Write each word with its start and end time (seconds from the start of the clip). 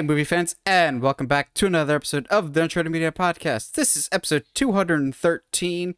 Hey, 0.00 0.06
movie 0.06 0.24
fans, 0.24 0.56
and 0.64 1.02
welcome 1.02 1.26
back 1.26 1.52
to 1.52 1.66
another 1.66 1.96
episode 1.96 2.26
of 2.28 2.54
the 2.54 2.62
Uncharted 2.62 2.90
Media 2.90 3.12
Podcast. 3.12 3.72
This 3.72 3.94
is 3.96 4.08
episode 4.10 4.44
213. 4.54 5.94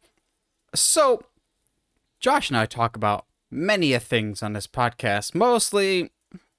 So, 0.75 1.21
Josh 2.19 2.49
and 2.49 2.57
I 2.57 2.65
talk 2.65 2.97
about 2.97 3.27
many 3.49 3.93
a 3.93 4.01
things 4.01 4.43
on 4.43 4.51
this 4.51 4.67
podcast, 4.67 5.33
mostly 5.33 6.11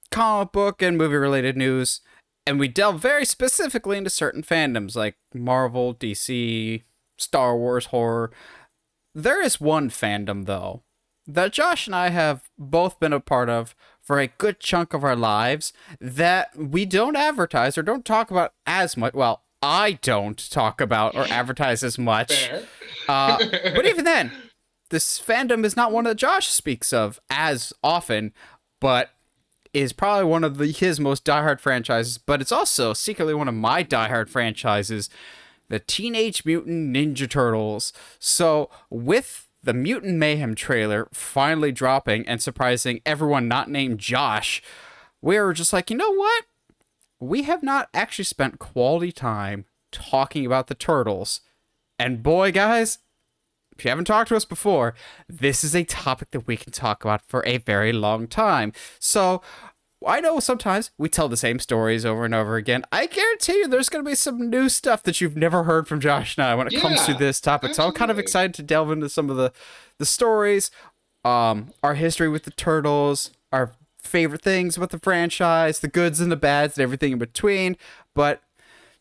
comic 0.09 0.53
book 0.53 0.81
and 0.81 0.97
movie 0.97 1.17
related 1.17 1.55
news, 1.55 2.01
and 2.47 2.59
we 2.59 2.67
delve 2.67 2.99
very 2.99 3.25
specifically 3.25 3.99
into 3.99 4.09
certain 4.09 4.41
fandoms 4.41 4.95
like 4.95 5.15
Marvel, 5.31 5.93
DC, 5.93 6.81
Star 7.15 7.55
Wars, 7.55 7.85
horror. 7.85 8.31
There 9.13 9.39
is 9.39 9.61
one 9.61 9.91
fandom, 9.91 10.47
though, 10.47 10.81
that 11.27 11.53
Josh 11.53 11.85
and 11.85 11.95
I 11.95 12.09
have 12.09 12.49
both 12.57 12.99
been 12.99 13.13
a 13.13 13.19
part 13.19 13.49
of 13.49 13.75
for 14.05 14.19
a 14.19 14.27
good 14.27 14.59
chunk 14.59 14.93
of 14.93 15.03
our 15.03 15.15
lives 15.15 15.73
that 15.99 16.55
we 16.55 16.85
don't 16.85 17.15
advertise 17.15 17.77
or 17.77 17.81
don't 17.81 18.05
talk 18.05 18.29
about 18.29 18.53
as 18.67 18.95
much. 18.95 19.15
Well, 19.15 19.41
I 19.63 19.93
don't 19.93 20.37
talk 20.51 20.79
about 20.79 21.15
or 21.15 21.25
advertise 21.25 21.83
as 21.83 21.97
much. 21.97 22.51
Uh, 23.09 23.39
but 23.39 23.85
even 23.87 24.05
then, 24.05 24.31
this 24.91 25.19
fandom 25.19 25.65
is 25.65 25.75
not 25.75 25.91
one 25.91 26.03
that 26.03 26.17
Josh 26.17 26.47
speaks 26.47 26.93
of 26.93 27.19
as 27.31 27.73
often, 27.83 28.31
but 28.79 29.09
is 29.73 29.91
probably 29.91 30.25
one 30.25 30.43
of 30.43 30.57
the, 30.57 30.67
his 30.67 30.99
most 30.99 31.25
diehard 31.25 31.59
franchises. 31.59 32.19
But 32.19 32.41
it's 32.41 32.51
also 32.51 32.93
secretly 32.93 33.33
one 33.33 33.47
of 33.47 33.55
my 33.55 33.83
diehard 33.83 34.29
franchises, 34.29 35.09
the 35.67 35.79
Teenage 35.79 36.45
Mutant 36.45 36.95
Ninja 36.95 37.27
Turtles. 37.27 37.91
So 38.19 38.69
with 38.91 39.44
the 39.65 39.73
Mutant 39.73 40.17
Mayhem 40.17 40.55
trailer 40.55 41.07
finally 41.11 41.71
dropping 41.71 42.27
and 42.27 42.41
surprising 42.41 43.01
everyone 43.05 43.47
not 43.47 43.69
named 43.69 43.99
Josh, 43.99 44.61
we 45.21 45.39
were 45.39 45.53
just 45.53 45.73
like, 45.73 45.89
you 45.89 45.97
know 45.97 46.13
what? 46.13 46.45
We 47.19 47.43
have 47.43 47.63
not 47.63 47.89
actually 47.93 48.25
spent 48.25 48.59
quality 48.59 49.11
time 49.11 49.65
talking 49.91 50.45
about 50.45 50.67
the 50.67 50.75
turtles. 50.75 51.41
And 51.97 52.21
boy, 52.21 52.51
guys, 52.51 52.99
if 53.77 53.83
you 53.83 53.89
haven't 53.89 54.05
talked 54.05 54.29
to 54.29 54.35
us 54.35 54.45
before, 54.45 54.93
this 55.27 55.63
is 55.63 55.75
a 55.75 55.83
topic 55.83 56.31
that 56.31 56.47
we 56.47 56.57
can 56.57 56.71
talk 56.71 57.03
about 57.03 57.21
for 57.27 57.43
a 57.45 57.57
very 57.57 57.91
long 57.91 58.27
time. 58.27 58.71
So 58.99 59.41
I 60.05 60.19
know 60.19 60.39
sometimes 60.39 60.91
we 60.97 61.09
tell 61.09 61.27
the 61.27 61.37
same 61.37 61.59
stories 61.59 62.05
over 62.05 62.25
and 62.25 62.35
over 62.35 62.55
again. 62.55 62.83
I 62.91 63.07
guarantee 63.07 63.53
you 63.53 63.67
there's 63.67 63.89
going 63.89 64.03
to 64.03 64.09
be 64.09 64.15
some 64.15 64.49
new 64.49 64.69
stuff 64.69 65.03
that 65.03 65.19
you've 65.19 65.35
never 65.35 65.63
heard 65.63 65.87
from 65.87 65.99
Josh 65.99 66.37
and 66.37 66.45
I 66.45 66.55
when 66.55 66.67
it 66.67 66.73
yeah, 66.73 66.81
comes 66.81 67.05
to 67.05 67.13
this 67.13 67.41
topic. 67.41 67.71
Absolutely. 67.71 67.83
So 67.83 67.87
I'm 67.87 67.97
kind 67.97 68.11
of 68.11 68.19
excited 68.19 68.53
to 68.55 68.63
delve 68.63 68.91
into 68.91 69.09
some 69.09 69.29
of 69.29 69.37
the 69.37 69.51
the 69.97 70.05
stories, 70.05 70.71
um, 71.23 71.71
our 71.81 71.95
history 71.95 72.27
with 72.27 72.43
the 72.43 72.51
turtles, 72.51 73.31
our 73.51 73.71
favorite 73.97 74.41
things 74.41 74.77
about 74.77 74.89
the 74.89 74.99
franchise, 74.99 75.79
the 75.79 75.87
goods 75.87 76.19
and 76.19 76.31
the 76.31 76.35
bads, 76.35 76.77
and 76.77 76.83
everything 76.83 77.13
in 77.13 77.17
between. 77.17 77.77
But 78.13 78.41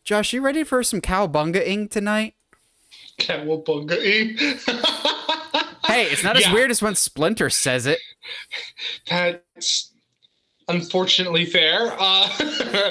Josh, 0.05 0.33
you 0.33 0.41
ready 0.41 0.65
for 0.65 0.83
some 0.83 1.01
cowbunga-ing 1.01 1.89
tonight? 1.89 2.35
Cowabunga-ing. 3.19 4.37
hey, 5.87 6.05
it's 6.05 6.23
not 6.23 6.39
yeah. 6.39 6.47
as 6.47 6.53
weird 6.53 6.71
as 6.71 6.81
when 6.81 6.95
Splinter 6.95 7.51
says 7.51 7.87
it. 7.87 7.99
That's 9.09 9.91
unfortunately 10.69 11.45
fair. 11.45 11.95
Uh, 11.99 12.29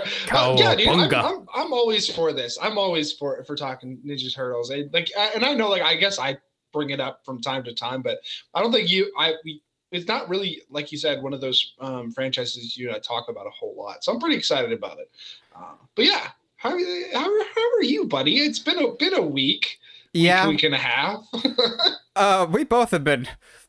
yeah, 0.58 0.76
dude, 0.76 0.88
I'm, 0.88 1.14
I'm, 1.14 1.48
I'm, 1.54 1.74
always 1.74 2.10
for 2.10 2.34
this. 2.34 2.58
I'm 2.62 2.78
always 2.78 3.12
for 3.12 3.44
for 3.44 3.56
talking 3.56 4.00
Ninja 4.06 4.34
Turtles. 4.34 4.72
I, 4.72 4.86
like, 4.92 5.12
and 5.36 5.46
I 5.46 5.54
know, 5.54 5.70
like, 5.70 5.82
I 5.82 5.96
guess 5.96 6.20
I 6.20 6.38
bring 6.72 6.90
it 6.90 7.00
up 7.00 7.22
from 7.26 7.42
time 7.42 7.64
to 7.64 7.74
time, 7.74 8.02
but 8.02 8.20
I 8.54 8.62
don't 8.62 8.72
think 8.72 8.90
you, 8.90 9.12
I, 9.18 9.34
we, 9.46 9.62
it's 9.92 10.08
not 10.08 10.28
really 10.28 10.62
like 10.70 10.92
you 10.92 10.98
said 10.98 11.22
one 11.22 11.34
of 11.34 11.42
those 11.42 11.74
um, 11.80 12.12
franchises 12.12 12.76
you 12.76 12.88
and 12.88 12.96
I 12.96 13.00
talk 13.00 13.30
about 13.30 13.46
a 13.46 13.52
whole 13.52 13.76
lot. 13.78 14.04
So 14.04 14.12
I'm 14.12 14.20
pretty 14.20 14.36
excited 14.36 14.72
about 14.72 15.00
it. 15.00 15.10
Uh, 15.56 15.76
but 15.96 16.06
yeah, 16.06 16.30
how, 16.58 16.72
how 16.72 17.44
how 17.44 17.78
are 17.78 17.84
you, 17.84 18.06
buddy? 18.06 18.38
It's 18.38 18.60
been 18.60 18.80
a 18.80 18.94
been 18.96 19.14
a 19.14 19.22
week. 19.22 19.80
Yeah, 20.14 20.48
week, 20.48 20.58
week 20.58 20.64
and 20.64 20.76
a 20.76 20.78
half. 20.78 21.26
uh, 22.16 22.48
we 22.50 22.64
both 22.64 22.92
have 22.92 23.04
been 23.04 23.28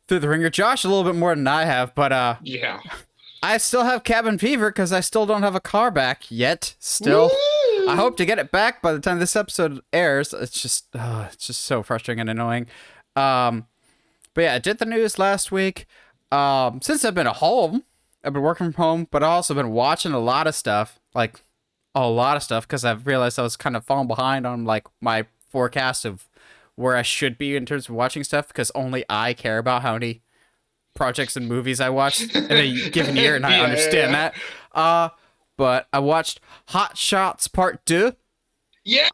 through 0.09 0.21
the 0.21 0.29
ringer. 0.29 0.51
Josh 0.51 0.85
a 0.85 0.89
little 0.89 1.05
bit 1.05 1.15
more 1.15 1.35
than 1.35 1.47
I 1.47 1.65
have, 1.65 1.95
but 1.95 2.13
uh, 2.13 2.37
yeah. 2.43 2.81
I 3.45 3.59
still 3.59 3.85
have 3.85 4.05
cabin 4.05 4.39
fever 4.39 4.71
because 4.71 4.91
I 4.91 5.01
still 5.01 5.27
don't 5.27 5.43
have 5.43 5.55
a 5.55 5.61
car 5.61 5.91
back 5.91 6.31
yet. 6.31 6.77
Still, 6.79 7.29
Woo! 7.29 7.89
I 7.89 7.95
hope 7.95 8.17
to 8.17 8.25
get 8.25 8.39
it 8.39 8.51
back 8.51 8.81
by 8.81 8.95
the 8.95 9.01
time 9.01 9.19
this 9.19 9.37
episode 9.37 9.83
airs. 9.93 10.33
It's 10.33 10.63
just, 10.63 10.87
oh, 10.95 11.29
it's 11.31 11.47
just 11.47 11.61
so 11.61 11.83
frustrating 11.83 12.23
and 12.23 12.31
annoying. 12.31 12.69
Um, 13.15 13.67
but 14.33 14.45
yeah, 14.45 14.55
I 14.55 14.59
did 14.61 14.79
the 14.79 14.87
news 14.87 15.19
last 15.19 15.53
week. 15.53 15.85
Um, 16.33 16.81
since 16.81 17.05
I've 17.05 17.15
been 17.15 17.27
at 17.27 17.37
home, 17.37 17.85
I've 18.25 18.33
been 18.33 18.41
working 18.41 18.73
from 18.73 18.83
home, 18.83 19.09
but 19.11 19.23
I've 19.23 19.29
also 19.29 19.53
been 19.53 19.73
watching 19.73 20.13
a 20.13 20.19
lot 20.19 20.47
of 20.47 20.55
stuff, 20.55 20.99
like 21.15 21.43
a 21.95 22.09
lot 22.09 22.39
of 22.39 22.43
stuff, 22.43 22.67
because 22.67 22.83
I've 22.83 23.07
realized 23.07 23.39
I 23.39 23.43
was 23.43 23.59
kind 23.59 23.77
of 23.77 23.85
falling 23.85 24.09
behind 24.09 24.47
on 24.47 24.65
like 24.65 24.87
my 25.03 25.27
forecast 25.51 26.07
of 26.07 26.31
where 26.77 26.97
I 26.97 27.03
should 27.03 27.37
be 27.37 27.57
in 27.57 27.67
terms 27.67 27.91
of 27.91 27.95
watching 27.95 28.25
stuff, 28.25 28.49
because 28.49 28.73
only 28.75 29.05
I 29.11 29.35
care 29.35 29.59
about 29.59 29.83
how 29.83 29.93
many 29.93 30.23
projects 30.95 31.37
and 31.37 31.49
movies 31.49 31.81
I 31.81 31.91
watched 31.91 32.35
in 32.35 32.51
a 32.51 32.91
given 32.91 33.17
year, 33.17 33.37
and 33.37 33.45
I 33.45 33.59
yeah, 33.59 33.63
understand 33.65 34.13
yeah. 34.13 34.31
that. 34.31 34.79
Uh, 34.79 35.09
but 35.57 35.89
I 35.93 35.99
watched 35.99 36.41
Hot 36.69 36.97
Shots 36.97 37.49
Part 37.49 37.85
Two. 37.87 38.15
Yeah. 38.85 39.09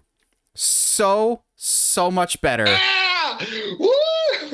So 0.55 1.43
so 1.57 2.11
much 2.11 2.41
better. 2.41 2.67
Yeah! 2.67 3.39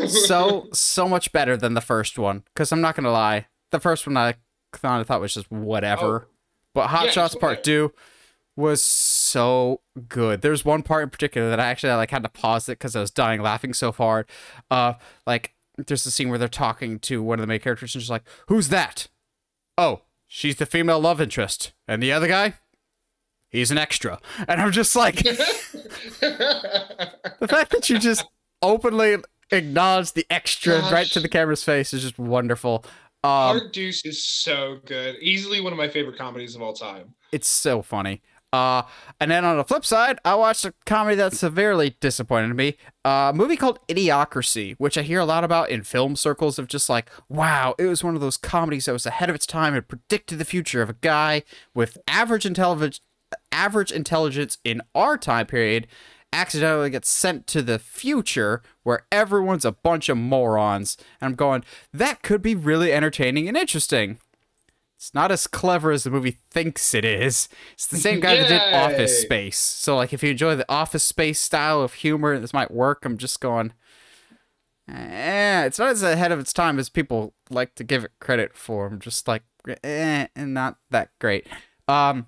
so 0.06 0.68
so 0.72 1.08
much 1.08 1.32
better 1.32 1.56
than 1.56 1.74
the 1.74 1.80
first 1.80 2.18
one. 2.18 2.44
Because 2.54 2.72
I'm 2.72 2.80
not 2.80 2.96
gonna 2.96 3.12
lie, 3.12 3.46
the 3.70 3.80
first 3.80 4.06
one 4.06 4.16
I 4.16 4.34
kind 4.72 5.00
of 5.00 5.06
thought 5.06 5.20
was 5.20 5.34
just 5.34 5.50
whatever. 5.50 6.26
Oh. 6.28 6.32
But 6.74 6.88
Hot 6.88 7.06
yeah, 7.06 7.10
Shots 7.12 7.34
Part 7.34 7.64
Two 7.64 7.92
was 8.56 8.82
so 8.82 9.80
good. 10.08 10.40
There's 10.40 10.64
one 10.64 10.82
part 10.82 11.02
in 11.04 11.10
particular 11.10 11.50
that 11.50 11.60
I 11.60 11.66
actually 11.66 11.92
like 11.92 12.10
had 12.10 12.22
to 12.22 12.28
pause 12.28 12.68
it 12.68 12.72
because 12.72 12.96
I 12.96 13.00
was 13.00 13.10
dying 13.10 13.42
laughing 13.42 13.74
so 13.74 13.92
hard. 13.92 14.26
Uh, 14.70 14.94
like 15.26 15.54
there's 15.76 16.06
a 16.06 16.10
scene 16.10 16.28
where 16.28 16.38
they're 16.38 16.48
talking 16.48 16.98
to 17.00 17.22
one 17.22 17.38
of 17.38 17.42
the 17.42 17.46
main 17.46 17.60
characters 17.60 17.94
and 17.94 18.02
she's 18.02 18.10
like, 18.10 18.24
"Who's 18.48 18.68
that?" 18.68 19.08
Oh, 19.78 20.02
she's 20.26 20.56
the 20.56 20.66
female 20.66 21.00
love 21.00 21.20
interest, 21.20 21.72
and 21.86 22.02
the 22.02 22.12
other 22.12 22.28
guy, 22.28 22.54
he's 23.48 23.70
an 23.70 23.78
extra. 23.78 24.20
And 24.48 24.60
I'm 24.60 24.72
just 24.72 24.96
like, 24.96 25.16
the 25.22 25.48
fact 27.48 27.72
that 27.72 27.88
you 27.90 27.98
just 27.98 28.24
openly 28.62 29.16
acknowledge 29.50 30.12
the 30.12 30.26
extra 30.30 30.80
Gosh. 30.80 30.92
right 30.92 31.06
to 31.08 31.20
the 31.20 31.28
camera's 31.28 31.62
face 31.62 31.92
is 31.92 32.02
just 32.02 32.18
wonderful. 32.18 32.84
Um, 33.22 33.58
Part 33.58 33.72
Deux 33.72 33.92
is 34.04 34.22
so 34.22 34.78
good. 34.86 35.16
Easily 35.20 35.60
one 35.60 35.72
of 35.72 35.78
my 35.78 35.88
favorite 35.88 36.18
comedies 36.18 36.54
of 36.54 36.62
all 36.62 36.72
time. 36.72 37.14
It's 37.32 37.48
so 37.48 37.82
funny. 37.82 38.22
Uh, 38.56 38.82
and 39.20 39.30
then 39.30 39.44
on 39.44 39.58
the 39.58 39.64
flip 39.64 39.84
side, 39.84 40.18
I 40.24 40.34
watched 40.34 40.64
a 40.64 40.72
comedy 40.86 41.16
that 41.16 41.34
severely 41.34 41.96
disappointed 42.00 42.54
me. 42.54 42.76
Uh, 43.04 43.30
a 43.30 43.32
movie 43.34 43.56
called 43.56 43.78
Idiocracy, 43.86 44.74
which 44.78 44.96
I 44.96 45.02
hear 45.02 45.20
a 45.20 45.26
lot 45.26 45.44
about 45.44 45.68
in 45.68 45.82
film 45.82 46.16
circles 46.16 46.58
of 46.58 46.66
just 46.66 46.88
like, 46.88 47.10
wow, 47.28 47.74
it 47.78 47.84
was 47.84 48.02
one 48.02 48.14
of 48.14 48.22
those 48.22 48.38
comedies 48.38 48.86
that 48.86 48.92
was 48.92 49.04
ahead 49.04 49.28
of 49.28 49.34
its 49.34 49.46
time 49.46 49.74
and 49.74 49.86
predicted 49.86 50.38
the 50.38 50.46
future 50.46 50.80
of 50.80 50.88
a 50.88 50.96
guy 51.02 51.42
with 51.74 51.98
average 52.08 52.46
intelligence, 52.46 53.00
average 53.52 53.92
intelligence 53.92 54.56
in 54.64 54.80
our 54.94 55.18
time 55.18 55.46
period 55.46 55.86
accidentally 56.32 56.90
gets 56.90 57.08
sent 57.08 57.46
to 57.46 57.62
the 57.62 57.78
future 57.78 58.62
where 58.84 59.06
everyone's 59.12 59.64
a 59.64 59.72
bunch 59.72 60.08
of 60.08 60.16
morons. 60.16 60.96
And 61.20 61.28
I'm 61.28 61.34
going, 61.34 61.62
that 61.92 62.22
could 62.22 62.42
be 62.42 62.54
really 62.54 62.92
entertaining 62.92 63.48
and 63.48 63.56
interesting. 63.56 64.18
It's 64.96 65.12
not 65.12 65.30
as 65.30 65.46
clever 65.46 65.90
as 65.90 66.04
the 66.04 66.10
movie 66.10 66.38
thinks 66.50 66.94
it 66.94 67.04
is. 67.04 67.48
It's 67.74 67.86
the 67.86 67.98
same 67.98 68.18
guy 68.20 68.36
that 68.36 68.48
did 68.48 68.60
Office 68.74 69.20
Space. 69.20 69.58
So 69.58 69.96
like 69.96 70.12
if 70.12 70.22
you 70.22 70.30
enjoy 70.30 70.56
the 70.56 70.70
Office 70.70 71.04
Space 71.04 71.38
style 71.38 71.82
of 71.82 71.94
humor, 71.94 72.38
this 72.38 72.54
might 72.54 72.70
work. 72.70 73.04
I'm 73.04 73.18
just 73.18 73.40
going 73.40 73.72
eh, 74.88 75.64
it's 75.64 75.78
not 75.78 75.90
as 75.90 76.02
ahead 76.02 76.32
of 76.32 76.38
its 76.38 76.52
time 76.52 76.78
as 76.78 76.88
people 76.88 77.34
like 77.50 77.74
to 77.74 77.84
give 77.84 78.04
it 78.04 78.12
credit 78.20 78.56
for. 78.56 78.86
I'm 78.86 79.00
just 79.00 79.28
like 79.28 79.42
eh, 79.84 80.26
not 80.36 80.78
that 80.90 81.10
great. 81.20 81.46
Um 81.88 82.26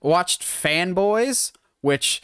watched 0.00 0.42
Fanboys, 0.42 1.52
which 1.80 2.22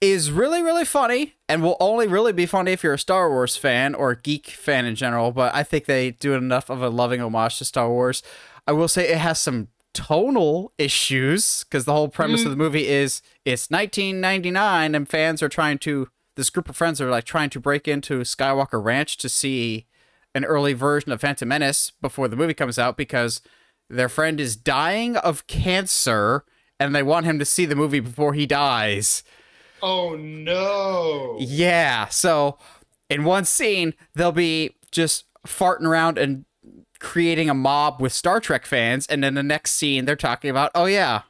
is 0.00 0.30
really 0.30 0.62
really 0.62 0.84
funny 0.84 1.34
and 1.48 1.62
will 1.62 1.76
only 1.80 2.06
really 2.06 2.32
be 2.32 2.46
funny 2.46 2.72
if 2.72 2.84
you're 2.84 2.94
a 2.94 2.98
Star 2.98 3.28
Wars 3.30 3.56
fan 3.56 3.94
or 3.94 4.12
a 4.12 4.16
geek 4.20 4.46
fan 4.46 4.84
in 4.84 4.94
general, 4.94 5.32
but 5.32 5.52
I 5.54 5.62
think 5.64 5.86
they 5.86 6.12
do 6.12 6.34
enough 6.34 6.70
of 6.70 6.82
a 6.82 6.88
loving 6.88 7.20
homage 7.20 7.58
to 7.58 7.64
Star 7.64 7.88
Wars. 7.88 8.22
I 8.68 8.72
will 8.72 8.86
say 8.86 9.08
it 9.08 9.16
has 9.16 9.40
some 9.40 9.68
tonal 9.94 10.74
issues 10.76 11.64
because 11.64 11.86
the 11.86 11.94
whole 11.94 12.08
premise 12.08 12.42
mm. 12.42 12.44
of 12.44 12.50
the 12.50 12.56
movie 12.56 12.86
is 12.86 13.22
it's 13.46 13.70
1999 13.70 14.94
and 14.94 15.08
fans 15.08 15.42
are 15.42 15.48
trying 15.48 15.78
to 15.78 16.08
this 16.36 16.50
group 16.50 16.68
of 16.68 16.76
friends 16.76 17.00
are 17.00 17.08
like 17.08 17.24
trying 17.24 17.48
to 17.50 17.60
break 17.60 17.88
into 17.88 18.20
Skywalker 18.20 18.84
Ranch 18.84 19.16
to 19.16 19.28
see 19.30 19.86
an 20.34 20.44
early 20.44 20.74
version 20.74 21.10
of 21.12 21.22
Phantom 21.22 21.48
Menace 21.48 21.92
before 22.02 22.28
the 22.28 22.36
movie 22.36 22.52
comes 22.52 22.78
out 22.78 22.98
because 22.98 23.40
their 23.88 24.10
friend 24.10 24.38
is 24.38 24.54
dying 24.54 25.16
of 25.16 25.46
cancer 25.46 26.44
and 26.78 26.94
they 26.94 27.02
want 27.02 27.24
him 27.24 27.38
to 27.38 27.46
see 27.46 27.64
the 27.64 27.74
movie 27.74 28.00
before 28.00 28.34
he 28.34 28.46
dies. 28.46 29.24
Oh 29.82 30.14
no. 30.14 31.38
Yeah, 31.40 32.08
so 32.08 32.58
in 33.08 33.24
one 33.24 33.46
scene 33.46 33.94
they'll 34.14 34.30
be 34.30 34.76
just 34.92 35.24
farting 35.46 35.86
around 35.86 36.18
and 36.18 36.44
creating 37.00 37.48
a 37.48 37.54
mob 37.54 38.00
with 38.00 38.12
Star 38.12 38.40
Trek 38.40 38.66
fans, 38.66 39.06
and 39.06 39.22
then 39.22 39.34
the 39.34 39.42
next 39.42 39.72
scene 39.72 40.04
they're 40.04 40.16
talking 40.16 40.50
about, 40.50 40.70
oh 40.74 40.86
yeah, 40.86 41.22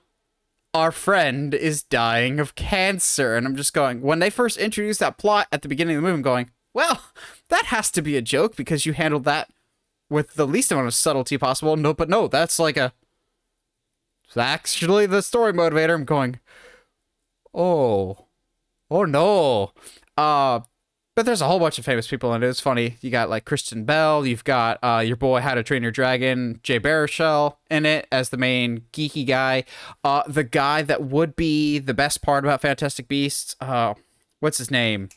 our 0.74 0.92
friend 0.92 1.54
is 1.54 1.82
dying 1.82 2.40
of 2.40 2.54
cancer. 2.54 3.36
And 3.36 3.46
I'm 3.46 3.56
just 3.56 3.72
going, 3.72 4.00
when 4.00 4.18
they 4.18 4.30
first 4.30 4.56
introduced 4.56 5.00
that 5.00 5.18
plot 5.18 5.48
at 5.50 5.62
the 5.62 5.68
beginning 5.68 5.96
of 5.96 6.02
the 6.02 6.08
movie, 6.08 6.18
I'm 6.18 6.22
going, 6.22 6.50
well, 6.74 7.02
that 7.48 7.66
has 7.66 7.90
to 7.92 8.02
be 8.02 8.16
a 8.16 8.22
joke 8.22 8.56
because 8.56 8.86
you 8.86 8.92
handled 8.92 9.24
that 9.24 9.50
with 10.10 10.34
the 10.34 10.46
least 10.46 10.72
amount 10.72 10.86
of 10.86 10.94
subtlety 10.94 11.38
possible. 11.38 11.76
No, 11.76 11.94
but 11.94 12.08
no, 12.08 12.28
that's 12.28 12.58
like 12.58 12.76
a. 12.76 12.92
It's 14.24 14.36
actually 14.36 15.06
the 15.06 15.22
story 15.22 15.52
motivator. 15.52 15.94
I'm 15.94 16.04
going, 16.04 16.38
oh, 17.54 18.26
oh 18.90 19.04
no. 19.04 19.72
Uh, 20.16 20.60
but 21.18 21.26
there's 21.26 21.40
a 21.40 21.48
whole 21.48 21.58
bunch 21.58 21.80
of 21.80 21.84
famous 21.84 22.06
people 22.06 22.32
in 22.32 22.44
it. 22.44 22.46
It's 22.46 22.60
funny. 22.60 22.96
You 23.00 23.10
got 23.10 23.28
like 23.28 23.44
Kristen 23.44 23.82
Bell. 23.82 24.24
You've 24.24 24.44
got 24.44 24.78
uh, 24.84 25.02
your 25.04 25.16
boy 25.16 25.40
How 25.40 25.54
to 25.54 25.64
Train 25.64 25.82
Your 25.82 25.90
Dragon, 25.90 26.60
Jay 26.62 26.78
Baruchel 26.78 27.56
in 27.68 27.84
it 27.86 28.06
as 28.12 28.28
the 28.28 28.36
main 28.36 28.82
geeky 28.92 29.26
guy. 29.26 29.64
Uh, 30.04 30.22
the 30.28 30.44
guy 30.44 30.82
that 30.82 31.02
would 31.02 31.34
be 31.34 31.80
the 31.80 31.92
best 31.92 32.22
part 32.22 32.44
about 32.44 32.60
Fantastic 32.60 33.08
Beasts. 33.08 33.56
Uh, 33.60 33.94
what's 34.38 34.58
his 34.58 34.70
name? 34.70 35.08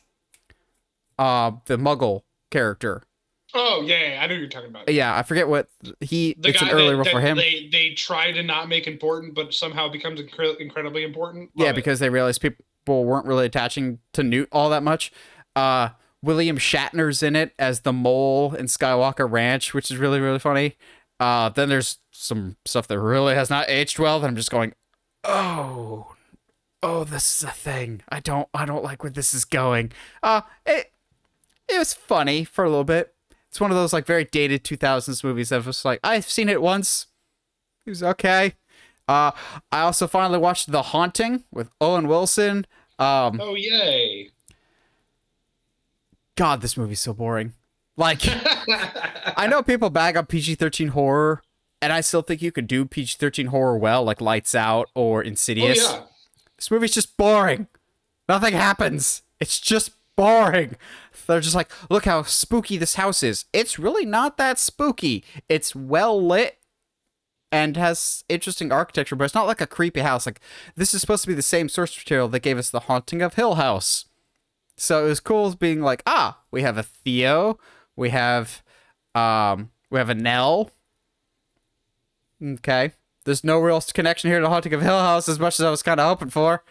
Uh, 1.19 1.51
the 1.65 1.77
Muggle 1.77 2.24
character. 2.50 3.04
Oh 3.54 3.83
yeah, 3.86 4.13
yeah, 4.13 4.24
I 4.24 4.25
know 4.25 4.33
you're 4.33 4.50
talking 4.50 4.71
about. 4.71 4.89
Yeah, 4.89 5.15
I 5.15 5.21
forget 5.21 5.47
what 5.47 5.69
he. 6.00 6.36
The 6.39 6.50
it's 6.50 6.63
an 6.63 6.71
early 6.71 6.95
role 6.95 7.06
for 7.06 7.21
him. 7.21 7.38
They 7.38 7.69
they 7.71 7.92
try 7.92 8.31
to 8.31 8.42
not 8.42 8.69
make 8.69 8.88
important, 8.88 9.36
but 9.36 9.54
somehow 9.54 9.88
becomes 9.88 10.19
incre- 10.19 10.59
incredibly 10.59 11.04
important. 11.04 11.51
Love 11.56 11.68
yeah, 11.68 11.71
because 11.74 12.01
it. 12.01 12.06
they 12.06 12.09
realize 12.09 12.39
people 12.39 13.06
weren't 13.06 13.27
really 13.27 13.45
attaching 13.45 14.00
to 14.13 14.24
Newt 14.24 14.50
all 14.51 14.71
that 14.71 14.81
much. 14.81 15.12
Uh, 15.56 15.89
William 16.24 16.57
Shatner's 16.57 17.24
in 17.24 17.36
it 17.36 17.53
as 17.57 17.81
the 17.81 17.94
mole 17.94 18.53
in 18.53 18.68
Skywalker 18.68 19.30
Ranch, 19.30 19.74
which 19.74 19.89
is 19.92 19.98
really 19.98 20.19
really 20.19 20.39
funny. 20.39 20.75
Uh, 21.19 21.50
then 21.50 21.69
there's 21.69 22.00
some 22.12 22.57
stuff 22.65 22.88
that 22.88 23.00
really 23.00 23.36
has 23.36 23.50
not 23.50 23.69
aged 23.69 24.00
well. 24.00 24.19
That 24.19 24.27
I'm 24.27 24.36
just 24.36 24.51
going, 24.51 24.74
oh, 25.24 26.15
oh, 26.83 27.03
this 27.03 27.38
is 27.38 27.44
a 27.44 27.51
thing. 27.51 28.01
I 28.09 28.19
don't 28.19 28.48
I 28.53 28.65
don't 28.65 28.83
like 28.83 29.03
where 29.03 29.12
this 29.12 29.33
is 29.33 29.45
going. 29.45 29.92
Uh, 30.21 30.42
it 30.65 30.92
it 31.68 31.77
was 31.77 31.94
funny 31.94 32.44
for 32.44 32.63
a 32.63 32.69
little 32.69 32.83
bit. 32.83 33.13
It's 33.50 33.59
one 33.59 33.71
of 33.71 33.77
those 33.77 33.94
like 33.94 34.06
very 34.06 34.25
dated 34.25 34.63
2000s 34.63 35.24
movies 35.24 35.50
that 35.50 35.65
was 35.65 35.83
like 35.83 36.00
I've 36.04 36.30
seen 36.30 36.50
it 36.50 36.62
once. 36.62 37.07
It 37.86 37.89
was 37.89 38.04
okay. 38.04 38.54
Uh, 39.07 39.31
I 39.71 39.81
also 39.81 40.07
finally 40.07 40.39
watched 40.39 40.71
The 40.71 40.81
Haunting 40.83 41.44
with 41.51 41.69
Owen 41.81 42.07
Wilson. 42.07 42.65
Um, 42.97 43.39
oh 43.42 43.56
yay! 43.56 44.11
God, 46.42 46.62
this 46.62 46.76
movie's 46.76 47.00
so 47.00 47.14
boring. 47.14 47.54
Like, 47.98 48.22
I 48.26 49.46
know 49.48 49.62
people 49.62 49.92
bag 49.92 50.18
up 50.18 50.28
PG 50.28 50.56
13 50.56 50.88
horror, 50.88 51.44
and 51.84 51.94
I 51.94 52.02
still 52.02 52.24
think 52.24 52.42
you 52.42 52.52
could 52.52 52.66
do 52.66 52.84
PG 52.84 53.18
13 53.20 53.46
horror 53.46 53.78
well, 53.78 54.04
like 54.04 54.20
Lights 54.20 54.56
Out 54.56 54.90
or 54.96 55.20
oh, 55.20 55.28
Insidious. 55.28 55.78
Oh, 55.88 55.98
yeah. 56.00 56.04
This 56.58 56.72
movie's 56.72 56.96
just 56.96 57.16
boring. 57.16 57.68
Nothing 58.28 58.56
happens. 58.56 59.22
It's 59.40 59.60
just 59.60 59.92
boring. 60.16 60.78
They're 61.28 61.42
just 61.42 61.54
like, 61.54 61.72
look 61.92 62.06
how 62.06 62.24
spooky 62.24 62.76
this 62.76 62.96
house 62.96 63.22
is. 63.22 63.46
It's 63.54 63.78
really 63.78 64.08
not 64.08 64.38
that 64.38 64.58
spooky. 64.58 65.24
It's 65.48 65.76
well 65.76 66.20
lit 66.20 66.58
and 67.52 67.78
has 67.78 68.24
interesting 68.30 68.72
architecture, 68.72 69.16
but 69.16 69.26
it's 69.26 69.36
not 69.36 69.46
like 69.46 69.62
a 69.62 69.68
creepy 69.68 70.00
house. 70.00 70.26
Like, 70.26 70.40
this 70.76 70.96
is 70.96 71.02
supposed 71.02 71.22
to 71.22 71.28
be 71.28 71.36
the 71.36 71.44
same 71.44 71.70
source 71.70 71.96
material 71.96 72.28
that 72.30 72.40
gave 72.40 72.58
us 72.58 72.72
The 72.72 72.80
Haunting 72.80 73.22
of 73.22 73.36
Hill 73.36 73.56
House. 73.56 74.06
So 74.81 75.06
it 75.06 75.10
was 75.10 75.19
cool 75.19 75.45
as 75.45 75.54
being 75.54 75.81
like, 75.81 76.01
ah, 76.07 76.39
we 76.50 76.63
have 76.63 76.75
a 76.75 76.81
Theo, 76.81 77.60
we 77.95 78.10
have 78.10 78.63
um 79.13 79.69
we 79.92 80.00
have 80.00 80.10
a 80.10 80.16
Nell. 80.16 80.72
Okay. 82.44 82.94
There's 83.24 83.44
no 83.44 83.60
real 83.60 83.80
connection 83.80 84.31
here 84.31 84.39
to 84.39 84.50
Haunting 84.50 84.74
of 84.74 84.81
Hill 84.81 85.00
House 85.00 85.30
as 85.30 85.39
much 85.39 85.60
as 85.60 85.66
I 85.68 85.69
was 85.69 85.83
kind 85.83 86.00
of 86.00 86.07
hoping 86.07 86.31
for. 86.31 86.63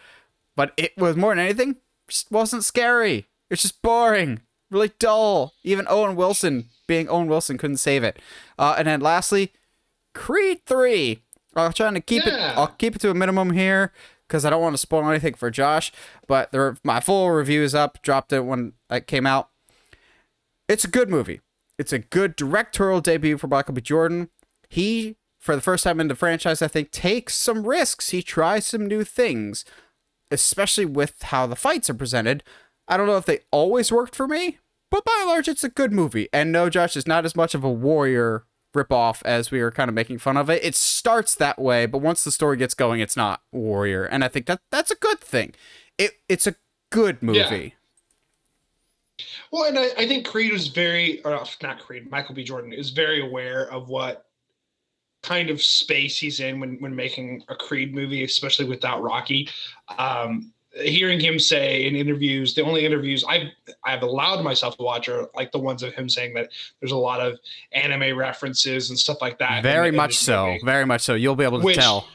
But 0.57 0.73
it 0.75 0.91
was 0.97 1.15
more 1.15 1.33
than 1.33 1.45
anything, 1.45 1.77
just 2.09 2.29
wasn't 2.29 2.65
scary. 2.65 3.27
It's 3.49 3.61
just 3.61 3.81
boring, 3.81 4.41
really 4.69 4.91
dull. 4.99 5.53
Even 5.63 5.87
Owen 5.89 6.17
Wilson, 6.17 6.65
being 6.87 7.07
Owen 7.07 7.27
Wilson, 7.27 7.57
couldn't 7.57 7.77
save 7.77 8.03
it. 8.03 8.19
Uh, 8.59 8.75
and 8.77 8.89
then 8.89 8.99
lastly, 8.99 9.53
Creed 10.13 10.65
3. 10.65 11.23
I'm 11.55 11.71
trying 11.71 11.93
to 11.93 12.01
keep 12.01 12.25
yeah. 12.25 12.51
it. 12.51 12.57
I'll 12.57 12.67
keep 12.67 12.97
it 12.97 12.99
to 12.99 13.09
a 13.09 13.13
minimum 13.13 13.51
here 13.51 13.93
because 14.31 14.45
I 14.45 14.49
don't 14.49 14.61
want 14.61 14.73
to 14.73 14.77
spoil 14.77 15.09
anything 15.09 15.33
for 15.33 15.51
Josh. 15.51 15.91
But 16.25 16.53
the, 16.53 16.77
my 16.85 17.01
full 17.01 17.29
review 17.31 17.63
is 17.63 17.75
up. 17.75 18.01
Dropped 18.01 18.31
it 18.31 18.45
when 18.45 18.71
it 18.89 19.05
came 19.05 19.27
out. 19.27 19.49
It's 20.69 20.85
a 20.85 20.89
good 20.89 21.09
movie. 21.09 21.41
It's 21.77 21.91
a 21.91 21.99
good 21.99 22.37
directorial 22.37 23.01
debut 23.01 23.37
for 23.37 23.47
Michael 23.47 23.73
B. 23.73 23.81
Jordan. 23.81 24.29
He, 24.69 25.17
for 25.37 25.53
the 25.53 25.61
first 25.61 25.83
time 25.83 25.99
in 25.99 26.07
the 26.07 26.15
franchise, 26.15 26.61
I 26.61 26.69
think, 26.69 26.91
takes 26.91 27.35
some 27.35 27.67
risks. 27.67 28.11
He 28.11 28.23
tries 28.23 28.65
some 28.65 28.87
new 28.87 29.03
things, 29.03 29.65
especially 30.31 30.85
with 30.85 31.21
how 31.23 31.45
the 31.45 31.57
fights 31.57 31.89
are 31.89 31.95
presented. 31.95 32.41
I 32.87 32.95
don't 32.95 33.07
know 33.07 33.17
if 33.17 33.25
they 33.25 33.39
always 33.51 33.91
worked 33.91 34.15
for 34.15 34.29
me, 34.29 34.59
but 34.89 35.03
by 35.03 35.17
and 35.19 35.27
large, 35.29 35.49
it's 35.49 35.65
a 35.65 35.69
good 35.69 35.91
movie. 35.91 36.29
And 36.31 36.53
no, 36.53 36.69
Josh 36.69 36.95
is 36.95 37.07
not 37.07 37.25
as 37.25 37.35
much 37.35 37.53
of 37.53 37.65
a 37.65 37.71
warrior 37.71 38.45
ripoff 38.73 39.21
as 39.25 39.51
we 39.51 39.61
were 39.61 39.71
kind 39.71 39.89
of 39.89 39.95
making 39.95 40.19
fun 40.19 40.37
of 40.37 40.49
it. 40.49 40.63
It 40.63 40.75
starts 40.75 41.35
that 41.35 41.59
way, 41.59 41.85
but 41.85 41.99
once 41.99 42.23
the 42.23 42.31
story 42.31 42.57
gets 42.57 42.73
going, 42.73 42.99
it's 42.99 43.17
not 43.17 43.41
Warrior, 43.51 44.05
and 44.05 44.23
I 44.23 44.27
think 44.27 44.45
that 44.45 44.61
that's 44.69 44.91
a 44.91 44.95
good 44.95 45.19
thing. 45.19 45.53
It 45.97 46.19
it's 46.29 46.47
a 46.47 46.55
good 46.89 47.21
movie. 47.21 47.39
Yeah. 47.39 47.69
Well, 49.51 49.65
and 49.65 49.77
I, 49.77 49.89
I 49.97 50.07
think 50.07 50.25
Creed 50.25 50.51
was 50.51 50.67
very, 50.69 51.21
or 51.23 51.43
not 51.61 51.79
Creed, 51.79 52.09
Michael 52.09 52.33
B. 52.33 52.43
Jordan 52.43 52.73
is 52.73 52.89
very 52.89 53.21
aware 53.21 53.69
of 53.71 53.89
what 53.89 54.25
kind 55.21 55.49
of 55.49 55.61
space 55.61 56.17
he's 56.17 56.39
in 56.39 56.59
when 56.59 56.77
when 56.79 56.95
making 56.95 57.43
a 57.49 57.55
Creed 57.55 57.93
movie, 57.93 58.23
especially 58.23 58.65
without 58.65 59.03
Rocky. 59.03 59.49
Um, 59.97 60.53
hearing 60.73 61.19
him 61.19 61.37
say 61.39 61.85
in 61.85 61.95
interviews, 61.95 62.53
the 62.53 62.63
only 62.63 62.85
interviews 62.85 63.23
I've 63.27 63.47
I've 63.83 64.03
allowed 64.03 64.43
myself 64.43 64.77
to 64.77 64.83
watch 64.83 65.09
are 65.09 65.29
like 65.35 65.51
the 65.51 65.59
ones 65.59 65.83
of 65.83 65.93
him 65.93 66.09
saying 66.09 66.33
that 66.35 66.49
there's 66.79 66.91
a 66.91 66.97
lot 66.97 67.19
of 67.19 67.39
anime 67.71 68.17
references 68.17 68.89
and 68.89 68.97
stuff 68.97 69.17
like 69.21 69.39
that. 69.39 69.63
Very 69.63 69.89
in, 69.89 69.95
much 69.95 70.11
in 70.11 70.15
so. 70.15 70.45
Movie. 70.47 70.61
Very 70.63 70.85
much 70.85 71.01
so. 71.01 71.15
You'll 71.15 71.35
be 71.35 71.43
able 71.43 71.59
to 71.59 71.65
which, 71.65 71.77
tell. 71.77 72.07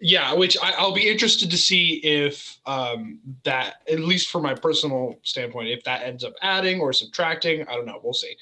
Yeah, 0.00 0.32
which 0.32 0.56
I, 0.62 0.82
will 0.82 0.94
be 0.94 1.08
interested 1.08 1.50
to 1.50 1.58
see 1.58 1.96
if 1.96 2.58
um, 2.64 3.18
that, 3.44 3.82
at 3.90 4.00
least 4.00 4.30
from 4.30 4.42
my 4.42 4.54
personal 4.54 5.16
standpoint, 5.22 5.68
if 5.68 5.84
that 5.84 6.02
ends 6.02 6.24
up 6.24 6.32
adding 6.40 6.80
or 6.80 6.94
subtracting. 6.94 7.66
I 7.68 7.74
don't 7.74 7.84
know. 7.84 8.00
We'll 8.02 8.14
see. 8.14 8.34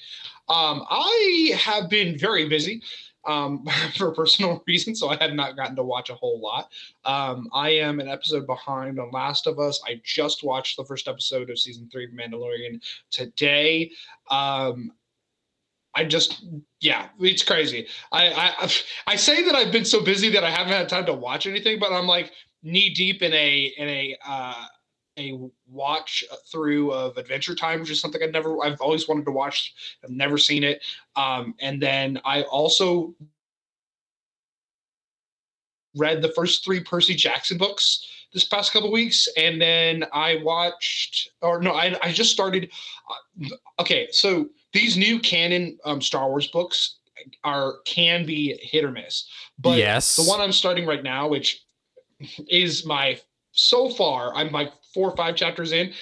Um, 0.47 0.85
I 0.89 1.51
have 1.57 1.89
been 1.89 2.17
very 2.17 2.47
busy 2.47 2.81
um, 3.25 3.65
for 3.97 4.11
personal 4.11 4.63
reasons, 4.67 4.99
so 4.99 5.09
I 5.09 5.17
have 5.21 5.33
not 5.33 5.55
gotten 5.55 5.75
to 5.75 5.83
watch 5.83 6.09
a 6.09 6.15
whole 6.15 6.39
lot. 6.39 6.71
Um, 7.05 7.49
I 7.53 7.69
am 7.69 7.99
an 7.99 8.07
episode 8.07 8.45
behind 8.45 8.99
on 8.99 9.11
Last 9.11 9.47
of 9.47 9.59
Us. 9.59 9.81
I 9.85 10.01
just 10.03 10.43
watched 10.43 10.77
the 10.77 10.85
first 10.85 11.07
episode 11.07 11.49
of 11.49 11.59
season 11.59 11.89
three 11.91 12.05
of 12.05 12.11
Mandalorian 12.11 12.81
today. 13.11 13.91
Um, 14.29 14.91
I 15.95 16.05
just, 16.05 16.45
yeah, 16.81 17.09
it's 17.19 17.43
crazy. 17.43 17.87
I, 18.11 18.29
I 18.29 18.71
I 19.07 19.15
say 19.15 19.43
that 19.43 19.55
I've 19.55 19.71
been 19.71 19.85
so 19.85 20.03
busy 20.03 20.29
that 20.29 20.43
I 20.43 20.49
haven't 20.51 20.73
had 20.73 20.87
time 20.87 21.05
to 21.07 21.13
watch 21.13 21.47
anything, 21.47 21.79
but 21.79 21.91
I'm 21.91 22.05
like 22.05 22.31
knee 22.61 22.93
deep 22.93 23.21
in 23.21 23.33
a 23.33 23.73
in 23.77 23.89
a 23.89 24.17
uh, 24.25 24.65
a 25.19 25.37
watch 25.67 26.23
through 26.51 26.91
of 26.91 27.17
Adventure 27.17 27.55
Time, 27.55 27.81
which 27.81 27.91
is 27.91 27.99
something 27.99 28.23
I've 28.23 28.31
never, 28.31 28.63
I've 28.63 28.81
always 28.81 29.07
wanted 29.07 29.25
to 29.25 29.31
watch. 29.31 29.73
I've 30.03 30.09
never 30.09 30.37
seen 30.37 30.63
it. 30.63 30.81
Um, 31.15 31.53
and 31.59 31.81
then 31.81 32.19
I 32.25 32.43
also 32.43 33.13
read 35.95 36.21
the 36.21 36.31
first 36.31 36.63
three 36.63 36.79
Percy 36.79 37.15
Jackson 37.15 37.57
books 37.57 38.07
this 38.33 38.43
past 38.43 38.71
couple 38.71 38.91
weeks, 38.91 39.27
and 39.37 39.59
then 39.59 40.05
I 40.13 40.39
watched, 40.43 41.29
or 41.41 41.61
no, 41.61 41.73
I, 41.73 41.97
I 42.01 42.11
just 42.11 42.31
started. 42.31 42.69
Uh, 43.09 43.47
okay, 43.79 44.07
so 44.11 44.47
these 44.71 44.97
new 44.97 45.19
canon 45.19 45.77
um, 45.85 46.01
Star 46.01 46.29
Wars 46.29 46.47
books 46.47 46.97
are 47.43 47.79
can 47.85 48.25
be 48.25 48.57
hit 48.61 48.85
or 48.85 48.91
miss, 48.91 49.27
but 49.57 49.77
yes. 49.77 50.15
the 50.15 50.23
one 50.23 50.39
I'm 50.39 50.51
starting 50.51 50.85
right 50.85 51.03
now, 51.03 51.27
which 51.27 51.65
is 52.47 52.85
my 52.85 53.19
so 53.51 53.89
far, 53.89 54.33
I'm 54.35 54.51
like 54.51 54.71
four 54.99 55.09
or 55.09 55.15
five 55.15 55.35
chapters 55.35 55.71
in. 55.71 55.93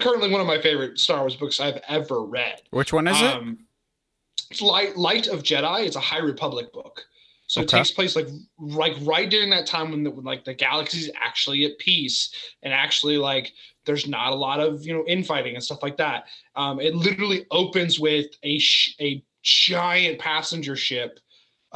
Currently, 0.00 0.30
one 0.30 0.40
of 0.40 0.46
my 0.46 0.60
favorite 0.60 0.98
Star 0.98 1.20
Wars 1.20 1.36
books 1.36 1.60
I've 1.60 1.80
ever 1.88 2.22
read. 2.22 2.62
Which 2.70 2.92
one 2.92 3.08
is 3.08 3.20
um, 3.20 3.58
it? 4.40 4.46
It's 4.52 4.62
Light 4.62 4.96
Light 4.96 5.26
of 5.26 5.42
Jedi. 5.42 5.84
It's 5.84 5.96
a 5.96 6.00
High 6.00 6.20
Republic 6.20 6.72
book. 6.72 7.04
So 7.48 7.60
okay. 7.60 7.66
it 7.66 7.78
takes 7.78 7.90
place 7.90 8.16
like 8.16 8.28
like 8.58 8.94
right 9.02 9.28
during 9.28 9.50
that 9.50 9.66
time 9.66 9.90
when, 9.90 10.02
the, 10.02 10.10
when 10.10 10.24
like 10.24 10.44
the 10.44 10.54
galaxy's 10.54 11.10
actually 11.14 11.64
at 11.66 11.78
peace 11.78 12.34
and 12.62 12.72
actually 12.72 13.18
like 13.18 13.52
there's 13.84 14.08
not 14.08 14.32
a 14.32 14.36
lot 14.36 14.60
of 14.60 14.86
you 14.86 14.94
know 14.94 15.04
infighting 15.06 15.54
and 15.54 15.62
stuff 15.62 15.82
like 15.82 15.96
that. 15.98 16.26
Um, 16.54 16.80
it 16.80 16.94
literally 16.94 17.44
opens 17.50 18.00
with 18.00 18.26
a 18.44 18.58
sh- 18.58 18.94
a 19.00 19.22
giant 19.42 20.18
passenger 20.18 20.74
ship 20.74 21.20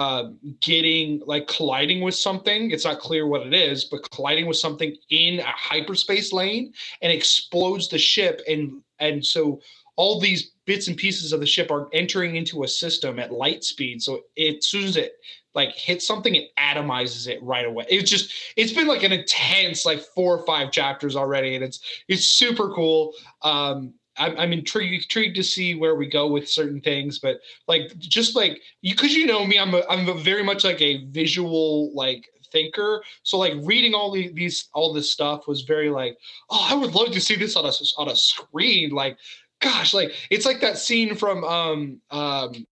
uh, 0.01 0.31
getting 0.63 1.21
like 1.27 1.47
colliding 1.47 2.01
with 2.01 2.15
something. 2.15 2.71
It's 2.71 2.87
not 2.87 3.01
clear 3.01 3.27
what 3.27 3.47
it 3.47 3.53
is, 3.53 3.85
but 3.85 4.11
colliding 4.11 4.47
with 4.47 4.57
something 4.57 4.97
in 5.11 5.41
a 5.41 5.45
hyperspace 5.45 6.33
lane 6.33 6.73
and 7.03 7.13
explodes 7.13 7.89
the 7.89 7.99
ship 7.99 8.41
and 8.49 8.81
and 8.99 9.25
so 9.25 9.61
all 9.97 10.19
these 10.19 10.53
bits 10.65 10.89
and 10.89 10.97
pieces 10.97 11.35
of 11.35 11.41
the 11.41 11.47
ship 11.47 11.71
are 11.71 11.91
entering 11.93 12.37
into 12.37 12.63
a 12.63 12.69
system 12.69 13.19
at 13.19 13.31
light 13.31 13.63
speed. 13.63 14.01
So 14.01 14.23
it, 14.37 14.57
as 14.57 14.67
soon 14.67 14.85
as 14.85 14.97
it 14.97 15.17
like 15.55 15.75
hits 15.75 16.07
something, 16.07 16.35
it 16.35 16.49
atomizes 16.57 17.29
it 17.29 17.43
right 17.43 17.67
away. 17.67 17.85
It's 17.91 18.11
just 18.11 18.33
it's 18.57 18.73
been 18.73 18.87
like 18.87 19.03
an 19.03 19.13
intense 19.13 19.85
like 19.85 20.01
four 20.01 20.35
or 20.35 20.47
five 20.47 20.73
chapters 20.73 21.15
already, 21.15 21.57
and 21.57 21.63
it's 21.63 21.81
it's 22.09 22.25
super 22.25 22.71
cool. 22.71 23.13
Um, 23.43 23.93
I'm, 24.21 24.39
I'm 24.39 24.53
intrigued, 24.53 25.05
intrigued 25.05 25.35
to 25.37 25.43
see 25.43 25.75
where 25.75 25.95
we 25.95 26.07
go 26.07 26.29
with 26.29 26.49
certain 26.49 26.81
things, 26.81 27.19
but 27.19 27.41
like 27.67 27.97
just 27.99 28.37
like 28.37 28.61
you, 28.83 28.95
because 28.95 29.15
you 29.15 29.27
know 29.27 29.45
me, 29.47 29.59
I'm 29.59 29.75
a, 29.75 29.83
I'm 29.89 30.09
a 30.09 30.15
very 30.15 30.43
much 30.43 30.63
like 30.63 30.81
a 30.81 31.07
visual 31.07 31.93
like 31.95 32.29
thinker. 32.53 33.03
So 33.23 33.39
like 33.39 33.55
reading 33.63 33.95
all 33.95 34.13
the, 34.13 34.31
these 34.33 34.69
all 34.75 34.93
this 34.93 35.11
stuff 35.11 35.49
was 35.49 35.63
very 35.63 35.89
like, 35.89 36.19
oh, 36.51 36.67
I 36.71 36.75
would 36.75 36.95
love 36.95 37.13
to 37.13 37.21
see 37.21 37.35
this 37.35 37.57
on 37.57 37.65
a 37.65 37.73
on 37.97 38.09
a 38.09 38.17
screen. 38.17 38.91
Like 38.91 39.17
gosh, 39.61 39.95
like 39.95 40.13
it's 40.31 40.45
like 40.45 40.61
that 40.61 40.79
scene 40.79 41.15
from 41.15 41.43
um 41.45 42.01
um 42.11 42.67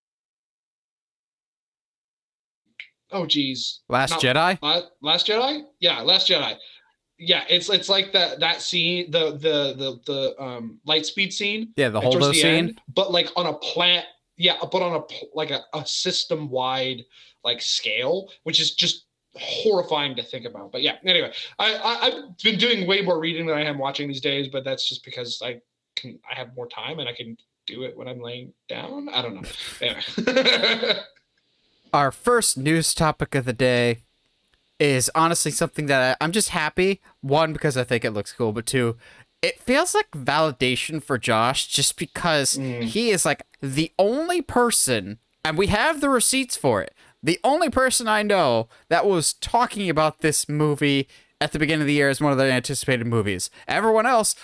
oh 3.11 3.25
geez. 3.26 3.81
Last 3.88 4.11
Not, 4.11 4.21
Jedi? 4.21 4.90
Last 5.00 5.26
Jedi? 5.26 5.62
Yeah, 5.81 6.02
Last 6.02 6.28
Jedi. 6.28 6.57
Yeah, 7.18 7.44
it's 7.48 7.68
it's 7.68 7.88
like 7.88 8.12
that 8.12 8.40
that 8.40 8.62
scene, 8.62 9.10
the 9.10 9.32
the 9.32 9.75
the 9.76 10.00
the 10.06 10.42
um 10.42 10.78
light 10.84 11.04
speed 11.04 11.32
scene. 11.32 11.72
Yeah, 11.76 11.88
the 11.88 12.00
whole 12.00 12.32
scene. 12.32 12.46
End, 12.46 12.80
but 12.94 13.10
like 13.10 13.28
on 13.37 13.46
a 13.46 13.54
plant 13.54 14.06
yeah, 14.38 14.56
but 14.60 14.80
on 14.80 14.94
a 14.94 15.02
like 15.34 15.50
a, 15.50 15.60
a 15.75 15.84
system 15.84 16.48
wide 16.48 17.04
like 17.44 17.60
scale, 17.60 18.30
which 18.44 18.60
is 18.60 18.75
just 18.75 19.06
horrifying 19.34 20.14
to 20.16 20.22
think 20.22 20.46
about. 20.46 20.72
But 20.72 20.82
yeah, 20.82 20.96
anyway, 21.04 21.32
I, 21.58 21.75
I 21.76 22.10
have 22.10 22.38
been 22.42 22.56
doing 22.56 22.87
way 22.87 23.02
more 23.02 23.18
reading 23.18 23.46
than 23.46 23.58
I 23.58 23.64
am 23.64 23.78
watching 23.78 24.08
these 24.08 24.20
days, 24.20 24.48
but 24.48 24.64
that's 24.64 24.88
just 24.88 25.04
because 25.04 25.42
I 25.44 25.60
can 25.96 26.18
I 26.30 26.34
have 26.37 26.54
more 26.56 26.68
time 26.68 27.00
and 27.00 27.08
I 27.08 27.12
can 27.12 27.37
do 27.66 27.82
it 27.82 27.96
when 27.96 28.06
I'm 28.06 28.20
laying 28.20 28.52
down. 28.68 29.08
I 29.08 29.22
don't 29.22 29.34
know. 29.34 29.48
Anyway. 29.82 30.94
Our 31.92 32.12
first 32.12 32.56
news 32.56 32.94
topic 32.94 33.34
of 33.34 33.44
the 33.44 33.52
day 33.52 34.04
is 34.78 35.11
honestly 35.14 35.50
something 35.50 35.87
that 35.87 36.18
I, 36.20 36.25
I'm 36.25 36.32
just 36.32 36.50
happy. 36.50 37.00
One, 37.20 37.52
because 37.52 37.76
I 37.76 37.85
think 37.85 38.04
it 38.04 38.12
looks 38.12 38.32
cool, 38.32 38.52
but 38.52 38.66
two, 38.66 38.97
it 39.42 39.61
feels 39.61 39.94
like 39.94 40.11
validation 40.11 41.02
for 41.02 41.18
Josh 41.18 41.66
just 41.68 41.99
because 41.99 42.54
mm. 42.56 42.82
he 42.82 43.11
is 43.11 43.25
like 43.25 43.44
the 43.61 43.92
only 43.99 44.42
person, 44.42 45.18
and 45.44 45.56
we 45.56 45.68
have 45.68 46.00
the 46.00 46.08
receipts 46.08 46.56
for 46.56 46.82
it, 46.82 46.94
the 47.23 47.38
only 47.44 47.70
person 47.70 48.08
I 48.08 48.23
know 48.23 48.68
that 48.88 49.06
was 49.06 49.35
talking 49.35 49.88
about 49.88 50.20
this 50.20 50.49
movie 50.49 51.08
at 51.40 51.52
the 51.52 51.58
beginning 51.58 51.82
of 51.82 51.87
the 51.87 51.94
year 51.94 52.08
as 52.08 52.20
one 52.20 52.32
of 52.32 52.38
the 52.38 52.50
anticipated 52.50 53.06
movies. 53.06 53.50
Everyone 53.68 54.06
else, 54.06 54.35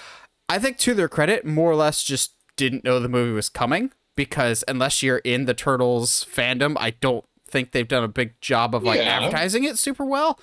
I 0.49 0.59
think 0.59 0.79
to 0.79 0.95
their 0.95 1.09
credit, 1.09 1.45
more 1.45 1.71
or 1.71 1.77
less 1.77 2.05
just 2.05 2.33
didn't 2.57 2.85
know 2.85 3.01
the 3.01 3.09
movie 3.09 3.33
was 3.33 3.49
coming 3.49 3.91
because 4.17 4.63
unless 4.69 5.03
you're 5.03 5.19
in 5.19 5.47
the 5.47 5.55
Turtles 5.55 6.25
fandom, 6.33 6.77
I 6.79 6.91
don't 6.91 7.25
think 7.55 7.71
they've 7.71 7.87
done 7.87 8.03
a 8.03 8.09
big 8.09 8.39
job 8.41 8.75
of 8.75 8.83
like 8.83 8.99
yeah. 8.99 9.21
advertising 9.21 9.63
it 9.63 9.79
super 9.79 10.05
well. 10.05 10.41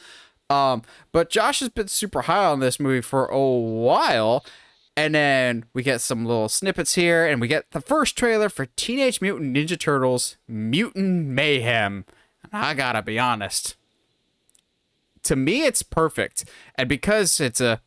Um, 0.50 0.82
but 1.12 1.30
Josh 1.30 1.60
has 1.60 1.68
been 1.68 1.90
super 1.90 2.22
high 2.22 2.46
on 2.46 2.62
this 2.62 2.80
movie 2.80 3.02
for 3.02 3.26
a 3.26 3.40
while. 3.42 4.46
And 4.96 5.14
then 5.14 5.66
we 5.74 5.84
get 5.84 6.00
some 6.02 6.26
little 6.26 6.50
snippets 6.50 6.96
here, 6.96 7.26
and 7.26 7.40
we 7.40 7.48
get 7.48 7.72
the 7.72 7.80
first 7.80 8.18
trailer 8.18 8.50
for 8.50 8.66
Teenage 8.76 9.22
Mutant 9.22 9.56
Ninja 9.56 9.80
Turtles 9.80 10.38
Mutant 10.48 11.28
Mayhem. 11.28 12.06
And 12.44 12.52
I 12.54 12.74
gotta 12.74 13.02
be 13.02 13.20
honest. 13.20 13.76
To 15.24 15.36
me, 15.36 15.66
it's 15.66 15.84
perfect. 15.84 16.46
And 16.76 16.90
because 16.90 17.40
it's 17.40 17.62
a 17.62 17.82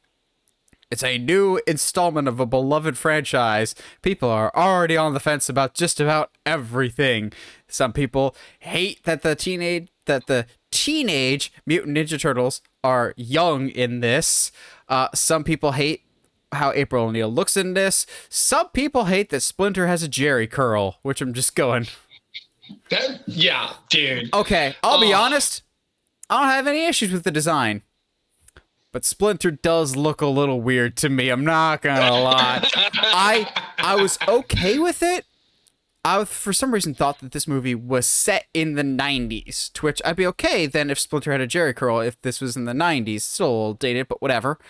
it's 0.95 1.03
a 1.03 1.19
new 1.19 1.61
installment 1.67 2.29
of 2.29 2.39
a 2.39 2.47
beloved 2.47 2.97
franchise. 2.97 3.75
People 4.01 4.31
are 4.31 4.53
already 4.55 4.97
on 4.97 5.13
the 5.13 5.19
fence 5.19 5.49
about 5.49 5.75
just 5.75 5.99
about 5.99 6.31
everything. 6.47 7.33
Some 7.67 7.93
people 7.93 8.37
hate 8.61 9.03
that 9.03 9.23
the 9.23 9.35
teenage 9.35 9.89
that 10.07 10.29
the 10.29 10.47
teenage 10.71 11.53
Mutant 11.67 11.97
Ninja 11.97 12.21
Turtles 12.21 12.63
are 12.85 13.13
young 13.17 13.71
in 13.71 14.03
this. 14.03 14.53
Uh, 14.89 15.09
some 15.13 15.43
people 15.43 15.73
hate 15.73 16.03
how 16.53 16.71
April 16.71 17.07
O'Neil 17.07 17.29
looks 17.29 17.57
in 17.57 17.75
this. 17.75 18.07
Some 18.29 18.69
people 18.69 19.07
hate 19.07 19.31
that 19.31 19.41
Splinter 19.41 19.89
has 19.89 20.05
a 20.05 20.09
Jheri 20.09 20.49
curl, 20.49 21.01
which 21.03 21.21
I'm 21.21 21.35
just 21.35 21.57
going. 21.57 21.89
That 22.91 23.23
yeah, 23.27 23.73
dude. 23.91 24.33
Okay, 24.33 24.77
I'll 24.85 25.01
be 25.01 25.13
honest. 25.13 25.63
I 26.31 26.41
don't 26.41 26.53
have 26.53 26.69
any 26.69 26.87
issues 26.87 27.11
with 27.11 27.25
the 27.25 27.33
design 27.33 27.83
but 28.95 29.05
Splinter 29.05 29.51
does 29.51 29.97
look 29.97 30.21
a 30.21 30.29
little 30.29 30.61
weird 30.61 30.97
to 30.99 31.09
me. 31.09 31.29
I'm 31.29 31.45
not 31.45 31.83
gonna 31.83 32.13
lie. 32.13 32.65
I 32.95 33.53
I 33.77 33.97
was 33.97 34.21
okay 34.29 34.79
with 34.79 35.03
it. 35.03 35.27
I 36.05 36.25
for 36.25 36.53
some 36.53 36.73
reason 36.73 36.95
thought 36.95 37.19
that 37.19 37.33
this 37.33 37.49
movie 37.49 37.75
was 37.75 38.07
set 38.07 38.47
in 38.55 38.75
the 38.75 38.85
90s, 38.85 39.73
to 39.73 39.85
which 39.85 40.01
I'd 40.05 40.15
be 40.15 40.27
okay 40.29 40.67
then 40.67 40.91
if 40.91 41.01
Splinter 41.01 41.33
had 41.33 41.41
a 41.41 41.49
Jheri 41.49 41.75
curl 41.75 41.99
if 41.99 42.23
this 42.23 42.41
was 42.41 42.57
in 42.57 42.67
the 42.67 42.73
90s. 42.73 43.23
Still 43.23 43.49
a 43.49 43.51
little 43.51 43.75
dated, 43.75 44.07
but 44.07 44.23
whatever. 44.23 44.61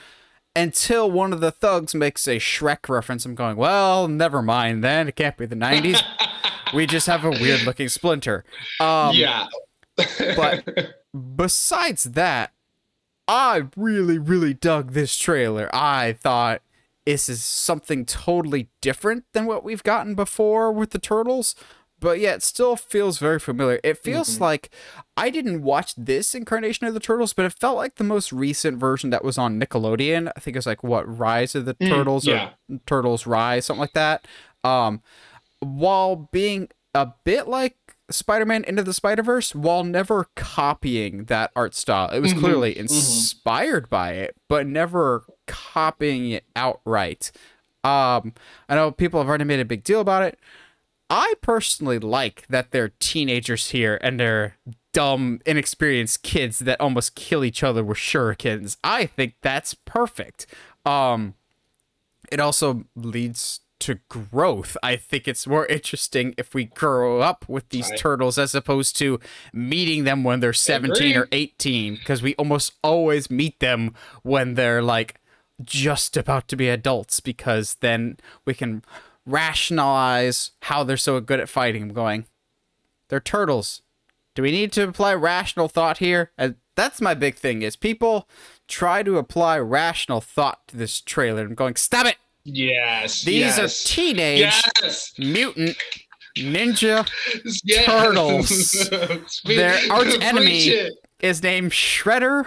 Until 0.57 1.11
one 1.11 1.35
of 1.35 1.41
the 1.41 1.51
thugs 1.51 1.95
makes 1.95 2.27
a 2.27 2.39
Shrek 2.39 2.89
reference, 2.89 3.27
I'm 3.27 3.35
going, 3.35 3.59
well, 3.59 4.09
never 4.09 4.41
mind 4.41 4.83
then. 4.83 5.07
It 5.07 5.17
can't 5.17 5.37
be 5.37 5.45
the 5.45 5.55
90s. 5.55 6.03
we 6.73 6.87
just 6.87 7.09
have 7.09 7.27
a 7.27 7.31
weird 7.31 7.65
looking 7.65 7.91
Splinter. 7.91 8.43
Um, 8.81 9.15
yeah. 9.15 9.49
but 10.35 10.65
besides 11.37 12.05
that, 12.05 12.54
I 13.27 13.65
really, 13.77 14.19
really 14.19 14.55
dug 14.55 14.93
this 14.93 15.17
trailer. 15.17 15.75
I 15.75 16.13
thought 16.13 16.63
this 17.07 17.29
is 17.29 17.43
something 17.43 18.05
totally 18.05 18.69
different 18.81 19.25
than 19.33 19.47
what 19.47 19.65
we've 19.65 19.83
gotten 19.83 20.15
before 20.15 20.73
with 20.73 20.91
the 20.91 20.99
Turtles, 20.99 21.55
but 22.01 22.19
yet 22.19 22.43
still 22.43 22.77
feels 22.77 23.19
very 23.19 23.39
familiar. 23.39 23.81
It 23.83 23.99
feels 23.99 24.35
mm-hmm. 24.35 24.45
like 24.45 24.71
I 25.17 25.31
didn't 25.31 25.63
watch 25.63 25.95
this 25.97 26.35
incarnation 26.35 26.87
of 26.87 26.95
the 26.95 27.01
Turtles, 27.01 27.33
but 27.33 27.45
it 27.45 27.53
felt 27.53 27.77
like 27.77 27.97
the 27.97 28.05
most 28.05 28.33
recent 28.33 28.79
version 28.79 29.11
that 29.11 29.25
was 29.25 29.39
on 29.39 29.61
Nickelodeon. 29.61 30.31
I 30.37 30.41
think 30.41 30.55
it 30.57 30.59
was 30.59 30.67
like 30.67 30.83
what 30.83 31.19
Rise 31.19 31.55
of 31.55 31.65
the 31.65 31.75
mm, 31.75 31.89
Turtles 31.89 32.27
yeah. 32.27 32.51
or 32.71 32.79
Turtles 32.87 33.27
Rise, 33.27 33.67
something 33.67 33.81
like 33.81 33.95
that. 33.95 34.27
Um, 34.63 35.03
while 35.61 36.29
being 36.33 36.69
a 36.95 37.13
bit 37.25 37.49
like 37.49 37.77
Spider-Man 38.15 38.65
Into 38.65 38.83
the 38.83 38.95
Spider-Verse 38.95 39.55
while 39.55 39.85
never 39.85 40.29
copying 40.35 41.25
that 41.25 41.51
art 41.55 41.75
style. 41.75 42.11
It 42.11 42.21
was 42.21 42.33
mm-hmm. 42.33 42.41
clearly 42.41 42.71
mm-hmm. 42.73 42.81
inspired 42.81 43.85
mm-hmm. 43.85 43.91
by 43.91 44.13
it, 44.13 44.37
but 44.49 44.67
never 44.67 45.25
copying 45.47 46.31
it 46.31 46.45
outright. 46.57 47.31
Um, 47.83 48.33
I 48.69 48.77
know 48.77 48.91
people 48.91 49.21
have 49.21 49.29
already 49.29 49.45
made 49.45 49.61
a 49.61 49.65
big 49.65 49.85
deal 49.85 50.01
about 50.01 50.23
it. 50.23 50.39
I 51.11 51.35
personally 51.43 51.99
like 51.99 52.47
that 52.49 52.71
they're 52.71 52.93
teenagers 52.99 53.71
here 53.71 53.99
and 54.03 54.19
they're 54.19 54.57
dumb, 54.93 55.41
inexperienced 55.45 56.23
kids 56.23 56.61
that 56.61 56.81
almost 56.81 57.15
kill 57.15 57.45
each 57.45 57.63
other 57.63 57.85
with 57.85 57.99
shurikens. 57.99 58.79
I 58.83 59.07
think 59.07 59.35
that's 59.43 59.75
perfect. 59.75 60.47
Um, 60.87 61.35
it 62.33 62.41
also 62.41 62.85
leads 62.97 63.61
to 63.85 64.01
growth. 64.09 64.77
I 64.83 64.97
think 64.97 65.29
it's 65.29 65.47
more 65.47 65.67
interesting 65.67 66.35
if 66.39 66.55
we 66.55 66.65
grow 66.65 67.21
up 67.21 67.47
with 67.49 67.69
these 67.69 67.91
right. 67.91 67.99
turtles 67.99 68.39
as 68.39 68.55
opposed 68.55 68.97
to 68.99 69.21
meeting 69.53 70.05
them 70.05 70.25
when 70.25 70.41
they're 70.41 70.55
17 70.55 71.17
or 71.17 71.29
18 71.33 71.97
because 71.97 72.23
we 72.23 72.35
almost 72.37 72.73
always 72.83 73.31
meet 73.31 73.61
them 73.61 73.95
when 74.23 74.55
they're 74.55 74.83
like 74.83 75.21
just 75.63 76.17
about 76.17 76.49
to 76.49 76.57
be 76.57 76.71
adults 76.71 77.21
because 77.21 77.77
then 77.81 78.17
we 78.47 78.55
can 78.55 78.83
rationalize 79.27 80.53
how 80.63 80.83
they're 80.83 80.97
so 80.97 81.21
good 81.21 81.41
at 81.41 81.51
fighting. 81.51 81.83
I'm 81.83 81.93
going, 81.93 82.25
they're 83.09 83.21
turtles. 83.21 83.83
Do 84.35 84.43
we 84.43 84.51
need 84.51 84.73
to 84.73 84.89
apply 84.89 85.13
rational 85.15 85.69
thought 85.69 85.99
here? 85.99 86.33
And 86.39 86.57
that's 86.75 87.03
my 87.03 87.13
big 87.13 87.37
thing 87.37 87.61
is 87.61 87.77
people 87.77 88.29
try 88.67 89.03
to 89.03 89.19
apply 89.19 89.59
rational 89.59 90.23
thought 90.23 90.67
to 90.69 90.77
this 90.77 91.03
trailer. 91.03 91.43
I'm 91.43 91.55
going, 91.55 91.77
stop 91.77 92.07
it. 92.07 92.17
Yes. 92.45 93.23
These 93.23 93.57
yes. 93.57 93.59
are 93.59 93.89
teenage 93.89 94.41
yes. 94.41 95.13
mutant 95.19 95.77
ninja 96.37 97.09
yes. 97.65 97.85
turtles. 97.87 98.91
Their 99.45 99.79
arch 99.91 100.15
enemy 100.21 100.91
is 101.21 101.43
named 101.43 101.73
Shredder 101.73 102.47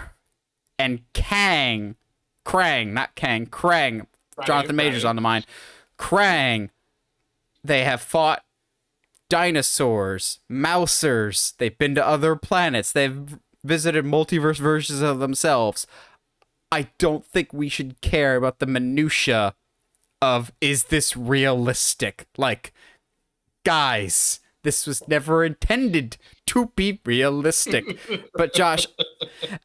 and 0.78 1.02
Kang. 1.14 1.96
Krang, 2.46 2.94
not 2.94 3.16
Kang. 3.16 3.48
Krang. 3.48 4.06
Right, 4.38 4.48
Jonathan 4.48 4.76
Majors 4.76 5.04
right. 5.04 5.10
on 5.10 5.16
the 5.16 5.22
mind. 5.22 5.46
Krang. 5.98 6.70
They 7.64 7.84
have 7.84 8.02
fought 8.02 8.44
dinosaurs, 9.30 10.40
mousers. 10.50 11.54
They've 11.58 11.78
been 11.78 11.96
to 11.96 12.06
other 12.06 12.36
planets. 12.36 12.92
They've 12.92 13.38
visited 13.64 14.06
multiverse 14.06 14.60
versions 14.60 15.02
of 15.02 15.20
themselves. 15.20 15.88
I 16.72 16.90
don't 16.98 17.26
think 17.26 17.52
we 17.52 17.68
should 17.68 18.00
care 18.02 18.36
about 18.36 18.60
the 18.60 18.66
minutia 18.66 19.56
of 20.22 20.52
is 20.62 20.86
this 20.86 21.16
realistic? 21.16 22.28
Like, 22.38 22.74
guys, 23.64 24.40
This 24.64 24.86
was 24.86 25.08
never 25.08 25.46
intended 25.46 26.18
to 26.48 26.74
be 26.76 27.00
realistic. 27.06 28.00
but 28.34 28.54
Josh, 28.54 28.86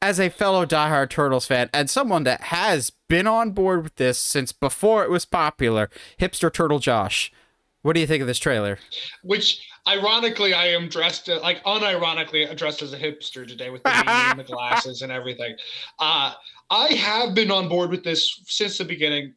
as 0.00 0.20
a 0.20 0.28
fellow 0.28 0.64
diehard 0.64 1.10
Turtles 1.10 1.46
fan 1.46 1.70
and 1.72 1.90
someone 1.90 2.22
that 2.24 2.42
has 2.42 2.90
been 3.08 3.26
on 3.26 3.50
board 3.50 3.82
with 3.82 3.96
this 3.96 4.18
since 4.18 4.52
before 4.52 5.02
it 5.02 5.10
was 5.10 5.24
popular, 5.24 5.90
hipster 6.20 6.52
turtle 6.52 6.78
Josh, 6.78 7.32
what 7.82 7.94
do 7.94 8.00
you 8.00 8.06
think 8.06 8.20
of 8.20 8.28
this 8.28 8.38
trailer? 8.38 8.78
Which 9.24 9.68
ironically, 9.88 10.54
I 10.54 10.66
am 10.66 10.88
dressed 10.88 11.26
like 11.28 11.62
unironically 11.64 12.56
dressed 12.56 12.82
as 12.82 12.92
a 12.92 12.98
hipster 12.98 13.46
today 13.46 13.70
with 13.70 13.82
the 13.82 13.90
and 14.08 14.38
the 14.38 14.44
glasses 14.44 15.02
and 15.02 15.10
everything. 15.10 15.56
Uh, 15.98 16.34
I 16.70 16.94
have 16.94 17.34
been 17.34 17.50
on 17.50 17.68
board 17.68 17.90
with 17.90 18.04
this 18.04 18.40
since 18.46 18.78
the 18.78 18.84
beginning 18.84 19.34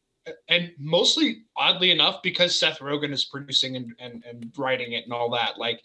and 0.50 0.72
mostly 0.79 1.44
oddly 1.55 1.91
enough 1.91 2.22
because 2.24 2.58
seth 2.58 2.79
rogen 2.79 3.12
is 3.12 3.25
producing 3.25 3.75
and, 3.75 3.94
and, 4.00 4.24
and 4.27 4.51
writing 4.58 4.94
it 4.94 5.03
and 5.03 5.13
all 5.13 5.29
that 5.29 5.58
like 5.58 5.82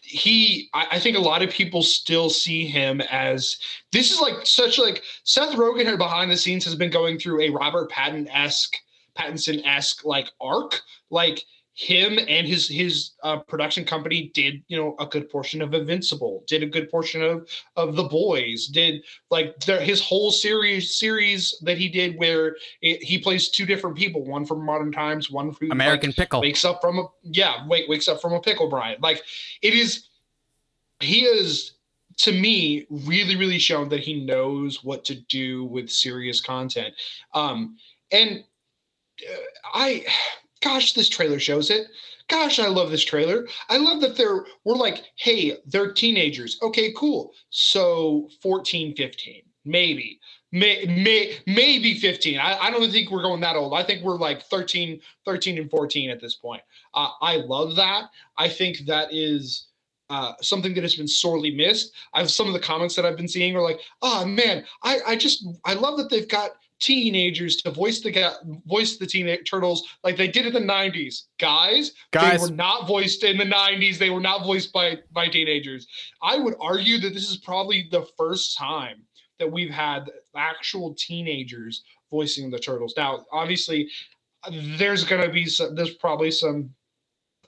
he 0.00 0.68
I, 0.74 0.86
I, 0.92 0.98
think 0.98 1.16
a 1.16 1.20
lot 1.20 1.42
of 1.42 1.50
people 1.50 1.82
still 1.82 2.28
see 2.28 2.66
him 2.66 3.00
as 3.02 3.58
this 3.92 4.10
is 4.10 4.20
like 4.20 4.44
such 4.44 4.78
like 4.78 5.02
seth 5.24 5.54
rogen 5.54 5.96
behind 5.96 6.30
the 6.30 6.36
scenes 6.36 6.64
has 6.64 6.74
been 6.74 6.90
going 6.90 7.18
through 7.18 7.42
a 7.42 7.50
robert 7.50 7.90
pattinson-esque 7.90 8.76
pattinson-esque 9.16 10.04
like 10.04 10.30
arc. 10.40 10.80
Like 11.10 11.44
him 11.74 12.18
and 12.28 12.46
his 12.46 12.68
his 12.68 13.12
uh, 13.22 13.38
production 13.38 13.84
company 13.84 14.30
did 14.34 14.62
you 14.68 14.76
know 14.76 14.94
a 14.98 15.06
good 15.06 15.30
portion 15.30 15.62
of 15.62 15.72
Invincible, 15.72 16.44
did 16.46 16.62
a 16.62 16.66
good 16.66 16.90
portion 16.90 17.22
of 17.22 17.48
of 17.76 17.96
The 17.96 18.04
Boys, 18.04 18.66
did 18.66 19.02
like 19.30 19.58
the, 19.60 19.80
his 19.80 20.00
whole 20.00 20.30
series 20.30 20.94
series 20.98 21.58
that 21.62 21.78
he 21.78 21.88
did 21.88 22.18
where 22.18 22.56
it, 22.82 23.02
he 23.02 23.18
plays 23.18 23.48
two 23.48 23.64
different 23.64 23.96
people, 23.96 24.22
one 24.22 24.44
from 24.44 24.66
Modern 24.66 24.92
Times, 24.92 25.30
one 25.30 25.52
from 25.52 25.72
American 25.72 26.10
like, 26.10 26.16
Pickle, 26.16 26.40
wakes 26.42 26.64
up 26.64 26.80
from 26.82 26.98
a 26.98 27.06
yeah 27.22 27.66
wait 27.66 27.88
wakes 27.88 28.06
up 28.06 28.20
from 28.20 28.34
a 28.34 28.40
pickle 28.40 28.68
Brian. 28.68 28.98
Like 29.00 29.22
it 29.62 29.72
is, 29.72 30.08
he 31.00 31.24
is 31.24 31.72
to 32.18 32.32
me 32.32 32.86
really 32.90 33.36
really 33.36 33.58
shown 33.58 33.88
that 33.88 34.00
he 34.00 34.24
knows 34.24 34.84
what 34.84 35.06
to 35.06 35.14
do 35.14 35.64
with 35.64 35.88
serious 35.88 36.42
content, 36.42 36.92
um 37.32 37.78
and 38.10 38.44
uh, 39.26 39.36
I 39.72 40.04
gosh, 40.62 40.92
this 40.92 41.08
trailer 41.08 41.38
shows 41.38 41.70
it. 41.70 41.88
Gosh, 42.28 42.58
I 42.58 42.68
love 42.68 42.90
this 42.90 43.04
trailer. 43.04 43.46
I 43.68 43.76
love 43.78 44.00
that 44.00 44.16
they're 44.16 44.44
we're 44.64 44.76
like, 44.76 45.04
hey, 45.16 45.58
they're 45.66 45.92
teenagers. 45.92 46.58
Okay, 46.62 46.92
cool. 46.96 47.32
So 47.50 48.28
14, 48.40 48.94
15, 48.94 49.42
maybe. 49.64 50.20
May, 50.54 50.84
may, 50.84 51.36
maybe 51.46 51.98
15. 51.98 52.38
I, 52.38 52.58
I 52.58 52.70
don't 52.70 52.90
think 52.90 53.10
we're 53.10 53.22
going 53.22 53.40
that 53.40 53.56
old. 53.56 53.72
I 53.72 53.82
think 53.82 54.02
we're 54.02 54.18
like 54.18 54.42
13, 54.44 55.00
13 55.24 55.58
and 55.58 55.70
14 55.70 56.10
at 56.10 56.20
this 56.20 56.34
point. 56.34 56.62
Uh, 56.92 57.08
I 57.22 57.36
love 57.36 57.74
that. 57.76 58.04
I 58.36 58.50
think 58.50 58.80
that 58.86 59.08
is 59.12 59.68
uh, 60.10 60.34
something 60.42 60.74
that 60.74 60.82
has 60.82 60.94
been 60.94 61.08
sorely 61.08 61.54
missed. 61.54 61.94
I've 62.12 62.30
some 62.30 62.46
of 62.46 62.52
the 62.52 62.60
comments 62.60 62.94
that 62.96 63.06
I've 63.06 63.16
been 63.16 63.28
seeing 63.28 63.56
are 63.56 63.62
like, 63.62 63.80
oh 64.02 64.26
man, 64.26 64.64
I, 64.82 64.98
I 65.06 65.16
just 65.16 65.46
I 65.64 65.72
love 65.72 65.96
that 65.96 66.10
they've 66.10 66.28
got 66.28 66.50
teenagers 66.82 67.56
to 67.56 67.70
voice 67.70 68.00
the 68.00 68.60
voice 68.66 68.96
the 68.96 69.06
teenage 69.06 69.48
turtles 69.48 69.88
like 70.02 70.16
they 70.16 70.26
did 70.26 70.46
in 70.46 70.52
the 70.52 70.60
90s 70.60 71.26
guys, 71.38 71.92
guys. 72.10 72.40
they 72.40 72.46
were 72.46 72.56
not 72.56 72.88
voiced 72.88 73.22
in 73.22 73.38
the 73.38 73.44
90s 73.44 73.98
they 73.98 74.10
were 74.10 74.20
not 74.20 74.44
voiced 74.44 74.72
by 74.72 74.98
by 75.12 75.28
teenagers. 75.28 75.86
I 76.22 76.38
would 76.38 76.54
argue 76.60 76.98
that 76.98 77.14
this 77.14 77.30
is 77.30 77.36
probably 77.36 77.88
the 77.90 78.04
first 78.18 78.58
time 78.58 79.02
that 79.38 79.50
we've 79.50 79.70
had 79.70 80.10
actual 80.36 80.94
teenagers 80.98 81.84
voicing 82.10 82.50
the 82.50 82.58
turtles. 82.58 82.94
Now 82.96 83.24
obviously 83.32 83.88
there's 84.76 85.04
going 85.04 85.22
to 85.22 85.32
be 85.32 85.46
some 85.46 85.76
there's 85.76 85.94
probably 85.94 86.32
some 86.32 86.70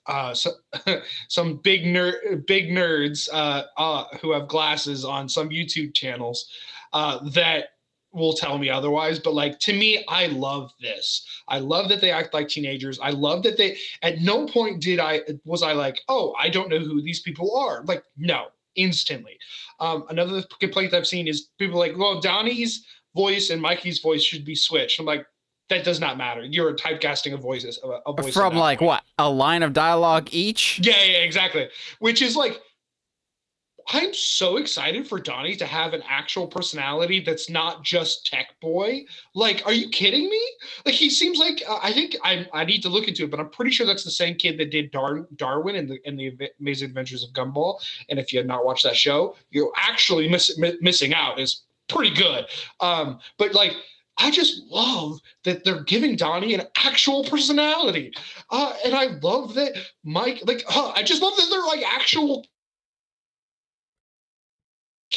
uh, 0.06 0.34
so, 0.34 0.52
some 1.28 1.56
big 1.56 1.82
nerd, 1.82 2.46
big 2.46 2.68
nerds 2.68 3.28
uh, 3.32 3.64
uh, 3.76 4.04
who 4.20 4.32
have 4.32 4.46
glasses 4.46 5.04
on 5.04 5.28
some 5.28 5.48
YouTube 5.48 5.94
channels 5.94 6.50
uh, 6.92 7.18
that 7.30 7.70
will 8.14 8.32
tell 8.32 8.58
me 8.58 8.70
otherwise 8.70 9.18
but 9.18 9.34
like 9.34 9.58
to 9.58 9.72
me 9.72 10.04
i 10.08 10.26
love 10.26 10.72
this 10.80 11.26
i 11.48 11.58
love 11.58 11.88
that 11.88 12.00
they 12.00 12.10
act 12.10 12.32
like 12.32 12.48
teenagers 12.48 12.98
i 13.00 13.10
love 13.10 13.42
that 13.42 13.56
they 13.56 13.76
at 14.02 14.20
no 14.20 14.46
point 14.46 14.80
did 14.80 14.98
i 14.98 15.20
was 15.44 15.62
i 15.62 15.72
like 15.72 16.00
oh 16.08 16.34
i 16.38 16.48
don't 16.48 16.68
know 16.68 16.78
who 16.78 17.02
these 17.02 17.20
people 17.20 17.56
are 17.56 17.82
like 17.84 18.02
no 18.16 18.46
instantly 18.76 19.38
um, 19.80 20.04
another 20.08 20.42
complaint 20.60 20.94
i've 20.94 21.06
seen 21.06 21.28
is 21.28 21.48
people 21.58 21.78
like 21.78 21.96
well 21.96 22.20
donnie's 22.20 22.86
voice 23.14 23.50
and 23.50 23.60
mikey's 23.60 23.98
voice 24.00 24.22
should 24.22 24.44
be 24.44 24.54
switched 24.54 24.98
i'm 24.98 25.06
like 25.06 25.26
that 25.70 25.84
does 25.84 25.98
not 25.98 26.18
matter. 26.18 26.44
You're 26.44 26.74
typecasting 26.74 27.32
a 27.32 27.36
voices 27.36 27.78
a, 27.82 28.10
a 28.10 28.12
voice 28.12 28.34
from 28.34 28.54
like 28.54 28.80
what 28.80 29.02
a 29.18 29.30
line 29.30 29.62
of 29.62 29.72
dialogue 29.72 30.28
each. 30.30 30.78
Yeah, 30.82 31.02
yeah, 31.02 31.18
exactly. 31.18 31.68
Which 32.00 32.20
is 32.20 32.36
like 32.36 32.60
I'm 33.88 34.14
so 34.14 34.56
excited 34.56 35.06
for 35.06 35.20
Donnie 35.20 35.56
to 35.56 35.66
have 35.66 35.92
an 35.92 36.02
actual 36.08 36.46
personality 36.46 37.20
that's 37.20 37.50
not 37.50 37.82
just 37.82 38.26
tech 38.26 38.58
boy. 38.60 39.04
Like, 39.34 39.62
are 39.66 39.72
you 39.72 39.88
kidding 39.88 40.28
me? 40.28 40.42
Like, 40.86 40.94
he 40.94 41.10
seems 41.10 41.38
like 41.38 41.62
uh, 41.68 41.78
I 41.82 41.92
think 41.92 42.16
I 42.24 42.46
I 42.52 42.64
need 42.64 42.82
to 42.82 42.88
look 42.88 43.08
into 43.08 43.24
it, 43.24 43.30
but 43.30 43.40
I'm 43.40 43.50
pretty 43.50 43.70
sure 43.70 43.86
that's 43.86 44.04
the 44.04 44.10
same 44.10 44.36
kid 44.36 44.58
that 44.58 44.70
did 44.70 44.90
Dar- 44.90 45.26
Darwin 45.36 45.76
in 45.76 45.86
the 45.86 45.98
in 46.08 46.16
the 46.16 46.32
Amazing 46.60 46.88
Adventures 46.88 47.24
of 47.24 47.30
Gumball. 47.30 47.80
And 48.08 48.18
if 48.18 48.32
you 48.32 48.38
have 48.38 48.46
not 48.46 48.64
watched 48.64 48.84
that 48.84 48.96
show, 48.96 49.36
you're 49.50 49.72
actually 49.76 50.28
miss, 50.28 50.58
missing 50.80 51.12
out. 51.12 51.38
Is 51.38 51.64
pretty 51.88 52.14
good. 52.14 52.46
Um, 52.80 53.18
but 53.38 53.54
like. 53.54 53.74
I 54.16 54.30
just 54.30 54.62
love 54.70 55.18
that 55.42 55.64
they're 55.64 55.82
giving 55.82 56.14
Donnie 56.14 56.54
an 56.54 56.62
actual 56.84 57.24
personality. 57.24 58.12
Uh, 58.48 58.72
and 58.84 58.94
I 58.94 59.06
love 59.20 59.54
that 59.54 59.72
Mike, 60.04 60.40
like, 60.46 60.62
uh, 60.68 60.92
I 60.94 61.02
just 61.02 61.20
love 61.20 61.36
that 61.36 61.48
they're 61.50 61.60
like 61.66 61.82
actual 61.82 62.46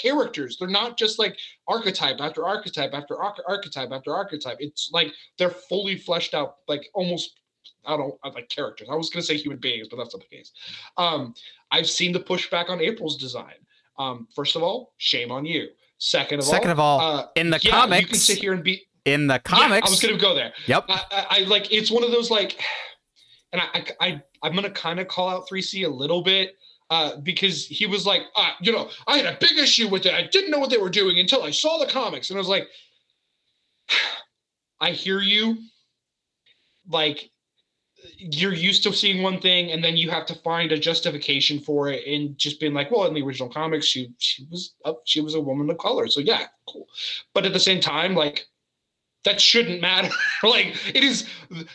characters. 0.01 0.57
They're 0.57 0.67
not 0.67 0.97
just 0.97 1.17
like 1.19 1.37
archetype 1.67 2.17
after 2.19 2.45
archetype 2.45 2.91
after 2.93 3.19
archetype 3.19 3.91
after 3.91 4.13
archetype. 4.13 4.57
It's 4.59 4.89
like 4.93 5.11
they're 5.37 5.49
fully 5.49 5.97
fleshed 5.97 6.33
out, 6.33 6.57
like 6.67 6.89
almost 6.93 7.39
I 7.85 7.97
don't 7.97 8.15
like 8.33 8.49
characters. 8.49 8.87
I 8.91 8.95
was 8.95 9.09
gonna 9.09 9.23
say 9.23 9.37
human 9.37 9.59
beings, 9.59 9.87
but 9.89 9.97
that's 9.97 10.13
not 10.13 10.23
the 10.29 10.35
case. 10.35 10.51
Um, 10.97 11.33
I've 11.71 11.89
seen 11.89 12.11
the 12.11 12.19
pushback 12.19 12.69
on 12.69 12.81
April's 12.81 13.17
design. 13.17 13.55
Um, 13.97 14.27
first 14.35 14.55
of 14.55 14.63
all, 14.63 14.93
shame 14.97 15.31
on 15.31 15.45
you. 15.45 15.67
Second 15.97 16.39
of 16.39 16.45
Second 16.45 16.69
all, 16.69 16.73
of 16.73 16.79
all, 16.79 17.17
uh, 17.17 17.27
in 17.35 17.49
the 17.49 17.59
yeah, 17.63 17.71
comics, 17.71 18.01
you 18.01 18.07
can 18.07 18.17
sit 18.17 18.37
here 18.37 18.53
and 18.53 18.63
be 18.63 18.83
in 19.05 19.25
the 19.25 19.39
comics. 19.39 19.85
Yeah, 19.85 19.87
I 19.87 19.89
was 19.89 20.01
gonna 20.01 20.17
go 20.17 20.35
there. 20.35 20.53
Yep. 20.67 20.85
I, 20.89 21.01
I, 21.11 21.25
I 21.29 21.39
like 21.45 21.71
it's 21.71 21.89
one 21.89 22.03
of 22.03 22.11
those 22.11 22.29
like, 22.29 22.61
and 23.51 23.61
I, 23.61 23.65
I, 23.73 24.07
I 24.07 24.21
I'm 24.43 24.53
gonna 24.53 24.69
kind 24.69 24.99
of 24.99 25.07
call 25.07 25.29
out 25.29 25.49
3C 25.49 25.85
a 25.85 25.89
little 25.89 26.21
bit 26.21 26.55
uh, 26.89 27.17
because 27.17 27.67
he 27.67 27.85
was 27.85 28.05
like, 28.05 28.21
uh, 28.35 28.51
you 28.61 28.71
know, 28.71 28.89
I 29.07 29.17
had 29.17 29.25
a 29.25 29.37
big 29.39 29.57
issue 29.57 29.87
with 29.89 30.05
it. 30.05 30.13
I 30.13 30.27
didn't 30.27 30.51
know 30.51 30.59
what 30.59 30.69
they 30.69 30.77
were 30.77 30.89
doing 30.89 31.19
until 31.19 31.43
I 31.43 31.51
saw 31.51 31.77
the 31.77 31.91
comics, 31.91 32.29
and 32.29 32.37
I 32.37 32.39
was 32.39 32.47
like, 32.47 32.67
I 34.79 34.91
hear 34.91 35.19
you. 35.19 35.57
Like, 36.89 37.29
you're 38.17 38.53
used 38.53 38.83
to 38.83 38.93
seeing 38.93 39.21
one 39.21 39.41
thing, 39.41 39.71
and 39.71 39.83
then 39.83 39.97
you 39.97 40.09
have 40.09 40.25
to 40.27 40.35
find 40.35 40.71
a 40.71 40.79
justification 40.79 41.59
for 41.59 41.89
it, 41.89 42.07
and 42.07 42.37
just 42.37 42.59
being 42.59 42.73
like, 42.73 42.89
well, 42.89 43.05
in 43.05 43.13
the 43.13 43.21
original 43.21 43.49
comics, 43.49 43.85
she 43.85 44.11
she 44.17 44.45
was 44.49 44.75
up, 44.85 45.01
she 45.05 45.19
was 45.19 45.35
a 45.35 45.41
woman 45.41 45.69
of 45.69 45.77
color, 45.77 46.07
so 46.07 46.21
yeah, 46.21 46.45
cool. 46.69 46.87
But 47.33 47.45
at 47.45 47.53
the 47.53 47.59
same 47.59 47.81
time, 47.81 48.15
like, 48.15 48.47
that 49.25 49.41
shouldn't 49.41 49.81
matter. 49.81 50.09
like, 50.43 50.75
it 50.95 51.03
is 51.03 51.27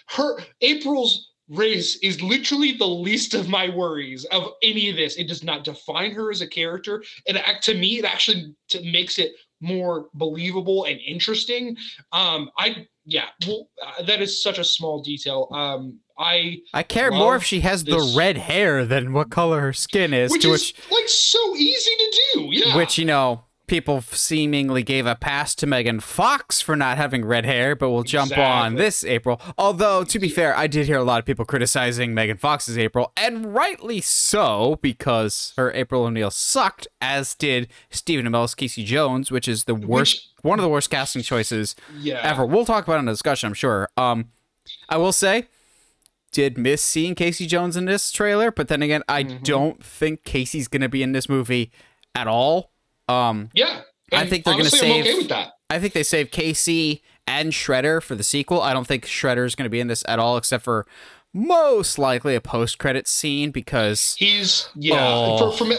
her 0.07 0.39
April's 0.63 1.32
race 1.49 1.97
is 2.03 2.23
literally 2.23 2.73
the 2.73 2.87
least 2.87 3.35
of 3.35 3.49
my 3.49 3.69
worries 3.69 4.25
of 4.27 4.49
any 4.63 4.91
of 4.91 4.97
this. 4.97 5.17
It 5.17 5.29
does 5.29 5.43
not 5.43 5.65
define 5.65 6.13
her 6.13 6.31
as 6.31 6.41
a 6.41 6.47
character. 6.47 7.03
And 7.27 7.41
to 7.63 7.75
me, 7.75 7.99
it 7.99 8.05
actually 8.05 8.55
makes 8.83 9.19
it 9.19 9.33
more 9.61 10.09
believable 10.15 10.85
and 10.85 11.01
interesting. 11.01 11.77
Um, 12.13 12.51
I 12.59 12.87
yeah, 13.05 13.27
well, 13.47 13.69
uh, 13.85 14.03
that 14.05 14.21
is 14.21 14.43
such 14.43 14.59
a 14.59 14.65
small 14.65 15.03
detail. 15.03 15.49
Um, 15.53 15.99
I 16.19 16.59
I 16.75 16.83
care 16.83 17.11
more 17.11 17.37
if 17.37 17.45
she 17.45 17.61
has 17.61 17.85
this, 17.85 17.95
the 17.95 18.19
red 18.19 18.37
hair 18.37 18.85
than 18.85 19.13
what 19.13 19.31
color 19.31 19.61
her 19.61 19.73
skin 19.73 20.13
is. 20.13 20.31
Which 20.31 20.45
is 20.45 20.51
which, 20.51 20.91
like 20.91 21.09
so 21.09 21.57
easy 21.57 21.91
to 21.97 22.19
do. 22.35 22.49
Yeah, 22.53 22.77
which 22.77 22.99
you 22.99 23.05
know 23.05 23.45
people 23.67 24.01
seemingly 24.03 24.83
gave 24.83 25.07
a 25.07 25.15
pass 25.15 25.55
to 25.55 25.67
Megan 25.67 26.01
Fox 26.01 26.61
for 26.61 26.77
not 26.77 26.97
having 26.97 27.25
red 27.25 27.45
hair, 27.45 27.75
but 27.75 27.91
we'll 27.91 28.03
jump 28.03 28.33
exactly. 28.33 28.45
on 28.45 28.75
this 28.75 29.05
April. 29.05 29.41
Although, 29.57 30.05
to 30.05 30.19
be 30.19 30.29
fair, 30.29 30.57
I 30.57 30.67
did 30.67 30.87
hear 30.87 30.99
a 30.99 31.05
lot 31.05 31.19
of 31.19 31.25
people 31.25 31.45
criticizing 31.45 32.13
Megan 32.13 32.37
Fox's 32.37 32.77
April, 32.77 33.13
and 33.17 33.55
rightly 33.55 34.01
so, 34.01 34.79
because 34.83 35.53
her 35.57 35.73
April 35.73 36.05
O'Neil 36.05 36.31
sucked, 36.31 36.87
as 37.01 37.35
did 37.35 37.69
Stephen 37.91 38.27
Amell's 38.27 38.55
Casey 38.55 38.85
Jones, 38.85 39.31
which 39.31 39.49
is 39.49 39.65
the 39.65 39.75
worst, 39.75 40.31
which, 40.37 40.45
one 40.45 40.59
of 40.59 40.63
the 40.63 40.69
worst 40.69 40.91
casting 40.91 41.23
choices 41.23 41.75
yeah. 41.99 42.21
ever. 42.23 42.45
We'll 42.45 42.67
talk 42.67 42.85
about 42.85 42.97
it 42.97 43.01
in 43.01 43.09
a 43.09 43.13
discussion, 43.13 43.49
I'm 43.49 43.55
sure. 43.55 43.89
Um, 43.97 44.31
I 44.89 44.97
will 44.97 45.13
say, 45.13 45.49
did 46.33 46.59
miss 46.59 46.83
seeing 46.83 47.15
Casey 47.15 47.47
Jones 47.47 47.77
in 47.77 47.85
this 47.85 48.11
trailer, 48.11 48.51
but 48.51 48.69
then 48.69 48.83
again, 48.83 49.03
I 49.09 49.23
mm-hmm. 49.23 49.43
don't 49.43 49.85
think 49.85 50.25
Casey's 50.25 50.69
going 50.69 50.83
to 50.83 50.89
be 50.89 51.03
in 51.03 51.13
this 51.13 51.29
movie 51.29 51.71
at 52.15 52.27
all. 52.27 52.72
Um, 53.13 53.51
yeah, 53.55 53.83
I 54.13 54.27
think 54.27 54.45
they're 54.45 54.55
going 54.55 54.65
to 54.65 54.71
save. 54.71 55.05
Okay 55.05 55.15
with 55.15 55.29
that. 55.29 55.53
I 55.71 55.79
think 55.79 55.95
they 55.95 56.03
save 56.03 56.31
Casey 56.31 57.03
and 57.27 57.53
Shredder 57.53 58.03
for 58.03 58.15
the 58.15 58.25
sequel. 58.25 58.61
I 58.61 58.73
don't 58.73 58.87
think 58.87 59.07
Shredder 59.07 59.47
is 59.47 59.55
going 59.55 59.65
to 59.65 59.71
be 59.71 59.81
in 59.81 59.89
this 59.89 60.05
at 60.07 60.19
all, 60.19 60.37
except 60.37 60.65
for 60.65 60.87
most 61.35 61.99
likely 61.99 62.35
a 62.35 62.41
post-credit 62.41 63.09
scene 63.09 63.51
because 63.51 64.15
he's 64.19 64.69
yeah 64.75 64.97
oh. 64.99 65.53
from, 65.53 65.71
from 65.71 65.79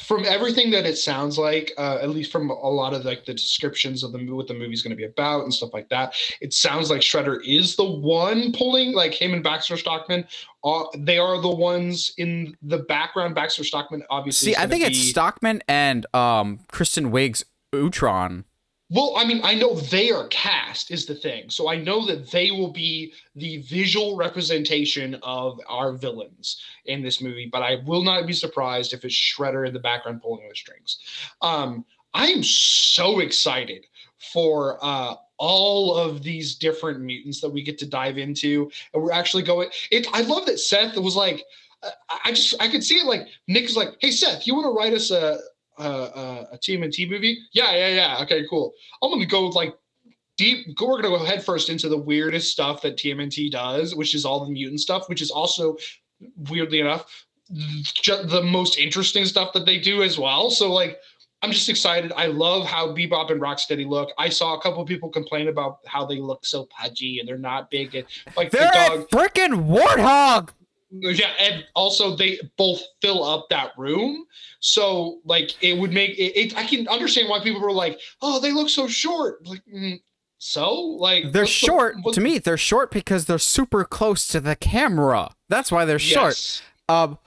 from 0.00 0.24
everything 0.24 0.70
that 0.70 0.86
it 0.86 0.96
sounds 0.96 1.38
like, 1.38 1.72
uh, 1.78 1.98
at 2.00 2.10
least 2.10 2.32
from 2.32 2.50
a 2.50 2.54
lot 2.54 2.94
of 2.94 3.04
like 3.04 3.24
the 3.24 3.34
descriptions 3.34 4.02
of 4.02 4.12
the 4.12 4.24
what 4.30 4.46
the 4.46 4.54
movie's 4.54 4.82
going 4.82 4.90
to 4.90 4.96
be 4.96 5.04
about 5.04 5.44
and 5.44 5.52
stuff 5.52 5.72
like 5.72 5.88
that, 5.88 6.14
it 6.40 6.52
sounds 6.52 6.90
like 6.90 7.00
Shredder 7.00 7.38
is 7.46 7.76
the 7.76 7.84
one 7.84 8.52
pulling 8.52 8.92
like 8.92 9.14
him 9.14 9.32
and 9.32 9.42
Baxter 9.42 9.76
Stockman. 9.76 10.26
Uh, 10.64 10.84
they 10.98 11.18
are 11.18 11.40
the 11.40 11.50
ones 11.50 12.12
in 12.18 12.56
the 12.62 12.78
background. 12.78 13.34
Baxter 13.34 13.64
Stockman, 13.64 14.02
obviously. 14.10 14.52
See, 14.52 14.56
I 14.56 14.66
think 14.66 14.84
be... 14.84 14.90
it's 14.90 15.10
Stockman 15.10 15.62
and 15.68 16.06
um 16.14 16.60
Kristen 16.70 17.10
Wiig's 17.10 17.44
Utrom. 17.74 18.44
Well, 18.92 19.14
I 19.16 19.24
mean, 19.24 19.40
I 19.42 19.54
know 19.54 19.74
they 19.74 20.10
are 20.10 20.26
cast 20.28 20.90
is 20.90 21.06
the 21.06 21.14
thing. 21.14 21.48
So 21.48 21.66
I 21.66 21.76
know 21.76 22.04
that 22.04 22.30
they 22.30 22.50
will 22.50 22.70
be 22.70 23.14
the 23.34 23.62
visual 23.62 24.16
representation 24.16 25.18
of 25.22 25.58
our 25.66 25.92
villains 25.92 26.60
in 26.84 27.02
this 27.02 27.22
movie, 27.22 27.48
but 27.50 27.62
I 27.62 27.76
will 27.86 28.02
not 28.02 28.26
be 28.26 28.34
surprised 28.34 28.92
if 28.92 29.02
it's 29.06 29.14
Shredder 29.14 29.66
in 29.66 29.72
the 29.72 29.80
background 29.80 30.20
pulling 30.20 30.46
the 30.46 30.54
strings. 30.54 30.98
Um, 31.40 31.86
I 32.12 32.26
am 32.26 32.42
so 32.42 33.20
excited 33.20 33.86
for 34.18 34.78
uh, 34.82 35.14
all 35.38 35.96
of 35.96 36.22
these 36.22 36.56
different 36.56 37.00
mutants 37.00 37.40
that 37.40 37.48
we 37.50 37.62
get 37.62 37.78
to 37.78 37.86
dive 37.86 38.18
into. 38.18 38.70
And 38.92 39.02
we're 39.02 39.12
actually 39.12 39.42
going 39.42 39.70
it 39.90 40.06
I 40.12 40.20
love 40.20 40.44
that 40.46 40.58
Seth 40.58 40.96
was 40.98 41.16
like 41.16 41.42
I 42.24 42.30
just 42.30 42.54
I 42.60 42.68
could 42.68 42.84
see 42.84 42.96
it 42.96 43.06
like 43.06 43.26
Nick 43.48 43.64
is 43.64 43.76
like, 43.76 43.96
hey 44.00 44.10
Seth, 44.10 44.46
you 44.46 44.54
want 44.54 44.66
to 44.66 44.70
write 44.70 44.92
us 44.92 45.10
a 45.10 45.40
uh, 45.78 46.44
a 46.52 46.58
TMNT 46.58 47.08
movie? 47.10 47.38
Yeah, 47.52 47.74
yeah, 47.74 47.88
yeah. 47.88 48.22
Okay, 48.22 48.44
cool. 48.48 48.72
I'm 49.02 49.10
gonna 49.10 49.26
go 49.26 49.46
with 49.46 49.54
like 49.54 49.74
deep. 50.36 50.66
We're 50.80 51.00
gonna 51.00 51.16
go 51.16 51.24
head 51.24 51.44
first 51.44 51.68
into 51.68 51.88
the 51.88 51.98
weirdest 51.98 52.50
stuff 52.50 52.82
that 52.82 52.96
TMNT 52.96 53.50
does, 53.50 53.94
which 53.94 54.14
is 54.14 54.24
all 54.24 54.44
the 54.44 54.50
mutant 54.50 54.80
stuff, 54.80 55.08
which 55.08 55.22
is 55.22 55.30
also 55.30 55.76
weirdly 56.50 56.80
enough 56.80 57.26
the 57.50 58.42
most 58.44 58.78
interesting 58.78 59.24
stuff 59.24 59.52
that 59.52 59.66
they 59.66 59.78
do 59.78 60.02
as 60.02 60.18
well. 60.18 60.50
So 60.50 60.72
like. 60.72 60.98
I'm 61.44 61.50
just 61.50 61.68
excited. 61.68 62.12
I 62.16 62.26
love 62.26 62.66
how 62.68 62.94
Bebop 62.94 63.32
and 63.32 63.40
Rocksteady 63.40 63.84
look. 63.84 64.12
I 64.16 64.28
saw 64.28 64.54
a 64.54 64.60
couple 64.60 64.84
people 64.84 65.08
complain 65.08 65.48
about 65.48 65.78
how 65.86 66.06
they 66.06 66.20
look 66.20 66.46
so 66.46 66.66
pudgy 66.66 67.18
and 67.18 67.28
they're 67.28 67.36
not 67.36 67.68
big. 67.68 67.96
And 67.96 68.06
like 68.36 68.52
they're 68.52 68.70
the 68.70 68.70
dog, 68.70 69.00
a 69.00 69.04
freaking 69.06 69.66
warthog 69.66 70.50
yeah 70.92 71.32
and 71.40 71.64
also 71.74 72.14
they 72.16 72.38
both 72.56 72.82
fill 73.00 73.24
up 73.24 73.48
that 73.50 73.72
room. 73.76 74.24
So 74.60 75.20
like 75.24 75.62
it 75.62 75.78
would 75.78 75.92
make 75.92 76.10
it, 76.18 76.36
it 76.38 76.56
i 76.56 76.64
can 76.64 76.86
understand 76.88 77.28
why 77.28 77.40
people 77.40 77.60
were 77.60 77.72
like 77.72 78.00
oh 78.20 78.40
they 78.40 78.52
look 78.52 78.68
so 78.68 78.86
short. 78.86 79.46
Like 79.46 79.62
mm, 79.72 80.00
so 80.38 80.74
like 80.74 81.32
they're 81.32 81.46
short 81.46 81.96
the, 82.04 82.12
to 82.12 82.20
me 82.20 82.38
they're 82.38 82.56
short 82.56 82.90
because 82.90 83.26
they're 83.26 83.38
super 83.38 83.84
close 83.84 84.26
to 84.28 84.40
the 84.40 84.56
camera. 84.56 85.30
That's 85.48 85.72
why 85.72 85.84
they're 85.84 85.98
yes. 85.98 86.08
short. 86.08 86.62
Um 86.88 87.18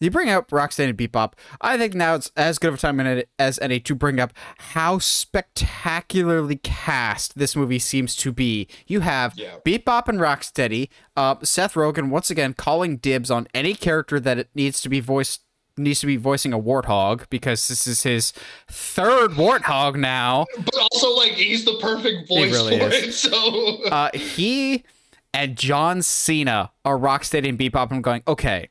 you 0.00 0.10
bring 0.10 0.30
up 0.30 0.50
Rocksteady 0.50 0.90
and 0.90 0.98
Bebop. 0.98 1.34
I 1.60 1.76
think 1.76 1.94
now 1.94 2.14
it's 2.14 2.32
as 2.36 2.58
good 2.58 2.68
of 2.68 2.74
a 2.74 2.78
time 2.78 3.22
as 3.38 3.58
any 3.58 3.80
to 3.80 3.94
bring 3.94 4.18
up 4.18 4.32
how 4.58 4.98
spectacularly 4.98 6.56
cast 6.56 7.38
this 7.38 7.54
movie 7.54 7.78
seems 7.78 8.16
to 8.16 8.32
be. 8.32 8.66
You 8.86 9.00
have 9.00 9.34
yeah. 9.36 9.56
Bebop 9.64 10.08
and 10.08 10.18
Rocksteady, 10.18 10.88
uh, 11.16 11.36
Seth 11.42 11.74
Rogen 11.74 12.08
once 12.08 12.30
again 12.30 12.54
calling 12.54 12.96
dibs 12.96 13.30
on 13.30 13.46
any 13.54 13.74
character 13.74 14.18
that 14.18 14.38
it 14.38 14.48
needs 14.54 14.80
to 14.82 14.88
be 14.88 15.00
voiced 15.00 15.42
needs 15.76 16.00
to 16.00 16.06
be 16.06 16.16
voicing 16.16 16.52
a 16.52 16.58
warthog 16.58 17.28
because 17.30 17.68
this 17.68 17.86
is 17.86 18.02
his 18.02 18.32
third 18.68 19.32
warthog 19.32 19.96
now. 19.96 20.44
But 20.56 20.74
also, 20.76 21.14
like, 21.16 21.32
he's 21.32 21.64
the 21.64 21.78
perfect 21.80 22.28
voice 22.28 22.52
really 22.52 22.78
for 22.78 22.88
is. 22.88 23.04
it. 23.04 23.12
So 23.12 23.84
uh, 23.84 24.10
he 24.12 24.84
and 25.32 25.56
John 25.56 26.02
Cena 26.02 26.70
are 26.84 26.98
Rocksteady 26.98 27.48
and 27.48 27.58
Bebop. 27.58 27.90
I'm 27.90 28.02
going, 28.02 28.22
okay, 28.28 28.68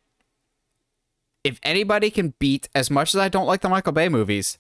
if 1.50 1.60
anybody 1.64 2.10
can 2.10 2.34
beat, 2.40 2.70
as 2.74 2.90
much 2.90 3.14
as 3.14 3.20
I 3.20 3.30
don't 3.30 3.46
like 3.46 3.62
the 3.62 3.70
Michael 3.70 3.94
Bay 3.94 4.10
movies, 4.10 4.58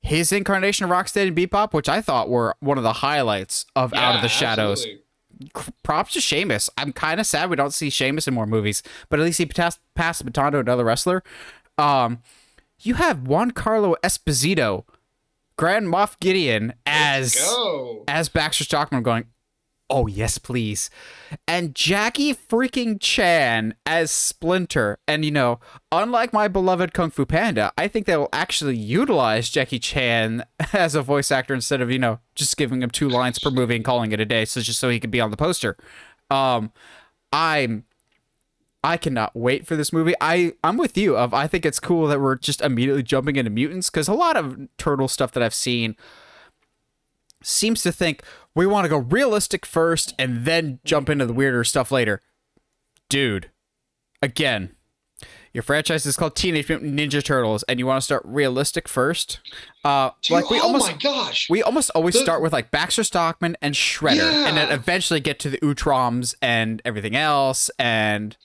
his 0.00 0.32
incarnation 0.32 0.84
of 0.84 0.90
Rocksteady 0.90 1.28
and 1.28 1.36
Bebop, 1.36 1.72
which 1.72 1.88
I 1.88 2.00
thought 2.00 2.30
were 2.30 2.54
one 2.60 2.78
of 2.78 2.84
the 2.84 2.94
highlights 2.94 3.66
of 3.76 3.92
yeah, 3.92 4.08
Out 4.08 4.16
of 4.16 4.22
the 4.22 4.28
Shadows. 4.28 4.80
Absolutely. 4.80 5.04
Props 5.82 6.12
to 6.14 6.20
Sheamus. 6.20 6.68
I'm 6.76 6.92
kind 6.92 7.18
of 7.18 7.26
sad 7.26 7.50
we 7.50 7.56
don't 7.56 7.72
see 7.72 7.90
Sheamus 7.90 8.28
in 8.28 8.34
more 8.34 8.46
movies, 8.46 8.82
but 9.08 9.18
at 9.18 9.24
least 9.24 9.38
he 9.38 9.46
passed, 9.46 9.80
passed 9.94 10.18
the 10.18 10.24
baton 10.24 10.52
to 10.52 10.58
another 10.58 10.84
wrestler. 10.84 11.22
Um, 11.78 12.22
you 12.80 12.94
have 12.94 13.18
Giancarlo 13.18 13.94
Esposito, 14.02 14.84
Grand 15.56 15.86
Moff 15.86 16.18
Gideon 16.20 16.74
as 16.86 17.36
as 18.08 18.28
Baxter 18.28 18.64
Stockman 18.64 19.02
going, 19.02 19.26
Oh, 19.92 20.06
yes, 20.06 20.38
please. 20.38 20.88
And 21.48 21.74
Jackie 21.74 22.32
freaking 22.32 22.98
Chan 23.00 23.74
as 23.84 24.12
Splinter. 24.12 24.98
And, 25.08 25.24
you 25.24 25.32
know, 25.32 25.58
unlike 25.90 26.32
my 26.32 26.46
beloved 26.46 26.94
Kung 26.94 27.10
Fu 27.10 27.26
Panda, 27.26 27.72
I 27.76 27.88
think 27.88 28.06
they 28.06 28.16
will 28.16 28.28
actually 28.32 28.76
utilize 28.76 29.50
Jackie 29.50 29.80
Chan 29.80 30.44
as 30.72 30.94
a 30.94 31.02
voice 31.02 31.32
actor 31.32 31.54
instead 31.54 31.80
of, 31.80 31.90
you 31.90 31.98
know, 31.98 32.20
just 32.36 32.56
giving 32.56 32.82
him 32.82 32.90
two 32.90 33.08
lines 33.08 33.40
per 33.40 33.50
movie 33.50 33.74
and 33.74 33.84
calling 33.84 34.12
it 34.12 34.20
a 34.20 34.24
day. 34.24 34.44
So 34.44 34.60
just 34.60 34.78
so 34.78 34.88
he 34.88 35.00
could 35.00 35.10
be 35.10 35.20
on 35.20 35.32
the 35.32 35.36
poster. 35.36 35.76
Um, 36.30 36.72
I'm. 37.32 37.84
I 38.82 38.96
cannot 38.96 39.36
wait 39.36 39.66
for 39.66 39.76
this 39.76 39.92
movie. 39.92 40.14
I 40.22 40.54
I'm 40.64 40.78
with 40.78 40.96
you. 40.96 41.14
Of 41.14 41.34
I 41.34 41.46
think 41.46 41.66
it's 41.66 41.78
cool 41.78 42.06
that 42.06 42.18
we're 42.18 42.36
just 42.36 42.62
immediately 42.62 43.02
jumping 43.02 43.36
into 43.36 43.50
mutants 43.50 43.90
because 43.90 44.08
a 44.08 44.14
lot 44.14 44.38
of 44.38 44.56
turtle 44.78 45.06
stuff 45.06 45.32
that 45.32 45.42
I've 45.42 45.52
seen 45.52 45.96
seems 47.42 47.82
to 47.82 47.92
think 47.92 48.22
we 48.54 48.66
want 48.66 48.84
to 48.84 48.88
go 48.88 48.98
realistic 48.98 49.64
first 49.64 50.14
and 50.18 50.44
then 50.44 50.80
jump 50.84 51.08
into 51.08 51.26
the 51.26 51.32
weirder 51.32 51.64
stuff 51.64 51.90
later. 51.90 52.20
Dude, 53.08 53.50
again, 54.22 54.74
your 55.52 55.62
franchise 55.62 56.06
is 56.06 56.16
called 56.16 56.36
Teenage 56.36 56.68
Mutant 56.68 56.94
Ninja 56.94 57.24
Turtles, 57.24 57.64
and 57.64 57.80
you 57.80 57.86
want 57.86 58.00
to 58.00 58.04
start 58.04 58.22
realistic 58.24 58.86
first. 58.86 59.40
Uh, 59.84 60.10
Dude, 60.22 60.36
like 60.36 60.50
we 60.50 60.60
oh 60.60 60.66
almost, 60.66 60.90
my 60.90 60.96
gosh, 60.96 61.48
we 61.50 61.62
almost 61.62 61.90
always 61.94 62.14
the, 62.14 62.20
start 62.20 62.40
with 62.40 62.52
like 62.52 62.70
Baxter 62.70 63.02
Stockman 63.02 63.56
and 63.60 63.74
Shredder, 63.74 64.16
yeah. 64.16 64.46
and 64.46 64.56
then 64.56 64.70
eventually 64.70 65.18
get 65.18 65.40
to 65.40 65.50
the 65.50 65.58
Utroms 65.58 66.34
and 66.40 66.80
everything 66.84 67.16
else, 67.16 67.68
and 67.80 68.36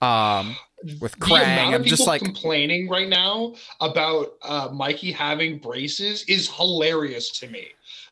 um, 0.00 0.56
with 1.00 1.18
Krang. 1.18 1.74
I'm 1.74 1.84
just 1.84 2.06
like 2.06 2.22
complaining 2.22 2.88
right 2.88 3.08
now 3.08 3.54
about 3.80 4.34
uh, 4.42 4.68
Mikey 4.72 5.10
having 5.10 5.58
braces 5.58 6.24
is 6.28 6.48
hilarious 6.48 7.30
to 7.40 7.48
me. 7.48 7.68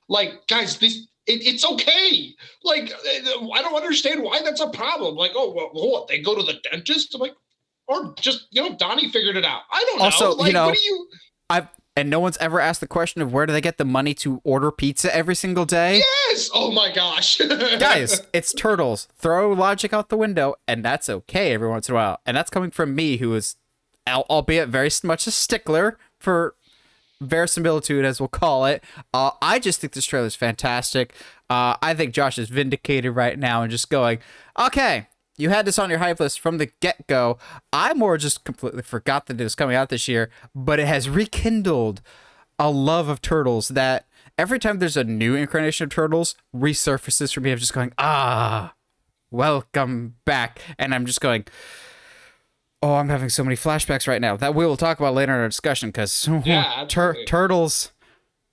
Like, 0.08 0.46
guys, 0.48 0.78
this 0.78 1.06
it, 1.26 1.46
it's 1.46 1.64
okay. 1.64 2.34
Like, 2.64 2.92
I 2.94 3.62
don't 3.62 3.74
understand 3.74 4.22
why 4.22 4.42
that's 4.42 4.60
a 4.60 4.70
problem. 4.70 5.14
Like, 5.16 5.32
oh, 5.34 5.52
well, 5.52 5.70
what? 5.72 6.08
They 6.08 6.20
go 6.20 6.34
to 6.34 6.42
the 6.42 6.60
dentist? 6.70 7.14
I'm 7.14 7.20
like, 7.20 7.34
or 7.86 8.14
just 8.20 8.46
you 8.50 8.62
know, 8.62 8.76
Donnie 8.76 9.10
figured 9.10 9.36
it 9.36 9.44
out. 9.44 9.62
I 9.70 9.84
don't 9.88 9.98
know. 9.98 10.04
Also, 10.04 10.34
like, 10.34 10.48
you 10.48 10.52
know, 10.52 10.72
you... 10.72 11.08
I've 11.50 11.68
and 11.94 12.08
no 12.08 12.20
one's 12.20 12.38
ever 12.38 12.58
asked 12.58 12.80
the 12.80 12.86
question 12.86 13.20
of 13.20 13.32
where 13.32 13.44
do 13.44 13.52
they 13.52 13.60
get 13.60 13.76
the 13.76 13.84
money 13.84 14.14
to 14.14 14.40
order 14.44 14.70
pizza 14.70 15.14
every 15.14 15.34
single 15.34 15.66
day? 15.66 15.98
Yes. 16.28 16.48
Oh 16.54 16.72
my 16.72 16.90
gosh. 16.90 17.36
Guys, 17.78 18.22
it's 18.32 18.54
turtles. 18.54 19.08
Throw 19.16 19.52
logic 19.52 19.92
out 19.92 20.08
the 20.08 20.16
window, 20.16 20.54
and 20.66 20.82
that's 20.82 21.10
okay 21.10 21.52
every 21.52 21.68
once 21.68 21.88
in 21.88 21.94
a 21.94 21.96
while. 21.96 22.20
And 22.24 22.36
that's 22.36 22.50
coming 22.50 22.70
from 22.70 22.94
me, 22.94 23.18
who 23.18 23.34
is, 23.34 23.56
albeit 24.08 24.70
very 24.70 24.90
much 25.04 25.26
a 25.26 25.30
stickler 25.30 25.98
for 26.18 26.54
verisimilitude, 27.22 28.04
as 28.04 28.20
we'll 28.20 28.28
call 28.28 28.66
it. 28.66 28.82
Uh, 29.14 29.30
I 29.40 29.58
just 29.58 29.80
think 29.80 29.92
this 29.92 30.06
trailer 30.06 30.26
is 30.26 30.34
fantastic. 30.34 31.14
Uh, 31.48 31.76
I 31.82 31.94
think 31.94 32.14
Josh 32.14 32.38
is 32.38 32.48
vindicated 32.48 33.14
right 33.14 33.38
now 33.38 33.62
and 33.62 33.70
just 33.70 33.90
going, 33.90 34.18
okay, 34.58 35.08
you 35.36 35.50
had 35.50 35.64
this 35.64 35.78
on 35.78 35.90
your 35.90 35.98
hype 35.98 36.20
list 36.20 36.40
from 36.40 36.58
the 36.58 36.70
get 36.80 37.06
go. 37.06 37.38
I 37.72 37.94
more 37.94 38.18
just 38.18 38.44
completely 38.44 38.82
forgot 38.82 39.26
that 39.26 39.40
it 39.40 39.44
was 39.44 39.54
coming 39.54 39.76
out 39.76 39.88
this 39.88 40.08
year, 40.08 40.30
but 40.54 40.78
it 40.78 40.86
has 40.86 41.08
rekindled 41.08 42.02
a 42.58 42.70
love 42.70 43.08
of 43.08 43.22
turtles 43.22 43.68
that 43.68 44.06
every 44.38 44.58
time 44.58 44.78
there's 44.78 44.96
a 44.96 45.04
new 45.04 45.34
incarnation 45.34 45.84
of 45.84 45.90
turtles 45.90 46.36
resurfaces 46.54 47.32
for 47.32 47.40
me. 47.40 47.50
I'm 47.50 47.58
just 47.58 47.72
going, 47.72 47.92
ah, 47.98 48.74
welcome 49.30 50.16
back. 50.24 50.60
And 50.78 50.94
I'm 50.94 51.06
just 51.06 51.20
going, 51.20 51.44
Oh, 52.82 52.94
I'm 52.94 53.08
having 53.08 53.28
so 53.28 53.44
many 53.44 53.54
flashbacks 53.54 54.08
right 54.08 54.20
now 54.20 54.36
that 54.36 54.54
we 54.54 54.66
will 54.66 54.76
talk 54.76 54.98
about 54.98 55.14
later 55.14 55.32
in 55.32 55.40
our 55.40 55.48
discussion 55.48 55.90
because 55.90 56.28
yeah, 56.44 56.84
tur- 56.88 57.24
turtles, 57.26 57.92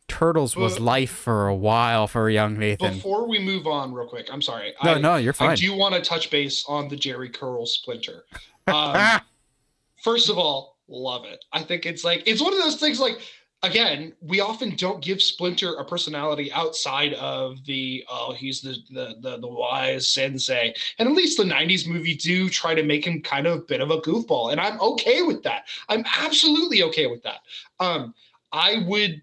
turtles 0.08 0.56
was 0.56 0.80
life 0.80 1.10
for 1.10 1.48
a 1.48 1.56
while 1.56 2.06
for 2.08 2.30
young 2.30 2.58
Nathan. 2.58 2.96
Before 2.96 3.28
we 3.28 3.40
move 3.40 3.66
on, 3.66 3.92
real 3.92 4.08
quick, 4.08 4.30
I'm 4.32 4.42
sorry. 4.42 4.74
No, 4.84 4.94
I, 4.94 5.00
no, 5.00 5.16
you're 5.16 5.34
fine. 5.34 5.50
I 5.50 5.56
do 5.56 5.76
want 5.76 5.96
to 5.96 6.02
touch 6.02 6.30
base 6.30 6.64
on 6.68 6.90
the 6.90 6.96
Jheri 6.96 7.34
Curl 7.34 7.66
Splinter. 7.66 8.26
Um, 8.68 9.22
first 10.04 10.30
of 10.30 10.38
all, 10.38 10.78
love 10.88 11.26
it. 11.26 11.44
I 11.52 11.64
think 11.64 11.88
it's 11.88 12.04
like 12.04 12.22
it's 12.28 12.42
one 12.42 12.54
of 12.54 12.60
those 12.60 12.76
things 12.76 13.00
like 13.00 13.20
again, 13.64 14.14
we 14.22 14.40
often 14.40 14.76
don't 14.76 15.04
give 15.04 15.22
Splinter 15.22 15.76
a 15.76 15.86
personality 15.86 16.52
outside 16.52 17.14
of 17.16 17.64
the 17.66 18.04
oh 18.10 18.34
he's 18.34 18.62
the 18.62 18.78
the 18.92 19.16
the, 19.22 19.38
the 19.40 19.48
wise 19.48 20.08
sensei. 20.10 20.74
And 20.98 21.10
at 21.10 21.16
least 21.16 21.38
the 21.38 21.44
90s 21.44 21.88
movie 21.88 22.16
do 22.16 22.50
try 22.50 22.74
to 22.74 22.84
make 22.84 23.06
him 23.06 23.22
kind 23.22 23.48
of 23.48 23.60
a 23.60 23.62
bit 23.62 23.82
of 23.82 23.92
a 23.92 24.02
goofball. 24.02 24.52
And 24.52 24.60
I'm 24.60 24.80
okay 24.80 25.22
with 25.22 25.44
that. 25.44 25.68
I'm 25.90 26.04
absolutely 26.20 26.84
okay 26.84 27.08
with 27.08 27.24
that. 27.24 27.42
Um 27.80 28.14
I 28.52 28.84
would 28.88 29.22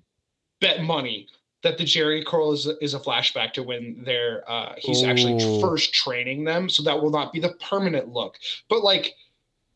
bet 0.60 0.82
money 0.82 1.26
that 1.62 1.78
the 1.78 1.84
Jheri 1.84 2.24
curl 2.24 2.52
is 2.52 2.66
is 2.80 2.94
a 2.94 3.00
flashback 3.00 3.52
to 3.54 3.62
when 3.62 4.02
they're 4.04 4.48
uh, 4.48 4.74
he's 4.78 5.02
Ooh. 5.02 5.06
actually 5.06 5.60
first 5.60 5.92
training 5.92 6.44
them, 6.44 6.68
so 6.68 6.82
that 6.84 7.00
will 7.00 7.10
not 7.10 7.32
be 7.32 7.40
the 7.40 7.54
permanent 7.54 8.08
look. 8.08 8.38
But 8.68 8.84
like 8.84 9.14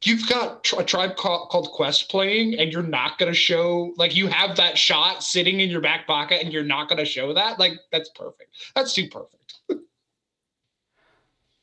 you've 0.04 0.28
got 0.28 0.66
a 0.78 0.84
tribe 0.84 1.16
called, 1.16 1.70
Quest 1.72 2.10
playing, 2.10 2.58
and 2.58 2.72
you're 2.72 2.82
not 2.82 3.18
gonna 3.18 3.34
show 3.34 3.92
like 3.96 4.14
you 4.14 4.28
have 4.28 4.56
that 4.56 4.78
shot 4.78 5.22
sitting 5.22 5.60
in 5.60 5.70
your 5.70 5.80
back 5.80 6.06
pocket, 6.06 6.42
and 6.42 6.52
you're 6.52 6.64
not 6.64 6.88
gonna 6.88 7.04
show 7.04 7.34
that. 7.34 7.58
Like 7.58 7.72
that's 7.92 8.10
perfect. 8.10 8.56
That's 8.74 8.92
too 8.92 9.08
perfect. 9.08 9.54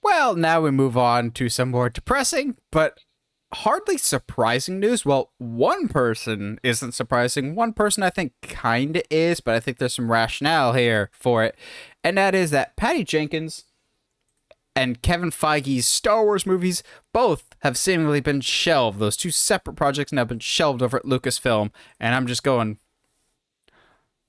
well, 0.04 0.36
now 0.36 0.62
we 0.62 0.72
move 0.72 0.98
on 0.98 1.32
to 1.32 1.50
some 1.50 1.72
more 1.72 1.90
depressing, 1.90 2.58
but 2.72 3.00
hardly 3.54 3.98
surprising 3.98 4.80
news. 4.80 5.06
Well, 5.06 5.32
one 5.38 5.88
person 5.88 6.60
isn't 6.64 6.94
surprising. 6.94 7.56
One 7.56 7.74
person 7.74 8.04
I 8.04 8.10
think 8.10 8.34
kind 8.42 8.98
of 8.98 9.04
is, 9.10 9.40
but 9.40 9.56
I 9.56 9.60
think 9.60 9.78
there's 9.78 9.96
some 9.96 10.12
rationale 10.12 10.74
here 10.74 11.10
for 11.14 11.44
it. 11.44 11.56
And 12.04 12.18
that 12.18 12.36
is 12.36 12.52
that 12.52 12.76
Patty 12.76 13.04
Jenkins 13.04 13.66
and 14.78 15.02
Kevin 15.02 15.32
Feige's 15.32 15.88
Star 15.88 16.24
Wars 16.24 16.46
movies 16.46 16.84
both 17.12 17.46
have 17.62 17.78
seemingly 17.78 18.20
been 18.20 18.42
shelved. 18.42 19.00
Those 19.00 19.18
two 19.18 19.32
separate 19.32 19.76
projects 19.76 20.12
now 20.12 20.24
been 20.24 20.38
shelved 20.38 20.84
over 20.84 20.98
at 20.98 21.04
Lucasfilm. 21.04 21.72
And 22.00 22.14
I'm 22.14 22.28
just 22.28 22.44
going, 22.44 22.78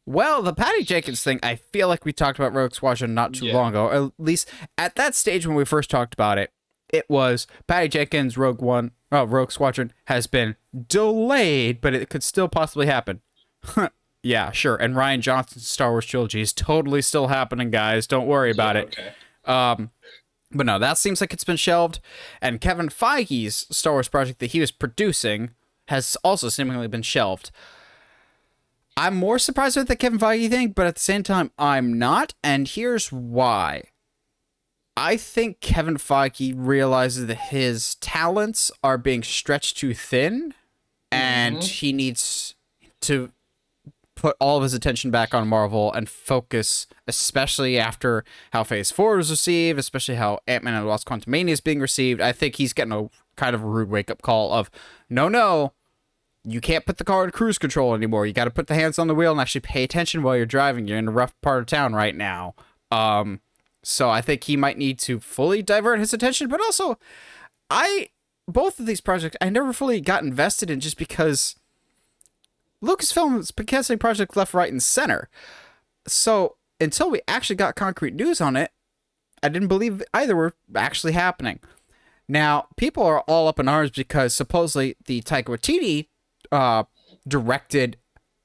well, 0.07 0.41
the 0.41 0.55
Patty 0.55 0.85
Jenkins 0.85 1.23
thing, 1.23 1.39
I 1.43 1.57
feel 1.57 1.87
like 1.87 2.07
we 2.07 2.15
talked 2.15 2.39
about 2.39 2.55
Rogue 2.55 2.75
Squadron 2.75 3.13
not 3.13 3.35
too 3.35 3.47
yeah. 3.47 3.55
long 3.55 3.71
ago. 3.71 3.85
Or 3.85 4.07
at 4.07 4.13
least 4.17 4.51
at 4.79 4.95
that 4.95 5.15
stage 5.15 5.47
when 5.47 5.55
we 5.55 5.67
first 5.67 5.91
talked 5.91 6.15
about 6.15 6.39
it, 6.39 6.51
it 6.89 7.05
was 7.11 7.47
Patty 7.67 7.89
Jenkins 7.89 8.39
Rogue 8.39 8.63
One 8.63 8.93
oh, 9.13 9.25
Rogue 9.25 9.53
Squadron 9.53 9.93
has 10.07 10.27
been 10.27 10.57
delayed, 10.87 11.83
but 11.83 11.93
it 11.93 12.09
could 12.09 12.23
still 12.23 12.49
possibly 12.49 12.87
happen. 12.87 13.21
yeah, 14.23 14.51
sure. 14.53 14.77
And 14.77 14.95
Rian 14.95 15.21
Johnson's 15.21 15.69
Star 15.69 15.91
Wars 15.91 16.07
trilogy 16.07 16.41
is 16.41 16.55
totally 16.55 17.03
still 17.03 17.27
happening, 17.27 17.71
guys. 17.71 18.07
Don't 18.07 18.27
worry 18.27 18.51
about 18.51 18.77
yeah, 18.77 18.83
okay. 18.83 19.03
it. 19.03 19.51
Um, 19.51 19.91
but 20.51 20.67
no, 20.67 20.79
that 20.79 20.99
seems 20.99 21.21
like 21.21 21.33
it's 21.33 21.45
been 21.45 21.57
shelved. 21.57 22.01
And 22.41 22.61
Kevin 22.61 22.89
Feige's 22.89 23.67
Star 23.71 23.95
Wars 23.95 24.09
project 24.09 24.39
that 24.39 24.53
he 24.53 24.61
was 24.61 24.71
producing 24.71 25.51
has 25.89 26.17
also 26.23 26.49
seemingly 26.49 26.89
been 26.89 27.03
shelved. 27.03 27.51
I'm 28.97 29.15
more 29.15 29.39
surprised 29.39 29.77
with 29.77 29.89
the 29.89 29.97
Kevin 29.97 30.19
Feige 30.19 30.51
thing, 30.51 30.71
but 30.71 30.87
at 30.87 30.95
the 30.97 31.01
same 31.01 31.23
time, 31.23 31.53
I'm 31.59 31.99
not. 31.99 32.35
And 32.43 32.67
here's 32.67 33.13
why. 33.13 33.85
I 34.97 35.17
think 35.17 35.61
Kevin 35.61 35.97
Feige 35.97 36.53
realizes 36.57 37.27
that 37.29 37.37
his 37.37 37.95
talents 37.97 38.73
are 38.83 38.99
being 38.99 39.23
stretched 39.23 39.77
too 39.77 39.95
thin 39.95 40.55
and 41.13 41.59
mm-hmm. 41.59 41.67
he 41.67 41.93
needs 41.93 42.57
to 43.03 43.31
put 44.19 44.37
all 44.41 44.57
of 44.57 44.63
his 44.63 44.75
attention 44.75 45.11
back 45.11 45.33
on 45.33 45.49
Marvel 45.49 45.93
and 45.93 46.09
focus, 46.09 46.87
especially 47.07 47.79
after 47.79 48.25
how 48.53 48.65
Phase 48.65 48.91
4 48.91 49.17
was 49.17 49.31
received, 49.31 49.79
especially 49.79 50.17
how 50.17 50.41
Ant-Man 50.47 50.75
and 50.75 50.85
the 50.85 50.89
Lost 50.89 51.07
Quantumania 51.07 51.51
is 51.51 51.61
being 51.61 51.81
received. 51.81 52.21
I 52.21 52.33
think 52.33 52.57
he's 52.57 52.73
getting 52.73 52.93
a 52.93 53.09
kind 53.37 53.55
of 53.55 53.63
a 53.63 53.67
rude 53.67 53.91
wake-up 53.91 54.23
call 54.23 54.53
of, 54.53 54.71
no, 55.09 55.29
no, 55.29 55.73
you 56.45 56.61
can't 56.61 56.87
put 56.87 56.99
the 56.99 57.05
car 57.05 57.25
in 57.25 57.31
cruise 57.31 57.59
control 57.59 57.95
anymore. 57.95 58.27
You 58.27 58.33
got 58.33 58.45
to 58.45 58.51
put 58.51 58.67
the 58.67 58.75
hands 58.75 58.99
on 58.99 59.07
the 59.07 59.15
wheel 59.15 59.33
and 59.33 59.41
actually 59.41 59.61
pay 59.61 59.85
attention 59.85 60.23
while 60.23 60.37
you're 60.37 60.47
driving. 60.47 60.89
You're 60.89 60.99
in 60.99 61.09
a 61.09 61.13
rough 61.13 61.35
part 61.41 61.61
of 61.61 61.67
town 61.67 61.95
right 61.95 62.17
now. 62.17 62.55
Um, 62.91 63.41
so 63.83 64.11
I 64.11 64.21
think 64.21 64.45
he 64.45 64.57
might 64.57 64.79
need 64.79 64.99
to 65.01 65.21
fully 65.21 65.63
divert 65.63 66.01
his 66.01 66.13
attention, 66.13 66.49
but 66.49 66.61
also 66.61 66.99
I 67.71 68.09
both 68.47 68.81
of 68.81 68.87
these 68.87 69.01
projects 69.01 69.37
I 69.41 69.51
never 69.51 69.73
fully 69.73 70.01
got 70.01 70.23
invested 70.23 70.71
in 70.71 70.81
just 70.81 70.97
because 70.97 71.55
Lucasfilm's 72.83 73.51
been 73.51 73.67
canceling 73.67 73.99
projects 73.99 74.37
left, 74.37 74.55
right, 74.55 74.71
and 74.71 74.83
center. 74.83 75.29
So 76.07 76.57
until 76.81 77.11
we 77.11 77.21
actually 77.27 77.57
got 77.57 77.75
concrete 77.75 78.15
news 78.15 78.41
on 78.41 78.57
it, 78.57 78.71
I 79.43 79.49
didn't 79.49 79.69
believe 79.69 80.03
either 80.15 80.37
were 80.37 80.55
actually 80.75 81.13
happening. 81.13 81.61
Now, 82.29 82.69
people 82.77 83.03
are 83.05 83.21
all 83.23 83.49
up 83.49 83.59
in 83.59 83.69
arms 83.69 83.91
because 83.91 84.35
supposedly 84.35 84.97
the 85.07 85.23
Taika 85.23 85.45
Waititi 85.45 86.09
uh, 86.53 86.85
directed 87.27 87.97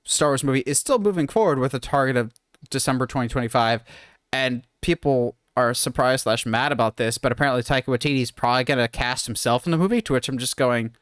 Star 0.06 0.30
Wars 0.30 0.44
movie 0.44 0.62
is 0.62 0.80
still 0.80 1.00
moving 1.00 1.28
forward 1.28 1.60
with 1.60 1.74
a 1.74 1.80
target 1.80 2.16
of 2.16 2.34
December 2.70 3.06
2025, 3.06 3.84
and 4.32 4.64
people 4.82 5.36
are 5.56 5.74
surprised 5.74 6.24
slash 6.24 6.46
mad 6.46 6.72
about 6.72 6.98
this, 6.98 7.18
but 7.18 7.32
apparently 7.32 7.62
Taika 7.62 7.86
Waititi's 7.86 8.32
probably 8.32 8.64
gonna 8.64 8.88
cast 8.88 9.28
himself 9.28 9.66
in 9.66 9.72
the 9.72 9.78
movie. 9.78 10.02
To 10.02 10.14
which 10.14 10.28
I'm 10.30 10.38
just 10.38 10.58
going, 10.58 10.96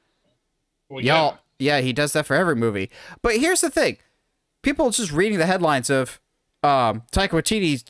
well, 0.90 1.02
y'all, 1.02 1.38
yeah. 1.62 1.82
he 1.82 1.94
does 1.94 2.14
that 2.14 2.26
for 2.26 2.36
every 2.36 2.56
movie. 2.56 2.90
But 3.22 3.38
here's 3.38 3.62
the 3.62 3.70
thing: 3.70 3.98
people 4.62 4.90
just 4.90 5.12
reading 5.12 5.38
the 5.38 5.46
headlines 5.46 5.90
of 5.90 6.20
um, 6.64 7.04
Taika 7.12 7.30
Waititi's 7.30 7.86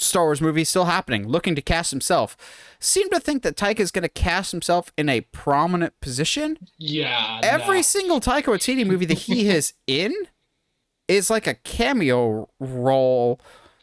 Star 0.00 0.24
Wars 0.24 0.40
movie 0.40 0.64
still 0.64 0.84
happening, 0.84 1.26
looking 1.26 1.54
to 1.56 1.62
cast 1.62 1.90
himself, 1.90 2.36
seem 2.78 3.10
to 3.10 3.18
think 3.18 3.42
that 3.42 3.56
Taika 3.56 3.80
is 3.80 3.90
going 3.90 4.02
to 4.02 4.08
cast 4.08 4.52
himself 4.52 4.92
in 4.96 5.08
a 5.08 5.22
prominent 5.22 6.00
position. 6.00 6.68
Yeah. 6.78 7.40
Every 7.42 7.78
no. 7.78 7.82
single 7.82 8.20
Taika 8.20 8.44
Waititi 8.44 8.86
movie 8.86 9.06
that 9.06 9.18
he 9.18 9.48
is 9.48 9.74
in 9.86 10.14
is 11.08 11.30
like 11.30 11.46
a 11.46 11.54
cameo 11.54 12.48
role. 12.60 13.40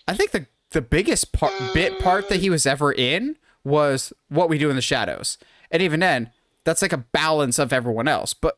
I 0.08 0.14
think 0.14 0.32
the 0.32 0.48
the 0.72 0.82
biggest 0.82 1.32
part, 1.32 1.54
bit 1.74 2.00
part 2.00 2.28
that 2.30 2.42
he 2.42 2.50
was 2.50 2.66
ever 2.66 2.92
in 2.92 3.38
was 3.64 4.12
what 4.28 4.50
we 4.50 4.58
do 4.58 4.70
in 4.70 4.76
the 4.76 4.82
shadows, 4.82 5.38
and 5.72 5.82
even 5.82 6.02
then, 6.02 6.32
that's 6.66 6.82
like 6.82 6.94
a 6.94 6.98
balance 6.98 7.58
of 7.60 7.72
everyone 7.72 8.08
else. 8.08 8.34
But 8.34 8.56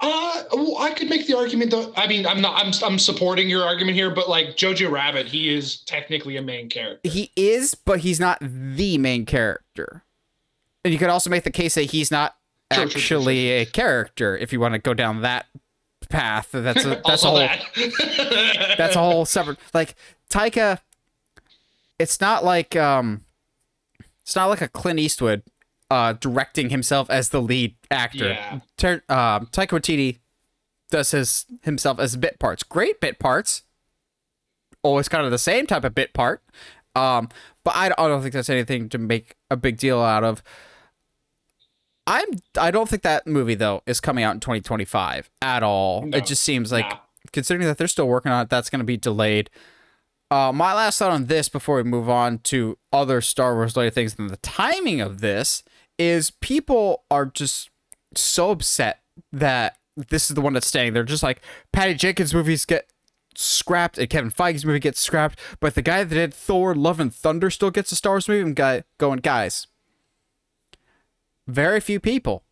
uh, 0.00 0.44
well, 0.52 0.78
I 0.78 0.90
could 0.90 1.08
make 1.10 1.26
the 1.26 1.36
argument 1.36 1.70
though. 1.70 1.92
I 1.96 2.06
mean, 2.06 2.26
I'm 2.26 2.40
not. 2.40 2.64
I'm 2.64 2.72
I'm 2.82 2.98
supporting 2.98 3.48
your 3.48 3.64
argument 3.64 3.96
here, 3.96 4.10
but 4.10 4.28
like 4.28 4.56
Jojo 4.56 4.90
Rabbit, 4.90 5.26
he 5.26 5.54
is 5.54 5.80
technically 5.80 6.36
a 6.36 6.42
main 6.42 6.68
character. 6.68 7.08
He 7.08 7.30
is, 7.36 7.74
but 7.74 8.00
he's 8.00 8.18
not 8.18 8.38
the 8.40 8.96
main 8.98 9.26
character. 9.26 10.04
And 10.84 10.92
you 10.92 10.98
could 10.98 11.10
also 11.10 11.28
make 11.28 11.44
the 11.44 11.50
case 11.50 11.74
that 11.74 11.82
he's 11.82 12.10
not 12.10 12.36
sure, 12.72 12.84
actually 12.84 13.00
sure, 13.00 13.22
sure, 13.22 13.32
a 13.32 13.64
character 13.66 14.36
if 14.36 14.52
you 14.52 14.60
want 14.60 14.74
to 14.74 14.78
go 14.78 14.94
down 14.94 15.22
that 15.22 15.46
path. 16.08 16.48
That's 16.52 16.84
a, 16.84 17.00
that's 17.06 17.24
a 17.24 17.26
whole 17.26 17.38
that. 17.38 18.74
that's 18.78 18.96
a 18.96 19.00
whole 19.00 19.26
separate. 19.26 19.58
Like 19.74 19.94
Taika 20.30 20.80
it's 21.98 22.20
not 22.20 22.44
like 22.44 22.76
um 22.76 23.24
it's 24.22 24.36
not 24.36 24.46
like 24.46 24.60
a 24.60 24.68
Clint 24.68 25.00
Eastwood 25.00 25.42
uh 25.90 26.14
directing 26.14 26.70
himself 26.70 27.08
as 27.10 27.30
the 27.30 27.40
lead 27.40 27.74
actor. 27.90 28.28
Yeah. 28.28 28.60
Ter- 28.76 29.02
um, 29.08 29.46
Taika 29.46 29.78
Waititi 29.78 30.18
does 30.90 31.10
his 31.10 31.46
himself 31.62 31.98
as 31.98 32.16
bit 32.16 32.38
parts. 32.38 32.62
Great 32.62 33.00
bit 33.00 33.18
parts. 33.18 33.62
Always 34.82 35.08
kind 35.08 35.24
of 35.24 35.30
the 35.30 35.38
same 35.38 35.66
type 35.66 35.84
of 35.84 35.94
bit 35.94 36.12
part. 36.12 36.42
Um, 36.94 37.28
but 37.64 37.74
I, 37.76 37.86
I 37.86 38.08
don't 38.08 38.22
think 38.22 38.34
that's 38.34 38.50
anything 38.50 38.88
to 38.90 38.98
make 38.98 39.36
a 39.50 39.56
big 39.56 39.76
deal 39.76 40.00
out 40.00 40.24
of. 40.24 40.42
I'm 42.06 42.26
I 42.58 42.70
don't 42.70 42.88
think 42.88 43.02
that 43.02 43.26
movie 43.26 43.54
though 43.54 43.82
is 43.86 44.00
coming 44.00 44.24
out 44.24 44.34
in 44.34 44.40
2025 44.40 45.30
at 45.42 45.62
all. 45.62 46.06
No, 46.06 46.16
it 46.16 46.24
just 46.24 46.42
seems 46.42 46.72
like 46.72 46.88
nah. 46.88 46.98
considering 47.32 47.66
that 47.66 47.76
they're 47.76 47.86
still 47.86 48.08
working 48.08 48.32
on 48.32 48.42
it, 48.42 48.48
that's 48.48 48.70
going 48.70 48.80
to 48.80 48.84
be 48.84 48.96
delayed. 48.96 49.50
Uh, 50.30 50.52
my 50.52 50.74
last 50.74 50.98
thought 50.98 51.10
on 51.10 51.26
this 51.26 51.48
before 51.48 51.76
we 51.76 51.82
move 51.82 52.08
on 52.08 52.38
to 52.38 52.76
other 52.92 53.20
Star 53.20 53.54
Wars 53.54 53.76
related 53.76 53.94
things 53.94 54.16
and 54.18 54.30
the 54.30 54.36
timing 54.38 55.00
of 55.00 55.20
this 55.20 55.62
is 55.98 56.30
people 56.30 57.04
are 57.10 57.26
just 57.26 57.70
so 58.14 58.50
upset 58.50 59.00
that 59.32 59.76
this 59.96 60.30
is 60.30 60.34
the 60.34 60.40
one 60.40 60.52
that's 60.52 60.66
staying. 60.66 60.92
They're 60.92 61.04
just 61.04 61.22
like 61.22 61.42
Patty 61.72 61.94
Jenkins 61.94 62.32
movies 62.32 62.64
get 62.64 62.88
scrapped 63.34 63.98
and 63.98 64.10
Kevin 64.10 64.30
Feige's 64.30 64.64
movie 64.64 64.80
gets 64.80 65.00
scrapped, 65.00 65.38
but 65.60 65.74
the 65.74 65.82
guy 65.82 66.04
that 66.04 66.14
did 66.14 66.34
Thor: 66.34 66.74
Love 66.74 67.00
and 67.00 67.14
Thunder 67.14 67.50
still 67.50 67.70
gets 67.70 67.92
a 67.92 67.96
Star 67.96 68.14
Wars 68.14 68.28
movie. 68.28 68.42
And 68.42 68.56
guy 68.56 68.84
going, 68.98 69.20
guys, 69.20 69.66
very 71.46 71.80
few 71.80 72.00
people 72.00 72.44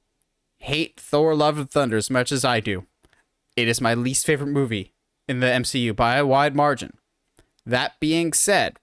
hate 0.59 0.99
Thor: 0.99 1.35
Love 1.35 1.59
and 1.59 1.71
Thunder 1.71 1.97
as 1.97 2.11
much 2.11 2.33
as 2.33 2.45
I 2.45 2.61
do. 2.61 2.87
It 3.57 3.69
is 3.69 3.81
my 3.81 3.95
least 3.95 4.27
favorite 4.27 4.49
movie 4.49 4.93
in 5.29 5.41
the 5.41 5.47
MCU 5.47 5.95
by 5.95 6.17
a 6.17 6.27
wide 6.27 6.55
margin. 6.55 6.99
That 7.65 7.99
being 7.99 8.33
said, 8.33 8.79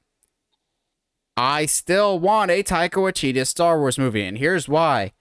I 1.36 1.66
still 1.66 2.20
want 2.20 2.52
a 2.52 2.64
Taika 2.64 2.92
Waititi 2.92 3.46
Star 3.48 3.80
Wars 3.80 3.98
movie, 3.98 4.24
and 4.24 4.38
here's 4.38 4.70
why. 4.70 5.14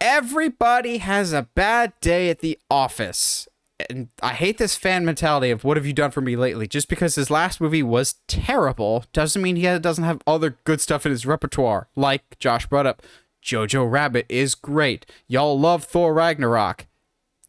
Everybody 0.00 0.98
has 0.98 1.32
a 1.32 1.48
bad 1.54 1.94
day 2.00 2.28
at 2.28 2.40
the 2.40 2.58
office. 2.70 3.48
And 3.90 4.08
I 4.22 4.32
hate 4.32 4.58
this 4.58 4.76
fan 4.76 5.04
mentality 5.04 5.50
of 5.50 5.64
what 5.64 5.76
have 5.76 5.86
you 5.86 5.92
done 5.92 6.10
for 6.10 6.20
me 6.20 6.34
lately? 6.36 6.66
Just 6.66 6.88
because 6.88 7.14
his 7.14 7.30
last 7.30 7.60
movie 7.60 7.82
was 7.82 8.16
terrible 8.26 9.04
doesn't 9.12 9.42
mean 9.42 9.56
he 9.56 9.78
doesn't 9.78 10.04
have 10.04 10.22
other 10.26 10.56
good 10.64 10.80
stuff 10.80 11.04
in 11.04 11.12
his 11.12 11.26
repertoire. 11.26 11.88
Like 11.94 12.38
Josh 12.38 12.66
brought 12.66 12.86
up, 12.86 13.02
Jojo 13.42 13.90
Rabbit 13.90 14.26
is 14.28 14.54
great. 14.54 15.06
Y'all 15.28 15.58
love 15.58 15.84
Thor 15.84 16.14
Ragnarok. 16.14 16.86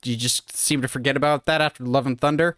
Do 0.02 0.12
you 0.12 0.18
just 0.18 0.56
seem 0.56 0.82
to 0.82 0.88
forget 0.88 1.18
about 1.18 1.46
that 1.46 1.62
after 1.62 1.84
Love 1.84 2.06
and 2.06 2.20
Thunder. 2.20 2.58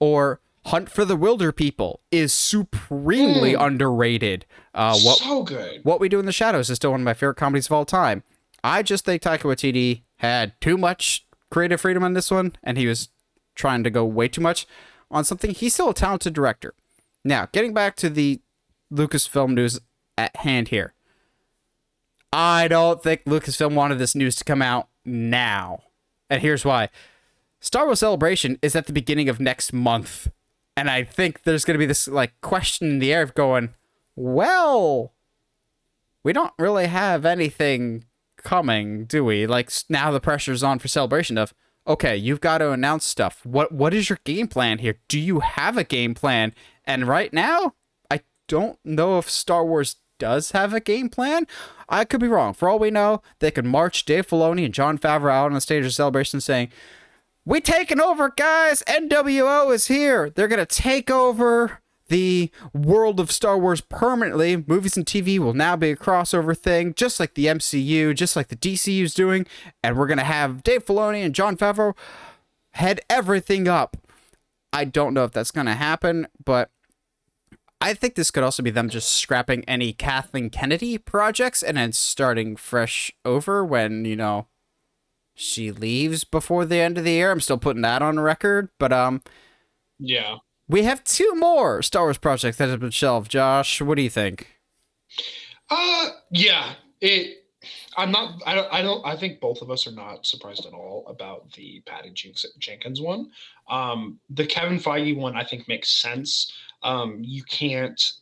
Or 0.00 0.40
Hunt 0.66 0.88
for 0.88 1.04
the 1.04 1.16
Wilder 1.16 1.52
People 1.52 2.00
is 2.10 2.32
supremely 2.32 3.54
mm. 3.54 3.66
underrated. 3.66 4.46
Uh, 4.74 4.96
what, 5.00 5.18
so 5.18 5.42
good. 5.42 5.80
What 5.82 6.00
We 6.00 6.08
Do 6.08 6.20
in 6.20 6.26
the 6.26 6.32
Shadows 6.32 6.70
is 6.70 6.76
still 6.76 6.92
one 6.92 7.00
of 7.00 7.04
my 7.04 7.14
favorite 7.14 7.36
comedies 7.36 7.66
of 7.66 7.72
all 7.72 7.84
time. 7.84 8.22
I 8.62 8.82
just 8.82 9.04
think 9.04 9.22
Taika 9.22 9.40
Waititi 9.40 10.02
had 10.16 10.58
too 10.60 10.78
much 10.78 11.26
creative 11.50 11.80
freedom 11.80 12.04
on 12.04 12.14
this 12.14 12.30
one, 12.30 12.54
and 12.62 12.78
he 12.78 12.86
was 12.86 13.08
trying 13.54 13.82
to 13.84 13.90
go 13.90 14.04
way 14.04 14.28
too 14.28 14.40
much 14.40 14.66
on 15.10 15.24
something. 15.24 15.50
He's 15.50 15.74
still 15.74 15.90
a 15.90 15.94
talented 15.94 16.32
director. 16.32 16.74
Now, 17.24 17.48
getting 17.52 17.74
back 17.74 17.96
to 17.96 18.08
the 18.08 18.40
Lucasfilm 18.92 19.54
news 19.54 19.80
at 20.16 20.36
hand 20.36 20.68
here. 20.68 20.94
I 22.32 22.68
don't 22.68 23.02
think 23.02 23.24
Lucasfilm 23.24 23.74
wanted 23.74 23.98
this 23.98 24.14
news 24.14 24.36
to 24.36 24.44
come 24.44 24.62
out 24.62 24.88
now. 25.04 25.82
And 26.30 26.40
here's 26.40 26.64
why. 26.64 26.88
Star 27.60 27.86
Wars 27.86 28.00
Celebration 28.00 28.58
is 28.62 28.74
at 28.74 28.86
the 28.86 28.92
beginning 28.92 29.28
of 29.28 29.38
next 29.38 29.72
month. 29.72 30.30
And 30.76 30.88
I 30.88 31.04
think 31.04 31.42
there's 31.42 31.64
going 31.64 31.74
to 31.74 31.78
be 31.78 31.86
this 31.86 32.08
like 32.08 32.40
question 32.40 32.88
in 32.88 32.98
the 32.98 33.12
air 33.12 33.22
of 33.22 33.34
going, 33.34 33.74
well, 34.16 35.12
we 36.22 36.32
don't 36.32 36.54
really 36.58 36.86
have 36.86 37.24
anything 37.24 38.04
coming, 38.36 39.04
do 39.04 39.24
we? 39.24 39.46
Like 39.46 39.70
now 39.88 40.10
the 40.10 40.20
pressure's 40.20 40.62
on 40.62 40.78
for 40.78 40.88
Celebration 40.88 41.36
of, 41.38 41.52
okay, 41.86 42.16
you've 42.16 42.40
got 42.40 42.58
to 42.58 42.72
announce 42.72 43.04
stuff. 43.04 43.44
What 43.44 43.72
what 43.72 43.94
is 43.94 44.08
your 44.08 44.18
game 44.24 44.48
plan 44.48 44.78
here? 44.78 44.98
Do 45.08 45.18
you 45.18 45.40
have 45.40 45.76
a 45.76 45.84
game 45.84 46.14
plan? 46.14 46.54
And 46.84 47.06
right 47.06 47.32
now, 47.32 47.74
I 48.10 48.20
don't 48.48 48.78
know 48.84 49.18
if 49.18 49.30
Star 49.30 49.64
Wars 49.64 49.96
does 50.18 50.52
have 50.52 50.72
a 50.72 50.80
game 50.80 51.08
plan. 51.08 51.46
I 51.88 52.04
could 52.04 52.20
be 52.20 52.28
wrong. 52.28 52.54
For 52.54 52.68
all 52.68 52.78
we 52.78 52.90
know, 52.90 53.22
they 53.40 53.50
could 53.50 53.64
march 53.64 54.04
Dave 54.04 54.28
Filoni 54.28 54.64
and 54.64 54.74
Jon 54.74 54.98
Favreau 54.98 55.32
out 55.32 55.46
on 55.46 55.54
the 55.54 55.60
stage 55.60 55.84
of 55.84 55.92
celebration 55.92 56.40
saying, 56.40 56.70
We 57.44 57.60
taking 57.60 58.00
over, 58.00 58.28
guys! 58.28 58.84
NWO 58.86 59.74
is 59.74 59.88
here! 59.88 60.30
They're 60.30 60.46
gonna 60.46 60.64
take 60.64 61.10
over 61.10 61.82
the 62.06 62.50
world 62.72 63.18
of 63.18 63.32
Star 63.32 63.58
Wars 63.58 63.80
permanently. 63.80 64.62
Movies 64.68 64.96
and 64.96 65.06
TV 65.06 65.38
will 65.38 65.54
now 65.54 65.74
be 65.74 65.90
a 65.90 65.96
crossover 65.96 66.56
thing, 66.56 66.94
just 66.94 67.18
like 67.18 67.34
the 67.34 67.46
MCU, 67.46 68.14
just 68.14 68.36
like 68.36 68.46
the 68.48 68.56
DCU 68.56 69.02
is 69.02 69.14
doing. 69.14 69.46
And 69.82 69.96
we're 69.96 70.06
going 70.06 70.18
to 70.18 70.24
have 70.24 70.62
Dave 70.62 70.84
Filoni 70.84 71.24
and 71.24 71.34
Jon 71.34 71.56
Favreau 71.56 71.96
head 72.72 73.00
everything 73.08 73.66
up. 73.66 73.96
I 74.74 74.84
don't 74.84 75.14
know 75.14 75.24
if 75.24 75.32
that's 75.32 75.50
going 75.50 75.66
to 75.66 75.74
happen, 75.74 76.28
but 76.44 76.70
I 77.80 77.94
think 77.94 78.14
this 78.14 78.30
could 78.30 78.44
also 78.44 78.62
be 78.62 78.70
them 78.70 78.90
just 78.90 79.10
scrapping 79.10 79.64
any 79.64 79.94
Kathleen 79.94 80.50
Kennedy 80.50 80.98
projects 80.98 81.62
and 81.62 81.78
then 81.78 81.92
starting 81.92 82.56
fresh 82.56 83.10
over 83.24 83.64
when, 83.64 84.04
you 84.04 84.16
know, 84.16 84.48
she 85.34 85.70
leaves 85.70 86.24
before 86.24 86.64
the 86.64 86.80
end 86.80 86.98
of 86.98 87.04
the 87.04 87.12
year. 87.12 87.30
I'm 87.30 87.40
still 87.40 87.58
putting 87.58 87.82
that 87.82 88.02
on 88.02 88.20
record, 88.20 88.68
but 88.78 88.92
um 88.92 89.22
yeah. 89.98 90.36
We 90.68 90.84
have 90.84 91.04
two 91.04 91.34
more 91.34 91.82
Star 91.82 92.04
Wars 92.04 92.18
projects 92.18 92.56
that 92.58 92.68
have 92.68 92.80
been 92.80 92.90
shelved. 92.90 93.30
Josh, 93.30 93.80
what 93.80 93.96
do 93.96 94.02
you 94.02 94.10
think? 94.10 94.58
Uh, 95.70 96.08
yeah. 96.30 96.74
It. 97.00 97.38
I'm 97.96 98.10
not. 98.10 98.42
I 98.46 98.54
don't. 98.54 98.72
I 98.72 98.82
don't. 98.82 99.06
I 99.06 99.16
think 99.16 99.38
both 99.38 99.60
of 99.60 99.70
us 99.70 99.86
are 99.86 99.92
not 99.92 100.24
surprised 100.24 100.64
at 100.66 100.72
all 100.72 101.04
about 101.08 101.52
the 101.52 101.82
Patty 101.84 102.12
Jenkins 102.58 103.00
one. 103.00 103.30
Um, 103.68 104.18
the 104.30 104.46
Kevin 104.46 104.78
Feige 104.78 105.16
one, 105.16 105.36
I 105.36 105.44
think, 105.44 105.68
makes 105.68 105.90
sense. 105.90 106.52
Um, 106.82 107.18
you 107.22 107.42
can't. 107.44 108.12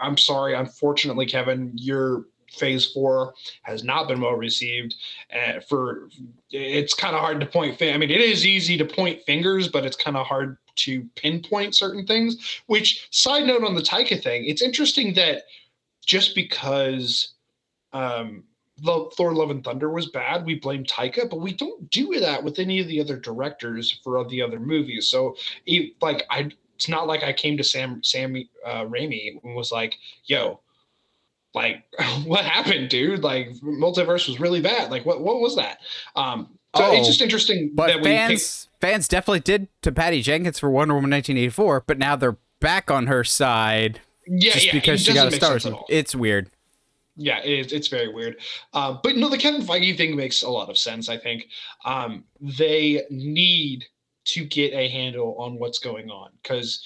I'm 0.00 0.16
sorry. 0.16 0.54
Unfortunately, 0.54 1.26
Kevin, 1.26 1.72
your 1.74 2.26
phase 2.52 2.86
four 2.86 3.34
has 3.62 3.82
not 3.82 4.08
been 4.08 4.20
well 4.20 4.34
received 4.34 4.94
uh, 5.34 5.60
for 5.60 6.08
it's 6.50 6.94
kind 6.94 7.14
of 7.14 7.20
hard 7.20 7.40
to 7.40 7.46
point 7.46 7.80
i 7.82 7.96
mean 7.96 8.10
it 8.10 8.20
is 8.20 8.46
easy 8.46 8.76
to 8.76 8.84
point 8.84 9.20
fingers 9.22 9.68
but 9.68 9.84
it's 9.86 9.96
kind 9.96 10.16
of 10.16 10.26
hard 10.26 10.58
to 10.76 11.04
pinpoint 11.16 11.74
certain 11.74 12.06
things. 12.06 12.60
Which, 12.66 13.08
side 13.10 13.46
note 13.46 13.64
on 13.64 13.74
the 13.74 13.82
Taika 13.82 14.22
thing, 14.22 14.46
it's 14.46 14.62
interesting 14.62 15.14
that 15.14 15.42
just 16.04 16.34
because 16.34 17.34
um, 17.92 18.44
Thor: 18.82 19.34
Love 19.34 19.50
and 19.50 19.64
Thunder 19.64 19.90
was 19.90 20.10
bad, 20.10 20.44
we 20.44 20.56
blame 20.56 20.84
Taika, 20.84 21.28
but 21.28 21.40
we 21.40 21.52
don't 21.52 21.88
do 21.90 22.18
that 22.20 22.42
with 22.42 22.58
any 22.58 22.80
of 22.80 22.88
the 22.88 23.00
other 23.00 23.16
directors 23.16 24.00
for 24.02 24.24
the 24.28 24.42
other 24.42 24.58
movies. 24.58 25.08
So, 25.08 25.36
like, 26.00 26.24
I 26.30 26.50
it's 26.74 26.88
not 26.88 27.06
like 27.06 27.22
I 27.22 27.32
came 27.32 27.56
to 27.58 27.64
Sam 27.64 28.02
Sammy 28.02 28.50
uh, 28.66 28.84
Raimi 28.84 29.42
and 29.42 29.54
was 29.54 29.72
like, 29.72 29.96
"Yo." 30.24 30.61
Like 31.54 31.84
what 32.24 32.44
happened, 32.44 32.88
dude? 32.88 33.22
Like 33.22 33.50
multiverse 33.62 34.28
was 34.28 34.40
really 34.40 34.60
bad. 34.60 34.90
Like 34.90 35.04
what 35.06 35.20
what 35.20 35.40
was 35.40 35.56
that? 35.56 35.78
Um, 36.16 36.48
so 36.74 36.86
oh, 36.86 36.92
it's 36.92 37.06
just 37.06 37.20
interesting 37.20 37.72
but 37.74 37.88
that 37.88 38.02
fans 38.02 38.68
pick- 38.80 38.90
fans 38.90 39.06
definitely 39.06 39.40
did 39.40 39.68
to 39.82 39.92
Patty 39.92 40.22
Jenkins 40.22 40.58
for 40.58 40.70
Wonder 40.70 40.94
Woman 40.94 41.10
1984, 41.10 41.84
but 41.86 41.98
now 41.98 42.16
they're 42.16 42.38
back 42.60 42.90
on 42.90 43.08
her 43.08 43.24
side 43.24 44.00
yeah, 44.26 44.52
just 44.52 44.66
yeah, 44.66 44.72
because 44.72 45.02
she 45.02 45.12
got 45.12 45.28
a 45.28 45.32
star. 45.32 45.58
It's 45.88 46.14
weird. 46.14 46.50
Yeah, 47.16 47.40
it's 47.40 47.72
it's 47.72 47.88
very 47.88 48.08
weird. 48.08 48.36
Uh, 48.72 48.96
but 49.02 49.16
no, 49.16 49.28
the 49.28 49.36
Kevin 49.36 49.62
Feige 49.62 49.96
thing 49.96 50.16
makes 50.16 50.42
a 50.42 50.48
lot 50.48 50.70
of 50.70 50.78
sense. 50.78 51.08
I 51.08 51.18
think 51.18 51.48
um, 51.84 52.24
they 52.40 53.02
need 53.10 53.84
to 54.24 54.44
get 54.44 54.72
a 54.72 54.88
handle 54.88 55.36
on 55.38 55.58
what's 55.58 55.78
going 55.78 56.10
on 56.10 56.30
because 56.42 56.82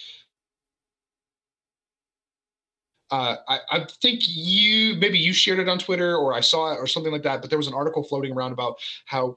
uh, 3.10 3.36
I, 3.48 3.58
I, 3.70 3.86
think 4.02 4.22
you 4.26 4.96
maybe 4.96 5.18
you 5.18 5.32
shared 5.32 5.60
it 5.60 5.68
on 5.68 5.78
Twitter 5.78 6.16
or 6.16 6.34
I 6.34 6.40
saw 6.40 6.72
it 6.72 6.78
or 6.78 6.86
something 6.86 7.12
like 7.12 7.22
that. 7.22 7.40
But 7.40 7.50
there 7.50 7.58
was 7.58 7.68
an 7.68 7.74
article 7.74 8.02
floating 8.02 8.32
around 8.32 8.52
about 8.52 8.78
how 9.04 9.36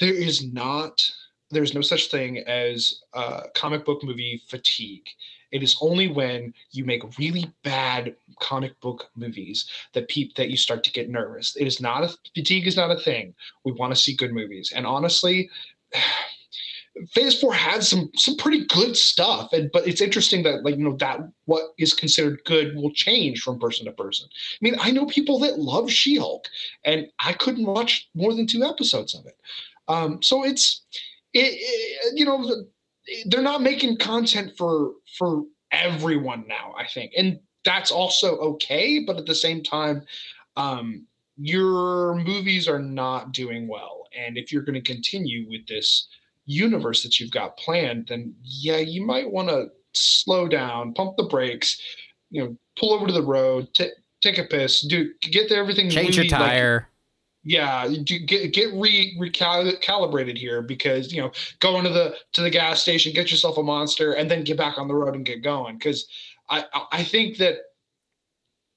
there 0.00 0.12
is 0.12 0.52
not 0.52 1.08
there's 1.50 1.74
no 1.74 1.80
such 1.80 2.10
thing 2.10 2.38
as 2.38 3.02
uh, 3.14 3.42
comic 3.54 3.84
book 3.84 4.02
movie 4.02 4.42
fatigue. 4.48 5.06
It 5.52 5.62
is 5.62 5.76
only 5.80 6.08
when 6.08 6.52
you 6.72 6.84
make 6.84 7.18
really 7.18 7.52
bad 7.62 8.16
comic 8.40 8.78
book 8.80 9.08
movies 9.14 9.70
that 9.94 10.08
peep 10.08 10.34
that 10.34 10.50
you 10.50 10.56
start 10.56 10.82
to 10.84 10.92
get 10.92 11.08
nervous. 11.08 11.54
It 11.54 11.66
is 11.66 11.80
not 11.80 12.02
a 12.02 12.16
fatigue 12.34 12.66
is 12.66 12.76
not 12.76 12.90
a 12.90 12.98
thing. 12.98 13.34
We 13.64 13.72
want 13.72 13.94
to 13.94 14.00
see 14.00 14.14
good 14.14 14.32
movies, 14.32 14.72
and 14.74 14.86
honestly. 14.86 15.48
Phase 17.10 17.38
Four 17.38 17.52
had 17.52 17.84
some 17.84 18.10
some 18.16 18.36
pretty 18.36 18.64
good 18.66 18.96
stuff, 18.96 19.52
and 19.52 19.70
but 19.72 19.86
it's 19.86 20.00
interesting 20.00 20.42
that 20.44 20.64
like 20.64 20.76
you 20.76 20.84
know 20.84 20.96
that 20.96 21.20
what 21.44 21.74
is 21.78 21.92
considered 21.92 22.40
good 22.44 22.74
will 22.74 22.90
change 22.92 23.42
from 23.42 23.58
person 23.58 23.84
to 23.84 23.92
person. 23.92 24.28
I 24.30 24.58
mean, 24.62 24.76
I 24.80 24.90
know 24.90 25.04
people 25.06 25.38
that 25.40 25.58
love 25.58 25.90
She-Hulk, 25.90 26.48
and 26.84 27.06
I 27.20 27.34
couldn't 27.34 27.66
watch 27.66 28.08
more 28.14 28.34
than 28.34 28.46
two 28.46 28.64
episodes 28.64 29.14
of 29.14 29.26
it. 29.26 29.36
Um, 29.88 30.22
so 30.22 30.44
it's, 30.44 30.82
it, 31.34 31.52
it, 31.58 32.18
you 32.18 32.24
know, 32.24 32.64
they're 33.26 33.42
not 33.42 33.62
making 33.62 33.98
content 33.98 34.56
for 34.56 34.92
for 35.18 35.44
everyone 35.72 36.46
now. 36.48 36.74
I 36.78 36.86
think, 36.86 37.12
and 37.16 37.38
that's 37.64 37.90
also 37.90 38.36
okay. 38.38 39.04
But 39.06 39.18
at 39.18 39.26
the 39.26 39.34
same 39.34 39.62
time, 39.62 40.06
um, 40.56 41.06
your 41.36 42.14
movies 42.14 42.68
are 42.68 42.80
not 42.80 43.32
doing 43.32 43.68
well, 43.68 44.08
and 44.16 44.38
if 44.38 44.50
you're 44.50 44.62
going 44.62 44.82
to 44.82 44.92
continue 44.92 45.46
with 45.46 45.66
this 45.66 46.08
universe 46.46 47.02
that 47.02 47.20
you've 47.20 47.30
got 47.30 47.56
planned, 47.56 48.06
then 48.08 48.34
yeah, 48.42 48.78
you 48.78 49.04
might 49.04 49.30
want 49.30 49.48
to 49.48 49.66
slow 49.92 50.48
down, 50.48 50.94
pump 50.94 51.16
the 51.16 51.24
brakes, 51.24 51.80
you 52.30 52.42
know, 52.42 52.56
pull 52.78 52.92
over 52.92 53.06
to 53.06 53.12
the 53.12 53.22
road, 53.22 53.68
t- 53.74 53.90
take 54.22 54.38
a 54.38 54.44
piss, 54.44 54.86
do 54.86 55.10
get 55.20 55.52
everything. 55.52 55.90
Change 55.90 56.16
your 56.16 56.26
tire. 56.26 56.74
Like, 56.74 56.86
yeah 57.46 57.86
get 58.04 58.52
get 58.52 58.74
re 58.74 59.16
recalibrated 59.20 60.36
here 60.36 60.60
because 60.60 61.12
you 61.12 61.22
know 61.22 61.30
go 61.60 61.78
into 61.78 61.90
the 61.90 62.16
to 62.32 62.42
the 62.42 62.50
gas 62.50 62.82
station 62.82 63.12
get 63.12 63.30
yourself 63.30 63.56
a 63.56 63.62
monster 63.62 64.14
and 64.14 64.28
then 64.28 64.42
get 64.42 64.56
back 64.56 64.78
on 64.78 64.88
the 64.88 64.94
road 64.94 65.14
and 65.14 65.24
get 65.24 65.44
going 65.44 65.78
because 65.78 66.08
i 66.50 66.64
i 66.90 67.04
think 67.04 67.36
that 67.38 67.58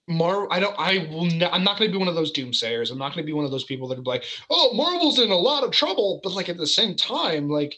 Mar, 0.09 0.47
I 0.51 0.59
don't. 0.59 0.75
I 0.79 1.07
will. 1.11 1.25
i 1.43 1.49
I'm 1.49 1.63
not 1.63 1.77
going 1.77 1.89
to 1.89 1.95
be 1.95 1.99
one 1.99 2.07
of 2.07 2.15
those 2.15 2.33
doomsayers. 2.33 2.91
I'm 2.91 2.97
not 2.97 3.13
going 3.13 3.23
to 3.23 3.29
be 3.29 3.33
one 3.33 3.45
of 3.45 3.51
those 3.51 3.63
people 3.63 3.87
that 3.89 3.99
are 3.99 4.03
like, 4.03 4.25
"Oh, 4.49 4.73
Marvel's 4.73 5.19
in 5.19 5.29
a 5.29 5.37
lot 5.37 5.63
of 5.63 5.71
trouble," 5.71 6.19
but 6.23 6.33
like 6.33 6.49
at 6.49 6.57
the 6.57 6.67
same 6.67 6.95
time, 6.95 7.47
like 7.47 7.77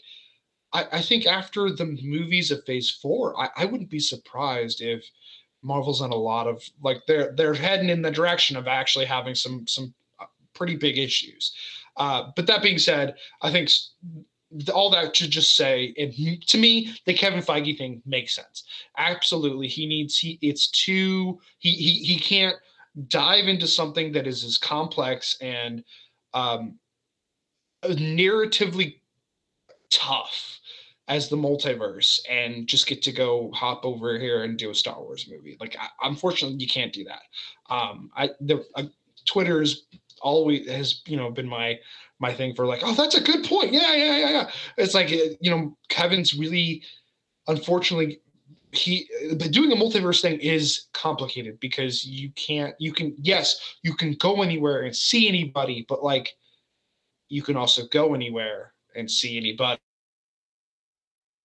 I, 0.72 0.86
I 0.92 1.02
think 1.02 1.26
after 1.26 1.70
the 1.70 1.84
movies 2.02 2.50
of 2.50 2.64
Phase 2.64 2.90
Four, 2.90 3.38
I, 3.38 3.50
I 3.58 3.64
wouldn't 3.66 3.90
be 3.90 4.00
surprised 4.00 4.80
if 4.80 5.04
Marvel's 5.62 6.00
in 6.00 6.10
a 6.10 6.16
lot 6.16 6.46
of 6.46 6.62
like 6.82 7.02
they're 7.06 7.32
they're 7.36 7.54
heading 7.54 7.90
in 7.90 8.00
the 8.00 8.10
direction 8.10 8.56
of 8.56 8.66
actually 8.66 9.04
having 9.04 9.34
some 9.34 9.66
some 9.66 9.94
pretty 10.54 10.76
big 10.76 10.96
issues. 10.98 11.52
Uh, 11.98 12.30
but 12.34 12.46
that 12.46 12.62
being 12.62 12.78
said, 12.78 13.14
I 13.42 13.50
think 13.50 13.68
all 14.72 14.90
that 14.90 15.14
to 15.14 15.28
just 15.28 15.56
say, 15.56 15.94
and 15.96 16.46
to 16.46 16.58
me, 16.58 16.94
the 17.06 17.14
Kevin 17.14 17.40
Feige 17.40 17.76
thing 17.78 18.02
makes 18.04 18.34
sense. 18.34 18.64
Absolutely, 18.98 19.68
he 19.68 19.86
needs 19.86 20.18
he. 20.18 20.38
It's 20.42 20.68
too 20.68 21.40
he 21.58 21.70
he 21.72 22.04
he 22.04 22.18
can't 22.18 22.56
dive 23.08 23.48
into 23.48 23.66
something 23.66 24.12
that 24.12 24.26
is 24.26 24.44
as 24.44 24.58
complex 24.58 25.36
and 25.40 25.82
um, 26.34 26.78
narratively 27.84 29.00
tough 29.90 30.60
as 31.08 31.28
the 31.28 31.36
multiverse 31.36 32.20
and 32.30 32.66
just 32.66 32.86
get 32.86 33.02
to 33.02 33.12
go 33.12 33.50
hop 33.52 33.84
over 33.84 34.18
here 34.18 34.44
and 34.44 34.56
do 34.56 34.70
a 34.70 34.74
Star 34.74 35.00
Wars 35.00 35.28
movie. 35.30 35.56
Like, 35.60 35.76
I, 35.78 35.88
unfortunately, 36.08 36.58
you 36.58 36.68
can't 36.68 36.92
do 36.92 37.04
that. 37.04 37.22
Um, 37.68 38.10
I 38.16 38.30
the 38.40 38.64
uh, 38.76 38.84
Twitter's 39.26 39.86
always 40.20 40.68
has 40.68 41.02
you 41.06 41.16
know 41.16 41.30
been 41.30 41.48
my 41.48 41.78
my 42.22 42.32
thing 42.32 42.54
for 42.54 42.66
like 42.66 42.80
oh 42.82 42.94
that's 42.94 43.16
a 43.16 43.20
good 43.20 43.44
point. 43.44 43.72
Yeah 43.72 43.94
yeah 43.94 44.16
yeah 44.16 44.30
yeah. 44.30 44.50
It's 44.78 44.94
like 44.94 45.10
you 45.10 45.50
know 45.50 45.76
kevin's 45.90 46.34
really 46.34 46.82
unfortunately 47.48 48.20
he 48.70 49.06
but 49.36 49.50
doing 49.50 49.70
a 49.70 49.76
multiverse 49.76 50.22
thing 50.22 50.40
is 50.40 50.86
complicated 50.94 51.60
because 51.60 52.06
you 52.06 52.30
can't 52.30 52.74
you 52.78 52.92
can 52.92 53.14
yes 53.20 53.76
you 53.82 53.92
can 53.94 54.14
go 54.14 54.40
anywhere 54.40 54.82
and 54.82 54.96
see 54.96 55.28
anybody 55.28 55.84
but 55.86 56.02
like 56.02 56.30
you 57.28 57.42
can 57.42 57.56
also 57.56 57.82
go 57.88 58.14
anywhere 58.14 58.72
and 58.94 59.10
see 59.10 59.36
anybody 59.36 59.80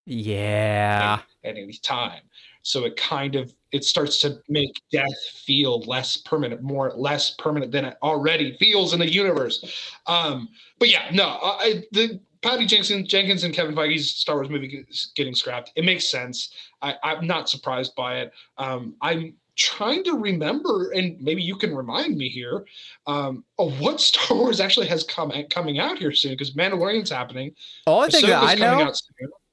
yeah. 0.08 1.20
at, 1.44 1.50
at 1.50 1.58
any 1.58 1.74
time. 1.74 2.22
So 2.62 2.86
it 2.86 2.96
kind 2.96 3.36
of 3.36 3.54
it 3.72 3.84
starts 3.84 4.20
to 4.22 4.40
make 4.50 4.82
death 4.92 5.18
feel 5.46 5.82
less 5.82 6.18
permanent, 6.18 6.62
more 6.62 6.92
less 6.96 7.32
permanent 7.32 7.72
than 7.72 7.86
it 7.86 7.98
already 8.02 8.56
feels 8.58 8.94
in 8.94 9.00
the 9.00 9.12
universe. 9.12 9.64
Um, 10.06 10.50
but 10.80 10.90
yeah, 10.90 11.10
no, 11.12 11.38
I, 11.42 11.84
the 11.92 12.20
Patty 12.42 12.66
Jenkins, 12.66 13.08
Jenkins 13.08 13.44
and 13.44 13.54
Kevin 13.54 13.76
Feige's 13.76 14.12
Star 14.12 14.36
Wars 14.36 14.50
movie 14.50 14.86
is 14.90 15.12
getting 15.16 15.36
scrapped. 15.36 15.72
It 15.76 15.86
makes 15.86 16.10
sense. 16.10 16.54
I, 16.82 16.96
am 17.04 17.26
not 17.26 17.50
surprised 17.50 17.96
by 17.96 18.20
it. 18.20 18.32
Um, 18.58 18.96
I'm 19.02 19.36
trying 19.56 20.04
to 20.04 20.14
remember, 20.14 20.92
and 20.92 21.20
maybe 21.20 21.42
you 21.42 21.56
can 21.56 21.76
remind 21.76 22.16
me 22.16 22.30
here 22.30 22.66
um, 23.08 23.44
of 23.58 23.80
what 23.80 24.00
Star 24.02 24.38
Wars 24.38 24.60
actually 24.60 24.88
has 24.88 25.04
come 25.04 25.32
coming 25.50 25.80
out 25.80 25.98
here 25.98 26.12
soon 26.12 26.34
because 26.34 26.54
Mandalorian's 26.54 27.10
happening. 27.10 27.54
All 27.86 28.08
thing 28.10 28.28
that 28.28 28.44
I 28.44 28.56
know, 28.56 28.94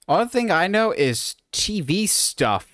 only 0.07 0.29
thing 0.29 0.51
I 0.51 0.67
know 0.67 0.93
is 0.93 1.35
TV 1.53 2.09
stuff. 2.09 2.74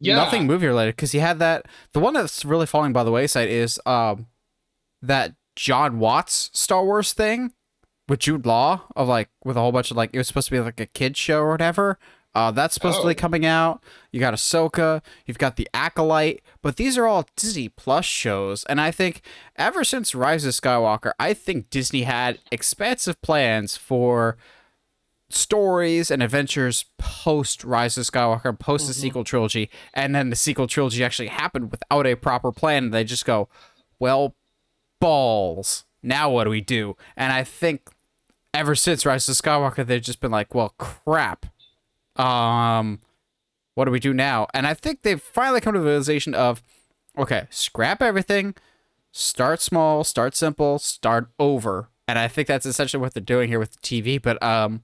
Yeah. 0.00 0.16
Nothing 0.16 0.46
movie 0.46 0.66
related 0.66 0.96
because 0.96 1.14
you 1.14 1.20
had 1.20 1.38
that. 1.40 1.66
The 1.92 2.00
one 2.00 2.14
that's 2.14 2.44
really 2.44 2.66
falling 2.66 2.92
by 2.92 3.04
the 3.04 3.12
wayside 3.12 3.50
is 3.50 3.78
um, 3.84 4.26
that 5.02 5.34
Jon 5.56 5.98
Watts 5.98 6.50
Star 6.54 6.84
Wars 6.84 7.12
thing 7.12 7.52
with 8.08 8.20
Jude 8.20 8.46
Law 8.46 8.82
of 8.96 9.08
like 9.08 9.28
with 9.44 9.56
a 9.56 9.60
whole 9.60 9.72
bunch 9.72 9.90
of 9.90 9.96
like 9.96 10.10
it 10.12 10.18
was 10.18 10.26
supposed 10.26 10.48
to 10.48 10.52
be 10.52 10.60
like 10.60 10.80
a 10.80 10.86
kid 10.86 11.16
show 11.16 11.40
or 11.40 11.50
whatever. 11.50 11.98
Uh, 12.32 12.50
that's 12.50 12.74
supposed 12.74 12.98
oh. 12.98 13.02
to 13.02 13.08
be 13.08 13.14
oh. 13.14 13.18
coming 13.18 13.44
out. 13.44 13.82
You 14.12 14.20
got 14.20 14.34
Ahsoka, 14.34 15.02
you've 15.26 15.38
got 15.38 15.56
the 15.56 15.68
Acolyte, 15.74 16.42
but 16.62 16.76
these 16.76 16.96
are 16.96 17.06
all 17.06 17.26
Disney 17.36 17.68
Plus 17.68 18.04
shows, 18.04 18.64
and 18.64 18.80
I 18.80 18.90
think 18.90 19.22
ever 19.56 19.84
since 19.84 20.14
Rise 20.14 20.44
of 20.44 20.54
Skywalker, 20.54 21.12
I 21.18 21.34
think 21.34 21.70
Disney 21.70 22.02
had 22.02 22.38
expansive 22.52 23.20
plans 23.20 23.76
for 23.76 24.36
stories 25.30 26.10
and 26.10 26.22
adventures 26.22 26.84
post 26.98 27.64
Rise 27.64 27.96
of 27.96 28.04
Skywalker, 28.04 28.58
post 28.58 28.82
mm-hmm. 28.82 28.88
the 28.88 28.94
sequel 28.94 29.24
trilogy, 29.24 29.70
and 29.94 30.14
then 30.14 30.30
the 30.30 30.36
sequel 30.36 30.66
trilogy 30.66 31.04
actually 31.04 31.28
happened 31.28 31.70
without 31.70 32.06
a 32.06 32.16
proper 32.16 32.52
plan. 32.52 32.90
They 32.90 33.04
just 33.04 33.24
go, 33.24 33.48
well, 33.98 34.34
balls. 35.00 35.84
Now 36.02 36.30
what 36.30 36.44
do 36.44 36.50
we 36.50 36.60
do? 36.60 36.96
And 37.16 37.32
I 37.32 37.44
think 37.44 37.90
ever 38.52 38.74
since 38.74 39.06
Rise 39.06 39.28
of 39.28 39.36
Skywalker, 39.36 39.86
they've 39.86 40.02
just 40.02 40.20
been 40.20 40.30
like, 40.30 40.54
well, 40.54 40.74
crap. 40.78 41.46
Um, 42.16 43.00
what 43.74 43.84
do 43.84 43.90
we 43.90 44.00
do 44.00 44.12
now? 44.12 44.46
And 44.52 44.66
I 44.66 44.74
think 44.74 45.02
they've 45.02 45.20
finally 45.20 45.60
come 45.60 45.74
to 45.74 45.80
the 45.80 45.86
realization 45.86 46.34
of, 46.34 46.62
okay, 47.16 47.46
scrap 47.50 48.02
everything, 48.02 48.54
start 49.12 49.60
small, 49.60 50.04
start 50.04 50.34
simple, 50.34 50.78
start 50.78 51.28
over. 51.38 51.88
And 52.08 52.18
I 52.18 52.28
think 52.28 52.48
that's 52.48 52.66
essentially 52.66 53.00
what 53.00 53.14
they're 53.14 53.22
doing 53.22 53.48
here 53.48 53.58
with 53.58 53.72
the 53.72 53.78
TV. 53.78 54.20
But 54.20 54.42
um, 54.42 54.82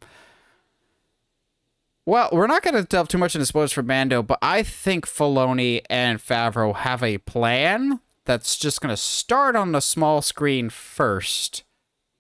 well, 2.07 2.29
we're 2.33 2.47
not 2.47 2.63
going 2.63 2.75
to 2.75 2.85
delve 2.85 3.09
too 3.09 3.19
much 3.19 3.35
into 3.35 3.47
spoilers 3.47 3.73
for 3.73 3.83
Mando, 3.83 4.23
but 4.23 4.39
I 4.41 4.63
think 4.63 5.07
Filoni 5.07 5.83
and 5.91 6.21
Favreau 6.21 6.75
have 6.75 7.03
a 7.03 7.19
plan 7.19 8.01
that's 8.25 8.57
just 8.57 8.81
going 8.81 8.93
to 8.93 8.97
start 8.97 9.57
on 9.57 9.73
the 9.73 9.81
small 9.81 10.23
screen 10.23 10.71
first. 10.71 11.65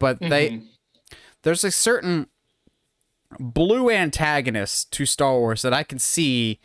But 0.00 0.18
mm-hmm. 0.18 0.28
they 0.28 0.62
there's 1.42 1.62
a 1.62 1.70
certain 1.70 2.26
blue 3.38 3.88
antagonist 3.88 4.92
to 4.92 5.06
Star 5.06 5.38
Wars 5.38 5.62
that 5.62 5.72
I 5.72 5.84
can 5.84 6.00
see 6.00 6.58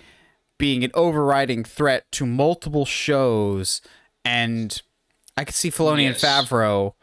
being 0.58 0.84
an 0.84 0.92
overriding 0.96 1.64
threat 1.64 2.12
to 2.14 2.26
multiple 2.26 2.86
shows, 2.86 3.82
and 4.26 4.82
I 5.38 5.44
can 5.44 5.54
see 5.54 5.70
Filoni 5.70 6.04
yes. 6.04 6.24
and 6.24 6.48
Favreau 6.48 6.94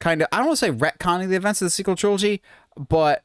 kind 0.00 0.20
of 0.20 0.28
I 0.32 0.38
don't 0.38 0.46
want 0.48 0.58
to 0.58 0.66
say 0.66 0.72
retconning 0.72 1.28
the 1.28 1.36
events 1.36 1.62
of 1.62 1.66
the 1.66 1.70
sequel 1.70 1.94
trilogy, 1.94 2.42
but 2.76 3.22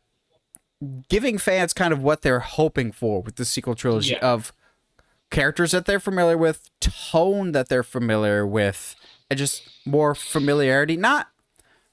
giving 1.09 1.37
fans 1.37 1.73
kind 1.73 1.93
of 1.93 2.01
what 2.01 2.21
they're 2.21 2.39
hoping 2.39 2.91
for 2.91 3.21
with 3.21 3.35
the 3.35 3.45
sequel 3.45 3.75
trilogy 3.75 4.13
yeah. 4.13 4.19
of 4.19 4.53
characters 5.29 5.71
that 5.71 5.85
they're 5.85 5.99
familiar 5.99 6.37
with, 6.37 6.69
tone 6.79 7.51
that 7.51 7.69
they're 7.69 7.83
familiar 7.83 8.45
with, 8.45 8.95
and 9.29 9.37
just 9.37 9.69
more 9.85 10.15
familiarity. 10.15 10.97
Not 10.97 11.27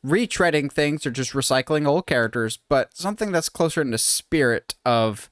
retreading 0.05 0.73
things 0.73 1.05
or 1.05 1.11
just 1.11 1.33
recycling 1.33 1.87
old 1.87 2.07
characters, 2.07 2.59
but 2.69 2.97
something 2.97 3.33
that's 3.33 3.49
closer 3.49 3.81
in 3.81 3.91
the 3.91 3.99
spirit 3.99 4.75
of 4.85 5.29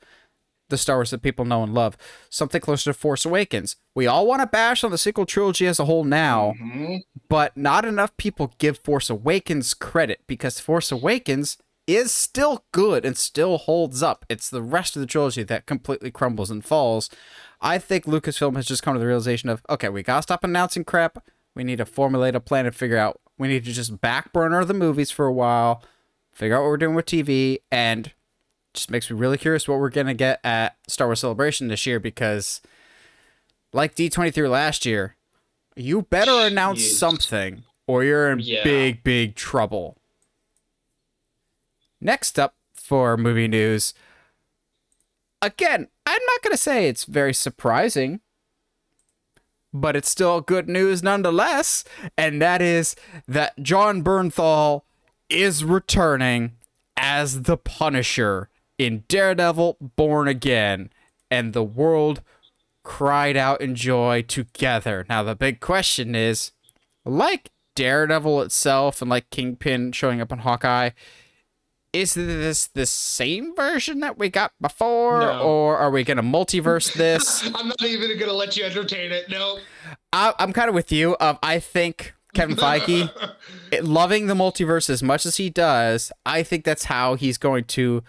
the 0.71 0.79
Star 0.79 0.97
Wars 0.97 1.11
that 1.11 1.23
people 1.23 1.45
know 1.45 1.63
and 1.63 1.75
love. 1.75 1.97
Something 2.31 2.61
closer 2.61 2.93
to 2.93 2.99
Force 2.99 3.25
Awakens. 3.25 3.77
We 3.95 4.07
all 4.07 4.27
want 4.27 4.41
to 4.41 4.47
bash 4.47 4.83
on 4.83 4.91
the 4.91 4.99
sequel 4.99 5.27
trilogy 5.27 5.67
as 5.67 5.79
a 5.79 5.85
whole 5.85 6.05
now, 6.05 6.55
mm-hmm. 6.61 6.97
but 7.29 7.57
not 7.57 7.85
enough 7.85 8.17
people 8.17 8.55
give 8.59 8.79
Force 8.79 9.11
Awakens 9.11 9.75
credit 9.75 10.21
because 10.27 10.59
Force 10.59 10.91
Awakens 10.91 11.59
is 11.87 12.12
still 12.12 12.64
good 12.72 13.05
and 13.05 13.16
still 13.16 13.59
holds 13.59 14.03
up. 14.03 14.24
It's 14.28 14.49
the 14.49 14.62
rest 14.62 14.97
of 14.97 15.01
the 15.01 15.07
trilogy 15.07 15.43
that 15.43 15.66
completely 15.66 16.11
crumbles 16.11 16.51
and 16.51 16.64
falls. 16.64 17.11
I 17.61 17.78
think 17.78 18.05
Lucasfilm 18.05 18.57
has 18.57 18.66
just 18.66 18.82
come 18.82 18.95
to 18.95 19.01
the 19.01 19.07
realization 19.07 19.49
of 19.49 19.62
okay, 19.68 19.89
we 19.89 20.03
gotta 20.03 20.22
stop 20.22 20.45
announcing 20.45 20.85
crap. 20.85 21.26
We 21.55 21.64
need 21.64 21.78
to 21.78 21.87
formulate 21.87 22.35
a 22.35 22.41
plan 22.41 22.66
and 22.66 22.74
figure 22.74 22.99
out 22.99 23.20
we 23.39 23.49
need 23.49 23.64
to 23.64 23.72
just 23.72 24.01
back 24.01 24.32
burner 24.32 24.64
the 24.64 24.74
movies 24.74 25.11
for 25.11 25.26
a 25.26 25.32
while, 25.32 25.82
figure 26.32 26.57
out 26.57 26.62
what 26.62 26.68
we're 26.68 26.76
doing 26.76 26.95
with 26.95 27.07
TV, 27.07 27.59
and 27.70 28.12
just 28.72 28.91
makes 28.91 29.11
me 29.11 29.16
really 29.16 29.39
curious 29.39 29.68
what 29.68 29.78
we're 29.78 29.91
gonna 29.91 30.14
get 30.14 30.41
at 30.45 30.76
Star 30.89 31.09
Wars 31.09 31.20
Celebration 31.20 31.68
this 31.68 31.87
year 31.87 32.01
because, 32.01 32.61
like 33.72 33.95
D23 33.95 34.49
last 34.51 34.85
year, 34.85 35.16
you 35.76 36.03
better 36.03 36.47
announce 36.47 36.82
Jeez. 36.82 36.99
something 36.99 37.64
or 37.87 38.05
you're 38.05 38.30
in 38.30 38.41
yeah. 38.41 38.64
big, 38.64 39.03
big 39.03 39.35
trouble. 39.35 39.99
Next 42.05 42.39
up 42.39 42.55
for 42.75 43.17
movie 43.17 43.49
news, 43.49 43.95
again, 45.43 45.89
I'm 46.07 46.23
not 46.27 46.43
gonna 46.43 46.57
say 46.57 46.87
it's 46.87 47.05
very 47.05 47.35
surprising 47.35 48.21
but 49.75 49.97
it's 49.97 50.09
still 50.09 50.41
good 50.41 50.69
news 50.69 51.03
nonetheless. 51.03 51.85
And 52.17 52.41
that 52.41 52.63
is 52.63 52.95
that 53.27 53.61
Jon 53.61 54.03
Bernthal 54.03 54.83
is 55.29 55.65
returning 55.65 56.53
as 56.97 57.43
the 57.43 57.57
Punisher 57.57 58.49
in 58.79 59.03
Daredevil 59.09 59.77
Born 59.97 60.29
Again. 60.29 60.91
And 61.31 61.53
the 61.53 61.65
world 61.65 62.23
cried 62.85 63.37
out 63.37 63.61
in 63.61 63.75
joy 63.75 64.23
together. 64.23 65.05
Now, 65.09 65.25
the 65.25 65.35
big 65.35 65.59
question 65.59 66.15
is 66.15 66.53
like 67.05 67.51
Daredevil 67.75 68.43
itself 68.43 69.03
and 69.03 69.11
like 69.11 69.31
Kingpin 69.31 69.91
showing 69.91 70.21
up 70.21 70.31
on 70.31 70.41
Hawkeye, 70.41 70.91
is 71.95 72.15
this 72.15 72.67
the 72.67 72.87
same 72.87 73.55
version 73.55 74.01
that 74.01 74.19
we 74.19 74.29
got 74.29 74.53
before, 74.61 75.21
no. 75.21 75.41
or 75.41 75.79
are 75.79 75.91
we 75.91 76.03
gonna 76.03 76.23
multiverse 76.23 76.93
this? 76.95 77.49
I'm 77.55 77.69
not 77.69 77.83
even 77.83 78.19
gonna 78.19 78.33
let 78.33 78.57
you 78.57 78.65
entertain 78.65 79.13
it. 79.13 79.31
No, 79.31 79.59
I, 80.13 80.35
am 80.41 80.53
kind 80.53 80.69
of 80.69 80.75
with 80.75 80.91
you. 80.91 81.17
Um, 81.21 81.39
I 81.43 81.61
think 81.61 82.15
Kevin 82.35 82.57
Feige, 82.57 83.11
loving 83.83 84.27
the 84.27 84.35
multiverse 84.35 84.91
as 84.91 85.03
much 85.03 85.25
as 85.25 85.37
he 85.37 85.49
does, 85.49 86.11
I 86.27 86.43
think 86.43 86.65
that's 86.65 86.85
how 86.85 87.15
he's 87.15 87.39
going 87.39 87.65
to, 87.65 88.03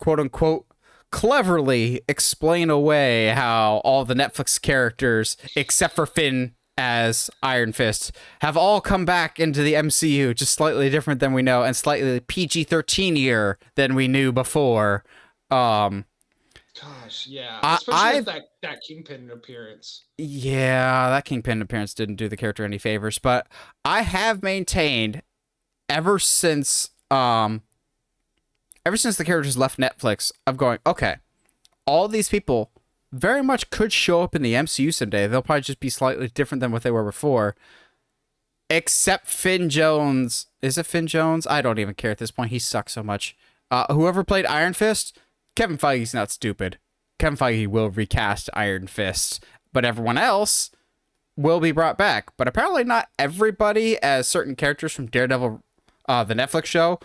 quote 0.00 0.18
unquote, 0.18 0.66
cleverly 1.10 2.00
explain 2.08 2.70
away 2.70 3.28
how 3.28 3.82
all 3.84 4.06
the 4.06 4.14
Netflix 4.14 4.60
characters, 4.60 5.36
except 5.54 5.94
for 5.94 6.06
Finn 6.06 6.54
as 6.78 7.30
Iron 7.42 7.72
Fist 7.72 8.12
have 8.40 8.56
all 8.56 8.80
come 8.80 9.04
back 9.04 9.38
into 9.38 9.62
the 9.62 9.74
MCU, 9.74 10.34
just 10.34 10.54
slightly 10.54 10.88
different 10.90 11.20
than 11.20 11.32
we 11.32 11.42
know, 11.42 11.62
and 11.62 11.76
slightly 11.76 12.20
PG 12.20 12.64
thirteen 12.64 13.16
year 13.16 13.58
than 13.74 13.94
we 13.94 14.08
knew 14.08 14.32
before. 14.32 15.04
Um, 15.50 16.06
Gosh, 16.80 17.26
yeah, 17.26 17.60
especially 17.76 18.16
with 18.16 18.24
that 18.26 18.42
that 18.62 18.80
Kingpin 18.80 19.30
appearance. 19.30 20.04
Yeah, 20.18 21.10
that 21.10 21.24
Kingpin 21.24 21.62
appearance 21.62 21.94
didn't 21.94 22.16
do 22.16 22.28
the 22.28 22.36
character 22.36 22.64
any 22.64 22.78
favors, 22.78 23.18
but 23.18 23.46
I 23.84 24.02
have 24.02 24.42
maintained 24.42 25.22
ever 25.88 26.18
since 26.18 26.90
um 27.10 27.62
ever 28.84 28.96
since 28.96 29.16
the 29.16 29.24
characters 29.24 29.56
left 29.56 29.78
Netflix, 29.78 30.32
I'm 30.46 30.56
going 30.56 30.78
okay. 30.86 31.16
All 31.86 32.08
these 32.08 32.28
people 32.28 32.71
very 33.12 33.42
much 33.42 33.70
could 33.70 33.92
show 33.92 34.22
up 34.22 34.34
in 34.34 34.42
the 34.42 34.54
MCU 34.54 34.92
someday. 34.92 35.26
They'll 35.26 35.42
probably 35.42 35.62
just 35.62 35.80
be 35.80 35.90
slightly 35.90 36.28
different 36.28 36.60
than 36.60 36.72
what 36.72 36.82
they 36.82 36.90
were 36.90 37.04
before. 37.04 37.54
Except 38.70 39.26
Finn 39.26 39.68
Jones. 39.68 40.46
Is 40.62 40.78
it 40.78 40.86
Finn 40.86 41.06
Jones? 41.06 41.46
I 41.46 41.60
don't 41.60 41.78
even 41.78 41.94
care 41.94 42.10
at 42.10 42.18
this 42.18 42.30
point. 42.30 42.50
He 42.50 42.58
sucks 42.58 42.94
so 42.94 43.02
much. 43.02 43.36
Uh, 43.70 43.92
whoever 43.92 44.24
played 44.24 44.46
Iron 44.46 44.72
Fist, 44.72 45.18
Kevin 45.54 45.76
Feige's 45.76 46.14
not 46.14 46.30
stupid. 46.30 46.78
Kevin 47.18 47.36
Feige 47.36 47.68
will 47.68 47.90
recast 47.90 48.50
Iron 48.54 48.86
Fist, 48.86 49.44
but 49.72 49.84
everyone 49.84 50.18
else 50.18 50.70
will 51.36 51.60
be 51.60 51.72
brought 51.72 51.98
back. 51.98 52.30
But 52.36 52.48
apparently, 52.48 52.84
not 52.84 53.08
everybody, 53.18 53.96
as 54.02 54.26
certain 54.26 54.56
characters 54.56 54.92
from 54.92 55.06
Daredevil, 55.06 55.62
uh, 56.08 56.24
the 56.24 56.34
Netflix 56.34 56.66
show, 56.66 56.98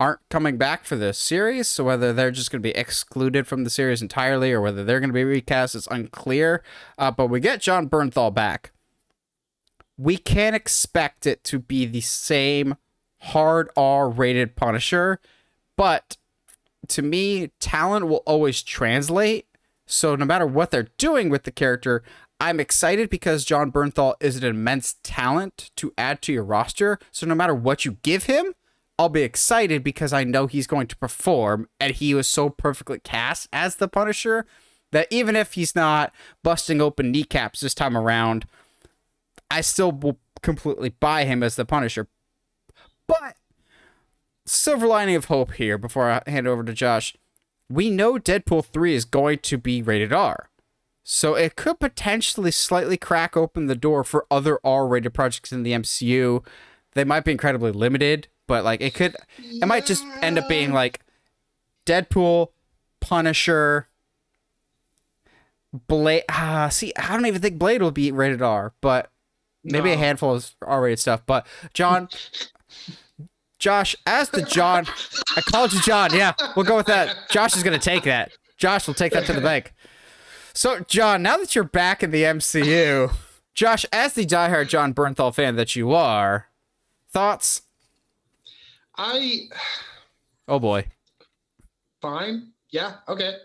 aren't 0.00 0.26
coming 0.30 0.56
back 0.56 0.84
for 0.84 0.96
this 0.96 1.18
series. 1.18 1.68
So 1.68 1.84
whether 1.84 2.12
they're 2.12 2.30
just 2.30 2.50
going 2.50 2.62
to 2.62 2.68
be 2.68 2.76
excluded 2.76 3.46
from 3.46 3.64
the 3.64 3.70
series 3.70 4.00
entirely 4.00 4.50
or 4.50 4.60
whether 4.62 4.82
they're 4.82 4.98
going 4.98 5.10
to 5.10 5.14
be 5.14 5.24
recast 5.24 5.74
is 5.74 5.86
unclear. 5.90 6.64
Uh, 6.98 7.10
but 7.10 7.26
we 7.26 7.38
get 7.38 7.60
Jon 7.60 7.88
Bernthal 7.88 8.32
back. 8.34 8.72
We 9.98 10.16
can't 10.16 10.56
expect 10.56 11.26
it 11.26 11.44
to 11.44 11.58
be 11.58 11.84
the 11.84 12.00
same 12.00 12.76
hard 13.18 13.68
R 13.76 14.08
rated 14.08 14.56
Punisher, 14.56 15.20
but 15.76 16.16
to 16.88 17.02
me, 17.02 17.50
talent 17.60 18.08
will 18.08 18.22
always 18.26 18.62
translate. 18.62 19.46
So 19.86 20.16
no 20.16 20.24
matter 20.24 20.46
what 20.46 20.70
they're 20.70 20.88
doing 20.96 21.28
with 21.28 21.42
the 21.42 21.50
character, 21.50 22.02
I'm 22.40 22.58
excited 22.58 23.10
because 23.10 23.44
Jon 23.44 23.70
Bernthal 23.70 24.14
is 24.20 24.36
an 24.36 24.44
immense 24.44 24.96
talent 25.02 25.70
to 25.76 25.92
add 25.98 26.22
to 26.22 26.32
your 26.32 26.44
roster. 26.44 26.98
So 27.12 27.26
no 27.26 27.34
matter 27.34 27.54
what 27.54 27.84
you 27.84 27.98
give 28.02 28.24
him, 28.24 28.54
I'll 29.00 29.08
be 29.08 29.22
excited 29.22 29.82
because 29.82 30.12
I 30.12 30.24
know 30.24 30.46
he's 30.46 30.66
going 30.66 30.86
to 30.88 30.96
perform 30.96 31.70
and 31.80 31.94
he 31.94 32.12
was 32.12 32.28
so 32.28 32.50
perfectly 32.50 33.00
cast 33.00 33.48
as 33.50 33.76
the 33.76 33.88
Punisher 33.88 34.44
that 34.92 35.06
even 35.08 35.36
if 35.36 35.54
he's 35.54 35.74
not 35.74 36.12
busting 36.42 36.82
open 36.82 37.10
kneecaps 37.10 37.60
this 37.60 37.72
time 37.72 37.96
around, 37.96 38.44
I 39.50 39.62
still 39.62 39.90
will 39.90 40.18
completely 40.42 40.90
buy 40.90 41.24
him 41.24 41.42
as 41.42 41.56
the 41.56 41.64
Punisher. 41.64 42.08
But 43.06 43.38
silver 44.44 44.86
lining 44.86 45.16
of 45.16 45.24
hope 45.24 45.52
here 45.52 45.78
before 45.78 46.10
I 46.10 46.30
hand 46.30 46.46
over 46.46 46.62
to 46.62 46.74
Josh. 46.74 47.16
We 47.70 47.88
know 47.88 48.18
Deadpool 48.18 48.66
3 48.66 48.94
is 48.94 49.06
going 49.06 49.38
to 49.38 49.56
be 49.56 49.80
rated 49.80 50.12
R. 50.12 50.50
So 51.04 51.36
it 51.36 51.56
could 51.56 51.80
potentially 51.80 52.50
slightly 52.50 52.98
crack 52.98 53.34
open 53.34 53.64
the 53.64 53.74
door 53.74 54.04
for 54.04 54.26
other 54.30 54.58
R-rated 54.62 55.14
projects 55.14 55.52
in 55.52 55.62
the 55.62 55.72
MCU. 55.72 56.44
They 56.92 57.04
might 57.04 57.24
be 57.24 57.32
incredibly 57.32 57.72
limited, 57.72 58.28
but 58.50 58.64
like 58.64 58.80
it 58.80 58.94
could 58.94 59.14
it 59.38 59.68
might 59.68 59.86
just 59.86 60.04
end 60.22 60.36
up 60.36 60.48
being 60.48 60.72
like 60.72 60.98
Deadpool, 61.86 62.48
Punisher, 62.98 63.86
Blade. 65.86 66.24
Ah, 66.28 66.68
see, 66.68 66.92
I 66.96 67.12
don't 67.12 67.26
even 67.26 67.40
think 67.40 67.60
Blade 67.60 67.80
will 67.80 67.92
be 67.92 68.10
rated 68.10 68.42
R, 68.42 68.72
but 68.80 69.12
maybe 69.62 69.90
no. 69.90 69.94
a 69.94 69.96
handful 69.96 70.34
of 70.34 70.50
R-rated 70.62 70.98
stuff. 70.98 71.22
But 71.26 71.46
John, 71.74 72.08
Josh, 73.60 73.94
as 74.04 74.30
the 74.30 74.42
John, 74.42 74.84
I 75.36 75.42
called 75.42 75.72
you 75.72 75.80
John. 75.82 76.12
Yeah, 76.12 76.32
we'll 76.56 76.66
go 76.66 76.74
with 76.74 76.86
that. 76.86 77.14
Josh 77.30 77.56
is 77.56 77.62
gonna 77.62 77.78
take 77.78 78.02
that. 78.02 78.32
Josh 78.56 78.88
will 78.88 78.94
take 78.94 79.12
that 79.12 79.26
to 79.26 79.32
the 79.32 79.40
bank. 79.40 79.74
So, 80.54 80.80
John, 80.80 81.22
now 81.22 81.36
that 81.36 81.54
you're 81.54 81.62
back 81.62 82.02
in 82.02 82.10
the 82.10 82.24
MCU, 82.24 83.14
Josh, 83.54 83.86
as 83.92 84.14
the 84.14 84.26
diehard 84.26 84.68
Jon 84.68 84.92
Bernthal 84.92 85.32
fan 85.32 85.54
that 85.54 85.76
you 85.76 85.92
are, 85.92 86.48
thoughts? 87.08 87.62
I. 89.00 89.48
Oh 90.46 90.58
boy. 90.58 90.86
Fine. 92.02 92.52
Yeah. 92.70 92.96
Okay. 93.08 93.36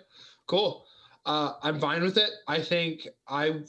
Cool. 0.47 0.85
Uh, 1.25 1.53
I'm 1.63 1.79
fine 1.79 2.03
with 2.03 2.17
it. 2.17 2.29
I 2.47 2.61
think 2.61 3.07
I 3.27 3.61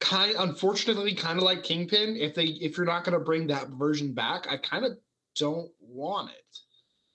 kind 0.00 0.34
unfortunately 0.38 1.14
kind 1.14 1.38
of 1.38 1.44
like 1.44 1.62
Kingpin. 1.62 2.16
If 2.16 2.34
they 2.34 2.44
if 2.44 2.76
you're 2.76 2.86
not 2.86 3.04
going 3.04 3.18
to 3.18 3.24
bring 3.24 3.46
that 3.48 3.68
version 3.68 4.14
back, 4.14 4.46
I 4.50 4.56
kind 4.56 4.86
of 4.86 4.96
don't 5.36 5.70
want 5.78 6.30
it. 6.30 6.58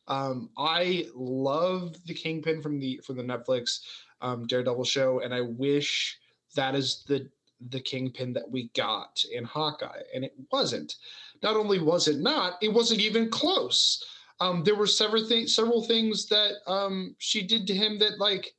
Um, 0.07 0.51
I 0.55 1.07
love 1.15 1.95
the 2.05 2.13
Kingpin 2.13 2.61
from 2.61 2.80
the 2.80 3.01
from 3.03 3.17
the 3.17 3.23
Netflix 3.23 3.80
um, 4.21 4.45
Daredevil 4.45 4.86
show, 4.86 5.21
and 5.21 5.34
I 5.34 5.41
wish 5.41 6.19
that 6.55 6.75
is 6.75 7.03
the 7.07 7.28
the 7.69 7.82
Kingpin 7.82 8.34
that 8.34 8.49
we 8.49 8.69
got 8.75 9.23
in 9.34 9.43
Hawkeye, 9.45 10.03
and 10.13 10.23
it 10.23 10.34
wasn't. 10.51 10.95
Not 11.43 11.55
only 11.55 11.79
was 11.79 12.07
it 12.07 12.19
not, 12.19 12.57
it 12.61 12.73
wasn't 12.73 13.01
even 13.01 13.29
close. 13.29 14.03
Um, 14.39 14.63
there 14.63 14.75
were 14.75 14.88
several 14.88 15.25
things, 15.25 15.55
several 15.55 15.83
things 15.83 16.27
that 16.27 16.53
um, 16.67 17.15
she 17.17 17.45
did 17.45 17.65
to 17.67 17.75
him 17.75 17.97
that 17.99 18.19
like 18.19 18.53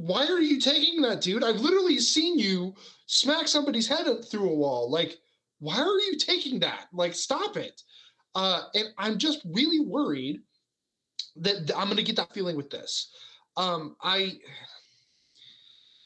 why 0.00 0.26
are 0.26 0.40
you 0.40 0.58
taking 0.58 1.02
that, 1.02 1.20
dude? 1.20 1.44
I've 1.44 1.60
literally 1.60 1.98
seen 1.98 2.38
you 2.38 2.74
smack 3.06 3.48
somebody's 3.48 3.88
head 3.88 4.06
through 4.24 4.48
a 4.48 4.54
wall. 4.54 4.90
Like, 4.90 5.18
why 5.58 5.78
are 5.78 6.00
you 6.00 6.16
taking 6.16 6.58
that? 6.60 6.86
Like, 6.92 7.14
stop 7.14 7.56
it. 7.58 7.82
Uh, 8.34 8.62
and 8.74 8.88
I'm 8.96 9.18
just 9.18 9.40
really 9.44 9.80
worried 9.80 10.40
that 11.36 11.70
I'm 11.76 11.86
going 11.86 11.96
to 11.96 12.02
get 12.02 12.16
that 12.16 12.32
feeling 12.32 12.56
with 12.56 12.70
this. 12.70 13.12
Um, 13.56 13.96
I 14.02 14.38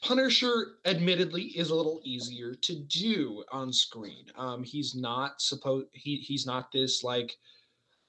Punisher, 0.05 0.75
admittedly, 0.85 1.45
is 1.57 1.71
a 1.71 1.75
little 1.75 1.99
easier 2.03 2.53
to 2.53 2.75
do 2.75 3.43
on 3.51 3.73
screen. 3.73 4.25
Um, 4.37 4.63
he's 4.63 4.93
not 4.93 5.41
supposed 5.41 5.87
he 5.93 6.17
he's 6.17 6.45
not 6.45 6.71
this 6.71 7.03
like 7.03 7.35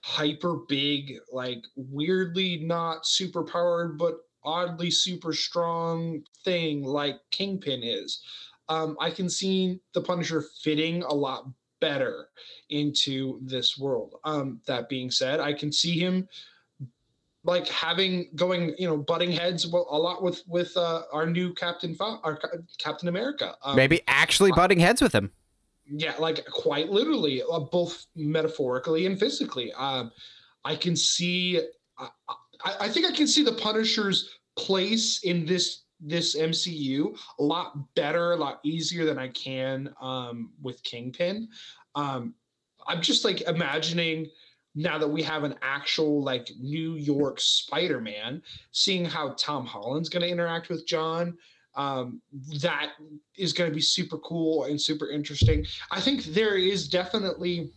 hyper 0.03 0.59
big, 0.69 1.15
like 1.33 1.65
weirdly 1.75 2.59
not 2.59 3.07
super 3.07 3.43
powered, 3.43 3.97
but 3.97 4.17
oddly 4.45 4.91
super 4.91 5.33
strong 5.33 6.23
thing 6.45 6.83
like 6.83 7.19
Kingpin 7.31 7.83
is. 7.83 8.23
Um, 8.69 8.99
I 9.01 9.11
can 9.11 9.31
see 9.31 9.81
the 9.95 10.03
Punisher 10.03 10.45
fitting 10.63 11.03
a 11.03 11.15
lot 11.15 11.49
better 11.81 12.29
into 12.69 13.41
this 13.43 13.79
world. 13.79 14.17
Um, 14.23 14.61
that 14.67 14.91
being 14.91 15.11
said, 15.11 15.41
I 15.41 15.55
can 15.55 15.73
see 15.73 15.99
him 15.99 16.29
like 17.47 17.69
having 17.69 18.29
going, 18.35 18.75
you 18.79 18.87
know, 18.87 18.97
butting 18.97 19.31
heads 19.31 19.67
well, 19.67 19.87
a 19.91 19.97
lot 19.97 20.23
with 20.23 20.43
with 20.47 20.77
uh, 20.77 21.03
our 21.13 21.27
new 21.27 21.55
Captain 21.55 21.97
our 22.01 22.39
Captain 22.79 23.09
America. 23.09 23.55
Um, 23.63 23.77
Maybe 23.77 24.03
actually 24.09 24.53
uh, 24.53 24.57
butting 24.57 24.81
heads 24.81 25.01
with 25.01 25.15
him. 25.15 25.31
Yeah, 25.89 26.15
like 26.19 26.45
quite 26.47 26.91
literally, 26.91 27.43
uh, 27.51 27.61
both 27.61 28.07
metaphorically 28.17 29.07
and 29.07 29.19
physically. 29.19 29.73
Um, 29.75 30.11
I 30.65 30.75
can 30.75 30.97
see. 30.97 31.61
I, 31.99 32.09
I 32.81 32.89
think 32.89 33.07
I 33.07 33.13
can 33.13 33.27
see 33.27 33.45
the 33.45 33.53
Punisher's 33.53 34.39
place 34.57 35.23
in 35.23 35.47
this 35.47 35.85
this 36.01 36.37
MCU 36.37 37.17
a 37.39 37.43
lot 37.43 37.95
better, 37.95 38.33
a 38.33 38.37
lot 38.37 38.61
easier 38.65 39.05
than 39.05 39.19
I 39.19 39.29
can 39.29 39.95
um, 40.01 40.51
with 40.61 40.83
Kingpin. 40.83 41.49
Um, 41.95 42.35
I'm 42.87 43.01
just 43.01 43.25
like 43.25 43.43
imagining 43.43 44.27
now 44.77 44.99
that 44.99 45.09
we 45.09 45.23
have 45.23 45.43
an 45.43 45.55
actual 45.63 46.23
like 46.23 46.51
New 46.61 46.95
York 46.95 47.41
Spider-Man, 47.41 48.43
seeing 48.71 49.07
how 49.07 49.35
Tom 49.39 49.65
Holland's 49.65 50.11
going 50.11 50.23
to 50.23 50.29
interact 50.29 50.69
with 50.69 50.87
John. 50.87 51.37
Um, 51.75 52.23
that 52.63 52.93
is 53.37 53.53
going 53.53 53.71
to 53.71 53.75
be 53.75 53.83
super 53.83 54.17
cool 54.19 54.65
and 54.65 54.81
super 54.81 55.11
interesting. 55.11 55.67
I 55.91 56.01
think 56.01 56.25
there 56.25 56.57
is 56.57 56.89
definitely 56.89 57.71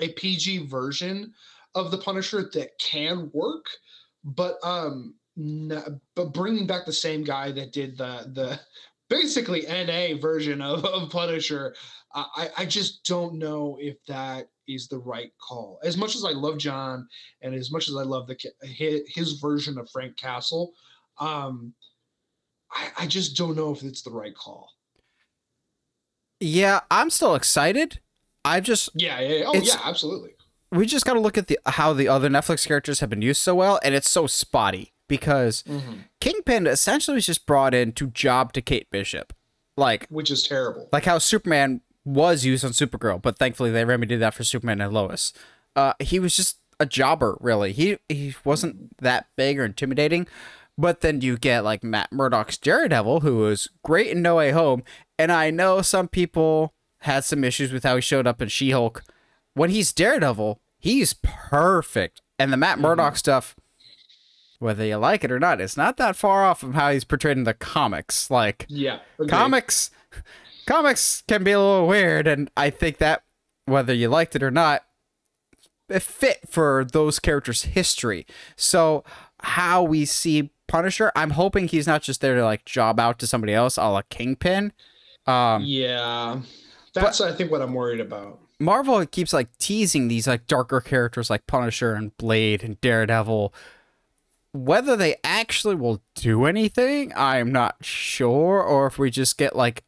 a 0.00 0.08
PG 0.12 0.66
version 0.66 1.32
of 1.74 1.90
the 1.90 1.98
Punisher 1.98 2.50
that 2.52 2.78
can 2.78 3.30
work, 3.32 3.66
but 4.24 4.58
um, 4.62 5.14
but 6.14 6.32
bringing 6.32 6.66
back 6.66 6.84
the 6.84 6.92
same 6.92 7.24
guy 7.24 7.52
that 7.52 7.72
did 7.72 7.96
the 7.96 8.30
the 8.34 8.60
basically 9.08 9.62
NA 9.62 10.18
version 10.20 10.60
of, 10.60 10.84
of 10.84 11.10
Punisher, 11.10 11.74
I 12.14 12.50
I 12.58 12.64
just 12.66 13.04
don't 13.04 13.34
know 13.34 13.78
if 13.80 13.96
that 14.06 14.48
is 14.68 14.88
the 14.88 14.98
right 14.98 15.32
call. 15.40 15.78
As 15.82 15.96
much 15.96 16.14
as 16.14 16.24
I 16.24 16.30
love 16.30 16.58
John, 16.58 17.08
and 17.42 17.54
as 17.54 17.70
much 17.70 17.88
as 17.88 17.96
I 17.96 18.02
love 18.02 18.26
the 18.26 18.36
his, 18.62 19.32
version 19.40 19.78
of 19.78 19.90
Frank 19.90 20.16
Castle, 20.16 20.72
um, 21.18 21.74
I, 22.70 22.88
I 23.00 23.06
just 23.06 23.36
don't 23.36 23.56
know 23.56 23.72
if 23.72 23.82
it's 23.82 24.02
the 24.02 24.10
right 24.10 24.34
call. 24.34 24.70
Yeah, 26.40 26.80
I'm 26.90 27.10
still 27.10 27.34
excited. 27.34 28.00
I 28.44 28.60
just 28.60 28.90
yeah 28.94 29.20
yeah, 29.20 29.36
yeah. 29.36 29.44
oh 29.46 29.54
yeah 29.54 29.80
absolutely. 29.84 30.32
We 30.70 30.84
just 30.84 31.04
got 31.04 31.14
to 31.14 31.20
look 31.20 31.38
at 31.38 31.46
the 31.46 31.58
how 31.66 31.92
the 31.92 32.08
other 32.08 32.28
Netflix 32.28 32.66
characters 32.66 33.00
have 33.00 33.10
been 33.10 33.22
used 33.22 33.40
so 33.40 33.54
well, 33.54 33.80
and 33.82 33.94
it's 33.94 34.10
so 34.10 34.26
spotty 34.26 34.92
because 35.08 35.62
mm-hmm. 35.62 35.94
Kingpin 36.20 36.66
essentially 36.66 37.16
was 37.16 37.26
just 37.26 37.46
brought 37.46 37.74
in 37.74 37.92
to 37.92 38.08
job 38.08 38.52
to 38.52 38.62
Kate 38.62 38.90
Bishop, 38.90 39.32
like 39.76 40.06
which 40.08 40.30
is 40.30 40.42
terrible. 40.42 40.88
Like 40.92 41.04
how 41.04 41.18
Superman 41.18 41.80
was 42.06 42.44
used 42.44 42.64
on 42.64 42.70
Supergirl, 42.70 43.20
but 43.20 43.36
thankfully 43.36 43.70
they 43.70 43.84
remedied 43.84 44.20
that 44.20 44.32
for 44.32 44.44
Superman 44.44 44.80
and 44.80 44.92
Lois. 44.92 45.32
Uh, 45.74 45.92
he 46.00 46.18
was 46.18 46.34
just 46.34 46.58
a 46.80 46.86
jobber, 46.86 47.36
really. 47.40 47.72
He 47.72 47.98
he 48.08 48.34
wasn't 48.44 48.96
that 48.98 49.26
big 49.36 49.58
or 49.58 49.64
intimidating. 49.64 50.26
But 50.78 51.00
then 51.00 51.22
you 51.22 51.38
get 51.38 51.64
like 51.64 51.82
Matt 51.82 52.12
Murdock's 52.12 52.58
Daredevil, 52.58 53.20
who 53.20 53.38
was 53.38 53.68
great 53.82 54.08
in 54.08 54.22
No 54.22 54.36
Way 54.36 54.52
Home, 54.52 54.84
and 55.18 55.32
I 55.32 55.50
know 55.50 55.82
some 55.82 56.06
people 56.06 56.74
had 57.00 57.24
some 57.24 57.44
issues 57.44 57.72
with 57.72 57.82
how 57.82 57.96
he 57.96 58.02
showed 58.02 58.26
up 58.26 58.40
in 58.40 58.48
She 58.48 58.70
Hulk. 58.70 59.02
When 59.54 59.70
he's 59.70 59.92
Daredevil, 59.92 60.60
he's 60.78 61.14
perfect, 61.14 62.20
and 62.38 62.52
the 62.52 62.58
Matt 62.58 62.74
mm-hmm. 62.74 62.82
Murdock 62.82 63.14
mm-hmm. 63.14 63.18
stuff 63.18 63.56
whether 64.58 64.84
you 64.84 64.96
like 64.96 65.24
it 65.24 65.32
or 65.32 65.38
not, 65.38 65.60
it's 65.60 65.76
not 65.76 65.96
that 65.98 66.16
far 66.16 66.44
off 66.44 66.60
from 66.60 66.74
how 66.74 66.90
he's 66.90 67.04
portrayed 67.04 67.36
in 67.36 67.44
the 67.44 67.54
comics. 67.54 68.30
Like, 68.30 68.66
yeah, 68.68 69.00
agreed. 69.18 69.30
comics, 69.30 69.90
comics 70.66 71.22
can 71.26 71.44
be 71.44 71.52
a 71.52 71.58
little 71.58 71.86
weird, 71.86 72.26
and 72.26 72.50
I 72.56 72.70
think 72.70 72.98
that 72.98 73.22
whether 73.64 73.94
you 73.94 74.08
liked 74.08 74.36
it 74.36 74.42
or 74.42 74.50
not, 74.50 74.84
it 75.88 76.02
fit 76.02 76.40
for 76.48 76.86
those 76.92 77.18
characters' 77.18 77.62
history. 77.62 78.26
So, 78.56 79.04
how 79.40 79.82
we 79.82 80.04
see 80.04 80.50
Punisher, 80.66 81.12
I'm 81.14 81.30
hoping 81.30 81.68
he's 81.68 81.86
not 81.86 82.02
just 82.02 82.20
there 82.20 82.34
to 82.34 82.44
like 82.44 82.64
job 82.64 82.98
out 82.98 83.18
to 83.20 83.26
somebody 83.26 83.54
else, 83.54 83.76
a 83.76 83.88
la 83.88 84.02
Kingpin. 84.02 84.72
Um, 85.26 85.62
yeah, 85.64 86.40
that's 86.94 87.20
I 87.20 87.32
think 87.32 87.50
what 87.50 87.62
I'm 87.62 87.74
worried 87.74 88.00
about. 88.00 88.40
Marvel 88.58 89.04
keeps 89.06 89.32
like 89.32 89.56
teasing 89.58 90.08
these 90.08 90.26
like 90.26 90.46
darker 90.46 90.80
characters 90.80 91.28
like 91.28 91.46
Punisher 91.46 91.94
and 91.94 92.16
Blade 92.16 92.64
and 92.64 92.80
Daredevil 92.80 93.52
whether 94.56 94.96
they 94.96 95.16
actually 95.22 95.74
will 95.74 96.02
do 96.14 96.46
anything, 96.46 97.12
I'm 97.14 97.52
not 97.52 97.76
sure, 97.82 98.62
or 98.62 98.86
if 98.86 98.98
we 98.98 99.10
just 99.10 99.38
get 99.38 99.54
like 99.54 99.84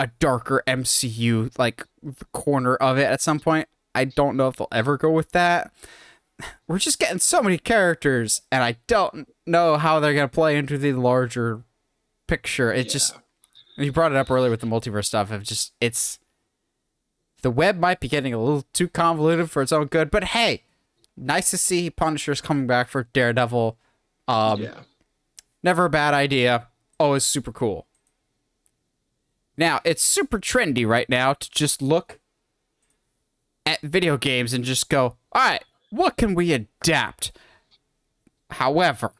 a 0.00 0.08
darker 0.18 0.62
MCU 0.66 1.56
like 1.58 1.84
the 2.02 2.24
corner 2.26 2.76
of 2.76 2.98
it 2.98 3.04
at 3.04 3.20
some 3.20 3.40
point. 3.40 3.68
I 3.94 4.04
don't 4.04 4.36
know 4.36 4.48
if 4.48 4.56
they'll 4.56 4.68
ever 4.70 4.96
go 4.96 5.10
with 5.10 5.32
that. 5.32 5.72
we're 6.68 6.78
just 6.78 6.98
getting 6.98 7.18
so 7.18 7.42
many 7.42 7.58
characters, 7.58 8.42
and 8.52 8.62
I 8.62 8.76
don't 8.86 9.28
know 9.46 9.76
how 9.76 10.00
they're 10.00 10.14
gonna 10.14 10.28
play 10.28 10.56
into 10.56 10.78
the 10.78 10.92
larger 10.92 11.62
picture. 12.26 12.72
It 12.72 12.86
yeah. 12.86 12.92
just 12.92 13.16
you 13.76 13.92
brought 13.92 14.12
it 14.12 14.18
up 14.18 14.30
earlier 14.30 14.50
with 14.50 14.60
the 14.60 14.66
multiverse 14.66 15.06
stuff. 15.06 15.30
Of 15.30 15.42
just 15.42 15.72
it's 15.80 16.18
the 17.42 17.50
web 17.50 17.78
might 17.78 18.00
be 18.00 18.08
getting 18.08 18.34
a 18.34 18.38
little 18.38 18.64
too 18.72 18.88
convoluted 18.88 19.50
for 19.50 19.62
its 19.62 19.72
own 19.72 19.86
good, 19.86 20.10
but 20.10 20.24
hey, 20.24 20.62
nice 21.16 21.50
to 21.50 21.58
see 21.58 21.90
Punisher's 21.90 22.40
coming 22.40 22.66
back 22.66 22.88
for 22.88 23.08
Daredevil. 23.12 23.76
Um, 24.26 24.62
yeah. 24.62 24.80
Never 25.62 25.86
a 25.86 25.90
bad 25.90 26.14
idea. 26.14 26.68
Always 27.00 27.24
super 27.24 27.52
cool. 27.52 27.87
Now, 29.58 29.80
it's 29.84 30.04
super 30.04 30.38
trendy 30.38 30.86
right 30.86 31.08
now 31.08 31.34
to 31.34 31.50
just 31.50 31.82
look 31.82 32.20
at 33.66 33.80
video 33.82 34.16
games 34.16 34.54
and 34.54 34.64
just 34.64 34.88
go, 34.88 35.16
all 35.32 35.42
right, 35.42 35.64
what 35.90 36.16
can 36.16 36.36
we 36.36 36.52
adapt? 36.52 37.32
However, 38.50 39.12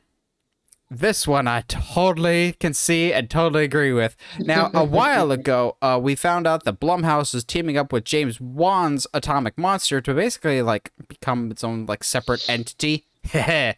this 0.89 1.26
one 1.26 1.49
I 1.49 1.62
totally 1.62 2.53
can 2.53 2.72
see 2.72 3.12
and 3.12 3.28
totally 3.28 3.64
agree 3.64 3.93
with. 3.93 4.14
Now, 4.39 4.70
a 4.72 4.84
while 4.84 5.32
ago, 5.32 5.76
uh, 5.82 5.99
we 6.01 6.14
found 6.14 6.47
out 6.47 6.62
that 6.64 6.78
Blumhouse 6.78 7.34
is 7.34 7.43
teaming 7.43 7.76
up 7.76 7.93
with 7.93 8.05
James 8.05 8.41
Wan's 8.41 9.09
Atomic 9.12 9.59
Monster 9.59 10.01
to 10.01 10.14
basically 10.14 10.62
like 10.62 10.93
become 11.09 11.51
its 11.51 11.64
own 11.64 11.84
like 11.86 12.05
separate 12.05 12.49
entity. 12.49 13.07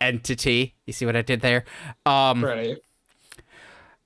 entity. 0.00 0.74
You 0.86 0.92
see 0.92 1.06
what 1.06 1.14
I 1.14 1.22
did 1.22 1.40
there? 1.40 1.64
Um, 2.04 2.44
right. 2.44 2.78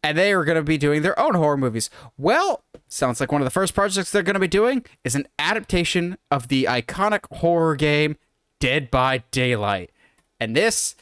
And 0.02 0.16
they 0.16 0.32
are 0.32 0.44
going 0.44 0.56
to 0.56 0.62
be 0.62 0.78
doing 0.78 1.02
their 1.02 1.18
own 1.18 1.34
horror 1.34 1.56
movies. 1.56 1.90
Well, 2.16 2.62
sounds 2.88 3.20
like 3.20 3.32
one 3.32 3.40
of 3.40 3.46
the 3.46 3.50
first 3.50 3.74
projects 3.74 4.10
they're 4.10 4.22
going 4.22 4.34
to 4.34 4.40
be 4.40 4.48
doing 4.48 4.84
is 5.04 5.14
an 5.14 5.26
adaptation 5.38 6.18
of 6.30 6.48
the 6.48 6.64
iconic 6.64 7.24
horror 7.38 7.76
game 7.76 8.16
Dead 8.60 8.90
by 8.90 9.22
Daylight. 9.30 9.90
And 10.40 10.56
this 10.56 10.94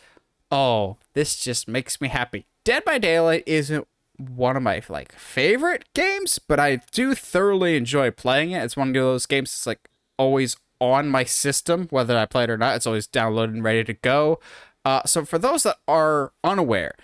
oh, 0.51 0.97
this 1.15 1.37
just 1.37 1.69
makes 1.69 2.01
me 2.01 2.09
happy. 2.09 2.47
Dead 2.65 2.85
by 2.85 2.99
Daylight 2.99 3.45
isn't 3.47 3.87
one 4.19 4.57
of 4.57 4.63
my 4.63 4.83
like 4.89 5.13
favorite 5.13 5.85
games, 5.95 6.39
but 6.39 6.59
I 6.59 6.81
do 6.93 7.15
thoroughly 7.15 7.77
enjoy 7.77 8.11
playing 8.11 8.53
it. 8.53 8.63
It's 8.63 8.77
one 8.77 8.89
of 8.89 8.95
those 8.95 9.27
games 9.27 9.51
that's 9.51 9.67
like 9.67 9.89
always 10.19 10.57
on 10.81 11.09
my 11.09 11.25
system, 11.25 11.87
whether 11.91 12.17
I 12.19 12.27
play 12.27 12.45
it 12.45 12.51
or 12.51 12.59
not. 12.59 12.77
It's 12.77 12.87
always 12.87 13.07
downloaded 13.07 13.55
and 13.55 13.65
ready 13.65 13.85
to 13.85 13.95
go. 13.95 14.41
Uh, 14.85 15.03
so 15.05 15.25
for 15.25 15.39
those 15.39 15.65
that 15.65 15.79
are 15.89 16.33
unaware, 16.45 16.95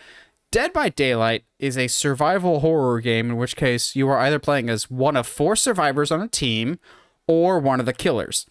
Dead 0.52 0.74
by 0.74 0.90
Daylight 0.90 1.44
is 1.58 1.78
a 1.78 1.88
survival 1.88 2.60
horror 2.60 3.00
game 3.00 3.30
in 3.30 3.36
which 3.38 3.56
case 3.56 3.96
you 3.96 4.06
are 4.10 4.18
either 4.18 4.38
playing 4.38 4.68
as 4.68 4.90
one 4.90 5.16
of 5.16 5.26
four 5.26 5.56
survivors 5.56 6.10
on 6.10 6.20
a 6.20 6.28
team 6.28 6.78
or 7.26 7.58
one 7.58 7.80
of 7.80 7.86
the 7.86 7.94
killers. 7.94 8.44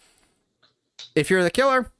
If 1.14 1.30
you're 1.30 1.44
the 1.44 1.50
killer, 1.50 1.92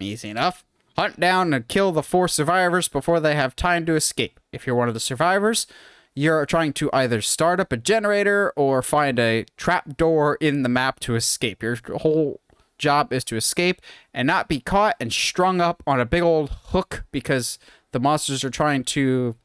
easy 0.00 0.28
enough 0.28 0.64
hunt 0.96 1.20
down 1.20 1.54
and 1.54 1.68
kill 1.68 1.92
the 1.92 2.02
four 2.02 2.26
survivors 2.26 2.88
before 2.88 3.20
they 3.20 3.36
have 3.36 3.54
time 3.54 3.86
to 3.86 3.94
escape. 3.94 4.40
If 4.50 4.66
you're 4.66 4.74
one 4.74 4.88
of 4.88 4.94
the 4.94 4.98
survivors, 4.98 5.68
you're 6.16 6.44
trying 6.44 6.72
to 6.72 6.90
either 6.92 7.20
start 7.20 7.60
up 7.60 7.70
a 7.70 7.76
generator 7.76 8.52
or 8.56 8.82
find 8.82 9.20
a 9.20 9.46
trap 9.56 9.96
door 9.96 10.36
in 10.40 10.64
the 10.64 10.68
map 10.68 10.98
to 11.00 11.14
escape. 11.14 11.62
Your 11.62 11.76
whole 11.98 12.40
job 12.76 13.12
is 13.12 13.22
to 13.24 13.36
escape 13.36 13.80
and 14.12 14.26
not 14.26 14.48
be 14.48 14.58
caught 14.58 14.96
and 14.98 15.12
strung 15.12 15.60
up 15.60 15.80
on 15.86 16.00
a 16.00 16.06
big 16.06 16.22
old 16.22 16.50
hook 16.70 17.04
because 17.12 17.60
the 17.92 18.00
monsters 18.00 18.44
are 18.44 18.50
trying 18.50 18.84
to 18.84 19.36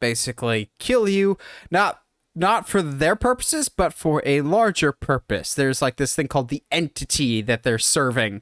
basically 0.00 0.70
kill 0.78 1.08
you 1.08 1.36
not 1.70 2.02
not 2.34 2.68
for 2.68 2.80
their 2.80 3.16
purposes 3.16 3.68
but 3.68 3.92
for 3.92 4.22
a 4.24 4.40
larger 4.40 4.92
purpose 4.92 5.52
there's 5.54 5.82
like 5.82 5.96
this 5.96 6.14
thing 6.14 6.28
called 6.28 6.48
the 6.48 6.62
entity 6.70 7.42
that 7.42 7.62
they're 7.62 7.78
serving 7.78 8.40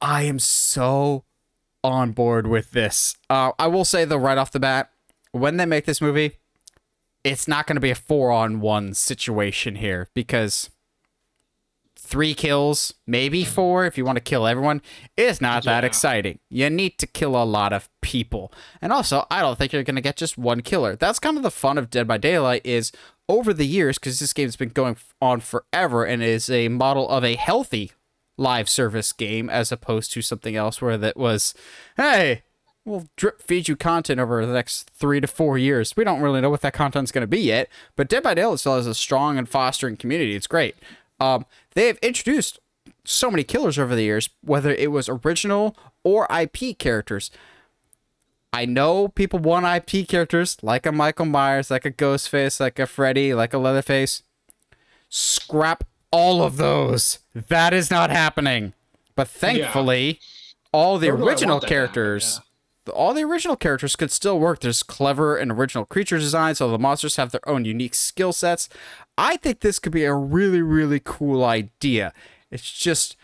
I 0.00 0.22
am 0.22 0.38
so 0.38 1.24
on 1.84 2.12
board 2.12 2.46
with 2.46 2.72
this. 2.72 3.16
Uh, 3.28 3.52
I 3.58 3.66
will 3.66 3.84
say 3.84 4.04
though, 4.04 4.16
right 4.16 4.38
off 4.38 4.52
the 4.52 4.60
bat, 4.60 4.90
when 5.32 5.56
they 5.56 5.66
make 5.66 5.84
this 5.84 6.00
movie, 6.00 6.38
it's 7.22 7.46
not 7.46 7.66
going 7.66 7.76
to 7.76 7.80
be 7.80 7.90
a 7.90 7.94
four 7.94 8.30
on 8.30 8.60
one 8.60 8.94
situation 8.94 9.76
here 9.76 10.08
because 10.14 10.70
three 12.10 12.34
kills, 12.34 12.92
maybe 13.06 13.44
four 13.44 13.86
if 13.86 13.96
you 13.96 14.04
want 14.04 14.16
to 14.16 14.20
kill 14.20 14.46
everyone, 14.46 14.82
is 15.16 15.40
not 15.40 15.64
yeah. 15.64 15.74
that 15.74 15.84
exciting. 15.84 16.40
You 16.50 16.68
need 16.68 16.98
to 16.98 17.06
kill 17.06 17.40
a 17.40 17.44
lot 17.44 17.72
of 17.72 17.88
people. 18.00 18.52
And 18.82 18.92
also, 18.92 19.26
I 19.30 19.40
don't 19.40 19.56
think 19.56 19.72
you're 19.72 19.84
going 19.84 19.94
to 19.94 20.02
get 20.02 20.16
just 20.16 20.36
one 20.36 20.60
killer. 20.60 20.96
That's 20.96 21.20
kind 21.20 21.36
of 21.36 21.44
the 21.44 21.52
fun 21.52 21.78
of 21.78 21.88
Dead 21.88 22.08
by 22.08 22.18
Daylight 22.18 22.62
is 22.64 22.90
over 23.28 23.54
the 23.54 23.66
years 23.66 23.96
because 23.96 24.18
this 24.18 24.32
game's 24.32 24.56
been 24.56 24.70
going 24.70 24.96
on 25.22 25.38
forever 25.38 26.04
and 26.04 26.20
is 26.20 26.50
a 26.50 26.68
model 26.68 27.08
of 27.08 27.24
a 27.24 27.36
healthy 27.36 27.92
live 28.36 28.68
service 28.68 29.12
game 29.12 29.48
as 29.48 29.70
opposed 29.70 30.12
to 30.12 30.20
something 30.20 30.56
else 30.56 30.82
where 30.82 30.98
that 30.98 31.16
was, 31.16 31.54
hey, 31.96 32.42
we'll 32.84 33.06
drip 33.14 33.40
feed 33.40 33.68
you 33.68 33.76
content 33.76 34.18
over 34.18 34.44
the 34.44 34.52
next 34.52 34.90
three 34.90 35.20
to 35.20 35.28
four 35.28 35.58
years. 35.58 35.96
We 35.96 36.02
don't 36.02 36.20
really 36.20 36.40
know 36.40 36.50
what 36.50 36.62
that 36.62 36.72
content's 36.72 37.12
going 37.12 37.22
to 37.22 37.28
be 37.28 37.40
yet, 37.40 37.68
but 37.94 38.08
Dead 38.08 38.24
by 38.24 38.34
Daylight 38.34 38.58
still 38.58 38.74
has 38.74 38.88
a 38.88 38.94
strong 38.94 39.38
and 39.38 39.48
fostering 39.48 39.96
community. 39.96 40.34
It's 40.34 40.48
great. 40.48 40.74
Um, 41.20 41.44
they 41.74 41.86
have 41.86 41.98
introduced 41.98 42.58
so 43.04 43.30
many 43.30 43.44
killers 43.44 43.78
over 43.78 43.94
the 43.94 44.02
years, 44.02 44.28
whether 44.42 44.70
it 44.70 44.90
was 44.90 45.08
original 45.08 45.76
or 46.04 46.26
IP 46.30 46.78
characters. 46.78 47.30
I 48.52 48.64
know 48.64 49.08
people 49.08 49.38
want 49.38 49.66
IP 49.66 50.08
characters 50.08 50.56
like 50.62 50.86
a 50.86 50.92
Michael 50.92 51.26
Myers, 51.26 51.70
like 51.70 51.84
a 51.84 51.90
Ghostface, 51.90 52.58
like 52.58 52.78
a 52.78 52.86
Freddy, 52.86 53.32
like 53.32 53.54
a 53.54 53.58
Leatherface. 53.58 54.22
Scrap 55.08 55.84
all 56.10 56.42
of 56.42 56.56
those. 56.56 57.20
That 57.34 57.72
is 57.72 57.90
not 57.90 58.10
happening. 58.10 58.74
But 59.14 59.28
thankfully, 59.28 60.06
yeah. 60.08 60.14
all 60.72 60.98
the 60.98 61.10
original 61.10 61.60
characters, 61.60 62.40
yeah. 62.86 62.92
all 62.92 63.14
the 63.14 63.22
original 63.22 63.56
characters 63.56 63.94
could 63.94 64.10
still 64.10 64.40
work. 64.40 64.60
There's 64.60 64.82
clever 64.82 65.36
and 65.36 65.52
original 65.52 65.84
creature 65.84 66.18
design, 66.18 66.54
so 66.54 66.70
the 66.70 66.78
monsters 66.78 67.16
have 67.16 67.30
their 67.30 67.46
own 67.48 67.64
unique 67.64 67.94
skill 67.94 68.32
sets. 68.32 68.68
I 69.20 69.36
think 69.36 69.60
this 69.60 69.78
could 69.78 69.92
be 69.92 70.04
a 70.04 70.14
really, 70.14 70.62
really 70.62 70.98
cool 70.98 71.44
idea. 71.44 72.14
It's 72.50 72.72
just, 72.72 73.16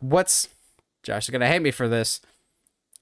what's 0.00 0.48
Josh 1.02 1.28
is 1.28 1.30
gonna 1.30 1.46
hate 1.46 1.60
me 1.60 1.70
for 1.70 1.88
this. 1.88 2.22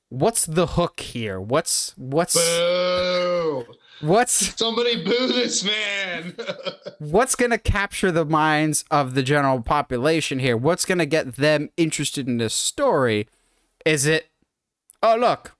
What's 0.08 0.44
the 0.44 0.66
hook 0.66 0.98
here? 0.98 1.40
What's 1.40 1.94
what's 1.96 2.34
Boo! 2.34 3.64
What's 4.00 4.58
somebody 4.58 5.02
boo 5.04 5.28
this 5.28 5.62
man? 5.64 6.34
what's 6.98 7.36
gonna 7.36 7.56
capture 7.56 8.10
the 8.10 8.24
minds 8.24 8.84
of 8.90 9.14
the 9.14 9.22
general 9.22 9.62
population 9.62 10.40
here? 10.40 10.56
What's 10.56 10.84
gonna 10.84 11.06
get 11.06 11.36
them 11.36 11.70
interested 11.76 12.26
in 12.26 12.38
this 12.38 12.52
story? 12.52 13.28
Is 13.86 14.06
it, 14.06 14.30
oh 15.04 15.16
look, 15.16 15.52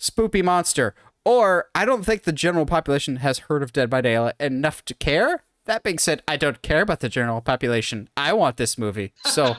spoopy 0.00 0.42
monster? 0.42 0.94
Or 1.26 1.66
I 1.74 1.84
don't 1.84 2.04
think 2.04 2.22
the 2.22 2.32
general 2.32 2.64
population 2.64 3.16
has 3.16 3.40
heard 3.40 3.62
of 3.62 3.74
Dead 3.74 3.90
by 3.90 4.00
Daylight 4.00 4.36
enough 4.40 4.84
to 4.86 4.94
care. 4.94 5.44
That 5.66 5.82
being 5.82 5.98
said, 5.98 6.22
I 6.26 6.36
don't 6.36 6.60
care 6.62 6.82
about 6.82 7.00
the 7.00 7.08
general 7.08 7.40
population. 7.40 8.08
I 8.16 8.32
want 8.32 8.56
this 8.56 8.76
movie. 8.76 9.12
So, 9.24 9.56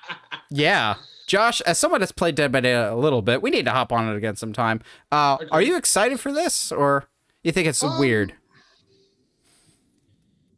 yeah. 0.50 0.96
Josh, 1.26 1.60
as 1.62 1.78
someone 1.78 2.00
that's 2.00 2.12
played 2.12 2.34
Dead 2.34 2.52
by 2.52 2.60
Daylight 2.60 2.92
a 2.92 2.96
little 2.96 3.22
bit, 3.22 3.42
we 3.42 3.50
need 3.50 3.64
to 3.64 3.72
hop 3.72 3.92
on 3.92 4.08
it 4.08 4.16
again 4.16 4.36
sometime. 4.36 4.80
Uh, 5.10 5.38
are 5.50 5.62
you 5.62 5.76
excited 5.76 6.20
for 6.20 6.32
this, 6.32 6.70
or 6.70 7.04
you 7.42 7.52
think 7.52 7.66
it's 7.66 7.82
um, 7.82 7.98
weird? 7.98 8.34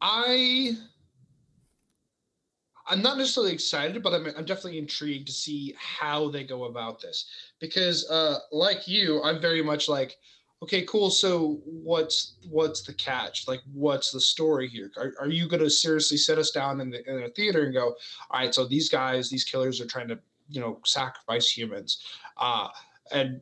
I 0.00 0.76
I'm 2.88 3.02
not 3.02 3.18
necessarily 3.18 3.52
excited, 3.52 4.02
but 4.02 4.14
I'm, 4.14 4.26
I'm 4.36 4.44
definitely 4.44 4.78
intrigued 4.78 5.26
to 5.26 5.32
see 5.32 5.74
how 5.78 6.30
they 6.30 6.42
go 6.42 6.64
about 6.64 7.00
this. 7.00 7.26
Because, 7.60 8.08
uh, 8.10 8.38
like 8.50 8.88
you, 8.88 9.22
I'm 9.22 9.40
very 9.40 9.62
much 9.62 9.88
like, 9.88 10.16
okay, 10.62 10.82
cool. 10.82 11.10
So 11.10 11.60
what's 11.64 12.34
what's 12.48 12.82
the 12.82 12.94
catch? 12.94 13.48
Like, 13.48 13.60
what's 13.72 14.10
the 14.10 14.20
story 14.20 14.68
here? 14.68 14.90
Are, 14.96 15.14
are 15.20 15.28
you 15.28 15.48
going 15.48 15.62
to 15.62 15.70
seriously 15.70 16.16
set 16.16 16.38
us 16.38 16.50
down 16.50 16.80
in 16.80 16.90
the 16.90 17.08
in 17.10 17.24
a 17.24 17.28
theater 17.30 17.64
and 17.64 17.74
go, 17.74 17.96
all 18.30 18.40
right, 18.40 18.54
so 18.54 18.66
these 18.66 18.88
guys, 18.88 19.30
these 19.30 19.44
killers 19.44 19.80
are 19.80 19.86
trying 19.86 20.08
to, 20.08 20.18
you 20.48 20.60
know, 20.60 20.80
sacrifice 20.84 21.48
humans, 21.48 22.02
uh, 22.36 22.68
and 23.12 23.40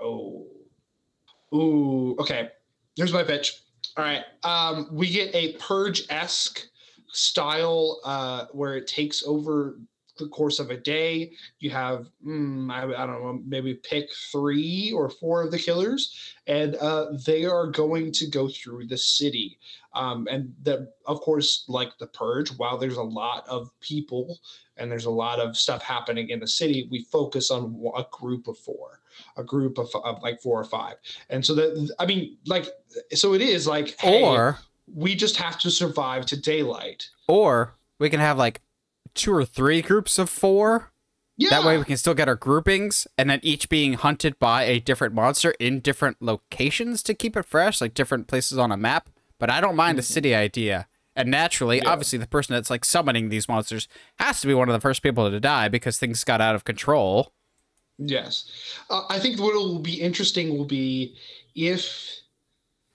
oh, 0.00 0.46
Ooh, 1.54 2.16
okay. 2.18 2.50
Here's 2.96 3.12
my 3.12 3.22
pitch. 3.22 3.62
All 3.96 4.04
right. 4.04 4.24
Um, 4.44 4.88
we 4.92 5.10
get 5.10 5.34
a 5.34 5.54
purge 5.54 6.04
esque 6.10 6.68
style 7.08 8.00
uh, 8.04 8.46
where 8.52 8.76
it 8.76 8.86
takes 8.86 9.22
over 9.24 9.78
the 10.18 10.28
course 10.28 10.58
of 10.58 10.70
a 10.70 10.76
day. 10.76 11.32
You 11.60 11.70
have, 11.70 12.06
mm, 12.26 12.70
I, 12.70 12.82
I, 12.84 13.06
don't 13.06 13.22
know, 13.22 13.40
maybe 13.46 13.74
pick 13.74 14.08
three 14.32 14.92
or 14.94 15.08
four 15.08 15.42
of 15.42 15.50
the 15.50 15.58
killers, 15.58 16.34
and 16.46 16.76
uh, 16.76 17.12
they 17.26 17.44
are 17.44 17.66
going 17.66 18.12
to 18.12 18.26
go 18.26 18.48
through 18.48 18.86
the 18.86 18.98
city. 18.98 19.58
Um, 19.94 20.28
and 20.30 20.54
that, 20.62 20.94
of 21.06 21.20
course, 21.20 21.64
like 21.68 21.96
the 21.98 22.06
purge, 22.06 22.50
while 22.50 22.78
there's 22.78 22.98
a 22.98 23.02
lot 23.02 23.48
of 23.48 23.70
people 23.80 24.38
and 24.76 24.90
there's 24.90 25.06
a 25.06 25.10
lot 25.10 25.40
of 25.40 25.56
stuff 25.56 25.82
happening 25.82 26.28
in 26.28 26.38
the 26.38 26.46
city, 26.46 26.86
we 26.90 27.02
focus 27.04 27.50
on 27.50 27.82
a 27.96 28.04
group 28.12 28.46
of 28.46 28.58
four 28.58 29.00
a 29.36 29.42
group 29.42 29.78
of, 29.78 29.88
of 30.04 30.22
like 30.22 30.40
four 30.40 30.60
or 30.60 30.64
five. 30.64 30.94
And 31.28 31.44
so 31.44 31.54
that, 31.54 31.92
I 31.98 32.06
mean, 32.06 32.36
like, 32.46 32.68
so 33.12 33.34
it 33.34 33.42
is 33.42 33.66
like, 33.66 33.98
hey, 33.98 34.22
or 34.22 34.58
we 34.94 35.14
just 35.14 35.36
have 35.36 35.58
to 35.60 35.70
survive 35.70 36.26
to 36.26 36.40
daylight. 36.40 37.08
Or 37.26 37.74
we 37.98 38.10
can 38.10 38.20
have 38.20 38.38
like 38.38 38.60
two 39.18 39.34
or 39.34 39.44
three 39.44 39.82
groups 39.82 40.18
of 40.18 40.30
four. 40.30 40.92
Yeah. 41.36 41.50
That 41.50 41.64
way 41.64 41.78
we 41.78 41.84
can 41.84 41.96
still 41.96 42.14
get 42.14 42.28
our 42.28 42.34
groupings 42.34 43.06
and 43.16 43.30
then 43.30 43.38
each 43.42 43.68
being 43.68 43.92
hunted 43.92 44.38
by 44.38 44.64
a 44.64 44.80
different 44.80 45.14
monster 45.14 45.52
in 45.60 45.80
different 45.80 46.16
locations 46.20 47.02
to 47.04 47.14
keep 47.14 47.36
it 47.36 47.44
fresh, 47.44 47.80
like 47.80 47.94
different 47.94 48.26
places 48.26 48.58
on 48.58 48.72
a 48.72 48.76
map. 48.76 49.08
But 49.38 49.50
I 49.50 49.60
don't 49.60 49.76
mind 49.76 49.92
mm-hmm. 49.92 49.98
the 49.98 50.02
city 50.02 50.34
idea. 50.34 50.88
And 51.14 51.30
naturally, 51.30 51.78
yeah. 51.78 51.90
obviously, 51.90 52.18
the 52.18 52.26
person 52.26 52.54
that's 52.54 52.70
like 52.70 52.84
summoning 52.84 53.28
these 53.28 53.48
monsters 53.48 53.88
has 54.18 54.40
to 54.40 54.46
be 54.46 54.54
one 54.54 54.68
of 54.68 54.72
the 54.72 54.80
first 54.80 55.02
people 55.02 55.30
to 55.30 55.40
die 55.40 55.68
because 55.68 55.98
things 55.98 56.24
got 56.24 56.40
out 56.40 56.54
of 56.54 56.64
control. 56.64 57.32
Yes. 57.98 58.50
Uh, 58.88 59.02
I 59.08 59.18
think 59.18 59.40
what 59.40 59.54
will 59.54 59.80
be 59.80 60.00
interesting 60.00 60.56
will 60.56 60.64
be 60.64 61.16
if, 61.56 62.20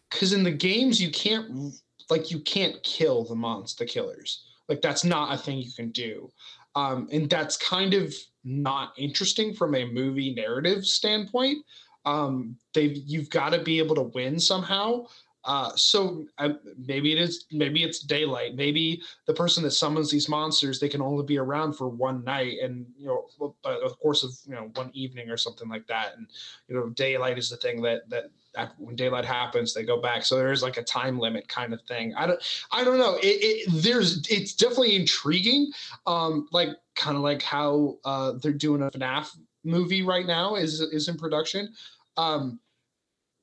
because 0.10 0.32
in 0.32 0.44
the 0.44 0.52
games, 0.52 1.02
you 1.02 1.12
can't, 1.12 1.74
like, 2.10 2.32
you 2.32 2.40
can't 2.40 2.82
kill 2.84 3.26
the 3.26 3.36
monster 3.36 3.86
killers. 3.86 4.46
Like, 4.70 4.82
that's 4.82 5.04
not 5.04 5.34
a 5.34 5.38
thing 5.38 5.58
you 5.60 5.72
can 5.72 5.92
do. 5.92 6.32
Um, 6.76 7.08
and 7.12 7.30
that's 7.30 7.58
kind 7.58 7.94
of 7.94 8.14
not 8.44 8.94
interesting 8.98 9.54
from 9.54 9.76
a 9.76 9.86
movie 9.86 10.34
narrative 10.34 10.86
standpoint. 10.86 11.66
Um, 12.06 12.58
they've 12.74 12.98
you've 13.06 13.30
got 13.30 13.50
to 13.50 13.60
be 13.60 13.80
able 13.80 13.96
to 13.96 14.02
win 14.02 14.40
somehow. 14.40 15.06
Uh, 15.46 15.76
so 15.76 16.26
uh, 16.38 16.50
maybe 16.78 17.12
it 17.12 17.20
is 17.20 17.46
maybe 17.52 17.84
it's 17.84 18.00
daylight. 18.00 18.56
Maybe 18.56 19.02
the 19.28 19.34
person 19.34 19.62
that 19.64 19.72
summons 19.72 20.10
these 20.10 20.30
monsters 20.30 20.80
they 20.80 20.88
can 20.88 21.02
only 21.02 21.26
be 21.26 21.38
around 21.38 21.74
for 21.74 21.90
one 21.90 22.24
night, 22.24 22.60
and 22.62 22.86
you 22.98 23.08
know, 23.08 23.56
a 23.66 23.90
course 23.90 24.24
of 24.24 24.32
you 24.46 24.56
know 24.56 24.72
one 24.76 24.90
evening 24.94 25.30
or 25.30 25.38
something 25.38 25.68
like 25.68 25.86
that. 25.88 26.16
And 26.18 26.28
you 26.68 26.76
know, 26.76 26.90
daylight 26.90 27.38
is 27.38 27.50
the 27.50 27.58
thing 27.58 27.82
that 27.82 28.10
that 28.10 28.32
when 28.78 28.96
daylight 28.96 29.26
happens 29.26 29.74
they 29.74 29.84
go 29.84 30.02
back. 30.02 30.24
So 30.24 30.38
there's 30.38 30.64
like 30.64 30.78
a 30.78 30.84
time 30.84 31.20
limit 31.20 31.48
kind 31.48 31.74
of 31.74 31.82
thing. 31.84 32.14
I 32.16 32.28
don't 32.28 32.66
i 32.72 32.84
don't 32.84 33.00
know. 33.00 33.16
It, 33.16 33.68
it 33.68 33.84
there's 33.84 34.26
it's 34.30 34.54
definitely 34.54 34.96
intriguing 34.96 35.72
um 36.06 36.48
like 36.52 36.70
kind 36.96 37.16
of 37.18 37.24
like 37.24 37.42
how 37.42 37.98
uh 38.06 38.34
they're 38.42 38.52
doing 38.52 38.82
a 38.82 38.92
FNAF 38.92 39.36
movie 39.64 40.04
right 40.04 40.26
now 40.26 40.56
is 40.56 40.82
is 40.82 41.08
in 41.08 41.18
production. 41.18 41.74
Um 42.18 42.60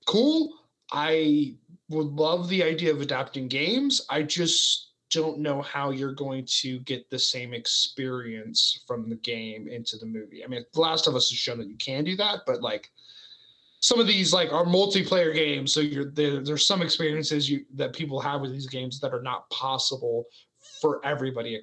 cool. 0.06 0.54
I 0.92 1.54
would 1.88 2.08
love 2.08 2.48
the 2.48 2.62
idea 2.62 2.92
of 2.92 3.00
adapting 3.00 3.48
games. 3.48 4.04
I 4.10 4.22
just 4.22 4.88
don't 5.10 5.40
know 5.40 5.60
how 5.60 5.90
you're 5.90 6.14
going 6.14 6.46
to 6.46 6.78
get 6.80 7.10
the 7.10 7.18
same 7.18 7.52
experience 7.52 8.84
from 8.86 9.08
the 9.08 9.16
game 9.16 9.66
into 9.66 9.96
the 9.96 10.06
movie. 10.06 10.44
I 10.44 10.46
mean 10.46 10.64
the 10.72 10.80
last 10.80 11.08
of 11.08 11.16
us 11.16 11.30
has 11.30 11.38
shown 11.38 11.58
that 11.58 11.68
you 11.68 11.76
can 11.76 12.04
do 12.04 12.16
that 12.16 12.40
but 12.46 12.62
like 12.62 12.90
some 13.80 13.98
of 13.98 14.06
these 14.06 14.32
like 14.32 14.52
are 14.52 14.64
multiplayer 14.64 15.34
games. 15.34 15.72
So 15.72 15.80
you're 15.80 16.10
there, 16.10 16.40
there's 16.40 16.66
some 16.66 16.82
experiences 16.82 17.50
you 17.50 17.64
that 17.74 17.94
people 17.94 18.20
have 18.20 18.40
with 18.40 18.52
these 18.52 18.66
games 18.66 19.00
that 19.00 19.12
are 19.12 19.22
not 19.22 19.48
possible 19.50 20.26
for 20.80 21.04
everybody 21.04 21.60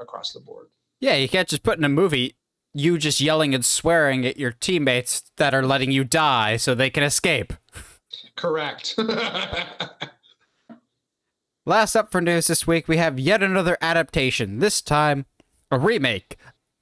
across 0.00 0.32
the 0.32 0.40
board. 0.40 0.66
Yeah 1.00 1.14
you 1.14 1.28
can't 1.28 1.48
just 1.48 1.62
put 1.62 1.78
in 1.78 1.84
a 1.84 1.88
movie 1.88 2.36
you 2.72 2.98
just 2.98 3.20
yelling 3.20 3.52
and 3.52 3.64
swearing 3.64 4.24
at 4.24 4.36
your 4.36 4.52
teammates 4.52 5.24
that 5.36 5.54
are 5.54 5.64
letting 5.64 5.90
you 5.90 6.04
die 6.04 6.56
so 6.56 6.72
they 6.72 6.90
can 6.90 7.02
escape. 7.02 7.52
Correct. 8.36 8.94
Last 11.66 11.96
up 11.96 12.12
for 12.12 12.20
news 12.20 12.48
this 12.48 12.66
week 12.66 12.88
we 12.88 12.96
have 12.96 13.18
yet 13.18 13.42
another 13.42 13.78
adaptation 13.80 14.58
this 14.58 14.82
time 14.82 15.26
a 15.70 15.78
remake 15.78 16.36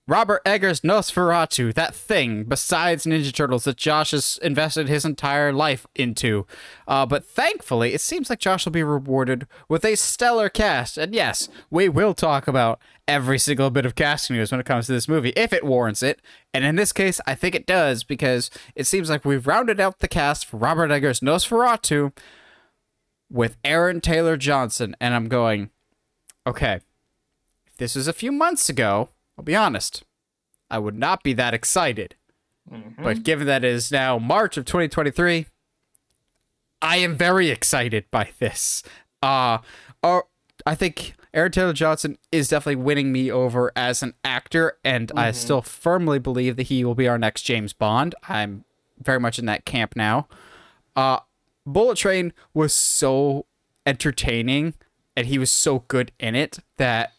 Robert 0.08 0.40
Eggers' 0.46 0.80
Nosferatu, 0.80 1.74
that 1.74 1.94
thing 1.94 2.44
besides 2.44 3.04
Ninja 3.04 3.30
Turtles 3.30 3.64
that 3.64 3.76
Josh 3.76 4.12
has 4.12 4.38
invested 4.42 4.88
his 4.88 5.04
entire 5.04 5.52
life 5.52 5.86
into. 5.94 6.46
Uh, 6.86 7.04
but 7.04 7.26
thankfully, 7.26 7.92
it 7.92 8.00
seems 8.00 8.30
like 8.30 8.38
Josh 8.38 8.64
will 8.64 8.72
be 8.72 8.82
rewarded 8.82 9.46
with 9.68 9.84
a 9.84 9.96
stellar 9.96 10.48
cast. 10.48 10.96
And 10.96 11.14
yes, 11.14 11.50
we 11.70 11.90
will 11.90 12.14
talk 12.14 12.48
about 12.48 12.80
every 13.06 13.38
single 13.38 13.68
bit 13.68 13.84
of 13.84 13.94
casting 13.94 14.36
news 14.36 14.50
when 14.50 14.60
it 14.60 14.66
comes 14.66 14.86
to 14.86 14.92
this 14.92 15.08
movie, 15.08 15.34
if 15.36 15.52
it 15.52 15.62
warrants 15.62 16.02
it. 16.02 16.22
And 16.54 16.64
in 16.64 16.76
this 16.76 16.92
case, 16.94 17.20
I 17.26 17.34
think 17.34 17.54
it 17.54 17.66
does, 17.66 18.02
because 18.02 18.50
it 18.74 18.86
seems 18.86 19.10
like 19.10 19.26
we've 19.26 19.46
rounded 19.46 19.78
out 19.78 19.98
the 19.98 20.08
cast 20.08 20.46
for 20.46 20.56
Robert 20.56 20.90
Eggers' 20.90 21.20
Nosferatu 21.20 22.16
with 23.30 23.58
Aaron 23.62 24.00
Taylor 24.00 24.38
Johnson. 24.38 24.96
And 25.02 25.14
I'm 25.14 25.28
going, 25.28 25.68
okay, 26.46 26.80
if 27.66 27.76
this 27.76 27.94
was 27.94 28.08
a 28.08 28.14
few 28.14 28.32
months 28.32 28.70
ago, 28.70 29.10
I'll 29.38 29.44
be 29.44 29.56
honest, 29.56 30.02
I 30.70 30.78
would 30.78 30.98
not 30.98 31.22
be 31.22 31.32
that 31.34 31.54
excited. 31.54 32.16
Mm-hmm. 32.70 33.02
But 33.02 33.22
given 33.22 33.46
that 33.46 33.64
it 33.64 33.72
is 33.72 33.92
now 33.92 34.18
March 34.18 34.56
of 34.56 34.64
2023, 34.64 35.46
I 36.82 36.96
am 36.96 37.16
very 37.16 37.48
excited 37.48 38.06
by 38.10 38.30
this. 38.38 38.82
Uh, 39.22 39.58
uh 40.02 40.20
I 40.66 40.74
think 40.74 41.14
Aaron 41.32 41.52
Taylor 41.52 41.72
Johnson 41.72 42.18
is 42.32 42.48
definitely 42.48 42.82
winning 42.82 43.12
me 43.12 43.30
over 43.30 43.72
as 43.76 44.02
an 44.02 44.14
actor, 44.24 44.76
and 44.84 45.08
mm-hmm. 45.08 45.18
I 45.18 45.30
still 45.30 45.62
firmly 45.62 46.18
believe 46.18 46.56
that 46.56 46.64
he 46.64 46.84
will 46.84 46.94
be 46.94 47.08
our 47.08 47.18
next 47.18 47.42
James 47.42 47.72
Bond. 47.72 48.14
I'm 48.28 48.64
very 49.00 49.20
much 49.20 49.38
in 49.38 49.46
that 49.46 49.64
camp 49.64 49.94
now. 49.94 50.28
Uh, 50.96 51.20
Bullet 51.64 51.96
Train 51.96 52.32
was 52.54 52.72
so 52.72 53.46
entertaining, 53.86 54.74
and 55.16 55.26
he 55.26 55.38
was 55.38 55.50
so 55.50 55.84
good 55.88 56.12
in 56.18 56.34
it 56.34 56.58
that 56.76 57.12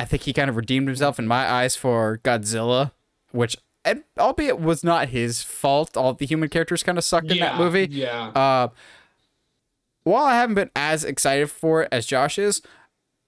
I 0.00 0.06
think 0.06 0.22
he 0.22 0.32
kind 0.32 0.48
of 0.48 0.56
redeemed 0.56 0.88
himself 0.88 1.18
in 1.18 1.26
my 1.26 1.46
eyes 1.46 1.76
for 1.76 2.20
Godzilla, 2.24 2.92
which 3.32 3.54
and 3.84 4.02
albeit 4.18 4.58
was 4.58 4.82
not 4.82 5.10
his 5.10 5.42
fault. 5.42 5.94
All 5.94 6.14
the 6.14 6.24
human 6.24 6.48
characters 6.48 6.82
kind 6.82 6.96
of 6.96 7.04
sucked 7.04 7.26
yeah, 7.26 7.32
in 7.34 7.40
that 7.40 7.58
movie. 7.58 7.86
Yeah. 7.90 8.28
Uh, 8.28 8.68
while 10.04 10.24
I 10.24 10.36
haven't 10.36 10.54
been 10.54 10.70
as 10.74 11.04
excited 11.04 11.50
for 11.50 11.82
it 11.82 11.88
as 11.92 12.06
Josh 12.06 12.38
is, 12.38 12.62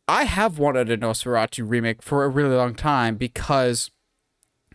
I 0.08 0.24
have 0.24 0.58
wanted 0.58 0.90
a 0.90 0.96
Nosferatu 0.96 1.68
remake 1.68 2.02
for 2.02 2.24
a 2.24 2.28
really 2.30 2.56
long 2.56 2.74
time 2.74 3.16
because 3.16 3.90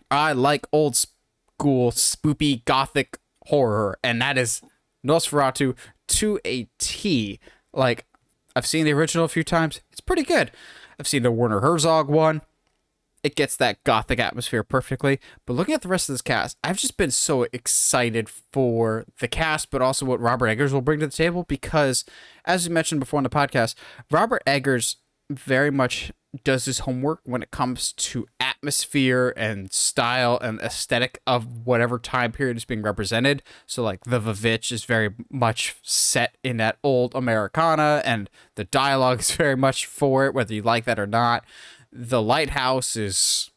I 0.08 0.32
like 0.32 0.68
old 0.70 0.94
school 0.94 1.90
spoopy 1.90 2.64
gothic 2.64 3.18
horror, 3.46 3.98
and 4.04 4.22
that 4.22 4.38
is 4.38 4.62
Nosferatu 5.04 5.76
to 6.06 6.38
a 6.44 6.68
T. 6.78 7.40
Like 7.72 8.06
I've 8.54 8.66
seen 8.66 8.84
the 8.84 8.92
original 8.92 9.24
a 9.24 9.28
few 9.28 9.42
times; 9.42 9.80
it's 9.90 10.00
pretty 10.00 10.22
good. 10.22 10.52
I've 10.98 11.08
seen 11.08 11.22
the 11.22 11.30
Werner 11.30 11.60
Herzog 11.60 12.08
one. 12.08 12.42
It 13.24 13.34
gets 13.34 13.56
that 13.56 13.82
gothic 13.82 14.20
atmosphere 14.20 14.62
perfectly. 14.62 15.18
But 15.44 15.54
looking 15.54 15.74
at 15.74 15.82
the 15.82 15.88
rest 15.88 16.08
of 16.08 16.14
this 16.14 16.22
cast, 16.22 16.56
I've 16.62 16.78
just 16.78 16.96
been 16.96 17.10
so 17.10 17.46
excited 17.52 18.28
for 18.28 19.04
the 19.18 19.28
cast, 19.28 19.70
but 19.70 19.82
also 19.82 20.06
what 20.06 20.20
Robert 20.20 20.46
Eggers 20.46 20.72
will 20.72 20.80
bring 20.80 21.00
to 21.00 21.06
the 21.06 21.12
table 21.12 21.44
because, 21.48 22.04
as 22.44 22.68
we 22.68 22.74
mentioned 22.74 23.00
before 23.00 23.18
in 23.18 23.24
the 23.24 23.30
podcast, 23.30 23.74
Robert 24.10 24.42
Eggers 24.46 24.96
very 25.30 25.70
much 25.70 26.12
does 26.44 26.66
his 26.66 26.80
homework 26.80 27.20
when 27.24 27.42
it 27.42 27.50
comes 27.50 27.92
to 27.92 28.26
atmosphere 28.38 29.32
and 29.36 29.72
style 29.72 30.38
and 30.42 30.60
aesthetic 30.60 31.20
of 31.26 31.66
whatever 31.66 31.98
time 31.98 32.32
period 32.32 32.56
is 32.56 32.64
being 32.64 32.82
represented. 32.82 33.42
So 33.66 33.82
like 33.82 34.04
the 34.04 34.20
Vivitch 34.20 34.70
is 34.70 34.84
very 34.84 35.14
much 35.30 35.76
set 35.82 36.36
in 36.44 36.58
that 36.58 36.78
old 36.82 37.14
Americana 37.14 38.02
and 38.04 38.28
the 38.56 38.64
dialogue 38.64 39.20
is 39.20 39.30
very 39.30 39.56
much 39.56 39.86
for 39.86 40.26
it, 40.26 40.34
whether 40.34 40.52
you 40.52 40.62
like 40.62 40.84
that 40.84 40.98
or 40.98 41.06
not. 41.06 41.44
The 41.90 42.20
Lighthouse 42.20 42.94
is 42.96 43.50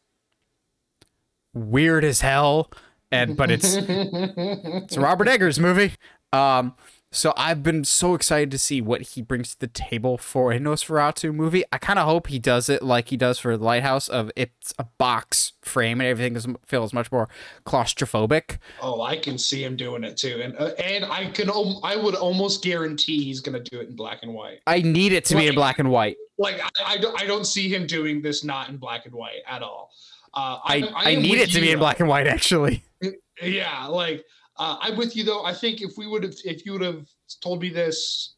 weird 1.54 2.04
as 2.04 2.22
hell. 2.22 2.72
And 3.12 3.36
but 3.36 3.52
it's 3.52 3.76
it's 3.78 4.98
Robert 4.98 5.28
Eggers 5.28 5.60
movie. 5.60 5.96
Um 6.32 6.76
so 7.14 7.34
I've 7.36 7.62
been 7.62 7.84
so 7.84 8.16
excited 8.16 8.52
to 8.52 8.58
see 8.58 8.80
what 8.80 9.02
he 9.02 9.22
brings 9.22 9.54
to 9.54 9.60
the 9.60 9.68
table 9.68 10.18
for 10.18 10.54
a 10.54 10.60
Nosferatu 10.60 11.34
movie. 11.34 11.66
I 11.70 11.78
kind 11.78 12.00
of 12.00 12.06
hope 12.06 12.28
he 12.28 12.40
does 12.40 12.70
it 12.70 12.82
like 12.82 13.10
he 13.10 13.18
does 13.18 13.38
for 13.38 13.58
Lighthouse 13.58 14.08
of 14.08 14.32
it's 14.38 14.74
a 14.80 14.86
box 14.98 15.52
frame 15.62 16.00
and 16.00 16.08
everything 16.08 16.38
is, 16.38 16.48
feels 16.66 16.94
much 16.94 17.12
more 17.12 17.28
claustrophobic. 17.66 18.60
Oh, 18.82 19.02
I 19.02 19.18
can 19.18 19.38
see 19.38 19.62
him 19.62 19.76
doing 19.76 20.06
it 20.06 20.16
too, 20.16 20.42
and 20.42 20.56
uh, 20.58 20.72
and 20.82 21.04
I 21.04 21.30
can 21.32 21.50
I 21.84 21.98
would 21.98 22.16
almost 22.16 22.64
guarantee 22.64 23.24
he's 23.24 23.42
gonna 23.42 23.60
do 23.60 23.82
it 23.82 23.90
in 23.90 23.96
black 23.98 24.20
and 24.22 24.34
white. 24.34 24.62
I 24.66 24.82
need 24.82 25.12
it 25.12 25.26
to 25.26 25.36
like, 25.36 25.44
be 25.44 25.48
in 25.48 25.56
black 25.56 25.80
and 25.80 25.92
white. 25.92 26.16
Like 26.38 26.62
I, 26.62 26.94
I 26.94 26.98
don't 26.98 27.22
I 27.22 27.26
don't 27.26 27.46
see 27.46 27.68
him 27.68 27.86
doing 27.88 28.22
this 28.22 28.46
not 28.46 28.70
in 28.70 28.78
black 28.78 29.06
and 29.06 29.14
white 29.14 29.42
at 29.48 29.62
all. 29.62 29.92
Uh, 30.34 30.60
I 30.64 30.90
I, 30.96 31.12
I 31.12 31.16
need 31.16 31.40
it 31.40 31.52
to 31.52 31.60
be 31.60 31.72
in 31.72 31.80
black 31.80 32.00
and 32.00 32.08
white 32.08 32.28
actually. 32.28 32.84
Yeah, 33.42 33.88
like 33.88 34.24
uh, 34.58 34.78
I'm 34.80 34.98
with 34.98 35.16
you 35.16 35.24
though. 35.24 35.44
I 35.46 35.54
think 35.54 35.82
if 35.82 35.98
we 35.98 36.08
would 36.08 36.24
have, 36.24 36.36
if 36.44 36.66
you 36.66 36.74
would 36.74 36.82
have 36.82 37.08
told 37.42 37.62
me 37.62 37.70
this 37.70 38.36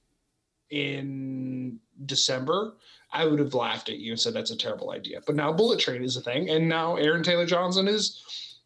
in 0.70 1.80
December, 2.06 2.76
I 3.12 3.26
would 3.26 3.40
have 3.40 3.54
laughed 3.54 3.90
at 3.90 4.00
you 4.00 4.12
and 4.12 4.20
said 4.20 4.34
that's 4.34 4.52
a 4.52 4.58
terrible 4.58 4.92
idea. 4.92 5.22
But 5.26 5.36
now 5.36 5.54
Bullet 5.54 5.80
Train 5.80 6.04
is 6.04 6.18
a 6.18 6.22
thing, 6.22 6.50
and 6.50 6.68
now 6.68 6.96
Aaron 6.96 7.24
Taylor 7.24 7.46
Johnson 7.46 7.88
is, 7.88 8.60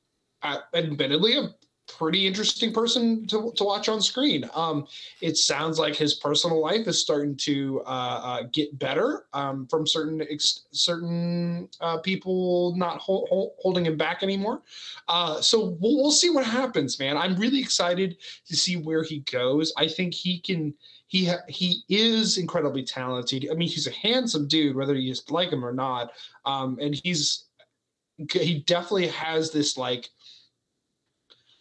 uh, 0.44 0.60
admittedly, 0.74 1.38
a 1.38 1.50
pretty 1.98 2.28
interesting 2.28 2.72
person 2.72 3.26
to, 3.28 3.52
to 3.56 3.64
watch 3.64 3.90
on 3.90 4.02
screen. 4.02 4.48
Um, 4.54 4.88
it 5.22 5.36
sounds 5.36 5.80
like 5.80 5.96
his 5.96 6.14
personal 6.14 6.62
life 6.62 6.88
is 6.88 7.02
starting 7.02 7.36
to 7.38 7.82
uh, 7.86 8.22
uh, 8.24 8.44
get 8.54 8.78
better 8.78 9.26
um, 9.34 9.66
from 9.68 9.88
certain 9.88 10.22
ex- 10.22 10.68
certain 10.72 11.68
uh, 11.82 11.98
people 11.98 12.76
not 12.76 13.00
holding 13.00 13.86
him 13.86 13.98
back 13.98 14.22
anymore. 14.22 14.62
Uh, 15.08 15.42
so 15.42 15.78
we'll, 15.80 15.98
we'll 15.98 16.12
see 16.12 16.30
what 16.30 16.46
happens, 16.46 17.00
man. 17.00 17.18
I'm 17.18 17.36
really 17.36 17.60
excited 17.60 18.18
to 18.48 18.56
see 18.56 18.76
where 18.76 19.04
he 19.04 19.20
goes. 19.32 19.74
I 19.78 19.88
think 19.88 20.14
he 20.14 20.40
can. 20.40 20.74
He 21.10 21.32
he 21.48 21.84
is 21.88 22.38
incredibly 22.38 22.84
talented. 22.84 23.48
I 23.50 23.54
mean, 23.54 23.70
he's 23.70 23.88
a 23.88 23.92
handsome 23.92 24.46
dude, 24.46 24.76
whether 24.76 24.94
you 24.94 25.10
just 25.10 25.32
like 25.32 25.54
him 25.54 25.64
or 25.64 25.72
not. 25.72 26.12
Um, 26.46 26.78
and 26.82 26.94
he's 26.94 27.46
he 28.34 28.60
definitely 28.68 29.08
has 29.08 29.52
this 29.52 29.78
like 29.78 30.10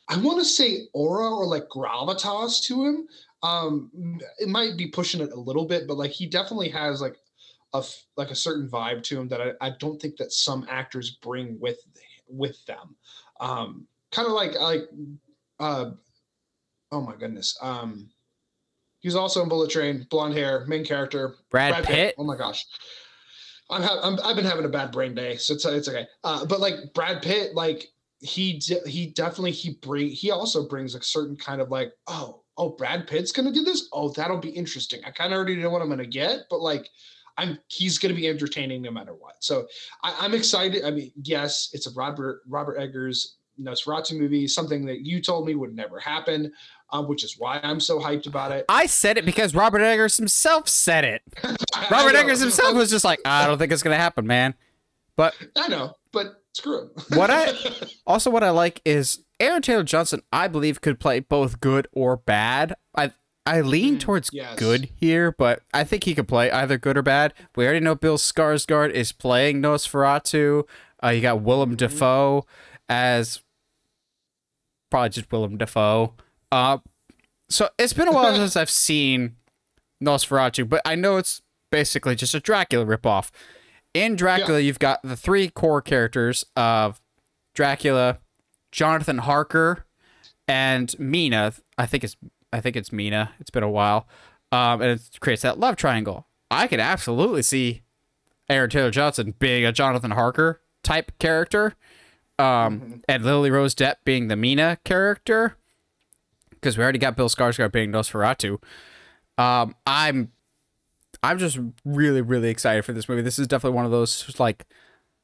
I 0.09 0.19
want 0.19 0.39
to 0.39 0.45
say 0.45 0.83
aura 0.93 1.31
or 1.31 1.47
like 1.47 1.69
gravitas 1.69 2.63
to 2.65 2.85
him. 2.85 3.09
Um, 3.43 3.91
it 4.39 4.49
might 4.49 4.77
be 4.77 4.87
pushing 4.87 5.21
it 5.21 5.33
a 5.33 5.41
little 5.41 5.67
bit, 5.67 5.87
but 5.87 5.97
like 5.97 6.11
he 6.11 6.27
definitely 6.27 6.69
has 6.71 7.01
like 7.01 7.17
a 7.73 7.85
like 8.17 8.31
a 8.31 8.35
certain 8.35 8.69
vibe 8.69 9.03
to 9.05 9.21
him 9.21 9.29
that 9.29 9.41
I, 9.41 9.53
I 9.61 9.71
don't 9.79 10.01
think 10.01 10.17
that 10.17 10.33
some 10.33 10.67
actors 10.69 11.19
bring 11.23 11.59
with 11.61 11.79
with 12.29 12.65
them. 12.67 12.97
Um, 13.41 13.87
kind 14.13 14.27
of 14.27 14.33
like 14.33 14.55
like 14.59 14.89
uh, 15.61 15.91
oh 16.93 17.01
my 17.01 17.17
goodness. 17.17 17.57
Um, 17.61 18.09
he's 19.01 19.17
also 19.17 19.43
in 19.43 19.49
Bullet 19.49 19.71
Train, 19.71 20.07
blonde 20.11 20.35
hair, 20.35 20.65
main 20.67 20.85
character. 20.85 21.35
Brad, 21.51 21.73
Brad 21.73 21.85
Pitt. 21.85 21.95
Pitt. 21.95 22.15
Oh 22.19 22.25
my 22.25 22.37
gosh. 22.37 22.65
I'm, 23.69 23.83
ha- 23.83 24.01
I'm 24.03 24.19
I've 24.25 24.37
been 24.37 24.45
having 24.45 24.65
a 24.65 24.69
bad 24.69 24.93
brain 24.93 25.15
day, 25.15 25.37
so 25.37 25.55
it's 25.55 25.65
it's 25.65 25.89
okay. 25.89 26.07
Uh, 26.23 26.45
but 26.47 26.61
like 26.61 26.77
Brad 26.95 27.21
Pitt, 27.21 27.55
like 27.55 27.89
he 28.21 28.63
he 28.87 29.07
definitely 29.07 29.53
he 29.53 29.79
bring 29.83 30.09
he 30.09 30.31
also 30.31 30.67
brings 30.67 30.95
a 30.95 31.03
certain 31.03 31.37
kind 31.37 31.61
of 31.61 31.71
like 31.71 31.93
oh 32.07 32.43
oh 32.57 32.71
Brad 32.71 33.07
Pitt's 33.07 33.33
gonna 33.33 33.53
do 33.53 33.63
this 33.63 33.89
oh 33.93 34.11
that'll 34.11 34.39
be 34.39 34.51
interesting. 34.51 35.01
I 35.05 35.11
kind 35.11 35.33
of 35.33 35.37
already 35.37 35.57
know 35.57 35.71
what 35.71 35.83
I'm 35.83 35.89
gonna 35.89 36.07
get, 36.07 36.41
but 36.51 36.61
like 36.61 36.89
I'm 37.39 37.59
he's 37.69 37.99
gonna 37.99 38.15
be 38.15 38.29
entertaining 38.29 38.83
no 38.83 38.91
matter 38.91 39.15
what. 39.15 39.37
So 39.41 39.67
I, 40.03 40.17
I'm 40.21 40.35
excited. 40.35 40.85
I 40.85 40.91
mean, 40.91 41.13
yes, 41.23 41.71
it's 41.73 41.87
a 41.87 41.93
Robert 41.93 42.43
Robert 42.47 42.77
Eggers 42.77 43.37
Nosferatu 43.61 44.19
movie, 44.19 44.47
something 44.47 44.85
that 44.87 45.01
you 45.01 45.21
told 45.21 45.47
me 45.47 45.55
would 45.55 45.75
never 45.75 45.99
happen, 45.99 46.53
um, 46.91 47.09
which 47.09 47.25
is 47.25 47.37
why 47.39 47.61
I'm 47.63 47.81
so 47.81 47.99
hyped 47.99 48.27
about 48.27 48.53
it. 48.53 48.65
I 48.69 48.87
said 48.87 49.19
it 49.19 49.25
because 49.25 49.55
Robert 49.55 49.81
Eggers 49.81 50.17
himself 50.17 50.69
said 50.69 51.05
it. 51.05 51.23
Robert 51.91 52.15
Eggers 52.15 52.41
himself 52.41 52.75
was 52.75 52.91
just 52.91 53.05
like, 53.05 53.21
I 53.25 53.47
don't 53.47 53.59
think 53.59 53.73
it's 53.73 53.83
gonna 53.83 53.97
happen, 53.97 54.27
man. 54.27 54.55
But 55.17 55.35
I 55.57 55.69
know, 55.69 55.95
but 56.13 56.43
screw 56.57 56.91
what 57.11 57.31
I 57.31 57.53
also 58.07 58.31
what 58.31 58.43
I 58.43 58.51
like 58.51 58.81
is 58.85 59.25
Aaron 59.39 59.63
Taylor 59.63 59.85
Johnson. 59.85 60.23
I 60.33 60.49
believe 60.49 60.81
could 60.81 60.99
play 60.99 61.21
both 61.21 61.61
good 61.61 61.89
or 61.93 62.17
bad. 62.17 62.75
I 62.97 63.13
I 63.45 63.61
lean 63.61 63.97
mm, 63.97 64.01
towards 64.01 64.31
yes. 64.33 64.59
good 64.59 64.89
here, 64.97 65.31
but 65.31 65.63
I 65.73 65.85
think 65.85 66.05
he 66.05 66.15
could 66.15 66.27
play 66.27 66.51
either 66.51 66.79
good 66.79 66.97
or 66.99 67.03
bad. 67.03 67.33
We 67.55 67.65
already 67.65 67.81
know 67.81 67.95
Bill 67.95 68.19
Skarsgård 68.19 68.91
is 68.91 69.13
playing 69.13 69.63
Nosferatu. 69.63 70.65
Uh, 71.03 71.09
you 71.11 71.21
got 71.21 71.43
Willem 71.43 71.71
mm-hmm. 71.71 71.77
Dafoe 71.77 72.47
as 72.89 73.43
probably 74.91 75.11
just 75.11 75.31
Willem 75.31 75.59
Dafoe. 75.59 76.15
Uh, 76.51 76.79
so 77.49 77.69
it's 77.79 77.93
been 77.93 78.09
a 78.09 78.13
while 78.13 78.35
since 78.37 78.57
I've 78.57 78.71
seen 78.71 79.37
Nosferatu, 80.03 80.69
but 80.69 80.83
I 80.85 80.95
know 80.95 81.17
it's 81.17 81.43
basically 81.71 82.17
just 82.17 82.35
a 82.35 82.41
Dracula 82.41 82.85
ripoff. 82.85 83.31
In 83.97 84.15
Dracula, 84.15 84.59
yeah. 84.59 84.67
you've 84.67 84.79
got 84.79 85.03
the 85.03 85.17
three 85.17 85.49
core 85.49 85.81
characters 85.81 86.45
of 86.55 87.01
Dracula, 87.55 88.19
Jonathan 88.71 89.19
Harker, 89.19 89.87
and 90.47 90.95
Mina. 90.99 91.55
I 91.79 91.87
think 91.87 92.05
it's 92.05 92.15
I 92.53 92.61
think 92.61 92.77
it's 92.77 92.93
Mina. 92.93 93.33
It's 93.41 93.49
been 93.49 93.63
a 93.63 93.71
while, 93.71 94.07
um, 94.53 94.83
and 94.83 94.91
it 94.91 95.19
creates 95.21 95.41
that 95.43 95.59
love 95.59 95.77
triangle. 95.77 96.27
I 96.51 96.67
could 96.67 96.79
absolutely 96.79 97.41
see 97.41 97.85
Aaron 98.51 98.69
Taylor 98.69 98.91
Johnson 98.91 99.35
being 99.39 99.65
a 99.65 99.73
Jonathan 99.73 100.11
Harker 100.11 100.61
type 100.83 101.13
character 101.19 101.75
um, 102.39 102.45
mm-hmm. 102.45 102.95
and 103.09 103.25
Lily 103.25 103.51
Rose 103.51 103.75
Depp 103.75 103.97
being 104.05 104.29
the 104.29 104.37
Mina 104.37 104.77
character, 104.85 105.57
because 106.51 106.77
we 106.77 106.85
already 106.85 106.99
got 106.99 107.17
Bill 107.17 107.31
Skarsgård 107.31 107.73
being 107.73 107.91
Nosferatu. 107.91 108.63
Um, 109.39 109.75
I'm, 109.87 110.33
I'm 111.23 111.39
just 111.39 111.59
really, 111.85 112.21
really 112.21 112.49
excited 112.49 112.85
for 112.85 112.93
this 112.93 113.09
movie. 113.09 113.23
This 113.23 113.39
is 113.39 113.47
definitely 113.47 113.77
one 113.77 113.85
of 113.85 113.91
those 113.91 114.39
like 114.39 114.67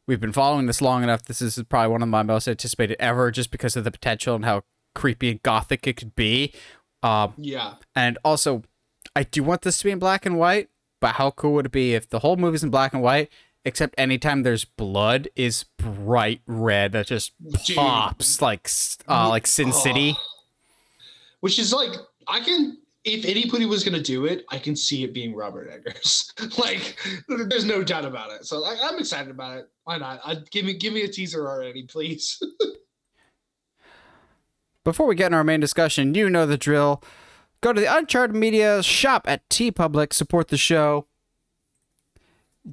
we've 0.07 0.21
been 0.21 0.33
following 0.33 0.67
this 0.67 0.81
long 0.81 1.03
enough. 1.03 1.25
This 1.25 1.43
is 1.43 1.63
probably 1.69 1.93
one 1.93 2.03
of 2.03 2.09
my 2.09 2.23
most 2.23 2.49
anticipated 2.49 2.97
ever, 3.01 3.31
just 3.31 3.51
because 3.51 3.77
of 3.77 3.85
the 3.85 3.91
potential 3.91 4.35
and 4.35 4.45
how 4.45 4.63
creepy 4.95 5.31
and 5.31 5.43
gothic 5.43 5.87
it 5.87 5.97
could 5.97 6.15
be. 6.15 6.53
Um, 7.03 7.35
yeah, 7.37 7.75
and 7.95 8.19
also, 8.25 8.63
I 9.17 9.25
do 9.25 9.43
want 9.43 9.63
this 9.63 9.79
to 9.79 9.85
be 9.85 9.91
in 9.91 9.99
black 9.99 10.27
and 10.27 10.39
white. 10.39 10.69
But 11.01 11.17
how 11.17 11.33
cool 11.33 11.55
would 11.55 11.67
it 11.67 11.73
be 11.73 11.95
if 11.95 12.09
the 12.09 12.21
whole 12.21 12.37
movie's 12.37 12.63
in 12.63 12.71
black 12.71 12.93
and 12.93 13.03
white 13.03 13.29
except 13.65 13.95
anytime 13.99 14.43
there's 14.43 14.65
blood 14.65 15.29
is 15.37 15.65
bright 15.79 16.41
red 16.47 16.93
that 16.93 17.07
just 17.07 17.33
pops 17.75 18.37
Dude. 18.37 18.43
like 18.43 18.71
uh 19.09 19.29
like 19.29 19.47
Sin. 19.47 19.73
City. 19.73 20.17
Which 21.41 21.59
is 21.59 21.73
like 21.73 21.91
I 22.29 22.41
can 22.41 22.79
if 23.05 23.25
anybody 23.25 23.67
was 23.67 23.85
gonna 23.85 24.03
do 24.03 24.27
it, 24.27 24.45
I 24.51 24.59
can 24.59 24.77
see 24.77 25.05
it 25.05 25.13
being 25.13 25.35
Robert 25.35 25.71
Eggers. 25.71 26.33
like 26.59 26.97
there's 27.29 27.65
no 27.65 27.83
doubt 27.83 28.05
about 28.05 28.33
it. 28.33 28.47
So 28.47 28.65
I, 28.65 28.75
am 28.89 28.99
excited 28.99 29.31
about 29.31 29.59
it. 29.59 29.69
Why 29.85 29.99
not? 29.99 30.21
I, 30.25 30.37
give 30.51 30.65
me 30.65 30.75
give 30.75 30.93
me 30.93 31.03
a 31.03 31.09
teaser 31.09 31.49
already, 31.49 31.85
please. 31.85 32.43
Before 34.85 35.07
we 35.07 35.15
get 35.15 35.29
in 35.29 35.35
our 35.35 35.45
main 35.45 35.61
discussion, 35.61 36.15
you 36.15 36.29
know 36.29 36.47
the 36.47 36.59
drill. 36.59 37.03
Go 37.61 37.73
to 37.73 37.81
the 37.81 37.97
Uncharted 37.97 38.35
Media 38.35 38.83
shop 38.83 39.29
at 39.29 39.49
TeePublic, 39.49 40.13
support 40.13 40.49
the 40.49 40.57
show 40.57 41.07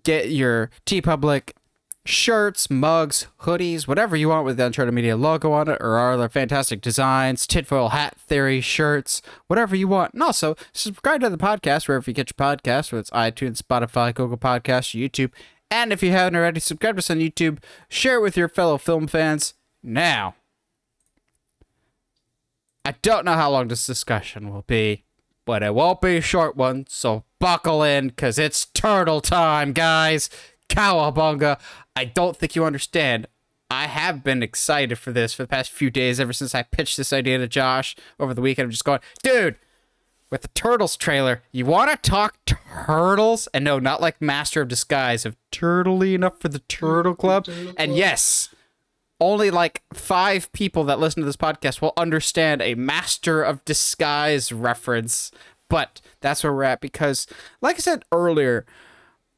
get 0.04 0.30
your 0.30 0.70
TeePublic 0.86 1.52
shirts, 2.06 2.70
mugs, 2.70 3.28
hoodies, 3.42 3.88
whatever 3.88 4.16
you 4.16 4.30
want 4.30 4.46
with 4.46 4.58
the 4.58 4.66
Uncharted 4.66 4.94
Media 4.94 5.16
logo 5.16 5.52
on 5.52 5.68
it, 5.70 5.78
or 5.80 5.98
our 5.98 6.14
other 6.14 6.30
fantastic 6.30 6.82
designs, 6.82 7.46
tinfoil 7.46 7.90
hat 7.90 8.16
theory 8.20 8.62
shirts, 8.62 9.22
whatever 9.48 9.76
you 9.76 9.88
want. 9.88 10.14
And 10.14 10.24
also, 10.24 10.56
subscribe 10.74 11.22
to 11.22 11.30
the 11.30 11.38
podcast 11.38 11.88
wherever 11.88 12.10
you 12.10 12.14
get 12.14 12.32
your 12.32 12.48
podcast, 12.48 12.92
whether 12.92 13.02
it's 13.02 13.10
iTunes, 13.12 13.62
Spotify, 13.62 14.14
Google 14.14 14.38
Podcasts, 14.38 15.00
YouTube. 15.00 15.32
And 15.70 15.94
if 15.94 16.02
you 16.02 16.12
haven't 16.12 16.36
already, 16.36 16.60
subscribe 16.60 16.96
to 16.96 17.00
us 17.00 17.12
on 17.12 17.20
YouTube, 17.20 17.60
share 17.90 18.16
it 18.16 18.22
with 18.22 18.36
your 18.36 18.48
fellow 18.48 18.78
film 18.78 19.06
fans. 19.06 19.54
Now, 19.84 20.36
I 22.84 22.96
don't 23.04 23.26
know 23.26 23.36
how 23.36 23.52
long 23.52 23.68
this 23.68 23.86
discussion 23.86 24.52
will 24.52 24.64
be, 24.64 25.04
but 25.46 25.62
it 25.62 25.76
won't 25.76 26.02
be 26.02 26.18
a 26.18 26.22
short 26.22 26.56
one, 26.56 26.86
so 26.90 27.24
buckle 27.38 27.84
in, 27.84 28.08
because 28.08 28.40
it's 28.40 28.66
turtle 28.66 29.22
time, 29.22 29.74
guys. 29.74 30.30
Cowabunga. 30.70 31.60
I 32.00 32.06
don't 32.06 32.38
think 32.38 32.56
you 32.56 32.64
understand. 32.64 33.28
I 33.70 33.88
have 33.88 34.24
been 34.24 34.42
excited 34.42 34.98
for 34.98 35.12
this 35.12 35.34
for 35.34 35.44
the 35.44 35.50
past 35.50 35.70
few 35.70 35.90
days, 35.90 36.18
ever 36.18 36.32
since 36.32 36.56
I 36.56 36.64
pitched 36.64 36.96
this 36.96 37.12
idea 37.12 37.38
to 37.40 37.48
Josh 37.48 37.94
over 38.18 38.34
the 38.34 38.40
weekend. 38.40 38.68
I'm 38.68 38.72
just 38.72 38.86
going, 38.86 39.02
dude, 39.22 39.58
with 40.32 40.44
the 40.44 40.48
Turtles 40.50 40.96
trailer, 40.96 41.44
you 41.52 41.66
want 41.66 41.92
to 41.92 42.10
talk 42.10 42.38
turtles? 42.46 43.50
And 43.54 43.66
no, 43.66 43.80
not 43.80 44.00
like 44.00 44.22
Master 44.22 44.62
of 44.62 44.70
Disguise, 44.70 45.26
of 45.26 45.36
turtley 45.52 46.14
enough 46.14 46.40
for 46.40 46.48
the 46.48 46.60
Turtle 46.60 47.12
mm-hmm. 47.12 47.20
Club. 47.20 47.46
Turtle 47.46 47.74
and 47.76 47.98
yes, 47.98 48.56
only 49.20 49.52
like 49.52 49.84
five 49.94 50.50
people 50.54 50.86
that 50.86 51.00
listen 51.00 51.22
to 51.22 51.26
this 51.26 51.36
podcast 51.36 51.82
will 51.82 51.94
understand 51.98 52.62
a 52.62 52.76
Master 52.76 53.44
of 53.44 53.66
Disguise 53.66 54.54
reference. 54.54 55.34
But 55.68 56.00
that's 56.22 56.46
where 56.46 56.54
we're 56.54 56.64
at 56.64 56.80
because, 56.80 57.28
like 57.60 57.76
I 57.76 57.80
said 57.80 58.06
earlier, 58.14 58.66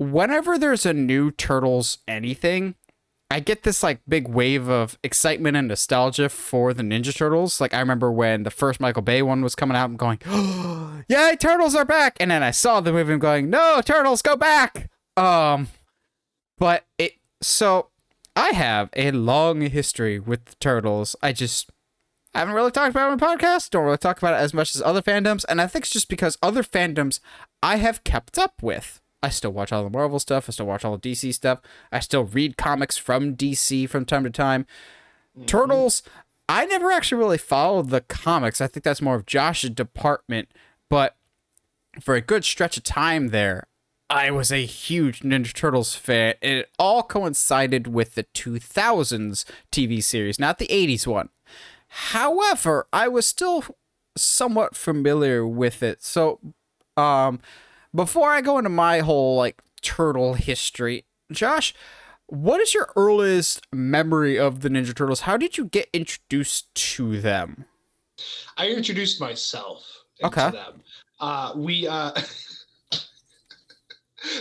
whenever 0.02 0.58
there's 0.58 0.86
a 0.86 0.94
new 0.94 1.30
Turtles 1.30 2.00
anything, 2.08 2.74
I 3.30 3.40
get 3.40 3.64
this 3.64 3.84
like 3.84 4.02
big 4.08 4.28
wave 4.28 4.68
of 4.68 4.98
excitement 5.04 5.56
and 5.56 5.68
nostalgia 5.68 6.28
for 6.28 6.74
the 6.74 6.82
Ninja 6.82 7.16
Turtles. 7.16 7.62
Like 7.62 7.74
I 7.74 7.80
remember 7.80 8.12
when 8.12 8.44
the 8.44 8.50
first 8.50 8.80
Michael 8.80 9.04
Bay 9.04 9.22
one 9.22 9.44
was 9.44 9.56
coming 9.56 9.78
out, 9.78 9.86
I'm 9.86 9.98
going, 9.98 10.20
oh, 10.26 11.02
"Yay, 11.08 11.38
Turtles 11.40 11.76
are 11.76 11.86
back!" 11.86 12.18
And 12.20 12.32
then 12.32 12.42
I 12.42 12.52
saw 12.52 12.82
the 12.82 12.92
movie, 12.92 13.14
and 13.14 13.22
going, 13.22 13.50
"No, 13.50 13.82
Turtles, 13.86 14.22
go 14.22 14.36
back!" 14.36 14.90
Um, 15.16 15.68
but 16.58 16.86
it 16.98 17.14
so 17.42 17.90
I 18.36 18.50
have 18.50 18.90
a 18.96 19.12
long 19.12 19.62
history 19.62 20.20
with 20.20 20.46
the 20.46 20.56
Turtles. 20.56 21.16
I 21.22 21.32
just 21.32 21.70
haven't 22.34 22.56
really 22.56 22.72
talked 22.72 22.92
about 22.92 23.10
it 23.10 23.12
on 23.12 23.20
my 23.20 23.36
podcast. 23.36 23.70
Don't 23.70 23.86
really 23.86 23.98
talk 23.98 24.18
about 24.18 24.34
it 24.34 24.44
as 24.44 24.54
much 24.54 24.76
as 24.76 24.82
other 24.82 25.02
fandoms. 25.02 25.46
And 25.48 25.62
I 25.62 25.68
think 25.68 25.84
it's 25.86 25.94
just 25.94 26.10
because 26.10 26.38
other 26.42 26.64
fandoms 26.64 27.20
I 27.62 27.76
have 27.78 28.04
kept 28.04 28.38
up 28.38 28.64
with. 28.64 29.01
I 29.24 29.30
still 29.30 29.52
watch 29.52 29.72
all 29.72 29.84
the 29.84 29.90
Marvel 29.90 30.20
stuff. 30.20 30.50
I 30.50 30.52
still 30.52 30.66
watch 30.66 30.84
all 30.84 30.98
the 30.98 31.10
DC 31.10 31.34
stuff. 31.34 31.62
I 31.92 32.00
still 32.00 32.24
read 32.24 32.58
comics 32.58 32.98
from 32.98 33.36
DC 33.36 33.88
from 33.88 34.06
time 34.06 34.24
to 34.24 34.30
time. 34.30 34.66
Mm-hmm. 35.38 35.46
Turtles, 35.46 36.04
I 36.50 36.66
never 36.66 36.92
actually 36.92 37.20
really 37.20 37.38
followed 37.38 37.90
the 37.90 38.02
comics. 38.02 38.62
I 38.62 38.68
think 38.68 38.84
that's 38.84 39.02
more 39.02 39.16
of 39.16 39.26
Josh's 39.26 39.70
department. 39.70 40.50
But 40.90 41.16
for 42.00 42.16
a 42.16 42.22
good 42.22 42.44
stretch 42.44 42.78
of 42.78 42.84
time 42.84 43.30
there, 43.30 43.68
I 44.10 44.30
was 44.32 44.52
a 44.52 44.66
huge 44.66 45.22
Ninja 45.22 45.54
Turtles 45.54 45.96
fan, 45.96 46.34
and 46.42 46.60
it 46.60 46.70
all 46.78 47.02
coincided 47.02 47.88
with 47.88 48.16
the 48.16 48.26
2000s 48.26 49.46
TV 49.72 50.04
series, 50.04 50.38
not 50.38 50.58
the 50.58 50.68
80s 50.68 51.08
one. 51.08 51.30
However, 51.88 52.88
I 52.92 53.08
was 53.08 53.26
still 53.26 53.64
somewhat 54.18 54.76
familiar 54.76 55.48
with 55.48 55.82
it. 55.82 56.04
So, 56.04 56.40
um, 56.98 57.40
before 57.94 58.30
I 58.30 58.42
go 58.42 58.58
into 58.58 58.70
my 58.70 59.00
whole 59.00 59.36
like 59.36 59.62
turtle 59.82 60.34
history, 60.36 61.06
Josh, 61.32 61.74
what 62.28 62.62
is 62.62 62.74
your 62.74 62.90
earliest 62.96 63.68
memory 63.74 64.40
of 64.40 64.62
the 64.62 64.70
Ninja 64.70 64.96
Turtles? 64.96 65.22
How 65.22 65.38
did 65.38 65.58
you 65.58 65.66
get 65.66 65.90
introduced 65.92 66.74
to 66.96 67.20
them? 67.20 67.66
I 68.58 68.70
introduced 68.70 69.20
myself 69.20 69.86
okay. 70.24 70.52
them. 70.52 70.82
Uh, 71.20 71.54
we 71.56 71.88
uh, 71.88 72.12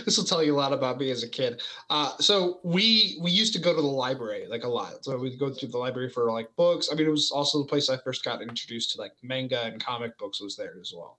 this 0.05 0.17
will 0.17 0.25
tell 0.25 0.43
you 0.43 0.55
a 0.55 0.59
lot 0.59 0.73
about 0.73 0.99
me 0.99 1.11
as 1.11 1.23
a 1.23 1.29
kid. 1.29 1.63
Uh, 1.89 2.17
so 2.19 2.61
we 2.63 3.19
we 3.21 3.31
used 3.31 3.53
to 3.55 3.59
go 3.59 3.75
to 3.75 3.81
the 3.81 3.87
library 3.87 4.47
like 4.49 4.65
a 4.65 4.69
lot. 4.69 5.05
So 5.05 5.17
we'd 5.19 5.39
go 5.39 5.53
to 5.53 5.67
the 5.67 5.79
library 5.79 6.11
for 6.11 6.31
like 6.31 6.55
books. 6.57 6.89
I 6.91 6.95
mean, 6.95 7.07
it 7.07 7.11
was 7.11 7.31
also 7.31 7.59
the 7.59 7.69
place 7.69 7.91
I 7.91 7.97
first 7.99 8.25
got 8.25 8.43
introduced 8.43 8.93
to 8.93 9.01
like 9.01 9.13
manga 9.23 9.63
and 9.63 9.83
comic 9.83 10.17
books 10.19 10.41
was 10.41 10.57
there 10.57 10.77
as 10.81 10.93
well. 10.95 11.19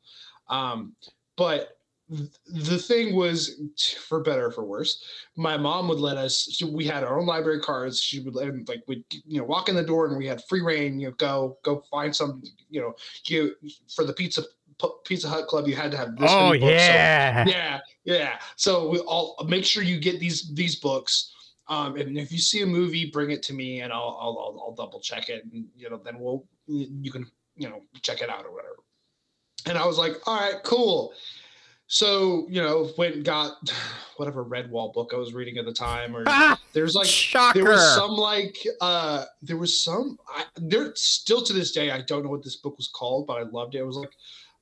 Um, 0.49 0.95
but 1.37 1.77
the 2.11 2.77
thing 2.77 3.15
was 3.15 3.61
for 4.07 4.21
better 4.21 4.47
or 4.47 4.51
for 4.51 4.65
worse 4.65 5.03
my 5.37 5.55
mom 5.55 5.87
would 5.87 5.99
let 5.99 6.17
us 6.17 6.61
we 6.71 6.85
had 6.85 7.03
our 7.03 7.17
own 7.17 7.25
library 7.25 7.61
cards 7.61 8.01
she 8.01 8.19
would 8.19 8.35
let 8.35 8.47
like 8.67 8.83
we'd 8.87 9.03
you 9.09 9.39
know 9.39 9.45
walk 9.45 9.69
in 9.69 9.75
the 9.75 9.83
door 9.83 10.07
and 10.07 10.17
we 10.17 10.27
had 10.27 10.43
free 10.49 10.61
rein 10.61 10.99
you 10.99 11.07
know 11.07 11.13
go 11.17 11.57
go 11.63 11.81
find 11.89 12.13
some 12.13 12.43
you 12.69 12.81
know 12.81 12.93
you 13.25 13.55
for 13.95 14.03
the 14.03 14.13
pizza 14.13 14.43
Pizza 15.05 15.29
Hut 15.29 15.45
Club, 15.45 15.67
you 15.67 15.75
had 15.75 15.91
to 15.91 15.97
have 15.97 16.15
this. 16.15 16.31
Oh 16.33 16.53
yeah, 16.53 17.43
so, 17.43 17.51
yeah, 17.51 17.79
yeah. 18.03 18.39
So 18.55 18.89
we 18.89 18.97
all 18.99 19.35
make 19.47 19.63
sure 19.63 19.83
you 19.83 19.99
get 19.99 20.19
these 20.19 20.51
these 20.55 20.75
books. 20.75 21.33
Um, 21.67 21.95
and 21.97 22.17
if 22.17 22.31
you 22.31 22.39
see 22.39 22.63
a 22.63 22.65
movie, 22.65 23.05
bring 23.05 23.29
it 23.29 23.43
to 23.43 23.53
me, 23.53 23.81
and 23.81 23.93
I'll 23.93 24.17
I'll 24.19 24.39
I'll, 24.39 24.63
I'll 24.65 24.75
double 24.75 24.99
check 24.99 25.29
it, 25.29 25.43
and 25.53 25.65
you 25.75 25.87
know 25.89 26.01
then 26.03 26.19
we'll 26.19 26.45
you 26.67 27.11
can 27.11 27.29
you 27.55 27.69
know 27.69 27.81
check 28.01 28.21
it 28.21 28.29
out 28.29 28.45
or 28.45 28.51
whatever. 28.51 28.77
And 29.67 29.77
I 29.77 29.85
was 29.85 29.97
like, 29.97 30.13
all 30.25 30.39
right, 30.39 30.63
cool. 30.63 31.13
So 31.91 32.47
you 32.49 32.61
know, 32.61 32.89
went 32.97 33.15
and 33.15 33.25
got 33.25 33.69
whatever 34.15 34.45
Redwall 34.45 34.93
book 34.93 35.11
I 35.13 35.17
was 35.17 35.33
reading 35.33 35.57
at 35.57 35.65
the 35.65 35.73
time, 35.73 36.15
or 36.15 36.23
ah, 36.25 36.57
there's 36.71 36.95
like 36.95 37.05
shocker. 37.05 37.61
there 37.61 37.69
was 37.69 37.95
some 37.95 38.11
like 38.11 38.57
uh 38.79 39.25
there 39.41 39.57
was 39.57 39.81
some 39.81 40.17
I, 40.33 40.45
there 40.55 40.93
still 40.95 41.41
to 41.41 41.51
this 41.51 41.73
day 41.73 41.91
I 41.91 41.99
don't 42.01 42.23
know 42.23 42.29
what 42.29 42.43
this 42.43 42.55
book 42.55 42.77
was 42.77 42.87
called, 42.87 43.27
but 43.27 43.39
I 43.39 43.41
loved 43.43 43.75
it. 43.75 43.79
It 43.79 43.85
was 43.85 43.97
like 43.97 44.13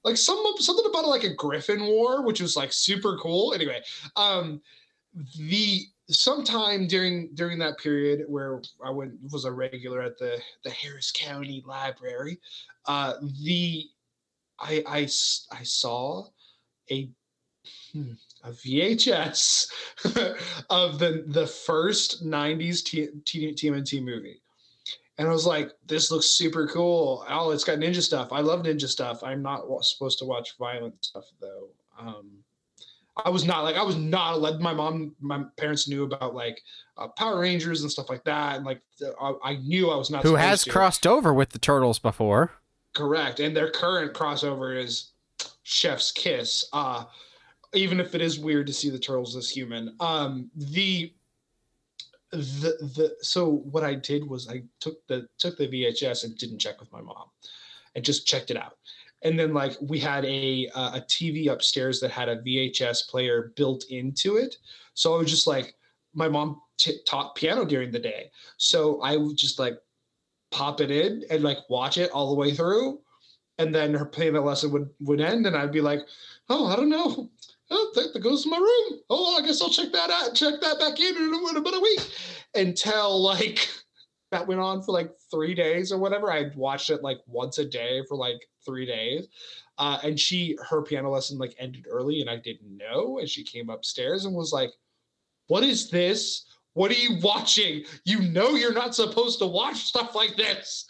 like 0.03 0.17
some 0.17 0.43
something 0.57 0.86
about 0.89 1.07
like 1.07 1.23
a 1.23 1.36
Griffin 1.36 1.86
War, 1.86 2.25
which 2.25 2.41
was 2.41 2.57
like 2.57 2.73
super 2.73 3.15
cool. 3.17 3.53
Anyway, 3.53 3.80
um, 4.15 4.59
the 5.38 5.84
sometime 6.09 6.88
during 6.88 7.30
during 7.36 7.59
that 7.59 7.77
period 7.77 8.25
where 8.27 8.59
I 8.84 8.89
went 8.89 9.13
was 9.32 9.45
a 9.45 9.51
regular 9.51 10.01
at 10.01 10.17
the 10.17 10.41
the 10.63 10.71
Harris 10.71 11.11
County 11.11 11.63
Library, 11.63 12.39
uh, 12.88 13.13
the 13.43 13.86
I 14.59 14.84
I 14.88 14.99
I 15.51 15.61
saw 15.61 16.25
a 16.89 17.07
a 18.44 18.52
VHS 18.52 19.68
of 20.70 21.00
the 21.00 21.24
the 21.28 21.48
first 21.48 22.26
'90s 22.26 22.84
T- 22.84 23.10
T- 23.26 23.54
TMNT 23.54 24.04
movie 24.04 24.42
and 25.20 25.28
I 25.28 25.32
was 25.32 25.46
like, 25.46 25.74
"This 25.86 26.12
looks 26.12 26.28
super 26.28 26.66
cool. 26.66 27.26
Oh, 27.30 27.52
it's 27.52 27.66
got 27.66 27.78
ninja 27.78 28.02
stuff. 28.02 28.32
I 28.32 28.40
love 28.40 28.64
ninja 28.64 28.88
stuff. 28.88 29.22
I'm 29.22 29.42
not 29.42 29.66
supposed 29.84 30.18
to 30.20 30.26
watch 30.26 30.58
violent 30.58 30.96
stuff 31.04 31.26
though. 31.42 31.68
Um, 32.00 32.32
I 33.26 33.30
was 33.30 33.44
not 33.44 33.66
like 33.66 33.76
I 33.76 33.84
was 33.84 33.98
not 33.98 34.36
allowed. 34.36 34.62
My 34.62 34.74
mom, 34.74 35.14
my 35.20 35.44
parents 35.58 35.90
knew 35.90 36.04
about 36.04 36.34
like 36.34 36.62
uh, 36.98 37.10
Power 37.10 37.42
Rangers 37.42 37.82
and 37.82 37.92
stuff 37.92 38.10
like 38.10 38.24
that, 38.24 38.56
and 38.56 38.66
like 38.66 38.82
I, 39.22 39.34
I 39.44 39.56
knew 39.58 39.90
I 39.90 39.98
was 39.98 40.10
not. 40.10 40.24
Who 40.24 40.36
has 40.36 40.64
to. 40.64 40.70
crossed 40.70 41.06
over 41.06 41.34
with 41.34 41.50
the 41.50 41.60
turtles 41.60 42.00
before? 42.00 42.54
Correct, 42.96 43.42
and 43.42 43.56
their 43.56 43.70
current 43.70 44.14
crossover 44.14 44.82
is 44.82 45.12
Chef's 45.64 46.14
Kiss. 46.14 46.66
Uh, 46.72 47.04
even 47.74 47.99
if 47.99 48.15
it 48.15 48.22
is 48.22 48.39
weird 48.39 48.67
to 48.67 48.74
see 48.74 48.89
the 48.89 48.99
turtles 48.99 49.36
as 49.36 49.49
human, 49.49 49.95
um, 49.99 50.49
the 50.55 51.13
the 52.32 52.78
the 52.95 53.15
so 53.22 53.63
what 53.72 53.84
I 53.84 53.95
did 53.95 54.28
was 54.28 54.49
I 54.49 54.63
took 54.80 55.05
the 55.07 55.28
took 55.38 55.57
the 55.57 55.67
VHS 55.67 56.24
and 56.24 56.38
didn't 56.38 56.59
check 56.59 56.80
with 56.80 56.91
my 56.91 57.01
mom, 57.01 57.26
and 57.95 58.05
just 58.05 58.28
checked 58.28 58.51
it 58.51 58.57
out. 58.57 58.78
And 59.24 59.38
then 59.38 59.53
like 59.53 59.76
we 59.82 59.99
had 59.99 60.26
a 60.26 60.70
uh, 60.76 60.97
a 60.97 61.01
TV 61.01 61.51
upstairs 61.51 61.99
that 61.99 62.11
had 62.11 62.30
a 62.30 62.41
VHS 62.41 63.09
player 63.09 63.51
built 63.55 63.86
into 63.89 64.38
it, 64.38 64.57
so 64.93 65.15
I 65.15 65.17
was 65.17 65.30
just 65.30 65.47
like 65.47 65.76
my 66.13 66.28
mom 66.28 66.61
t- 66.78 66.99
taught 67.05 67.36
piano 67.36 67.65
during 67.65 67.91
the 67.91 67.99
day, 67.99 68.32
so 68.57 69.01
I 69.01 69.17
would 69.17 69.38
just 69.38 69.59
like 69.59 69.80
pop 70.51 70.82
it 70.82 70.89
in 70.91 71.24
and 71.30 71.43
like 71.43 71.57
watch 71.70 71.97
it 71.97 72.11
all 72.11 72.30
the 72.30 72.39
way 72.39 72.53
through, 72.53 73.01
and 73.57 73.74
then 73.74 73.93
her 73.93 74.05
piano 74.05 74.41
lesson 74.41 74.72
would 74.72 74.89
would 75.01 75.22
end, 75.22 75.45
and 75.47 75.55
I'd 75.55 75.72
be 75.72 75.82
like, 75.82 76.01
oh 76.49 76.67
I 76.67 76.76
don't 76.76 76.89
know, 76.89 77.30
oh, 77.72 77.91
that, 77.95 78.13
that 78.13 78.20
goes 78.20 78.43
to 78.43 78.49
my 78.49 78.57
room. 78.57 78.99
Oh, 79.09 79.38
I 79.38 79.45
guess 79.45 79.61
I'll 79.61 79.70
check 79.70 79.91
that 79.91 80.09
out, 80.09 80.36
check 80.36 80.61
that 80.61 80.80
back 80.80 80.99
in 80.99 81.15
in, 81.15 81.57
about 81.57 81.76
a 81.76 81.80
week. 81.80 82.01
Until 82.55 83.22
like 83.22 83.70
that 84.32 84.47
went 84.47 84.61
on 84.61 84.82
for 84.82 84.91
like 84.91 85.11
three 85.32 85.53
days 85.53 85.91
or 85.91 85.97
whatever. 85.97 86.32
I 86.32 86.51
watched 86.55 86.89
it 86.89 87.03
like 87.03 87.20
once 87.28 87.57
a 87.57 87.65
day 87.65 88.03
for 88.07 88.15
like 88.15 88.39
three 88.65 88.86
days. 88.86 89.28
Uh, 89.78 89.97
and 90.03 90.20
she, 90.20 90.57
her 90.70 90.82
piano 90.82 91.09
lesson 91.09 91.38
like 91.38 91.55
ended 91.57 91.86
early 91.89 92.22
and 92.22 92.30
I 92.30 92.38
didn't 92.38 92.78
know. 92.78 93.20
And 93.20 93.30
she 93.30 93.43
came 93.43 93.70
upstairs 93.70 94.26
and 94.26 94.36
was 94.36 94.51
like, 94.51 94.72
What 95.47 95.63
is 95.63 95.89
this? 95.89 96.45
What 96.74 96.91
are 96.91 96.95
you 96.95 97.20
watching? 97.22 97.84
You 98.05 98.22
know 98.22 98.51
you're 98.51 98.74
not 98.74 98.93
supposed 98.93 99.39
to 99.39 99.47
watch 99.47 99.78
stuff 99.78 100.15
like 100.15 100.36
this. 100.36 100.88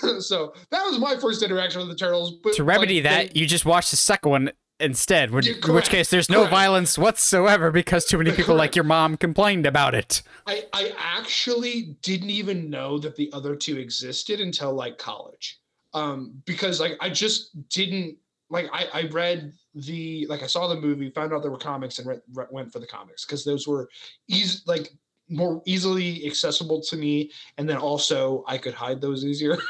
so 0.20 0.52
that 0.70 0.84
was 0.84 0.98
my 0.98 1.16
first 1.16 1.42
interaction 1.42 1.80
with 1.80 1.90
the 1.90 1.96
turtles. 1.96 2.34
But 2.42 2.54
to 2.54 2.64
remedy 2.64 2.96
like, 2.96 3.04
that, 3.04 3.34
they, 3.34 3.40
you 3.40 3.46
just 3.46 3.64
watched 3.64 3.90
the 3.90 3.96
second 3.96 4.30
one 4.30 4.52
instead. 4.82 5.30
Which, 5.30 5.46
in 5.46 5.74
which 5.74 5.88
case, 5.88 6.10
there's 6.10 6.28
no 6.28 6.40
correct. 6.40 6.50
violence 6.50 6.98
whatsoever 6.98 7.70
because 7.70 8.04
too 8.04 8.18
many 8.18 8.32
people 8.32 8.54
like 8.54 8.76
your 8.76 8.84
mom 8.84 9.16
complained 9.16 9.66
about 9.66 9.94
it. 9.94 10.22
I, 10.46 10.66
I 10.72 10.92
actually 10.98 11.96
didn't 12.02 12.30
even 12.30 12.68
know 12.68 12.98
that 12.98 13.16
the 13.16 13.32
other 13.32 13.56
two 13.56 13.78
existed 13.78 14.40
until 14.40 14.74
like 14.74 14.98
college, 14.98 15.60
um, 15.94 16.42
because 16.44 16.80
like 16.80 16.96
I 17.00 17.08
just 17.08 17.68
didn't 17.68 18.16
like 18.50 18.68
I, 18.72 18.88
I 18.92 19.02
read 19.08 19.52
the 19.74 20.26
like 20.28 20.42
I 20.42 20.46
saw 20.46 20.68
the 20.68 20.80
movie, 20.80 21.10
found 21.10 21.32
out 21.32 21.42
there 21.42 21.50
were 21.50 21.58
comics, 21.58 21.98
and 21.98 22.08
re- 22.08 22.46
went 22.50 22.72
for 22.72 22.78
the 22.78 22.86
comics 22.86 23.24
because 23.24 23.44
those 23.44 23.66
were 23.66 23.88
easy 24.28 24.60
like 24.66 24.92
more 25.28 25.62
easily 25.64 26.26
accessible 26.26 26.82
to 26.82 26.96
me, 26.96 27.30
and 27.56 27.68
then 27.68 27.78
also 27.78 28.44
I 28.46 28.58
could 28.58 28.74
hide 28.74 29.00
those 29.00 29.24
easier. 29.24 29.56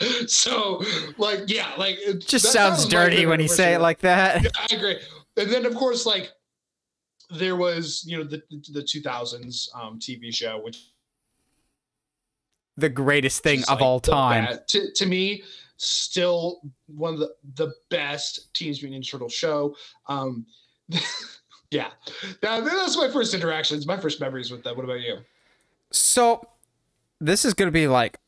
so 0.26 0.82
like 1.16 1.40
yeah 1.46 1.72
like 1.76 1.96
it 2.00 2.26
just 2.26 2.52
sounds 2.52 2.86
dirty 2.86 3.26
when 3.26 3.40
you 3.40 3.48
say 3.48 3.74
it 3.74 3.80
like 3.80 4.00
that. 4.00 4.42
Yeah, 4.42 4.50
i 4.70 4.74
agree. 4.74 4.98
And 5.36 5.50
then 5.50 5.66
of 5.66 5.74
course 5.74 6.06
like 6.06 6.30
there 7.30 7.56
was 7.56 8.04
you 8.06 8.18
know 8.18 8.24
the 8.24 8.42
the 8.72 8.80
2000s 8.80 9.68
um 9.74 9.98
tv 9.98 10.34
show 10.34 10.60
which 10.62 10.92
the 12.76 12.88
greatest 12.88 13.42
thing 13.42 13.60
of 13.62 13.68
like 13.68 13.80
all 13.80 14.00
time. 14.00 14.58
to, 14.68 14.92
to 14.92 15.06
me 15.06 15.42
still 15.76 16.60
one 16.86 17.14
of 17.14 17.20
the 17.20 17.34
the 17.56 17.72
best 17.90 18.52
teenage 18.54 18.82
mutant 18.82 19.04
ninja 19.04 19.10
turtle 19.10 19.28
show. 19.28 19.74
Um 20.06 20.46
yeah. 21.70 21.88
That, 22.42 22.64
that's 22.64 22.96
my 22.96 23.08
first 23.10 23.34
interactions 23.34 23.86
my 23.86 23.98
first 23.98 24.20
memories 24.20 24.50
with 24.50 24.62
that 24.64 24.76
what 24.76 24.84
about 24.84 25.00
you? 25.00 25.18
So 25.90 26.46
this 27.20 27.44
is 27.44 27.54
going 27.54 27.66
to 27.66 27.72
be 27.72 27.88
like 27.88 28.18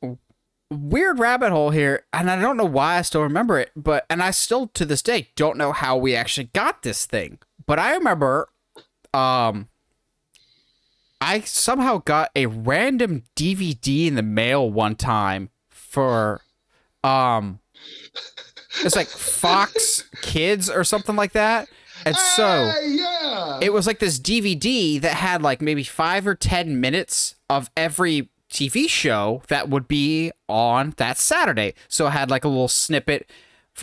weird 0.71 1.19
rabbit 1.19 1.51
hole 1.51 1.71
here, 1.71 2.05
and 2.13 2.31
I 2.31 2.41
don't 2.41 2.57
know 2.57 2.65
why 2.65 2.99
I 2.99 3.03
still 3.03 3.23
remember 3.23 3.59
it, 3.59 3.71
but 3.75 4.07
and 4.09 4.23
I 4.23 4.31
still 4.31 4.69
to 4.69 4.85
this 4.85 5.03
day 5.03 5.29
don't 5.37 5.59
know 5.59 5.73
how 5.73 5.97
we 5.97 6.15
actually 6.15 6.51
got 6.53 6.83
this 6.83 7.07
thing. 7.07 7.39
But 7.67 7.79
I 7.79 7.95
remember 7.95 8.49
um 9.13 9.69
I 11.21 11.41
somehow 11.41 11.99
got 11.99 12.31
a 12.35 12.47
random 12.47 13.25
DVD 13.37 14.07
in 14.07 14.15
the 14.15 14.23
mail 14.23 14.71
one 14.71 14.95
time 14.95 15.51
for 15.69 16.41
um 17.05 17.61
it's 18.83 18.97
like 18.97 19.09
Fox 19.09 20.05
Kids 20.23 20.71
or 20.71 20.85
something 20.85 21.17
like 21.17 21.33
that. 21.33 21.69
And 22.07 22.17
so 22.17 22.73
yeah. 22.83 23.59
it 23.61 23.73
was 23.73 23.87
like 23.87 23.99
this 23.99 24.19
DVD 24.19 25.01
that 25.01 25.15
had 25.15 25.43
like 25.43 25.61
maybe 25.61 25.83
5 25.83 26.27
or 26.27 26.35
10 26.35 26.81
minutes 26.81 27.35
of 27.51 27.71
every 27.77 28.31
TV 28.51 28.89
show 28.89 29.43
that 29.49 29.69
would 29.69 29.89
be 29.89 30.33
on 30.49 30.95
that 30.97 31.19
Saturday. 31.19 31.75
So 31.89 32.07
it 32.07 32.11
had 32.11 32.31
like 32.31 32.45
a 32.45 32.49
little 32.49 32.69
snippet 32.69 33.31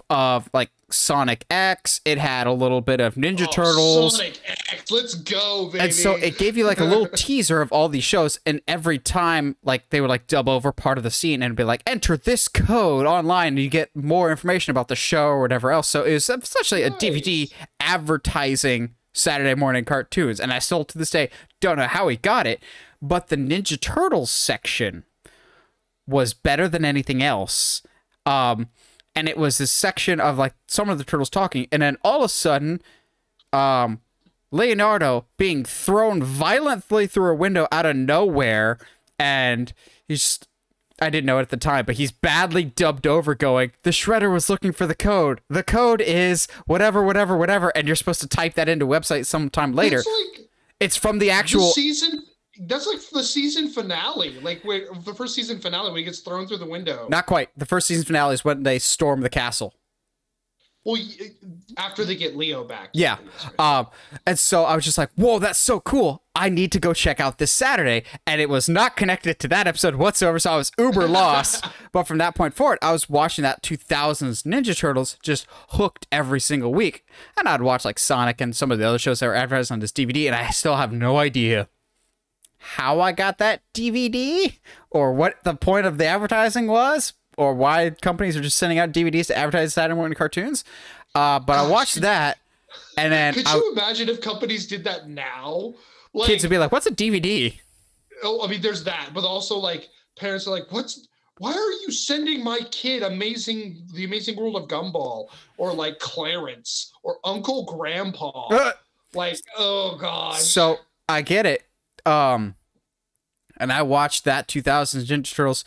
of 0.09 0.49
like 0.53 0.69
Sonic 0.89 1.45
X. 1.49 2.01
It 2.05 2.17
had 2.17 2.47
a 2.47 2.51
little 2.51 2.81
bit 2.81 2.99
of 2.99 3.15
Ninja 3.15 3.47
oh, 3.47 3.51
Turtles. 3.51 4.17
Sonic 4.17 4.39
X, 4.71 4.91
let's 4.91 5.15
go, 5.15 5.67
baby. 5.67 5.79
And 5.79 5.93
so 5.93 6.15
it 6.15 6.37
gave 6.37 6.57
you 6.57 6.65
like 6.65 6.79
a 6.79 6.85
little 6.85 7.07
teaser 7.15 7.61
of 7.61 7.71
all 7.71 7.89
these 7.89 8.03
shows, 8.03 8.39
and 8.45 8.61
every 8.67 8.99
time 8.99 9.55
like 9.63 9.89
they 9.89 10.01
would 10.01 10.09
like 10.09 10.27
dub 10.27 10.47
over 10.47 10.71
part 10.71 10.97
of 10.97 11.03
the 11.03 11.11
scene 11.11 11.41
and 11.41 11.55
be 11.55 11.63
like, 11.63 11.83
enter 11.85 12.15
this 12.15 12.47
code 12.47 13.05
online, 13.05 13.49
and 13.49 13.59
you 13.59 13.69
get 13.69 13.95
more 13.95 14.31
information 14.31 14.71
about 14.71 14.87
the 14.87 14.95
show 14.95 15.27
or 15.27 15.41
whatever 15.41 15.71
else. 15.71 15.89
So 15.89 16.03
it 16.03 16.13
was 16.13 16.29
essentially 16.29 16.81
nice. 16.81 16.91
a 16.91 17.05
DVD 17.05 17.51
advertising 17.79 18.95
Saturday 19.13 19.55
morning 19.55 19.83
cartoons, 19.83 20.39
and 20.39 20.53
I 20.53 20.59
still 20.59 20.85
to 20.85 20.97
this 20.97 21.09
day 21.09 21.29
don't 21.59 21.77
know 21.77 21.87
how 21.87 22.07
he 22.07 22.17
got 22.17 22.47
it, 22.47 22.61
but 23.01 23.27
the 23.27 23.35
Ninja 23.35 23.79
Turtles 23.79 24.31
section 24.31 25.03
was 26.07 26.33
better 26.33 26.67
than 26.67 26.85
anything 26.85 27.21
else. 27.21 27.81
Um, 28.25 28.69
and 29.15 29.27
it 29.27 29.37
was 29.37 29.57
this 29.57 29.71
section 29.71 30.19
of 30.19 30.37
like 30.37 30.53
some 30.67 30.89
of 30.89 30.97
the 30.97 31.03
turtles 31.03 31.29
talking, 31.29 31.67
and 31.71 31.81
then 31.81 31.97
all 32.03 32.19
of 32.19 32.25
a 32.25 32.29
sudden, 32.29 32.81
um, 33.51 34.01
Leonardo 34.51 35.25
being 35.37 35.65
thrown 35.65 36.21
violently 36.21 37.07
through 37.07 37.31
a 37.31 37.35
window 37.35 37.67
out 37.71 37.85
of 37.85 37.95
nowhere, 37.95 38.77
and 39.17 39.73
he's 40.07 40.39
I 40.99 41.09
didn't 41.09 41.25
know 41.25 41.37
it 41.37 41.43
at 41.43 41.49
the 41.49 41.57
time, 41.57 41.85
but 41.85 41.95
he's 41.95 42.11
badly 42.11 42.63
dubbed 42.63 43.05
over 43.05 43.35
going, 43.35 43.71
the 43.83 43.91
shredder 43.91 44.31
was 44.31 44.49
looking 44.49 44.71
for 44.71 44.87
the 44.87 44.95
code. 44.95 45.41
The 45.47 45.63
code 45.63 46.01
is 46.01 46.47
whatever, 46.65 47.03
whatever, 47.03 47.37
whatever, 47.37 47.69
and 47.75 47.87
you're 47.87 47.95
supposed 47.95 48.21
to 48.21 48.27
type 48.27 48.55
that 48.55 48.67
into 48.67 48.85
a 48.85 48.99
website 48.99 49.25
sometime 49.25 49.73
later. 49.73 49.97
It's, 49.97 50.07
like 50.37 50.49
it's 50.79 50.97
from 50.97 51.19
the 51.19 51.29
actual 51.29 51.67
the 51.67 51.73
season 51.73 52.23
that's 52.61 52.87
like 52.87 52.99
the 53.11 53.23
season 53.23 53.69
finale, 53.69 54.39
like 54.41 54.63
where 54.63 54.87
the 55.03 55.13
first 55.13 55.35
season 55.35 55.59
finale 55.59 55.89
when 55.89 55.97
he 55.97 56.03
gets 56.03 56.19
thrown 56.19 56.47
through 56.47 56.57
the 56.57 56.65
window. 56.65 57.07
Not 57.09 57.25
quite. 57.25 57.49
The 57.57 57.65
first 57.65 57.87
season 57.87 58.05
finale 58.05 58.33
is 58.33 58.43
when 58.45 58.63
they 58.63 58.79
storm 58.79 59.21
the 59.21 59.29
castle. 59.29 59.73
Well, 60.87 61.01
after 61.75 62.05
they 62.05 62.15
get 62.15 62.37
Leo 62.37 62.63
back. 62.63 62.91
Yeah. 62.93 63.17
Um, 63.59 63.87
and 64.25 64.39
so 64.39 64.63
I 64.63 64.73
was 64.73 64.85
just 64.85 64.97
like, 64.97 65.09
whoa, 65.15 65.37
that's 65.37 65.59
so 65.59 65.81
cool. 65.81 66.23
I 66.33 66.47
need 66.47 66.71
to 66.71 66.79
go 66.79 66.93
check 66.93 67.19
out 67.19 67.39
this 67.39 67.51
Saturday. 67.51 68.03
And 68.25 68.39
it 68.39 68.47
was 68.47 68.69
not 68.69 68.95
connected 68.95 69.37
to 69.39 69.49
that 69.49 69.67
episode 69.67 69.95
whatsoever. 69.95 70.39
So 70.39 70.53
I 70.53 70.55
was 70.55 70.71
uber 70.77 71.05
lost. 71.09 71.65
but 71.91 72.03
from 72.03 72.19
that 72.19 72.35
point 72.35 72.53
forward, 72.53 72.79
I 72.81 72.93
was 72.93 73.09
watching 73.09 73.43
that 73.43 73.61
2000s 73.63 74.43
Ninja 74.43 74.77
Turtles 74.77 75.17
just 75.21 75.45
hooked 75.71 76.07
every 76.09 76.39
single 76.39 76.73
week. 76.73 77.05
And 77.37 77.49
I'd 77.49 77.61
watch 77.61 77.83
like 77.83 77.99
Sonic 77.99 78.39
and 78.39 78.55
some 78.55 78.71
of 78.71 78.79
the 78.79 78.87
other 78.87 78.99
shows 78.99 79.19
that 79.19 79.27
were 79.27 79.35
advertised 79.35 79.73
on 79.73 79.81
this 79.81 79.91
DVD. 79.91 80.27
And 80.27 80.35
I 80.35 80.51
still 80.51 80.77
have 80.77 80.93
no 80.93 81.17
idea 81.17 81.67
how 82.75 82.99
I 82.99 83.13
got 83.13 83.37
that 83.37 83.61
DVD 83.73 84.57
or 84.89 85.13
what 85.13 85.43
the 85.43 85.53
point 85.53 85.85
of 85.85 85.97
the 85.97 86.05
advertising 86.05 86.67
was 86.67 87.13
or 87.37 87.53
why 87.53 87.91
companies 88.01 88.35
are 88.35 88.41
just 88.41 88.57
sending 88.57 88.77
out 88.77 88.91
DVDs 88.91 89.27
to 89.27 89.37
advertise 89.37 89.73
Saturday 89.73 89.95
morning 89.95 90.17
cartoons. 90.17 90.65
Uh, 91.15 91.39
but 91.39 91.57
I 91.57 91.67
watched 91.67 92.01
that, 92.01 92.37
and 92.97 93.13
then 93.13 93.33
could 93.33 93.47
I, 93.47 93.55
you 93.55 93.71
imagine 93.71 94.09
if 94.09 94.21
companies 94.21 94.67
did 94.67 94.83
that 94.83 95.07
now? 95.07 95.73
Like, 96.13 96.27
kids 96.27 96.43
would 96.43 96.49
be 96.49 96.57
like, 96.57 96.71
"What's 96.71 96.85
a 96.85 96.91
DVD?" 96.91 97.57
Oh, 98.23 98.45
I 98.45 98.49
mean, 98.49 98.61
there's 98.61 98.83
that, 98.83 99.11
but 99.13 99.23
also 99.23 99.57
like 99.57 99.87
parents 100.19 100.45
are 100.45 100.51
like, 100.51 100.71
"What's 100.71 101.07
why 101.37 101.51
are 101.51 101.71
you 101.83 101.91
sending 101.91 102.43
my 102.43 102.59
kid 102.71 103.03
amazing 103.03 103.81
the 103.93 104.03
amazing 104.03 104.35
world 104.35 104.55
of 104.55 104.67
gumball 104.67 105.27
or 105.57 105.73
like 105.73 105.99
clarence 105.99 106.91
or 107.03 107.17
uncle 107.23 107.63
grandpa 107.65 108.47
uh, 108.47 108.71
like 109.13 109.37
oh 109.57 109.97
god 109.99 110.35
so 110.35 110.77
i 111.07 111.21
get 111.21 111.45
it 111.45 111.63
um 112.05 112.55
and 113.59 113.71
i 113.71 113.81
watched 113.81 114.23
that 114.23 114.47
2000s 114.47 115.05
ninja 115.05 115.35
turtles 115.35 115.63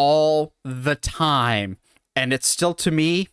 all 0.00 0.54
the 0.64 0.94
time. 0.94 1.76
And 2.16 2.32
it's 2.32 2.48
still 2.48 2.72
to 2.72 2.90
me, 2.90 3.28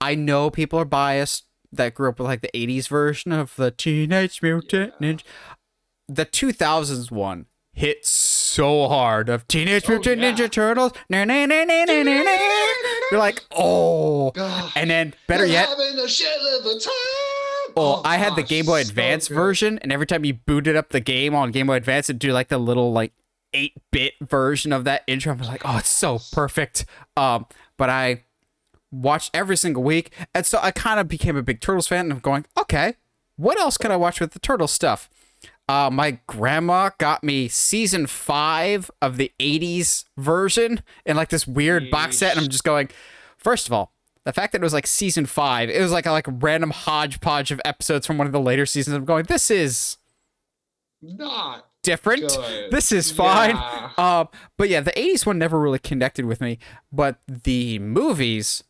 I 0.00 0.16
know 0.16 0.50
people 0.50 0.80
are 0.80 0.84
biased 0.84 1.44
that 1.70 1.94
grew 1.94 2.08
up 2.08 2.18
with 2.18 2.26
like 2.26 2.40
the 2.40 2.50
80s 2.52 2.88
version 2.88 3.30
of 3.30 3.54
the 3.54 3.70
Teenage 3.70 4.42
Mutant 4.42 4.94
yeah. 4.98 5.12
Ninja. 5.12 5.22
The 6.08 6.26
2000s 6.26 7.12
one 7.12 7.46
hit 7.72 8.04
so 8.04 8.88
hard 8.88 9.28
of 9.28 9.46
Teenage 9.46 9.84
oh, 9.86 9.92
Mutant 9.92 10.20
yeah. 10.20 10.32
Ninja 10.32 10.50
Turtles. 10.50 10.92
You're 13.12 13.20
like, 13.20 13.44
oh. 13.52 14.32
And 14.74 14.90
then 14.90 15.14
better 15.28 15.46
yet. 15.46 15.68
Oh, 17.76 18.00
I 18.04 18.16
had 18.16 18.36
the 18.36 18.42
Game 18.42 18.64
Boy 18.64 18.80
Advance 18.80 19.28
so 19.28 19.34
version, 19.34 19.78
and 19.80 19.92
every 19.92 20.06
time 20.06 20.24
you 20.24 20.34
booted 20.34 20.76
up 20.76 20.90
the 20.90 21.00
game 21.00 21.34
on 21.34 21.50
Game 21.50 21.66
Boy 21.66 21.74
Advance, 21.74 22.08
it'd 22.08 22.18
do 22.18 22.32
like 22.32 22.48
the 22.48 22.58
little 22.58 22.92
like 22.92 23.12
8-bit 23.54 24.14
version 24.22 24.72
of 24.72 24.84
that 24.84 25.02
intro. 25.06 25.32
I'm 25.32 25.38
like, 25.40 25.62
oh, 25.64 25.78
it's 25.78 25.88
so 25.88 26.18
perfect. 26.32 26.86
Um, 27.16 27.46
but 27.76 27.90
I 27.90 28.24
watched 28.90 29.30
every 29.34 29.56
single 29.56 29.82
week, 29.82 30.10
and 30.34 30.46
so 30.46 30.58
I 30.62 30.70
kind 30.70 30.98
of 30.98 31.08
became 31.08 31.36
a 31.36 31.42
big 31.42 31.60
Turtles 31.60 31.86
fan. 31.86 32.06
And 32.06 32.12
I'm 32.14 32.18
going, 32.20 32.46
okay, 32.58 32.94
what 33.36 33.58
else 33.58 33.76
can 33.76 33.92
I 33.92 33.96
watch 33.96 34.20
with 34.20 34.32
the 34.32 34.38
Turtle 34.38 34.68
stuff? 34.68 35.10
Uh, 35.68 35.90
my 35.92 36.20
grandma 36.26 36.90
got 36.98 37.24
me 37.24 37.48
season 37.48 38.06
five 38.06 38.90
of 39.02 39.16
the 39.16 39.32
80s 39.40 40.04
version 40.16 40.82
in 41.04 41.16
like 41.16 41.28
this 41.28 41.46
weird 41.46 41.84
Yeesh. 41.84 41.90
box 41.90 42.18
set. 42.18 42.36
And 42.36 42.44
I'm 42.44 42.48
just 42.48 42.64
going, 42.64 42.88
first 43.36 43.66
of 43.66 43.72
all, 43.72 43.92
the 44.26 44.32
fact 44.32 44.52
that 44.52 44.60
it 44.60 44.64
was 44.64 44.72
like 44.72 44.88
season 44.88 45.24
five, 45.24 45.70
it 45.70 45.80
was 45.80 45.92
like 45.92 46.04
a 46.04 46.10
like 46.10 46.26
random 46.28 46.70
hodgepodge 46.70 47.52
of 47.52 47.60
episodes 47.64 48.08
from 48.08 48.18
one 48.18 48.26
of 48.26 48.32
the 48.32 48.40
later 48.40 48.66
seasons. 48.66 48.96
I'm 48.96 49.04
going, 49.04 49.24
this 49.26 49.52
is 49.52 49.98
not 51.00 51.68
different. 51.84 52.28
Good. 52.28 52.72
This 52.72 52.90
is 52.90 53.12
fine. 53.12 53.54
Yeah. 53.54 53.90
Um, 53.96 54.28
but 54.58 54.68
yeah, 54.68 54.80
the 54.80 54.90
80s 54.90 55.24
one 55.24 55.38
never 55.38 55.60
really 55.60 55.78
connected 55.78 56.24
with 56.24 56.40
me. 56.40 56.58
But 56.90 57.20
the 57.28 57.78
movies, 57.78 58.64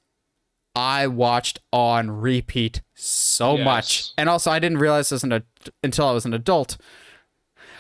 I 0.74 1.06
watched 1.06 1.60
on 1.72 2.10
repeat 2.10 2.82
so 2.94 3.56
yes. 3.56 3.64
much. 3.64 4.10
And 4.18 4.28
also, 4.28 4.50
I 4.50 4.58
didn't 4.58 4.76
realize 4.76 5.08
this 5.08 5.24
an, 5.24 5.42
until 5.82 6.06
I 6.06 6.12
was 6.12 6.26
an 6.26 6.34
adult. 6.34 6.76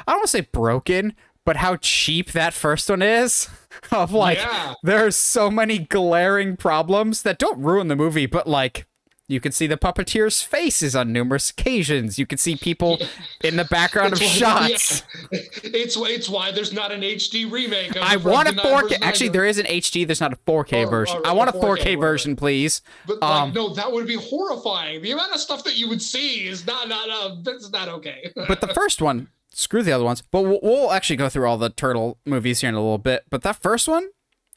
I 0.06 0.12
don't 0.12 0.20
want 0.20 0.28
to 0.28 0.30
say 0.30 0.48
broken, 0.50 1.14
but 1.46 1.56
how 1.56 1.76
cheap 1.76 2.32
that 2.32 2.52
first 2.52 2.90
one 2.90 3.00
is. 3.00 3.48
of 3.92 4.12
like, 4.12 4.38
yeah. 4.38 4.74
there's 4.82 5.16
so 5.16 5.50
many 5.50 5.78
glaring 5.78 6.56
problems 6.56 7.22
that 7.22 7.38
don't 7.38 7.58
ruin 7.62 7.88
the 7.88 7.96
movie, 7.96 8.26
but 8.26 8.46
like, 8.46 8.86
you 9.28 9.40
can 9.40 9.50
see 9.50 9.66
the 9.66 9.76
puppeteer's 9.76 10.40
faces 10.42 10.94
on 10.94 11.12
numerous 11.12 11.50
occasions. 11.50 12.16
You 12.16 12.26
can 12.26 12.38
see 12.38 12.54
people 12.54 12.98
in 13.42 13.56
the 13.56 13.64
background 13.64 14.12
of 14.12 14.18
shots. 14.22 15.02
Yeah. 15.32 15.40
It's 15.64 15.96
it's 15.96 16.28
why 16.28 16.52
there's 16.52 16.72
not 16.72 16.90
an 16.92 17.02
HD 17.02 17.50
remake. 17.50 17.96
I 17.96 18.16
want 18.16 18.48
a 18.48 18.52
4K. 18.52 18.98
Actually, 19.02 19.28
there 19.30 19.44
is 19.44 19.58
an 19.58 19.66
HD. 19.66 20.06
There's 20.06 20.20
not 20.20 20.32
a 20.32 20.36
4K 20.36 20.88
version. 20.88 21.20
I 21.24 21.32
want 21.32 21.50
a 21.50 21.52
4K, 21.52 21.78
4K 21.78 22.00
version, 22.00 22.36
please. 22.36 22.82
But 23.06 23.20
like, 23.20 23.30
um, 23.30 23.52
no, 23.52 23.74
that 23.74 23.90
would 23.90 24.06
be 24.06 24.14
horrifying. 24.14 25.02
The 25.02 25.12
amount 25.12 25.34
of 25.34 25.40
stuff 25.40 25.64
that 25.64 25.76
you 25.76 25.88
would 25.88 26.00
see 26.00 26.46
is 26.46 26.66
not 26.66 26.88
not 26.88 27.08
uh, 27.10 27.36
that's 27.42 27.70
not 27.70 27.88
okay. 27.88 28.32
but 28.48 28.60
the 28.60 28.68
first 28.68 29.02
one, 29.02 29.28
screw 29.56 29.82
the 29.82 29.92
other 29.92 30.04
ones. 30.04 30.22
But 30.22 30.42
we'll, 30.42 30.60
we'll 30.62 30.92
actually 30.92 31.16
go 31.16 31.28
through 31.28 31.46
all 31.46 31.58
the 31.58 31.70
turtle 31.70 32.18
movies 32.24 32.60
here 32.60 32.68
in 32.68 32.74
a 32.74 32.80
little 32.80 32.98
bit. 32.98 33.24
But 33.30 33.42
that 33.42 33.62
first 33.62 33.88
one 33.88 34.08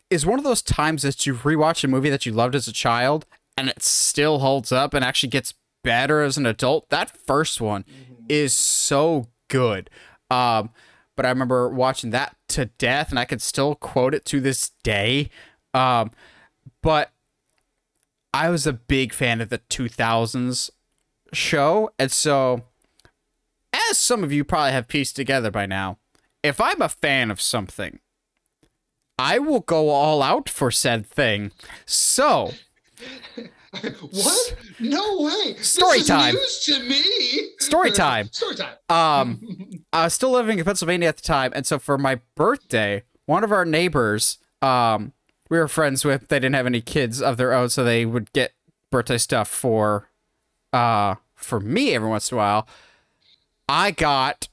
is 0.10 0.26
one 0.26 0.40
of 0.40 0.46
those 0.46 0.62
times 0.62 1.04
that 1.04 1.26
you 1.26 1.36
rewatch 1.36 1.84
a 1.84 1.88
movie 1.88 2.10
that 2.10 2.26
you 2.26 2.32
loved 2.32 2.56
as 2.56 2.68
a 2.68 2.74
child 2.74 3.26
and 3.58 3.70
it 3.70 3.84
still 3.84 4.40
holds 4.40 4.72
up 4.72 4.94
and 4.94 5.04
actually 5.04 5.30
gets 5.30 5.54
better 5.84 6.22
as 6.22 6.38
an 6.38 6.46
adult. 6.46 6.90
That 6.90 7.16
first 7.16 7.62
one 7.62 7.84
mm-hmm. 7.84 8.26
is 8.30 8.54
so 8.54 9.28
good. 9.48 9.90
Um, 10.32 10.72
but 11.16 11.26
I 11.26 11.30
remember 11.30 11.68
watching 11.68 12.12
that 12.12 12.38
to 12.50 12.66
death, 12.66 13.10
and 13.10 13.20
I 13.20 13.26
can 13.26 13.40
still 13.40 13.76
quote 13.76 14.14
it 14.14 14.24
to 14.26 14.40
this 14.40 14.72
day. 14.84 15.30
Um, 15.74 16.12
but 16.82 17.12
I 18.34 18.50
was 18.50 18.66
a 18.66 18.72
big 18.72 19.14
fan 19.14 19.42
of 19.42 19.50
the 19.50 19.60
2000s 19.70 20.70
show, 21.34 21.92
and 22.00 22.12
so 22.12 22.64
as 23.90 23.98
some 23.98 24.24
of 24.24 24.32
you 24.32 24.44
probably 24.44 24.72
have 24.72 24.88
pieced 24.88 25.16
together 25.16 25.52
by 25.52 25.66
now, 25.66 25.98
if 26.44 26.62
I'm 26.62 26.82
a 26.82 26.90
fan 26.90 27.32
of 27.32 27.42
something, 27.42 28.00
I 29.18 29.40
will 29.40 29.60
go 29.60 29.90
all 29.90 30.22
out 30.22 30.48
for 30.48 30.72
said 30.72 31.06
thing. 31.06 31.52
So, 31.86 32.54
what? 34.12 34.56
No 34.80 35.22
way. 35.22 35.56
Story 35.56 36.02
time. 36.04 36.36
News 36.36 36.64
to 36.66 36.80
me. 36.84 37.50
Story 37.60 37.92
time. 37.94 38.30
Story 38.32 38.56
time. 38.56 38.76
Um, 38.90 39.84
I 39.94 40.06
was 40.06 40.14
still 40.14 40.32
living 40.32 40.60
in 40.60 40.66
Pennsylvania 40.66 41.10
at 41.10 41.18
the 41.18 41.22
time, 41.24 41.52
and 41.54 41.66
so 41.66 41.80
for 41.80 41.98
my 41.98 42.22
birthday, 42.36 43.04
one 43.26 43.44
of 43.44 43.52
our 43.52 43.66
neighbors, 43.66 44.38
um, 44.62 45.14
we 45.50 45.58
were 45.58 45.68
friends 45.68 46.06
with. 46.06 46.30
They 46.30 46.40
didn't 46.40 46.56
have 46.56 46.66
any 46.66 46.82
kids 46.82 47.22
of 47.22 47.38
their 47.38 47.54
own, 47.54 47.70
so 47.70 47.84
they 47.84 48.06
would 48.06 48.32
get 48.32 48.54
birthday 48.92 49.18
stuff 49.18 49.50
for, 49.50 50.10
uh, 50.72 51.16
for 51.36 51.60
me 51.60 51.94
every 51.94 52.10
once 52.10 52.32
in 52.32 52.38
a 52.38 52.40
while. 52.40 52.68
I 53.70 53.92
got 53.92 54.48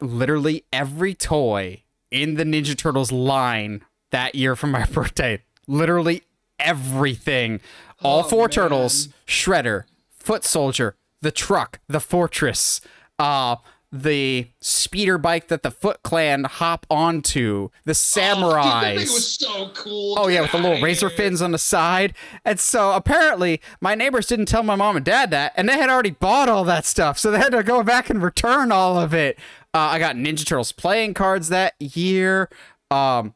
literally 0.00 0.64
every 0.72 1.14
toy 1.14 1.82
in 2.12 2.34
the 2.34 2.44
Ninja 2.44 2.78
Turtles 2.78 3.10
line 3.10 3.84
that 4.12 4.36
year 4.36 4.54
for 4.54 4.68
my 4.68 4.84
birthday. 4.92 5.42
Literally 5.66 6.22
everything. 6.60 7.60
All 8.00 8.20
oh, 8.20 8.22
four 8.22 8.42
man. 8.42 8.50
turtles, 8.50 9.08
Shredder, 9.26 9.84
Foot 10.12 10.44
Soldier, 10.44 10.94
the 11.22 11.32
truck, 11.32 11.80
the 11.88 11.98
fortress, 11.98 12.80
uh, 13.18 13.56
the 13.90 14.48
speeder 14.60 15.16
bike 15.16 15.48
that 15.48 15.62
the 15.62 15.70
Foot 15.70 16.02
Clan 16.02 16.44
hop 16.44 16.86
onto, 16.90 17.70
the 17.84 17.92
samurais. 17.92 18.92
Oh, 18.92 18.94
was 18.94 19.38
so 19.38 19.70
cool. 19.74 20.14
Oh 20.18 20.28
yeah, 20.28 20.42
with 20.42 20.52
the 20.52 20.58
little 20.58 20.82
razor 20.82 21.08
fins 21.08 21.40
on 21.40 21.52
the 21.52 21.58
side. 21.58 22.14
And 22.44 22.60
so 22.60 22.92
apparently 22.92 23.60
my 23.80 23.94
neighbors 23.94 24.26
didn't 24.26 24.46
tell 24.46 24.62
my 24.62 24.76
mom 24.76 24.96
and 24.96 25.04
dad 25.04 25.30
that, 25.30 25.52
and 25.56 25.68
they 25.68 25.78
had 25.78 25.88
already 25.88 26.10
bought 26.10 26.48
all 26.48 26.64
that 26.64 26.84
stuff, 26.84 27.18
so 27.18 27.30
they 27.30 27.38
had 27.38 27.52
to 27.52 27.62
go 27.62 27.82
back 27.82 28.10
and 28.10 28.22
return 28.22 28.70
all 28.72 28.98
of 28.98 29.14
it. 29.14 29.38
Uh, 29.72 29.78
I 29.78 29.98
got 29.98 30.16
Ninja 30.16 30.46
Turtles 30.46 30.72
playing 30.72 31.14
cards 31.14 31.48
that 31.48 31.74
year. 31.80 32.50
Um, 32.90 33.34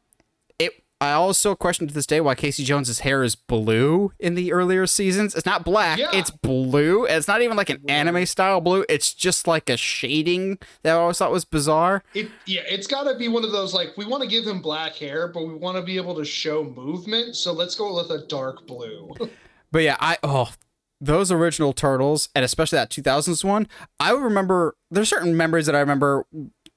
I 1.03 1.15
also 1.15 1.57
question 1.57 1.89
to 1.89 1.93
this 1.93 2.07
day 2.07 2.20
why 2.20 2.37
Casey 2.37 2.62
Jones's 2.62 3.01
hair 3.01 3.24
is 3.24 3.35
blue 3.35 4.12
in 4.20 4.37
the 4.37 4.53
earlier 4.53 4.87
seasons. 4.87 5.35
It's 5.35 5.45
not 5.45 5.65
black, 5.65 5.99
yeah. 5.99 6.11
it's 6.12 6.31
blue. 6.31 7.07
It's 7.07 7.27
not 7.27 7.43
even 7.43 7.57
like 7.57 7.70
an 7.70 7.83
anime 7.89 8.24
style 8.24 8.61
blue. 8.61 8.85
It's 8.89 9.12
just 9.12 9.49
like 9.49 9.69
a 9.69 9.77
shading 9.77 10.59
that 10.85 10.95
I 10.95 11.01
always 11.01 11.19
thought 11.19 11.33
was 11.33 11.45
bizarre. 11.45 12.05
It, 12.15 12.31
yeah, 12.47 12.61
it's 12.69 12.87
got 12.87 13.03
to 13.11 13.19
be 13.19 13.27
one 13.27 13.43
of 13.45 13.51
those 13.51 13.74
like 13.74 13.97
we 13.97 14.05
want 14.07 14.23
to 14.23 14.29
give 14.29 14.47
him 14.47 14.62
black 14.62 14.95
hair, 14.95 15.27
but 15.27 15.43
we 15.45 15.55
want 15.55 15.77
to 15.77 15.83
be 15.83 15.97
able 15.97 16.15
to 16.15 16.24
show 16.24 16.62
movement. 16.62 17.35
So 17.35 17.53
let's 17.53 17.74
go 17.74 17.97
with 17.97 18.12
a 18.12 18.24
dark 18.29 18.65
blue. 18.69 19.12
but 19.73 19.83
yeah, 19.83 19.97
I 19.99 20.19
oh 20.23 20.53
those 21.01 21.33
original 21.33 21.73
turtles 21.73 22.29
and 22.33 22.45
especially 22.45 22.77
that 22.77 22.91
2000s 22.91 23.43
one, 23.43 23.66
I 23.99 24.12
remember 24.12 24.77
there's 24.89 25.09
certain 25.09 25.37
memories 25.37 25.66
that 25.66 25.74
I 25.74 25.81
remember 25.81 26.27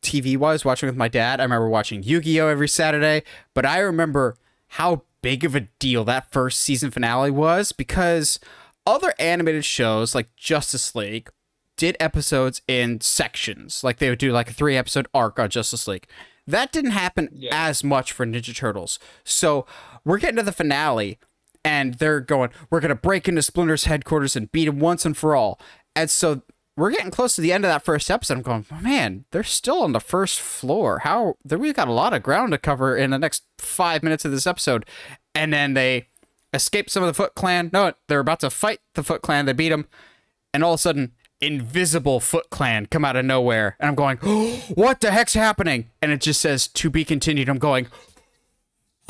TV 0.06 0.38
wise, 0.38 0.64
watching 0.64 0.88
with 0.88 0.96
my 0.96 1.08
dad. 1.08 1.40
I 1.40 1.44
remember 1.44 1.70
watching 1.70 2.04
Yu 2.04 2.22
Gi 2.22 2.42
Oh! 2.42 2.48
every 2.48 2.68
Saturday, 2.68 3.24
but 3.54 3.66
I 3.66 3.80
remember 3.80 4.38
how 4.70 5.04
big 5.22 5.44
of 5.44 5.56
a 5.56 5.62
deal 5.80 6.04
that 6.04 6.32
first 6.32 6.62
season 6.62 6.92
finale 6.92 7.32
was 7.32 7.72
because 7.72 8.40
other 8.86 9.14
animated 9.18 9.66
shows 9.66 10.14
like 10.14 10.36
Justice 10.36 10.94
League 10.96 11.30
did 11.78 11.98
episodes 12.00 12.62
in 12.68 13.02
sections. 13.02 13.84
Like 13.84 13.98
they 13.98 14.10
would 14.10 14.20
do 14.20 14.32
like 14.32 14.50
a 14.50 14.54
three 14.54 14.78
episode 14.78 15.08
arc 15.14 15.40
on 15.40 15.50
Justice 15.50 15.88
League. 15.88 16.08
That 16.48 16.72
didn't 16.72 16.92
happen 16.92 17.30
yeah. 17.32 17.50
as 17.52 17.84
much 17.84 18.12
for 18.12 18.26
Ninja 18.26 18.56
Turtles. 18.56 19.00
So 19.24 19.66
we're 20.04 20.20
getting 20.20 20.38
to 20.38 20.44
the 20.44 20.52
finale 20.52 21.18
and 21.64 21.96
they're 21.96 22.20
going, 22.20 22.52
we're 22.70 22.80
going 22.80 22.90
to 22.90 22.96
break 22.96 23.28
into 23.28 23.42
Splinter's 23.42 23.86
headquarters 23.86 24.36
and 24.36 24.52
beat 24.52 24.68
him 24.68 24.80
once 24.80 25.06
and 25.06 25.18
for 25.18 25.36
all. 25.36 25.60
And 25.96 26.10
so 26.10 26.44
we're 26.78 26.92
getting 26.92 27.12
close 27.12 27.36
to 27.36 27.42
the 27.42 27.54
end 27.54 27.64
of 27.64 27.70
that 27.70 27.86
first 27.86 28.12
episode. 28.12 28.38
I'm 28.38 28.44
going, 28.44 28.66
man, 28.82 29.26
they're 29.32 29.44
still 29.44 29.82
on 29.82 29.94
the 29.94 30.00
first 30.00 30.40
floor. 30.40 31.00
How 31.00 31.38
we've 31.46 31.74
got 31.74 31.88
a 31.88 31.94
lot 31.94 32.14
of 32.14 32.24
ground 32.24 32.52
to 32.52 32.58
cover 32.58 32.98
in 32.98 33.12
the 33.12 33.20
next 33.20 33.44
five 33.58 34.04
minutes 34.04 34.26
of 34.26 34.32
this 34.32 34.48
episode, 34.48 34.86
and 35.34 35.54
then 35.54 35.74
they 35.74 36.08
escape 36.54 36.90
some 36.90 37.04
of 37.04 37.08
the 37.08 37.14
Foot 37.14 37.36
Clan. 37.36 37.70
No, 37.72 37.94
they're 38.08 38.20
about 38.20 38.42
to 38.42 38.50
fight 38.50 38.80
the 38.94 39.04
Foot 39.04 39.22
Clan. 39.22 39.46
They 39.46 39.54
beat 39.54 39.70
them, 39.70 39.88
and 40.54 40.64
all 40.64 40.74
of 40.74 40.80
a 40.80 40.82
sudden, 40.82 41.14
invisible 41.40 42.20
Foot 42.20 42.50
Clan 42.50 42.88
come 42.88 43.06
out 43.06 43.16
of 43.16 43.26
nowhere, 43.26 43.78
and 43.80 43.88
I'm 43.88 43.96
going, 43.96 44.20
oh, 44.24 44.64
what 44.76 45.00
the 45.00 45.12
heck's 45.12 45.34
happening? 45.34 45.92
And 46.02 46.12
it 46.12 46.22
just 46.22 46.42
says 46.42 46.68
to 46.68 46.90
be 46.90 47.06
continued. 47.06 47.48
I'm 47.48 47.58
going, 47.58 47.88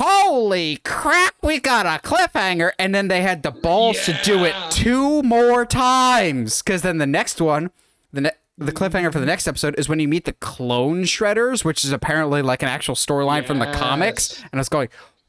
holy 0.00 0.76
crap, 0.78 1.34
we 1.42 1.60
got 1.60 1.86
a 1.86 2.06
cliffhanger. 2.06 2.72
And 2.78 2.94
then 2.94 3.08
they 3.08 3.22
had 3.22 3.42
the 3.42 3.50
balls 3.50 3.96
yeah. 4.08 4.16
to 4.16 4.24
do 4.24 4.44
it 4.44 4.54
two 4.70 5.22
more 5.22 5.64
times. 5.64 6.62
Because 6.62 6.82
then 6.82 6.98
the 6.98 7.06
next 7.06 7.40
one, 7.40 7.70
the 8.12 8.20
ne- 8.22 8.30
the 8.58 8.72
cliffhanger 8.72 9.12
for 9.12 9.20
the 9.20 9.26
next 9.26 9.46
episode 9.46 9.74
is 9.78 9.88
when 9.88 10.00
you 10.00 10.08
meet 10.08 10.24
the 10.24 10.32
clone 10.32 11.02
shredders, 11.02 11.64
which 11.64 11.84
is 11.84 11.92
apparently 11.92 12.40
like 12.42 12.62
an 12.62 12.68
actual 12.68 12.94
storyline 12.94 13.40
yes. 13.40 13.46
from 13.46 13.58
the 13.58 13.70
comics. 13.72 14.40
And 14.40 14.54
I 14.54 14.58
was 14.58 14.68
going, 14.68 14.88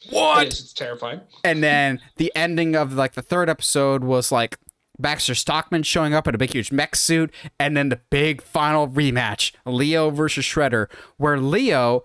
what? 0.09 0.47
It 0.47 0.53
is, 0.53 0.59
it's 0.61 0.73
terrifying. 0.73 1.21
And 1.43 1.61
then 1.61 1.99
the 2.15 2.31
ending 2.35 2.75
of 2.75 2.93
like 2.93 3.13
the 3.13 3.21
third 3.21 3.49
episode 3.49 4.03
was 4.03 4.31
like 4.31 4.57
Baxter 4.99 5.35
Stockman 5.35 5.83
showing 5.83 6.13
up 6.13 6.27
in 6.27 6.35
a 6.35 6.37
big 6.37 6.53
huge 6.53 6.71
mech 6.71 6.95
suit, 6.95 7.31
and 7.59 7.77
then 7.77 7.89
the 7.89 7.99
big 8.09 8.41
final 8.41 8.87
rematch, 8.87 9.51
Leo 9.65 10.09
versus 10.09 10.45
Shredder, 10.45 10.87
where 11.17 11.37
Leo 11.37 12.03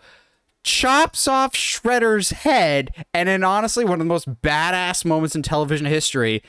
chops 0.63 1.27
off 1.27 1.55
Shredder's 1.55 2.31
head, 2.31 3.05
and 3.13 3.29
in 3.29 3.45
honestly 3.45 3.85
one 3.85 3.95
of 3.95 3.99
the 3.99 4.05
most 4.05 4.43
badass 4.43 5.05
moments 5.05 5.35
in 5.35 5.43
television 5.43 5.87
history, 5.87 6.43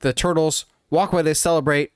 the 0.00 0.12
turtles 0.12 0.66
walk 0.90 1.12
away, 1.12 1.22
they 1.22 1.34
celebrate. 1.34 1.92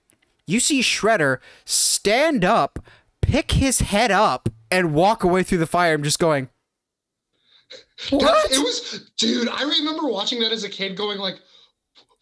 You 0.46 0.60
see 0.60 0.80
Shredder 0.80 1.38
stand 1.64 2.44
up, 2.44 2.78
pick 3.20 3.52
his 3.52 3.80
head 3.80 4.10
up, 4.10 4.48
and 4.70 4.94
walk 4.94 5.22
away 5.24 5.42
through 5.42 5.58
the 5.58 5.66
fire. 5.66 5.94
I'm 5.94 6.02
just 6.02 6.18
going. 6.18 6.48
What? 8.10 8.50
It 8.50 8.58
was, 8.58 9.10
dude. 9.18 9.48
I 9.48 9.62
remember 9.62 10.08
watching 10.08 10.40
that 10.40 10.52
as 10.52 10.64
a 10.64 10.68
kid, 10.68 10.96
going 10.96 11.18
like, 11.18 11.36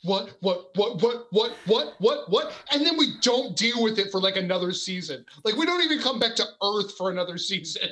"What? 0.02 0.36
What? 0.40 0.70
What? 0.74 1.00
What? 1.02 1.26
What? 1.30 1.56
What? 1.66 1.94
What? 1.98 2.30
What?" 2.30 2.52
And 2.72 2.84
then 2.84 2.96
we 2.96 3.14
don't 3.20 3.56
deal 3.56 3.82
with 3.82 3.98
it 3.98 4.10
for 4.10 4.20
like 4.20 4.36
another 4.36 4.72
season. 4.72 5.24
Like 5.44 5.54
we 5.54 5.66
don't 5.66 5.82
even 5.82 6.00
come 6.00 6.18
back 6.18 6.34
to 6.36 6.46
Earth 6.62 6.96
for 6.96 7.10
another 7.10 7.38
season. 7.38 7.90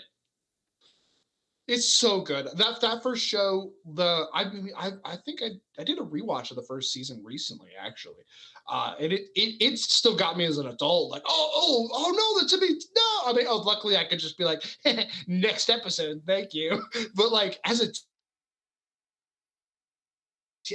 It's 1.66 1.89
so 1.89 2.20
good. 2.20 2.47
That 2.57 2.81
that 2.82 3.03
first 3.03 3.24
show, 3.24 3.73
the 3.95 4.27
I 4.35 4.45
mean, 4.45 4.70
I 4.77 4.93
I 5.03 5.16
think 5.16 5.41
I 5.43 5.53
I 5.78 5.85
did 5.85 5.99
a 5.99 6.03
rewatch 6.03 6.51
of 6.51 6.57
the 6.57 6.62
first 6.69 6.93
season 6.93 7.23
recently, 7.24 7.70
actually, 7.81 8.23
uh, 8.69 8.95
and 9.01 9.11
it 9.15 9.28
it 9.35 9.57
it 9.62 9.78
still 9.78 10.15
got 10.15 10.36
me 10.36 10.45
as 10.45 10.59
an 10.59 10.66
adult. 10.66 11.11
Like, 11.11 11.23
oh 11.27 11.51
oh 11.55 11.89
oh 11.91 12.11
no, 12.11 12.41
that's 12.41 12.53
a 12.53 12.59
me 12.59 12.78
no. 12.95 13.31
I 13.31 13.32
mean, 13.32 13.47
oh, 13.49 13.57
luckily 13.57 13.97
I 13.97 14.05
could 14.05 14.19
just 14.19 14.36
be 14.36 14.45
like, 14.45 14.62
next 15.27 15.70
episode, 15.70 16.23
thank 16.27 16.53
you. 16.53 16.82
But 17.15 17.32
like 17.32 17.59
as 17.65 17.81
a 17.81 17.86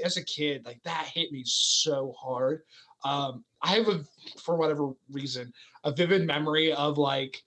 as 0.03 0.17
a 0.17 0.23
kid, 0.23 0.65
like 0.65 0.81
that 0.83 1.05
hit 1.13 1.31
me 1.31 1.43
so 1.45 2.13
hard. 2.19 2.61
Um, 3.03 3.45
I 3.61 3.75
have 3.75 3.89
a 3.89 4.03
for 4.41 4.57
whatever 4.57 4.91
reason 5.11 5.53
a 5.83 5.91
vivid 5.91 6.25
memory 6.25 6.73
of 6.73 6.97
like 6.97 7.43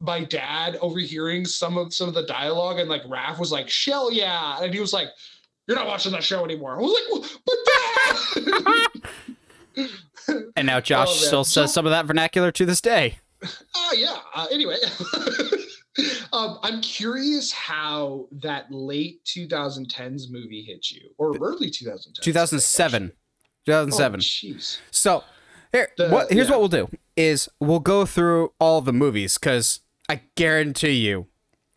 my 0.00 0.24
dad 0.24 0.76
overhearing 0.80 1.44
some 1.44 1.78
of 1.78 1.94
some 1.94 2.08
of 2.08 2.14
the 2.14 2.26
dialogue 2.26 2.78
and 2.78 2.88
like 2.88 3.04
Raph 3.04 3.38
was 3.38 3.52
like, 3.52 3.68
"Shell 3.68 4.12
yeah," 4.12 4.62
and 4.62 4.72
he 4.72 4.80
was 4.80 4.92
like, 4.92 5.08
"You're 5.66 5.76
not 5.76 5.86
watching 5.86 6.12
that 6.12 6.24
show 6.24 6.44
anymore." 6.44 6.76
I 6.76 6.80
was 6.80 6.92
like, 7.12 7.30
"But 7.46 7.56
dad." 9.76 9.86
and 10.56 10.66
now 10.66 10.80
Josh 10.80 11.08
oh, 11.10 11.12
still 11.12 11.44
says 11.44 11.72
some 11.72 11.86
of 11.86 11.90
that 11.90 12.06
vernacular 12.06 12.52
to 12.52 12.66
this 12.66 12.80
day. 12.80 13.18
Oh 13.42 13.90
uh, 13.90 13.94
yeah. 13.94 14.18
Uh, 14.34 14.46
anyway, 14.50 14.76
um, 16.32 16.58
I'm 16.62 16.80
curious 16.80 17.52
how 17.52 18.28
that 18.32 18.70
late 18.70 19.24
2010s 19.24 20.30
movie 20.30 20.62
hit 20.62 20.90
you, 20.90 21.10
or 21.18 21.36
early 21.40 21.70
2010s. 21.70 22.20
2007. 22.20 23.12
2007. 23.66 24.20
Oh, 24.20 24.22
jeez. 24.22 24.78
So 24.90 25.24
here, 25.72 25.88
the, 25.96 26.08
what, 26.08 26.30
here's 26.30 26.46
yeah. 26.48 26.52
what 26.52 26.60
we'll 26.60 26.68
do: 26.68 26.88
is 27.16 27.48
we'll 27.60 27.80
go 27.80 28.04
through 28.04 28.52
all 28.58 28.80
the 28.80 28.92
movies 28.92 29.38
because 29.38 29.80
I 30.08 30.22
guarantee 30.34 30.92
you, 30.92 31.26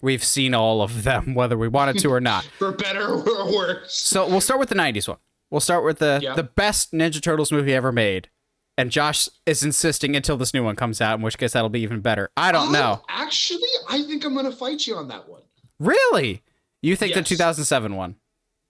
we've 0.02 0.24
seen 0.24 0.54
all 0.54 0.82
of 0.82 1.04
them, 1.04 1.34
whether 1.36 1.58
we 1.58 1.68
wanted 1.68 2.00
to 2.00 2.10
or 2.10 2.22
not. 2.22 2.44
For 2.58 2.72
better 2.72 3.08
or 3.08 3.54
worse. 3.54 3.94
So 3.94 4.28
we'll 4.28 4.42
start 4.42 4.60
with 4.60 4.70
the 4.70 4.76
'90s 4.76 5.08
one. 5.08 5.18
We'll 5.52 5.62
start 5.62 5.84
with 5.84 6.00
the 6.00 6.20
yep. 6.22 6.36
the 6.36 6.44
best 6.44 6.92
Ninja 6.92 7.22
Turtles 7.22 7.52
movie 7.52 7.74
ever 7.74 7.92
made. 7.92 8.30
And 8.78 8.92
Josh 8.92 9.28
is 9.46 9.62
insisting 9.62 10.16
until 10.16 10.38
this 10.38 10.54
new 10.54 10.64
one 10.64 10.78
comes 10.78 11.02
out, 11.02 11.20
in 11.20 11.22
which 11.22 11.38
case 11.38 11.52
that'll 11.52 11.68
be 11.68 11.82
even 11.82 12.00
better. 12.00 12.30
I 12.38 12.54
don't 12.54 12.70
uh, 12.70 12.72
know. 12.72 13.02
Actually, 13.10 13.68
I 13.90 14.04
think 14.04 14.24
I'm 14.24 14.36
gonna 14.36 14.52
fight 14.52 14.88
you 14.88 14.96
on 14.96 15.10
that 15.10 15.28
one. 15.28 15.42
Really? 15.80 16.44
You 16.82 16.96
think 16.96 17.16
yes. 17.16 17.28
the 17.28 17.36
2007 17.36 17.96
one? 17.96 18.16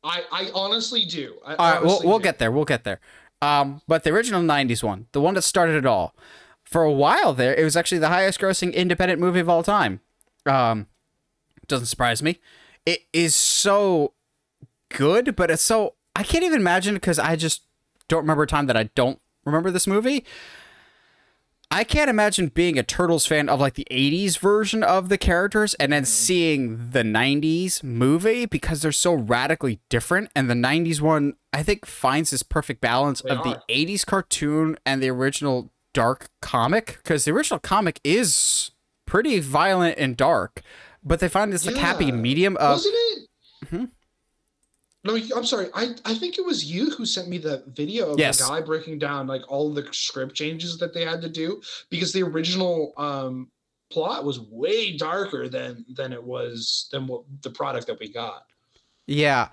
I, 0.03 0.23
I 0.31 0.51
honestly 0.53 1.05
do. 1.05 1.35
I 1.45 1.55
all 1.55 1.73
right, 1.73 1.83
we'll, 1.83 2.01
we'll 2.03 2.19
get 2.19 2.39
there. 2.39 2.51
We'll 2.51 2.65
get 2.65 2.83
there. 2.83 2.99
Um, 3.41 3.81
but 3.87 4.03
the 4.03 4.11
original 4.11 4.41
90s 4.41 4.83
one, 4.83 5.07
the 5.11 5.21
one 5.21 5.33
that 5.33 5.43
started 5.43 5.75
it 5.75 5.85
all, 5.85 6.15
for 6.69 6.83
a 6.83 6.91
while 6.91 7.33
there, 7.33 7.55
it 7.55 7.63
was 7.63 7.75
actually 7.75 7.97
the 7.97 8.09
highest 8.09 8.39
grossing 8.39 8.71
independent 8.75 9.19
movie 9.19 9.39
of 9.39 9.49
all 9.49 9.63
time. 9.63 10.01
Um, 10.45 10.85
doesn't 11.67 11.87
surprise 11.87 12.21
me. 12.21 12.37
It 12.85 13.01
is 13.11 13.33
so 13.33 14.13
good, 14.89 15.35
but 15.35 15.49
it's 15.49 15.63
so 15.63 15.95
I 16.15 16.21
can't 16.21 16.43
even 16.43 16.61
imagine 16.61 16.93
because 16.93 17.17
I 17.17 17.35
just 17.35 17.63
don't 18.07 18.21
remember 18.21 18.43
a 18.43 18.47
time 18.47 18.67
that 18.67 18.77
I 18.77 18.83
don't 18.93 19.19
remember 19.45 19.71
this 19.71 19.87
movie. 19.87 20.23
I 21.71 21.83
can't 21.83 22.09
imagine 22.09 22.47
being 22.47 22.77
a 22.77 22.83
Turtles 22.83 23.25
fan 23.25 23.49
of 23.49 23.59
like 23.59 23.73
the 23.73 23.87
80s 23.89 24.37
version 24.37 24.83
of 24.83 25.09
the 25.09 25.17
characters 25.17 25.73
and 25.75 25.91
then 25.91 26.05
seeing 26.05 26.89
the 26.91 27.03
90s 27.03 27.83
movie 27.83 28.45
because 28.45 28.81
they're 28.81 28.91
so 28.91 29.13
radically 29.13 29.79
different. 29.89 30.29
And 30.35 30.49
the 30.49 30.55
90s 30.55 31.01
one, 31.01 31.33
I 31.53 31.63
think, 31.63 31.85
finds 31.85 32.31
this 32.31 32.41
perfect 32.43 32.81
balance 32.81 33.21
they 33.21 33.29
of 33.29 33.39
are. 33.39 33.43
the 33.43 33.61
80s 33.73 34.05
cartoon 34.05 34.77
and 34.85 35.01
the 35.01 35.09
original 35.09 35.71
dark 35.93 36.29
comic 36.41 36.99
because 37.03 37.25
the 37.25 37.31
original 37.31 37.59
comic 37.59 37.99
is 38.03 38.71
pretty 39.05 39.39
violent 39.39 39.97
and 39.97 40.15
dark, 40.15 40.61
but 41.03 41.19
they 41.19 41.27
find 41.27 41.51
this 41.51 41.65
like 41.65 41.75
happy 41.75 42.11
medium 42.11 42.57
of. 42.57 42.77
Wasn't 42.77 42.95
it? 42.95 43.29
Mm-hmm. 43.65 43.85
No, 45.05 45.17
I'm 45.35 45.45
sorry. 45.45 45.67
I, 45.73 45.95
I 46.03 46.13
think 46.13 46.37
it 46.37 46.45
was 46.45 46.65
you 46.65 46.91
who 46.91 47.05
sent 47.05 47.29
me 47.29 47.37
the 47.37 47.63
video 47.67 48.11
of 48.11 48.19
yes. 48.19 48.37
the 48.37 48.47
guy 48.49 48.61
breaking 48.61 48.99
down 48.99 49.27
like 49.27 49.41
all 49.47 49.73
the 49.73 49.87
script 49.91 50.35
changes 50.35 50.77
that 50.79 50.93
they 50.93 51.05
had 51.05 51.21
to 51.21 51.29
do 51.29 51.61
because 51.89 52.11
the 52.11 52.21
original 52.21 52.93
um, 52.97 53.49
plot 53.89 54.25
was 54.25 54.41
way 54.41 54.97
darker 54.97 55.47
than 55.47 55.85
than 55.95 56.11
it 56.11 56.23
was 56.23 56.89
than 56.91 57.07
what 57.07 57.23
the 57.41 57.49
product 57.49 57.87
that 57.87 57.99
we 57.99 58.11
got. 58.11 58.45
Yeah. 59.07 59.49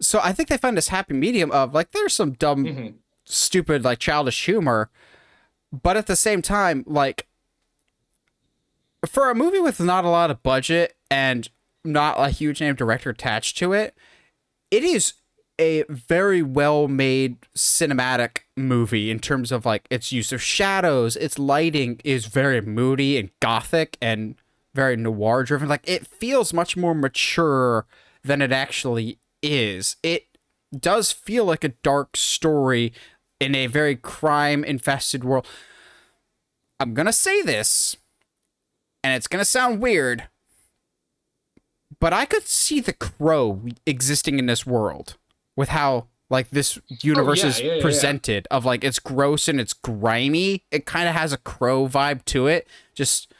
So 0.00 0.20
I 0.22 0.32
think 0.32 0.48
they 0.48 0.56
found 0.56 0.76
this 0.76 0.88
happy 0.88 1.14
medium 1.14 1.50
of 1.52 1.74
like 1.74 1.92
there's 1.92 2.14
some 2.14 2.32
dumb, 2.32 2.64
mm-hmm. 2.64 2.96
stupid, 3.26 3.84
like 3.84 3.98
childish 3.98 4.46
humor, 4.46 4.90
but 5.72 5.96
at 5.96 6.06
the 6.06 6.16
same 6.16 6.42
time, 6.42 6.84
like 6.86 7.26
for 9.06 9.30
a 9.30 9.34
movie 9.34 9.60
with 9.60 9.80
not 9.80 10.04
a 10.04 10.10
lot 10.10 10.30
of 10.30 10.42
budget 10.42 10.96
and 11.10 11.48
not 11.84 12.18
a 12.18 12.30
huge 12.30 12.60
name 12.60 12.74
director 12.74 13.10
attached 13.10 13.56
to 13.58 13.72
it, 13.72 13.94
it 14.70 14.82
is 14.82 15.14
a 15.58 15.84
very 15.88 16.42
well 16.42 16.86
made 16.86 17.40
cinematic 17.56 18.38
movie 18.56 19.10
in 19.10 19.18
terms 19.18 19.50
of 19.50 19.64
like 19.64 19.86
its 19.90 20.12
use 20.12 20.32
of 20.32 20.42
shadows, 20.42 21.16
its 21.16 21.38
lighting 21.38 22.00
is 22.04 22.26
very 22.26 22.60
moody 22.60 23.16
and 23.16 23.30
gothic 23.40 23.96
and 24.02 24.34
very 24.74 24.96
noir 24.96 25.44
driven. 25.44 25.68
Like 25.68 25.88
it 25.88 26.06
feels 26.06 26.52
much 26.52 26.76
more 26.76 26.94
mature 26.94 27.86
than 28.22 28.42
it 28.42 28.52
actually 28.52 29.18
is. 29.42 29.96
It 30.02 30.26
does 30.78 31.12
feel 31.12 31.44
like 31.44 31.64
a 31.64 31.70
dark 31.70 32.16
story 32.16 32.92
in 33.40 33.54
a 33.54 33.66
very 33.66 33.96
crime 33.96 34.64
infested 34.64 35.24
world. 35.24 35.46
I'm 36.78 36.94
going 36.94 37.06
to 37.06 37.12
say 37.12 37.42
this, 37.42 37.96
and 39.02 39.14
it's 39.14 39.26
going 39.26 39.40
to 39.40 39.46
sound 39.46 39.80
weird, 39.80 40.24
but 42.00 42.12
I 42.12 42.24
could 42.24 42.46
see 42.46 42.80
the 42.80 42.92
crow 42.92 43.62
existing 43.86 44.38
in 44.38 44.46
this 44.46 44.66
world 44.66 45.16
with 45.56 45.70
how 45.70 46.08
like 46.28 46.50
this 46.50 46.78
universe 46.88 47.44
oh, 47.44 47.46
yeah, 47.46 47.50
is 47.50 47.60
yeah, 47.60 47.80
presented 47.80 48.46
yeah, 48.50 48.56
of 48.56 48.64
like 48.64 48.84
it's 48.84 48.98
gross 48.98 49.48
and 49.48 49.60
it's 49.60 49.72
grimy. 49.72 50.64
It 50.70 50.84
kind 50.84 51.08
of 51.08 51.14
has 51.14 51.32
a 51.32 51.38
crow 51.38 51.88
vibe 51.88 52.24
to 52.26 52.46
it, 52.46 52.66
just 52.94 53.32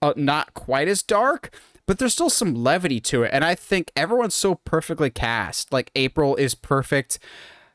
uh, 0.00 0.14
not 0.16 0.54
quite 0.54 0.88
as 0.88 1.02
dark, 1.02 1.54
but 1.86 1.98
there's 1.98 2.14
still 2.14 2.30
some 2.30 2.54
levity 2.54 3.00
to 3.00 3.22
it. 3.22 3.30
And 3.32 3.44
I 3.44 3.54
think 3.54 3.92
everyone's 3.94 4.34
so 4.34 4.54
perfectly 4.54 5.10
cast. 5.10 5.72
Like 5.72 5.90
April 5.94 6.34
is 6.36 6.54
perfect. 6.54 7.18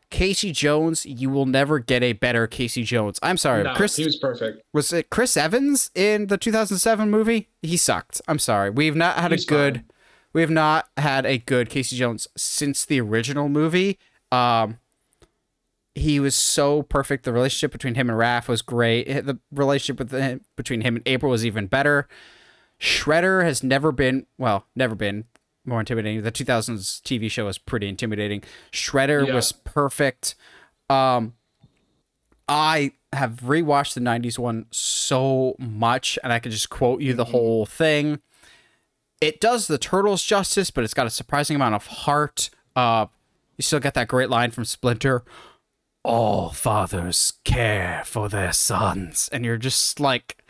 Casey 0.10 0.52
Jones, 0.52 1.06
you 1.06 1.30
will 1.30 1.46
never 1.46 1.80
get 1.80 2.02
a 2.02 2.14
better 2.14 2.48
Casey 2.48 2.84
Jones. 2.84 3.20
I'm 3.22 3.38
sorry, 3.38 3.64
no, 3.64 3.74
Chris. 3.76 3.96
He 3.96 4.06
was 4.06 4.16
perfect. 4.16 4.64
Was 4.74 4.92
it 4.92 5.10
Chris 5.10 5.38
Evans 5.38 5.92
in 5.94 6.28
the 6.28 6.38
2007 6.38 7.10
movie? 7.10 7.50
He 7.62 7.78
sucked. 7.78 8.22
I'm 8.28 8.40
sorry. 8.40 8.70
We've 8.70 8.96
not 8.96 9.18
had 9.18 9.32
He's 9.32 9.46
a 9.46 9.48
good. 9.48 9.76
Fine. 9.76 9.86
We 10.32 10.42
have 10.42 10.50
not 10.52 10.90
had 10.98 11.26
a 11.26 11.40
good 11.40 11.70
Casey 11.70 11.96
Jones 11.96 12.28
since 12.38 12.86
the 12.86 13.02
original 13.02 13.50
movie. 13.50 13.98
Um, 14.32 14.78
he 15.96 16.20
was 16.20 16.36
so 16.36 16.84
perfect. 16.84 17.26
The 17.26 17.34
relationship 17.34 17.72
between 17.72 17.96
him 17.96 18.10
and 18.10 18.20
Raph 18.20 18.48
was 18.48 18.62
great. 18.62 19.06
The 19.06 19.40
relationship 19.52 20.00
with 20.00 20.12
him, 20.12 20.42
between 20.56 20.82
him 20.82 20.98
and 20.98 21.08
April 21.08 21.32
was 21.32 21.46
even 21.46 21.68
better. 21.68 22.08
Shredder 22.80 23.44
has 23.44 23.64
never 23.64 23.92
been 23.92 24.26
well, 24.38 24.66
never 24.76 24.96
been 24.96 25.26
more 25.66 25.80
intimidating. 25.80 26.22
The 26.22 26.32
2000s 26.32 27.02
TV 27.02 27.30
show 27.30 27.46
was 27.46 27.58
pretty 27.58 27.88
intimidating. 27.88 28.44
Shredder 28.72 29.28
yeah. 29.28 29.34
was 29.34 29.52
perfect. 29.52 30.36
Um, 30.90 31.34
I 32.48 32.94
have 33.14 33.42
rewatched 33.42 33.94
the 33.94 34.02
90s 34.02 34.40
one 34.40 34.66
so 34.72 35.56
much, 35.60 36.18
and 36.24 36.34
I 36.34 36.40
could 36.40 36.52
just 36.52 36.70
quote 36.70 37.02
you 37.02 37.14
the 37.14 37.24
mm-hmm. 37.24 37.32
whole 37.32 37.66
thing. 37.66 38.20
It 39.22 39.42
does 39.42 39.68
the 39.68 39.78
turtles 39.78 40.24
justice, 40.24 40.72
but 40.72 40.84
it's 40.84 40.94
got 40.94 41.08
a 41.08 41.12
surprising 41.12 41.56
amount 41.56 41.76
of 41.76 41.88
heart. 41.88 42.50
Uh, 42.76 43.08
you 43.58 43.64
still 43.64 43.80
get 43.80 43.94
that 43.96 44.08
great 44.08 44.30
line 44.30 44.52
from 44.52 44.66
Splinter 44.66 45.24
all 46.04 46.50
fathers 46.50 47.34
care 47.44 48.04
for 48.06 48.30
their 48.30 48.54
sons. 48.54 49.30
And 49.32 49.46
you're 49.46 49.58
just 49.58 50.00
like, 50.00 50.44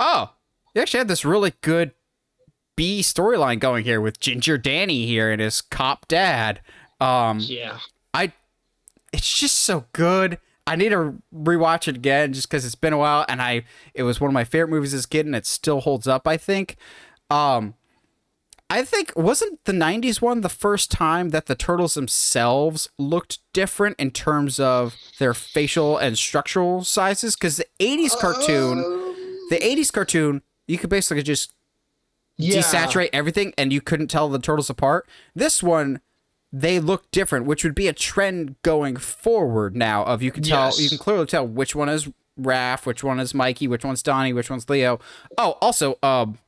oh, 0.00 0.34
you 0.74 0.82
actually 0.82 0.98
had 0.98 1.08
this 1.08 1.24
really 1.24 1.54
good 1.60 1.92
B 2.78 3.00
storyline 3.00 3.58
going 3.58 3.82
here 3.82 4.00
with 4.00 4.20
Ginger 4.20 4.56
Danny 4.56 5.04
here 5.04 5.32
and 5.32 5.42
his 5.42 5.60
cop 5.60 6.06
dad. 6.06 6.60
Um, 7.00 7.40
yeah. 7.40 7.78
I, 8.14 8.32
it's 9.12 9.36
just 9.36 9.56
so 9.56 9.86
good. 9.92 10.38
I 10.64 10.76
need 10.76 10.90
to 10.90 11.20
rewatch 11.34 11.88
it 11.88 11.96
again 11.96 12.32
just 12.32 12.48
because 12.48 12.64
it's 12.64 12.76
been 12.76 12.92
a 12.92 12.98
while 12.98 13.24
and 13.28 13.42
I, 13.42 13.64
it 13.94 14.04
was 14.04 14.20
one 14.20 14.30
of 14.30 14.32
my 14.32 14.44
favorite 14.44 14.68
movies 14.68 14.94
as 14.94 15.06
a 15.06 15.08
kid 15.08 15.26
and 15.26 15.34
it 15.34 15.44
still 15.44 15.80
holds 15.80 16.06
up, 16.06 16.28
I 16.28 16.36
think. 16.36 16.76
Um, 17.30 17.74
I 18.70 18.84
think 18.84 19.12
wasn't 19.16 19.64
the 19.64 19.72
90s 19.72 20.22
one 20.22 20.42
the 20.42 20.48
first 20.48 20.92
time 20.92 21.30
that 21.30 21.46
the 21.46 21.56
turtles 21.56 21.94
themselves 21.94 22.90
looked 22.96 23.40
different 23.52 23.98
in 23.98 24.12
terms 24.12 24.60
of 24.60 24.94
their 25.18 25.34
facial 25.34 25.98
and 25.98 26.16
structural 26.16 26.84
sizes 26.84 27.34
cuz 27.34 27.56
the 27.56 27.66
80s 27.80 28.16
cartoon 28.16 28.76
the 29.48 29.58
80s 29.58 29.90
cartoon 29.90 30.42
you 30.66 30.76
could 30.76 30.90
basically 30.90 31.22
just 31.22 31.54
yeah. 32.38 32.60
desaturate 32.60 33.10
everything 33.12 33.52
and 33.58 33.72
you 33.72 33.80
couldn't 33.80 34.08
tell 34.08 34.28
the 34.28 34.38
turtles 34.38 34.70
apart. 34.70 35.08
This 35.34 35.62
one 35.62 36.00
they 36.50 36.80
look 36.80 37.10
different, 37.10 37.44
which 37.44 37.62
would 37.62 37.74
be 37.74 37.88
a 37.88 37.92
trend 37.92 38.56
going 38.62 38.96
forward 38.96 39.76
now 39.76 40.02
of 40.04 40.22
you 40.22 40.32
can 40.32 40.42
tell 40.42 40.66
yes. 40.66 40.80
you 40.80 40.88
can 40.88 40.96
clearly 40.96 41.26
tell 41.26 41.46
which 41.46 41.74
one 41.74 41.88
is 41.90 42.08
Raph, 42.40 42.86
which 42.86 43.04
one 43.04 43.20
is 43.20 43.34
Mikey, 43.34 43.68
which 43.68 43.84
one's 43.84 44.02
Donnie, 44.02 44.32
which 44.32 44.48
one's 44.48 44.68
Leo. 44.70 44.98
Oh, 45.36 45.58
also 45.60 45.98
um 46.02 46.38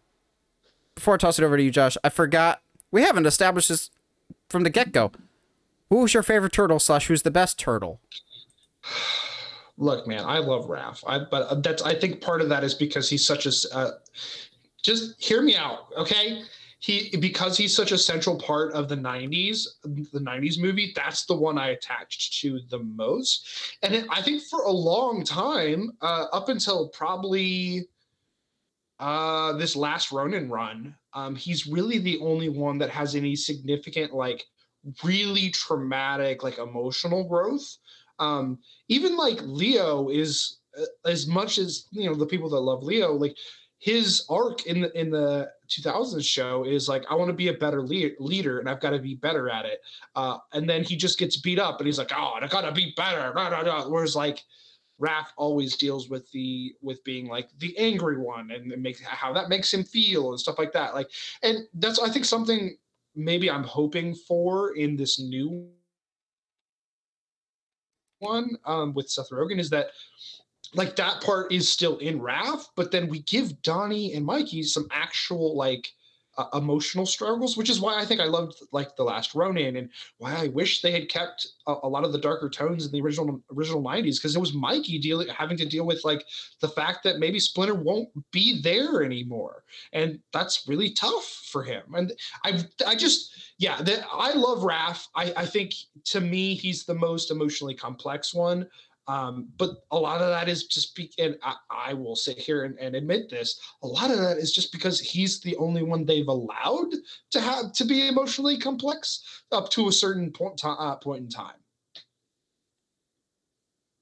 before 0.95 1.15
I 1.15 1.17
toss 1.19 1.39
it 1.39 1.45
over 1.45 1.57
to 1.57 1.63
you, 1.63 1.71
Josh, 1.71 1.97
I 2.03 2.09
forgot 2.09 2.63
we 2.91 3.03
haven't 3.03 3.27
established 3.27 3.69
this 3.69 3.91
from 4.49 4.63
the 4.65 4.71
get 4.71 4.93
go. 4.93 5.13
Who's 5.91 6.15
your 6.15 6.23
favorite 6.23 6.53
turtle 6.53 6.79
slash 6.79 7.09
who's 7.09 7.23
the 7.23 7.31
best 7.31 7.59
turtle? 7.59 8.01
Look, 9.77 10.07
man, 10.07 10.25
I 10.27 10.39
love 10.39 10.67
Raph. 10.67 11.03
I 11.07 11.21
but 11.21 11.63
that's 11.63 11.83
I 11.83 11.95
think 11.95 12.21
part 12.21 12.43
of 12.43 12.51
that 12.51 12.65
is 12.65 12.75
because 12.75 13.09
he's 13.09 13.27
such 13.27 13.47
a. 13.47 13.53
Uh, 13.75 13.93
just 14.83 15.23
hear 15.23 15.43
me 15.43 15.57
out, 15.57 15.89
okay? 15.97 16.43
He 16.79 17.15
because 17.19 17.59
he's 17.59 17.77
such 17.77 17.93
a 17.93 17.99
central 17.99 18.39
part 18.39 18.73
of 18.73 18.89
the 18.89 18.97
90s 18.97 19.67
the 19.83 20.19
90s 20.19 20.59
movie 20.59 20.95
that's 20.97 21.27
the 21.27 21.35
one 21.35 21.59
i 21.59 21.73
attached 21.73 22.41
to 22.41 22.59
the 22.71 22.79
most 22.79 23.77
and 23.83 23.95
it, 23.95 24.07
i 24.09 24.23
think 24.23 24.43
for 24.45 24.63
a 24.63 24.71
long 24.71 25.23
time 25.23 25.91
uh, 26.01 26.25
up 26.33 26.49
until 26.49 26.89
probably 26.89 27.87
uh, 29.01 29.55
this 29.55 29.75
last 29.75 30.13
Ronin 30.13 30.51
run, 30.51 30.95
um, 31.15 31.35
he's 31.35 31.67
really 31.67 31.99
the 31.99 32.19
only 32.21 32.51
one 32.51 32.77
that 32.79 32.91
has 32.91 33.15
any 33.15 33.35
significant, 33.35 34.13
like, 34.13 34.45
really 35.03 35.49
traumatic, 35.51 36.43
like, 36.43 36.59
emotional 36.59 37.27
growth. 37.27 37.79
Um, 38.19 38.59
even 38.89 39.17
like 39.17 39.41
Leo 39.41 40.11
is 40.11 40.59
uh, 40.79 40.85
as 41.07 41.27
much 41.27 41.57
as 41.57 41.87
you 41.91 42.05
know 42.05 42.15
the 42.15 42.27
people 42.27 42.51
that 42.51 42.61
love 42.61 42.83
Leo, 42.83 43.15
like 43.15 43.35
his 43.81 44.27
arc 44.29 44.67
in 44.67 44.83
the 44.83 45.01
in 45.01 45.11
the 45.11 45.51
2000s 45.71 46.25
show 46.25 46.65
is 46.65 46.87
like 46.87 47.05
I 47.11 47.15
want 47.15 47.29
to 47.31 47.35
be 47.35 47.49
a 47.49 47.55
better 47.55 47.81
lead, 47.83 48.15
leader 48.19 48.59
and 48.61 48.69
I've 48.69 48.81
got 48.81 48.91
to 48.91 48.99
be 48.99 49.15
better 49.15 49.49
at 49.49 49.65
it. 49.65 49.81
Uh, 50.15 50.37
and 50.53 50.69
then 50.69 50.85
he 50.85 50.97
just 50.97 51.19
gets 51.19 51.39
beat 51.39 51.59
up 51.59 51.81
and 51.81 51.87
he's 51.87 51.99
like, 51.99 52.13
oh, 52.15 52.39
I 52.41 52.47
gotta 52.47 52.73
be 52.73 52.93
better. 52.97 53.33
Blah. 53.33 53.89
Whereas 53.89 54.15
like 54.15 54.45
Raph 55.01 55.29
always 55.39 55.77
deals 55.77 56.11
with 56.11 56.31
the 56.31 56.75
with 56.83 57.03
being 57.05 57.27
like 57.27 57.49
the 57.59 57.77
angry 57.79 58.19
one 58.19 58.51
and 58.51 58.97
how 59.03 59.33
that 59.33 59.49
makes 59.49 59.73
him 59.73 59.83
feel 59.83 60.31
and 60.31 60.39
stuff 60.39 60.59
like 60.59 60.73
that. 60.73 60.95
Like, 60.95 61.11
and 61.43 61.61
that's 61.75 61.99
I 61.99 62.11
think 62.11 62.27
something 62.27 62.77
maybe 63.17 63.51
I'm 63.51 63.65
hoping 63.65 64.15
for 64.15 64.77
in 64.77 64.95
this 64.95 65.19
new 65.19 65.71
one 68.19 68.51
um, 68.67 68.93
with 68.93 69.09
Seth 69.09 69.31
Rogen 69.31 69.59
is 69.59 69.71
that 69.71 69.87
like 70.75 70.97
that 70.97 71.21
part 71.23 71.53
is 71.53 71.69
still 71.69 71.99
in 71.99 72.21
Raph, 72.21 72.67
but 72.77 72.91
then 72.91 73.09
we 73.09 73.21
give 73.23 73.63
Donnie 73.63 74.15
and 74.15 74.25
Mikey 74.25 74.63
some 74.63 74.87
actual 74.91 75.57
like 75.57 75.89
uh, 76.39 76.47
emotional 76.55 77.05
struggles, 77.05 77.57
which 77.57 77.69
is 77.69 77.81
why 77.81 78.01
I 78.01 78.05
think 78.05 78.21
I 78.21 78.25
loved 78.25 78.63
like 78.73 78.97
the 78.97 79.03
last 79.03 79.35
Ronin 79.35 79.77
and 79.77 79.91
why 80.19 80.35
I 80.35 80.47
wish 80.49 80.81
they 80.81 80.93
had 80.93 81.09
kept 81.09 81.47
a, 81.67 81.75
a 81.83 81.89
lot 81.89 82.05
of 82.05 82.13
the 82.13 82.19
darker 82.19 82.49
tones 82.49 82.87
in 82.87 82.93
the 82.93 83.01
original 83.01 83.43
original 83.55 83.83
90s 83.83 84.17
because 84.17 84.37
it 84.37 84.41
was 84.41 84.55
Mikey 84.55 84.99
dealing 84.99 85.29
having 85.29 85.57
to 85.59 85.67
deal 85.67 85.85
with 85.85 86.05
like 86.05 86.25
the 86.61 86.69
fact 86.69 87.03
that 87.05 87.19
maybe 87.19 87.41
Splinter 87.41 87.75
won't 87.75 88.09
be 88.31 88.63
there 88.63 89.03
anymore, 89.03 89.65
and 89.93 90.21
that's 90.33 90.67
really 90.69 90.91
tough 90.91 91.25
for 91.51 91.63
him. 91.63 91.83
And 91.95 92.13
I 92.45 92.65
I 92.87 92.95
just 92.95 93.33
yeah, 93.59 93.79
I 94.13 94.33
love 94.33 94.61
Raph. 94.61 95.09
I 95.15 95.33
I 95.37 95.47
think 95.47 95.75
to 96.05 96.21
me 96.21 96.55
he's 96.55 96.85
the 96.85 96.95
most 96.95 97.31
emotionally 97.31 97.75
complex 97.75 98.33
one. 98.33 98.67
Um, 99.11 99.49
but 99.59 99.71
a 99.91 99.99
lot 99.99 100.21
of 100.21 100.29
that 100.29 100.49
is 100.49 100.67
just 100.67 100.95
be, 100.95 101.11
and 101.19 101.37
I, 101.43 101.57
I 101.69 101.95
will 101.95 102.15
sit 102.15 102.39
here 102.39 102.63
and, 102.63 102.79
and, 102.79 102.95
admit 102.95 103.29
this. 103.29 103.61
A 103.83 103.87
lot 103.87 104.13
of 104.13 104.19
that 104.19 104.37
is 104.37 104.53
just 104.53 104.71
because 104.71 105.01
he's 105.01 105.41
the 105.41 105.57
only 105.57 105.83
one 105.83 106.05
they've 106.05 106.29
allowed 106.29 106.93
to 107.33 107.41
have 107.41 107.73
to 107.73 107.85
be 107.85 108.07
emotionally 108.07 108.57
complex 108.57 109.43
up 109.51 109.69
to 109.71 109.89
a 109.89 109.93
certain 109.93 110.31
point, 110.31 110.61
uh, 110.65 110.95
point 110.95 111.25
in 111.25 111.29
time. 111.29 111.57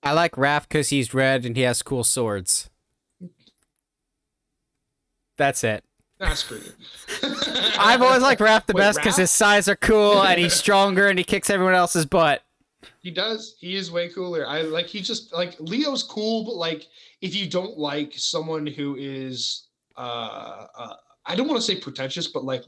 I 0.03 0.13
like 0.13 0.33
Raph 0.33 0.69
because 0.69 0.91
he's 0.91 1.15
red 1.15 1.47
and 1.47 1.57
he 1.57 1.63
has 1.63 1.81
cool 1.83 2.05
swords. 2.05 2.69
That's 5.39 5.65
it. 5.65 5.85
That's 6.19 6.43
pretty. 6.43 6.71
I've 7.79 8.03
always 8.03 8.21
liked 8.21 8.43
Raph 8.43 8.67
the 8.67 8.75
Wait, 8.75 8.83
best 8.83 8.99
because 8.99 9.17
his 9.17 9.31
sais 9.31 9.69
are 9.69 9.77
cool 9.77 10.23
and 10.23 10.39
he's 10.39 10.53
stronger 10.53 11.09
and 11.09 11.19
he 11.19 11.25
kicks 11.25 11.49
everyone 11.49 11.75
else's 11.75 12.05
butt. 12.05 12.43
He 13.01 13.11
does. 13.11 13.57
He 13.59 13.77
is 13.77 13.91
way 13.91 14.09
cooler. 14.09 14.47
I 14.47 14.63
like. 14.63 14.87
He 14.87 15.01
just 15.01 15.33
like 15.33 15.59
Leo's 15.59 16.03
cool, 16.03 16.45
but 16.45 16.55
like 16.55 16.87
if 17.21 17.35
you 17.35 17.49
don't 17.49 17.77
like 17.77 18.13
someone 18.17 18.67
who 18.67 18.97
is, 18.97 19.69
uh, 19.97 20.67
uh 20.77 20.95
I 21.27 21.35
don't 21.35 21.49
want 21.49 21.61
to 21.61 21.67
say 21.67 21.81
pretentious, 21.81 22.29
but 22.29 22.45
like 22.45 22.65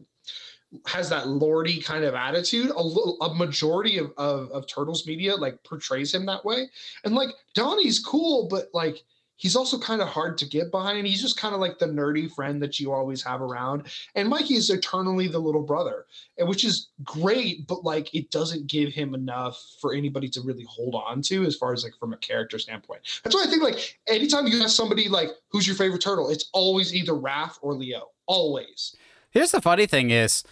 has 0.86 1.08
that 1.10 1.28
lordy 1.28 1.80
kind 1.80 2.04
of 2.04 2.14
attitude. 2.14 2.70
A, 2.70 3.24
a 3.24 3.34
majority 3.34 3.98
of, 3.98 4.12
of 4.16 4.50
of 4.50 4.66
Turtles 4.66 5.06
media 5.06 5.36
like 5.36 5.62
portrays 5.62 6.12
him 6.14 6.26
that 6.26 6.44
way, 6.44 6.68
and 7.04 7.14
like 7.14 7.30
Donnie's 7.54 8.00
cool, 8.00 8.48
but 8.48 8.68
like 8.72 9.04
he's 9.40 9.56
also 9.56 9.78
kind 9.78 10.02
of 10.02 10.08
hard 10.08 10.36
to 10.36 10.44
get 10.44 10.70
behind. 10.70 11.06
He's 11.06 11.22
just 11.22 11.38
kind 11.38 11.54
of 11.54 11.62
like 11.62 11.78
the 11.78 11.86
nerdy 11.86 12.30
friend 12.30 12.62
that 12.62 12.78
you 12.78 12.92
always 12.92 13.22
have 13.22 13.40
around. 13.40 13.84
And 14.14 14.28
Mikey 14.28 14.54
is 14.54 14.68
eternally 14.68 15.28
the 15.28 15.38
little 15.38 15.62
brother, 15.62 16.04
which 16.38 16.62
is 16.62 16.88
great, 17.02 17.66
but 17.66 17.82
like 17.82 18.14
it 18.14 18.30
doesn't 18.30 18.66
give 18.66 18.92
him 18.92 19.14
enough 19.14 19.58
for 19.80 19.94
anybody 19.94 20.28
to 20.28 20.42
really 20.42 20.66
hold 20.68 20.94
on 20.94 21.22
to 21.22 21.44
as 21.46 21.56
far 21.56 21.72
as 21.72 21.82
like 21.84 21.94
from 21.98 22.12
a 22.12 22.18
character 22.18 22.58
standpoint. 22.58 23.00
That's 23.24 23.34
why 23.34 23.44
I 23.44 23.48
think 23.48 23.62
like 23.62 23.98
anytime 24.06 24.46
you 24.46 24.62
ask 24.62 24.76
somebody 24.76 25.08
like 25.08 25.30
who's 25.48 25.66
your 25.66 25.76
favorite 25.76 26.02
turtle, 26.02 26.28
it's 26.28 26.50
always 26.52 26.94
either 26.94 27.12
Raph 27.12 27.56
or 27.62 27.74
Leo. 27.74 28.10
Always. 28.26 28.94
Here's 29.30 29.52
the 29.52 29.62
funny 29.62 29.86
thing 29.86 30.10
is 30.10 30.44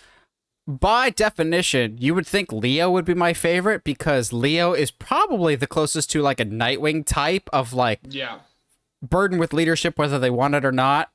by 0.66 1.10
definition, 1.10 1.98
you 1.98 2.14
would 2.14 2.26
think 2.26 2.52
Leo 2.52 2.90
would 2.90 3.04
be 3.04 3.14
my 3.14 3.34
favorite 3.34 3.84
because 3.84 4.32
Leo 4.32 4.72
is 4.72 4.90
probably 4.90 5.56
the 5.56 5.66
closest 5.66 6.10
to 6.12 6.22
like 6.22 6.40
a 6.40 6.46
Nightwing 6.46 7.04
type 7.04 7.50
of 7.52 7.74
like 7.74 8.00
yeah 8.08 8.38
burden 9.02 9.38
with 9.38 9.52
leadership, 9.52 9.98
whether 9.98 10.18
they 10.18 10.30
want 10.30 10.54
it 10.54 10.64
or 10.64 10.72
not. 10.72 11.10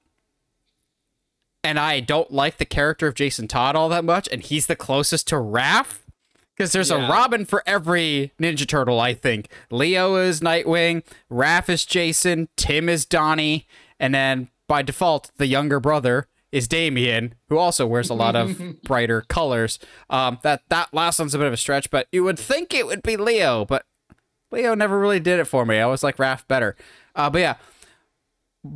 And 1.63 1.79
I 1.79 2.01
don't 2.01 2.31
like 2.31 2.57
the 2.57 2.65
character 2.65 3.07
of 3.07 3.15
Jason 3.15 3.47
Todd 3.47 3.75
all 3.75 3.89
that 3.89 4.03
much, 4.03 4.27
and 4.31 4.41
he's 4.41 4.67
the 4.67 4.75
closest 4.75 5.27
to 5.29 5.35
Raph. 5.35 5.99
Because 6.55 6.71
there's 6.71 6.91
yeah. 6.91 7.07
a 7.07 7.09
Robin 7.09 7.45
for 7.45 7.63
every 7.65 8.31
Ninja 8.39 8.67
Turtle, 8.67 8.99
I 8.99 9.15
think. 9.15 9.47
Leo 9.71 10.17
is 10.17 10.39
Nightwing, 10.39 11.03
Raph 11.31 11.67
is 11.67 11.83
Jason, 11.83 12.47
Tim 12.57 12.89
is 12.89 13.05
Donnie, 13.05 13.65
and 13.99 14.13
then 14.13 14.49
by 14.67 14.83
default, 14.83 15.31
the 15.37 15.47
younger 15.47 15.79
brother 15.79 16.27
is 16.51 16.67
Damian, 16.67 17.33
who 17.49 17.57
also 17.57 17.87
wears 17.87 18.11
a 18.11 18.13
lot 18.13 18.35
of 18.35 18.81
brighter 18.83 19.21
colors. 19.21 19.79
Um, 20.11 20.37
that 20.43 20.61
that 20.69 20.93
last 20.93 21.17
one's 21.17 21.33
a 21.33 21.39
bit 21.39 21.47
of 21.47 21.53
a 21.53 21.57
stretch, 21.57 21.89
but 21.89 22.07
you 22.11 22.23
would 22.23 22.37
think 22.37 22.73
it 22.73 22.85
would 22.85 23.01
be 23.01 23.17
Leo, 23.17 23.65
but 23.65 23.85
Leo 24.51 24.75
never 24.75 24.99
really 24.99 25.19
did 25.19 25.39
it 25.39 25.45
for 25.45 25.65
me. 25.65 25.77
I 25.77 25.81
always 25.81 26.03
like 26.03 26.17
Raph 26.17 26.47
better. 26.47 26.75
Uh, 27.15 27.29
but 27.31 27.39
yeah, 27.39 27.55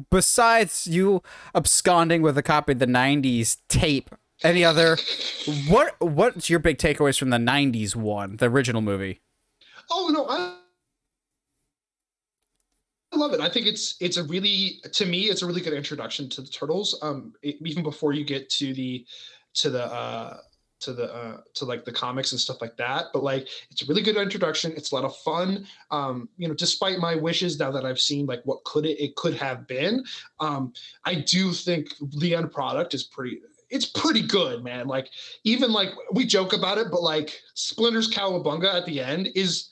besides 0.09 0.87
you 0.87 1.21
absconding 1.55 2.21
with 2.21 2.37
a 2.37 2.43
copy 2.43 2.73
of 2.73 2.79
the 2.79 2.87
'90s 2.87 3.57
tape, 3.69 4.09
any 4.43 4.63
other 4.63 4.97
what 5.67 5.99
what's 5.99 6.49
your 6.49 6.59
big 6.59 6.77
takeaways 6.77 7.17
from 7.17 7.29
the 7.29 7.37
'90s 7.37 7.95
one, 7.95 8.37
the 8.37 8.49
original 8.49 8.81
movie? 8.81 9.21
Oh 9.89 10.09
no, 10.13 10.25
I 10.27 10.57
I 13.13 13.17
love 13.17 13.33
it. 13.33 13.39
I 13.39 13.49
think 13.49 13.67
it's 13.67 13.95
it's 13.99 14.17
a 14.17 14.23
really 14.23 14.81
to 14.93 15.05
me 15.05 15.23
it's 15.23 15.41
a 15.41 15.45
really 15.45 15.61
good 15.61 15.73
introduction 15.73 16.29
to 16.29 16.41
the 16.41 16.49
turtles. 16.49 16.97
Um, 17.01 17.33
it, 17.41 17.55
even 17.65 17.83
before 17.83 18.13
you 18.13 18.25
get 18.25 18.49
to 18.51 18.73
the 18.73 19.05
to 19.55 19.69
the 19.69 19.85
uh 19.85 20.37
to 20.79 20.93
the 20.93 21.13
uh 21.13 21.37
to 21.53 21.65
like 21.65 21.85
the 21.85 21.91
comics 21.91 22.31
and 22.31 22.41
stuff 22.41 22.61
like 22.61 22.77
that 22.77 23.05
but 23.13 23.23
like 23.23 23.47
it's 23.71 23.81
a 23.81 23.85
really 23.85 24.01
good 24.01 24.17
introduction 24.17 24.71
it's 24.75 24.91
a 24.91 24.95
lot 24.95 25.03
of 25.03 25.15
fun 25.17 25.65
um 25.91 26.29
you 26.37 26.47
know 26.47 26.53
despite 26.53 26.99
my 26.99 27.15
wishes 27.15 27.59
now 27.59 27.71
that 27.71 27.85
i've 27.85 27.99
seen 27.99 28.25
like 28.25 28.41
what 28.43 28.63
could 28.63 28.85
it 28.85 29.01
it 29.01 29.15
could 29.15 29.33
have 29.33 29.67
been 29.67 30.03
um 30.39 30.71
i 31.05 31.15
do 31.15 31.51
think 31.51 31.93
the 32.19 32.35
end 32.35 32.51
product 32.51 32.93
is 32.93 33.03
pretty 33.03 33.39
it's 33.69 33.85
pretty 33.85 34.21
good 34.21 34.63
man 34.63 34.87
like 34.87 35.09
even 35.43 35.71
like 35.71 35.89
we 36.11 36.25
joke 36.25 36.53
about 36.53 36.77
it 36.77 36.87
but 36.91 37.01
like 37.01 37.39
splinter's 37.53 38.09
cowabunga 38.09 38.73
at 38.73 38.85
the 38.85 39.01
end 39.01 39.29
is 39.35 39.69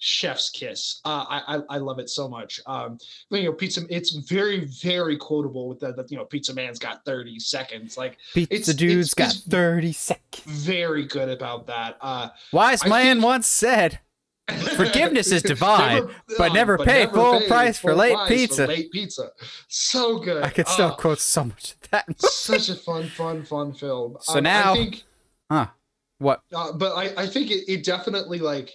chef's 0.00 0.50
kiss. 0.50 1.00
Uh, 1.04 1.24
I, 1.28 1.56
I, 1.56 1.76
I 1.76 1.78
love 1.78 1.98
it 2.00 2.10
so 2.10 2.28
much. 2.28 2.60
Um, 2.66 2.98
you 3.30 3.44
know, 3.44 3.52
pizza. 3.52 3.82
It's 3.88 4.10
very 4.10 4.64
very 4.64 5.16
quotable 5.16 5.68
with 5.68 5.78
the, 5.78 5.92
the 5.92 6.04
you 6.08 6.16
know 6.16 6.24
pizza 6.24 6.52
man's 6.52 6.78
got 6.78 7.04
thirty 7.04 7.38
seconds. 7.38 7.96
Like 7.96 8.18
pizza 8.34 8.74
dude's 8.74 9.08
it's, 9.08 9.14
got 9.14 9.30
it's 9.30 9.44
thirty 9.44 9.92
seconds. 9.92 10.44
Very 10.46 11.04
good 11.04 11.28
about 11.28 11.66
that. 11.68 11.96
Uh, 12.00 12.30
Wise 12.52 12.84
man 12.84 13.16
think, 13.16 13.24
once 13.24 13.46
said. 13.46 14.00
Forgiveness 14.76 15.30
is 15.30 15.44
divine, 15.44 16.06
never, 16.06 16.14
but 16.36 16.52
never 16.52 16.76
but 16.76 16.86
pay 16.88 17.04
never 17.04 17.12
full 17.12 17.40
price 17.42 17.78
full 17.78 17.90
for 17.90 17.94
late 17.94 18.14
price 18.14 18.28
pizza. 18.28 18.62
For 18.62 18.72
late 18.72 18.90
pizza, 18.90 19.30
so 19.68 20.18
good. 20.18 20.42
I 20.42 20.50
could 20.50 20.66
still 20.66 20.88
uh, 20.88 20.96
quote 20.96 21.20
so 21.20 21.44
much 21.44 21.74
of 21.74 21.90
that. 21.90 22.08
Movie. 22.08 22.18
Such 22.18 22.68
a 22.68 22.74
fun, 22.74 23.08
fun, 23.10 23.44
fun 23.44 23.72
film. 23.72 24.16
So 24.20 24.38
um, 24.38 24.42
now, 24.42 24.72
I 24.72 24.74
think, 24.74 25.04
huh? 25.48 25.66
What? 26.18 26.42
Uh, 26.52 26.72
but 26.72 26.96
I, 26.96 27.22
I 27.22 27.26
think 27.28 27.52
it, 27.52 27.70
it 27.70 27.84
definitely 27.84 28.40
like 28.40 28.72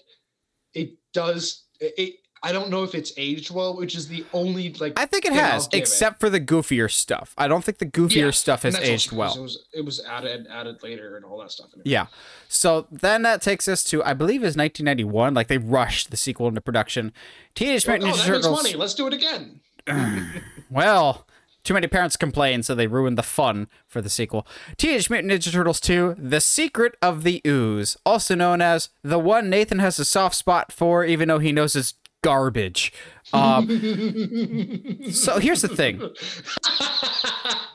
it 0.75 0.93
does 1.13 1.63
it, 1.79 2.19
I 2.45 2.51
don't 2.51 2.69
know 2.69 2.83
if 2.83 2.93
it's 2.93 3.11
aged 3.17 3.49
well, 3.49 3.75
which 3.75 3.95
is 3.95 4.07
the 4.07 4.23
only 4.31 4.71
like. 4.73 4.93
I 4.99 5.07
think 5.07 5.25
it 5.25 5.33
has, 5.33 5.67
except 5.71 6.17
it. 6.17 6.19
for 6.19 6.29
the 6.29 6.39
goofier 6.39 6.91
stuff. 6.91 7.33
I 7.39 7.47
don't 7.47 7.63
think 7.63 7.79
the 7.79 7.87
goofier 7.87 8.31
stuff 8.31 8.61
has 8.61 8.75
aged 8.75 9.11
well. 9.11 9.35
It 9.35 9.41
was 9.41 9.65
it 9.73 9.83
was 9.83 9.99
added 10.05 10.45
added 10.47 10.83
later 10.83 11.15
and 11.15 11.25
all 11.25 11.39
that 11.39 11.51
stuff. 11.51 11.69
Yeah, 11.83 12.05
so 12.47 12.85
then 12.91 13.23
that 13.23 13.41
takes 13.41 13.67
us 13.67 13.83
to 13.85 14.03
I 14.03 14.13
believe 14.13 14.43
is 14.43 14.55
1991. 14.55 15.33
Like 15.33 15.47
they 15.47 15.57
rushed 15.57 16.11
the 16.11 16.17
sequel 16.17 16.47
into 16.47 16.61
production. 16.61 17.13
Teenage 17.55 17.87
Mutant 17.87 18.11
oh, 18.11 18.15
Ninja 18.15 18.25
Turtles. 18.25 18.63
Money. 18.63 18.75
Let's 18.75 18.93
do 18.93 19.07
it 19.07 19.13
again. 19.13 19.61
well, 20.69 21.25
too 21.65 21.73
many 21.73 21.87
parents 21.87 22.15
complained, 22.15 22.63
so 22.63 22.75
they 22.75 22.87
ruined 22.87 23.17
the 23.17 23.23
fun 23.23 23.67
for 23.87 23.99
the 23.99 24.09
sequel. 24.09 24.47
Teenage 24.77 25.09
Mutant 25.09 25.33
Ninja 25.33 25.51
Turtles 25.51 25.81
2 25.81 26.15
The 26.17 26.39
Secret 26.39 26.95
of 27.01 27.23
the 27.23 27.41
Ooze, 27.45 27.97
also 28.05 28.35
known 28.35 28.61
as 28.61 28.89
the 29.03 29.19
one 29.19 29.49
Nathan 29.49 29.79
has 29.79 29.97
a 29.99 30.05
soft 30.05 30.35
spot 30.35 30.71
for, 30.71 31.03
even 31.03 31.27
though 31.27 31.39
he 31.39 31.51
knows 31.51 31.75
it's 31.75 31.95
garbage. 32.23 32.93
Um, 33.33 33.67
so 35.11 35.39
here's 35.39 35.63
the 35.63 35.75
thing 35.75 35.99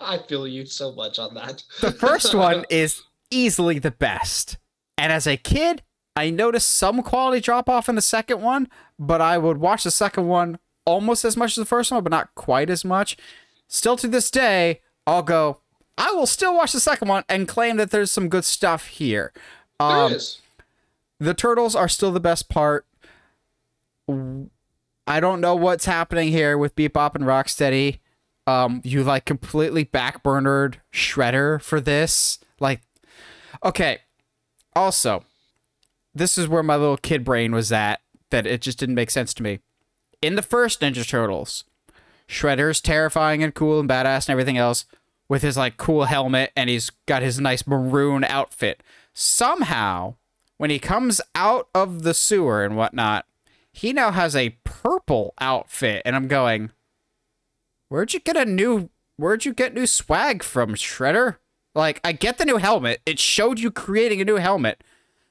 I 0.01 0.19
feel 0.29 0.47
you 0.47 0.67
so 0.67 0.93
much 0.93 1.19
on 1.19 1.35
that. 1.35 1.65
the 1.81 1.93
first 1.93 2.33
one 2.33 2.65
is 2.71 3.03
easily 3.31 3.81
the 3.81 3.91
best. 3.91 4.57
And 4.97 5.13
as 5.13 5.27
a 5.27 5.37
kid, 5.37 5.83
I 6.15 6.31
noticed 6.31 6.71
some 6.71 7.03
quality 7.03 7.41
drop 7.41 7.69
off 7.69 7.89
in 7.89 7.97
the 7.97 8.03
second 8.03 8.41
one, 8.41 8.69
but 9.01 9.21
I 9.21 9.37
would 9.37 9.59
watch 9.59 9.83
the 9.83 9.91
second 9.91 10.29
one 10.29 10.61
almost 10.85 11.25
as 11.25 11.37
much 11.37 11.53
as 11.53 11.57
the 11.57 11.65
first 11.65 11.91
one, 11.91 12.05
but 12.05 12.11
not 12.11 12.35
quite 12.37 12.71
as 12.71 12.85
much 12.85 13.17
still 13.71 13.97
to 13.97 14.09
this 14.09 14.31
day, 14.31 14.81
I'll 15.07 15.23
go, 15.23 15.61
I 15.97 16.13
will 16.13 16.27
still 16.27 16.55
watch 16.55 16.73
the 16.73 16.81
second 16.81 17.09
one 17.09 17.25
and 17.29 17.49
claim 17.49 17.79
that 17.79 17.91
there's 17.91 18.13
some 18.13 18.29
good 18.29 18.45
stuff 18.45 18.89
here. 18.89 19.33
Um, 19.79 20.11
there 20.11 20.17
is. 20.19 20.41
The 21.19 21.35
turtles 21.35 21.75
are 21.75 21.89
still 21.89 22.13
the 22.13 22.21
best 22.21 22.51
part. 22.51 22.87
I 24.09 25.21
don't 25.21 25.41
know 25.41 25.55
what's 25.55 25.85
happening 25.85 26.29
here 26.29 26.59
with 26.59 26.77
Bebop 26.77 27.15
and 27.15 27.25
Rocksteady. 27.25 28.01
Um, 28.47 28.81
you 28.85 29.05
like 29.05 29.25
completely 29.25 29.85
backburnered 29.85 30.77
Shredder 30.93 31.63
for 31.63 31.81
this. 31.81 32.39
Like, 32.59 32.81
okay. 33.65 33.99
Also, 34.75 35.25
this 36.15 36.37
is 36.37 36.49
where 36.49 36.63
my 36.63 36.77
little 36.77 36.97
kid 36.97 37.25
brain 37.25 37.53
was 37.53 37.71
at. 37.71 38.01
That 38.31 38.47
it 38.47 38.63
just 38.63 38.79
didn't 38.79 38.95
make 38.95 39.11
sense 39.11 39.35
to 39.35 39.43
me. 39.43 39.61
In 40.23 40.37
the 40.37 40.43
first 40.43 40.81
Ninja 40.81 41.07
Turtles, 41.07 41.65
Shredder's 42.31 42.81
terrifying 42.81 43.43
and 43.43 43.53
cool 43.53 43.81
and 43.81 43.89
badass 43.89 44.29
and 44.29 44.31
everything 44.31 44.57
else 44.57 44.85
with 45.29 45.43
his 45.43 45.57
like 45.57 45.77
cool 45.77 46.05
helmet 46.05 46.53
and 46.57 46.71
he's 46.71 46.91
got 47.07 47.23
his 47.23 47.41
nice 47.41 47.67
maroon 47.67 48.23
outfit. 48.23 48.83
Somehow, 49.13 50.15
when 50.57 50.71
he 50.71 50.79
comes 50.79 51.21
out 51.35 51.69
of 51.75 52.05
the 52.05 52.15
sewer 52.15 52.65
and 52.65 52.77
whatnot, 52.77 53.27
he 53.73 53.93
now 53.93 54.13
has 54.13 54.37
a 54.37 54.57
purple 54.65 55.35
outfit, 55.41 56.03
and 56.05 56.15
I'm 56.17 56.29
going, 56.29 56.71
where'd 57.89 58.15
you 58.15 58.21
get 58.21 58.37
a 58.37 58.45
new 58.45 58.91
where'd 59.17 59.45
you 59.45 59.53
get 59.53 59.75
new 59.75 59.87
swag 59.87 60.43
from, 60.43 60.75
Shredder? 60.75 61.37
Like, 61.75 62.01
I 62.03 62.13
get 62.13 62.39
the 62.39 62.45
new 62.45 62.57
helmet. 62.57 63.01
It 63.05 63.19
showed 63.19 63.61
you 63.61 63.71
creating 63.71 64.21
a 64.21 64.25
new 64.25 64.37
helmet. 64.37 64.83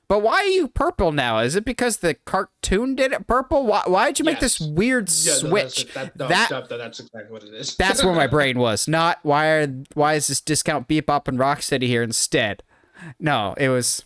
But 0.10 0.24
why 0.24 0.40
are 0.40 0.46
you 0.46 0.68
purple 0.68 1.12
now? 1.12 1.38
Is 1.38 1.56
it 1.56 1.64
because 1.64 1.98
the 1.98 2.16
cartoon 2.16 2.96
did 2.96 3.14
it 3.14 3.28
purple? 3.28 3.68
Why 3.68 3.84
why'd 3.86 4.18
you 4.18 4.26
make 4.26 4.42
yes. 4.42 4.58
this 4.58 4.60
weird 4.60 5.08
yeah, 5.08 5.34
switch? 5.34 5.86
No, 5.96 6.04
that's, 6.04 6.18
that, 6.18 6.18
that, 6.18 6.50
that, 6.50 6.78
that's 6.78 7.00
exactly 7.00 7.32
what 7.32 7.44
it 7.44 7.54
is. 7.54 7.76
that's 7.76 8.04
where 8.04 8.16
my 8.16 8.26
brain 8.36 8.58
was. 8.58 8.88
Not 8.88 9.20
why 9.22 9.46
are 9.50 9.68
why 9.94 10.16
is 10.16 10.26
this 10.26 10.42
discount 10.42 10.88
Bebop 10.88 11.28
and 11.28 11.38
Rocksteady 11.38 11.84
here 11.84 12.02
instead? 12.02 12.64
No, 13.20 13.54
it 13.58 13.70
was 13.70 14.04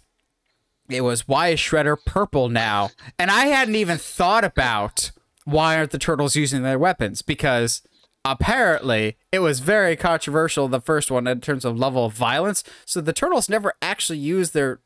it 0.90 1.02
was 1.02 1.26
why 1.26 1.50
is 1.50 1.60
Shredder 1.60 1.96
purple 2.06 2.50
now? 2.50 2.90
And 3.18 3.32
I 3.32 3.46
hadn't 3.46 3.76
even 3.76 3.98
thought 3.98 4.44
about 4.44 5.12
why 5.46 5.78
aren't 5.78 5.92
the 5.92 5.98
turtles 5.98 6.36
using 6.36 6.64
their 6.64 6.78
weapons 6.80 7.22
because 7.22 7.82
apparently 8.26 9.18
it 9.32 9.40
was 9.40 9.62
very 9.62 9.96
controversial 9.96 10.68
the 10.68 10.82
first 10.82 11.10
one 11.10 11.28
in 11.28 11.42
terms 11.42 11.66
of 11.66 11.78
level 11.78 12.06
of 12.06 12.14
violence 12.14 12.64
so 12.86 13.02
the 13.02 13.12
turtles 13.12 13.50
never 13.50 13.74
actually 13.82 14.18
used 14.18 14.54
their 14.54 14.80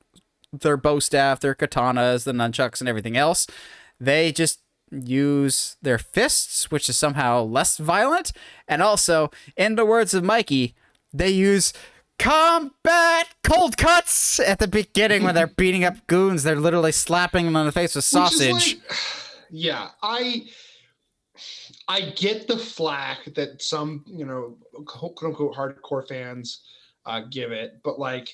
their 0.62 0.78
bo 0.78 1.00
staff, 1.00 1.40
their 1.40 1.56
katanas, 1.56 2.24
the 2.24 2.32
nunchucks, 2.32 2.80
and 2.80 2.90
everything 2.90 3.18
else. 3.18 3.48
They 4.00 4.32
just 4.32 4.60
use 4.92 5.76
their 5.82 5.98
fists, 5.98 6.72
which 6.72 6.90
is 6.90 6.98
somehow 6.98 7.44
less 7.44 7.78
violent. 7.78 8.32
And 8.68 8.82
also, 8.82 9.32
in 9.56 9.76
the 9.76 9.86
words 9.86 10.14
of 10.14 10.24
Mikey, 10.24 10.76
they 11.14 11.30
use 11.30 11.74
combat 12.20 13.28
cold 13.44 13.78
cuts 13.78 14.40
at 14.40 14.60
the 14.60 14.68
beginning 14.68 15.24
when 15.24 15.36
they're 15.36 15.48
beating 15.58 15.84
up 15.84 16.08
goons. 16.08 16.44
They're 16.44 16.56
literally 16.56 16.92
slapping 16.92 17.46
them 17.46 17.56
on 17.56 17.66
the 17.66 17.72
face 17.72 17.96
with 17.96 18.06
sausage. 18.06 18.52
Like, 18.76 18.98
yeah, 19.50 19.90
I. 20.02 20.46
I 21.90 22.02
get 22.02 22.48
the 22.48 22.58
flack 22.58 23.20
that 23.36 23.62
some, 23.62 24.04
you 24.08 24.26
know, 24.26 24.58
quote 24.86 25.16
unquote 25.24 25.56
hardcore 25.56 26.06
fans 26.06 26.62
uh, 27.06 27.22
give 27.32 27.54
it, 27.54 27.80
but 27.82 27.98
like, 27.98 28.30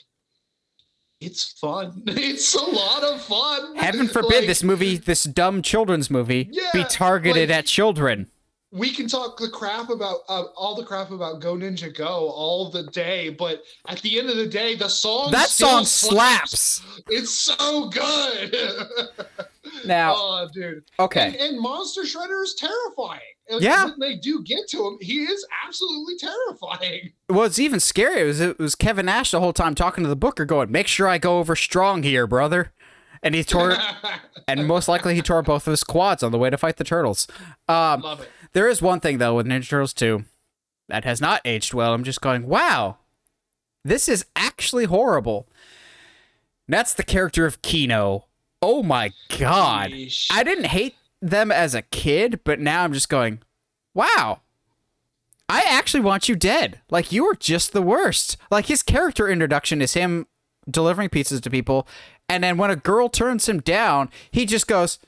it's 1.25 1.53
fun. 1.53 2.03
It's 2.07 2.53
a 2.55 2.61
lot 2.61 3.03
of 3.03 3.21
fun. 3.21 3.75
Heaven 3.75 4.07
forbid 4.07 4.39
like, 4.39 4.47
this 4.47 4.63
movie, 4.63 4.97
this 4.97 5.23
dumb 5.23 5.61
children's 5.61 6.09
movie, 6.09 6.49
yeah, 6.51 6.69
be 6.73 6.83
targeted 6.85 7.49
like, 7.49 7.59
at 7.59 7.65
children. 7.65 8.27
We 8.71 8.91
can 8.91 9.07
talk 9.07 9.37
the 9.37 9.49
crap 9.49 9.89
about 9.89 10.21
uh, 10.29 10.45
all 10.55 10.75
the 10.75 10.83
crap 10.83 11.11
about 11.11 11.41
Go 11.41 11.55
Ninja 11.55 11.95
Go 11.95 12.29
all 12.29 12.71
the 12.71 12.83
day, 12.87 13.29
but 13.29 13.61
at 13.87 13.99
the 14.01 14.19
end 14.19 14.29
of 14.29 14.37
the 14.37 14.47
day, 14.47 14.75
the 14.75 14.89
song 14.89 15.31
that 15.31 15.49
song 15.49 15.85
slaps. 15.85 16.59
slaps. 16.59 17.03
It's 17.07 17.31
so 17.31 17.89
good. 17.89 18.55
Now, 19.85 20.13
oh, 20.15 20.47
dude. 20.53 20.83
Okay. 20.99 21.27
And, 21.27 21.35
and 21.35 21.59
Monster 21.59 22.03
Shredder 22.03 22.43
is 22.43 22.53
terrifying. 22.55 23.19
Yeah. 23.61 23.85
When 23.85 23.99
they 23.99 24.15
do 24.15 24.43
get 24.43 24.67
to 24.69 24.87
him, 24.87 24.97
he 25.01 25.23
is 25.23 25.45
absolutely 25.65 26.17
terrifying. 26.17 27.11
Well, 27.29 27.45
it's 27.45 27.57
even 27.57 27.79
scarier 27.79 28.27
was 28.27 28.39
it 28.39 28.59
was 28.59 28.75
Kevin 28.75 29.07
Nash 29.07 29.31
the 29.31 29.39
whole 29.39 29.53
time 29.53 29.73
talking 29.73 30.03
to 30.03 30.07
the 30.09 30.15
Booker, 30.15 30.45
going, 30.45 30.71
"Make 30.71 30.87
sure 30.87 31.07
I 31.07 31.17
go 31.17 31.39
over 31.39 31.55
strong 31.55 32.03
here, 32.03 32.27
brother." 32.27 32.71
And 33.23 33.33
he 33.33 33.43
tore, 33.43 33.75
and 34.47 34.67
most 34.67 34.87
likely 34.87 35.15
he 35.15 35.21
tore 35.23 35.41
both 35.41 35.65
of 35.65 35.71
his 35.71 35.83
quads 35.83 36.21
on 36.21 36.31
the 36.31 36.37
way 36.37 36.51
to 36.51 36.57
fight 36.57 36.77
the 36.77 36.83
turtles. 36.83 37.27
Um, 37.67 38.01
Love 38.01 38.19
it. 38.21 38.29
There 38.51 38.69
is 38.69 38.81
one 38.83 38.99
thing 38.99 39.17
though 39.17 39.35
with 39.35 39.47
Ninja 39.47 39.67
Turtles 39.67 39.93
2 39.93 40.25
that 40.89 41.05
has 41.05 41.19
not 41.19 41.41
aged 41.43 41.73
well. 41.73 41.93
I'm 41.93 42.03
just 42.03 42.21
going, 42.21 42.45
wow, 42.47 42.97
this 43.83 44.07
is 44.07 44.25
actually 44.35 44.85
horrible. 44.85 45.47
That's 46.67 46.93
the 46.93 47.03
character 47.03 47.45
of 47.45 47.61
Keno. 47.61 48.25
Oh 48.61 48.83
my 48.83 49.11
god. 49.37 49.91
Yeesh. 49.91 50.27
I 50.31 50.43
didn't 50.43 50.65
hate 50.67 50.95
them 51.23 51.51
as 51.51 51.73
a 51.73 51.81
kid, 51.81 52.41
but 52.43 52.59
now 52.59 52.83
I'm 52.83 52.93
just 52.93 53.09
going, 53.09 53.39
wow. 53.93 54.41
I 55.49 55.63
actually 55.67 56.01
want 56.01 56.27
you 56.27 56.35
dead. 56.35 56.81
Like 56.89 57.11
you 57.11 57.25
were 57.25 57.35
just 57.35 57.73
the 57.73 57.81
worst. 57.81 58.37
Like 58.51 58.65
his 58.65 58.83
character 58.83 59.29
introduction 59.29 59.81
is 59.81 59.93
him 59.93 60.27
delivering 60.69 61.09
pizzas 61.09 61.41
to 61.41 61.49
people, 61.49 61.87
and 62.29 62.43
then 62.43 62.57
when 62.57 62.71
a 62.71 62.75
girl 62.75 63.09
turns 63.09 63.47
him 63.47 63.59
down, 63.59 64.09
he 64.31 64.45
just 64.45 64.67
goes, 64.67 64.99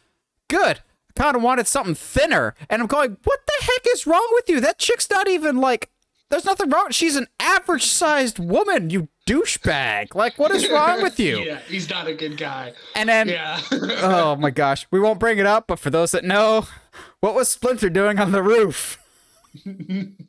"Good. 0.49 0.81
I 1.09 1.13
kind 1.15 1.35
of 1.35 1.41
wanted 1.41 1.67
something 1.67 1.95
thinner." 1.95 2.53
And 2.69 2.81
I'm 2.81 2.87
going, 2.87 3.17
"What 3.23 3.39
the 3.47 3.65
heck 3.65 3.85
is 3.93 4.05
wrong 4.05 4.27
with 4.33 4.49
you? 4.49 4.59
That 4.59 4.77
chick's 4.77 5.09
not 5.09 5.29
even 5.29 5.57
like 5.57 5.89
there's 6.29 6.45
nothing 6.45 6.69
wrong. 6.69 6.91
She's 6.91 7.15
an 7.15 7.27
average-sized 7.39 8.37
woman, 8.37 8.89
you 8.89 9.07
douchebag. 9.25 10.15
Like 10.15 10.37
what 10.37 10.51
is 10.51 10.69
wrong 10.69 11.01
with 11.01 11.19
you?" 11.19 11.39
yeah, 11.45 11.59
he's 11.67 11.89
not 11.89 12.07
a 12.07 12.13
good 12.13 12.37
guy. 12.37 12.73
And 12.95 13.09
then 13.09 13.27
Yeah. 13.29 13.59
oh 13.71 14.35
my 14.35 14.49
gosh, 14.51 14.85
we 14.91 14.99
won't 14.99 15.19
bring 15.19 15.37
it 15.37 15.45
up, 15.45 15.67
but 15.67 15.79
for 15.79 15.89
those 15.89 16.11
that 16.11 16.23
know, 16.23 16.67
what 17.19 17.33
was 17.35 17.49
Splinter 17.49 17.89
doing 17.89 18.19
on 18.19 18.31
the 18.31 18.43
roof? 18.43 18.99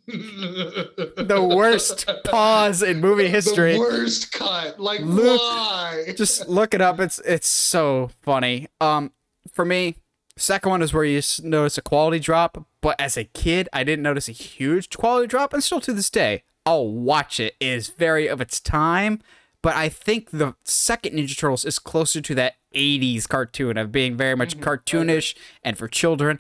The 0.06 1.52
worst 1.56 2.08
pause 2.24 2.82
in 2.82 3.00
movie 3.00 3.28
history. 3.28 3.72
The 3.74 3.78
worst 3.80 4.32
cut. 4.32 4.78
Like 4.78 5.00
Look- 5.00 5.40
why? 5.40 6.04
Just 6.16 6.48
look 6.48 6.74
it 6.74 6.80
up. 6.80 7.00
It's 7.00 7.18
it's 7.20 7.48
so 7.48 8.10
funny. 8.22 8.68
Um, 8.80 9.12
for 9.52 9.64
me, 9.64 9.96
second 10.36 10.70
one 10.70 10.82
is 10.82 10.92
where 10.92 11.04
you 11.04 11.20
notice 11.42 11.76
a 11.78 11.82
quality 11.82 12.20
drop. 12.20 12.66
But 12.80 13.00
as 13.00 13.16
a 13.16 13.24
kid, 13.24 13.68
I 13.72 13.82
didn't 13.82 14.02
notice 14.04 14.28
a 14.28 14.32
huge 14.32 14.90
quality 14.96 15.26
drop, 15.26 15.52
and 15.52 15.62
still 15.64 15.80
to 15.80 15.92
this 15.92 16.10
day, 16.10 16.44
I'll 16.66 16.88
watch 16.88 17.38
it. 17.40 17.54
It 17.60 17.68
is 17.68 17.88
very 17.88 18.26
of 18.26 18.40
its 18.40 18.60
time. 18.60 19.22
But 19.62 19.74
I 19.74 19.88
think 19.88 20.30
the 20.30 20.54
second 20.64 21.16
Ninja 21.16 21.36
Turtles 21.36 21.64
is 21.64 21.78
closer 21.78 22.20
to 22.20 22.34
that 22.34 22.56
80s 22.74 23.28
cartoon 23.28 23.76
of 23.76 23.90
being 23.90 24.16
very 24.16 24.36
much 24.36 24.58
cartoonish 24.58 25.34
and 25.64 25.78
for 25.78 25.88
children. 25.88 26.38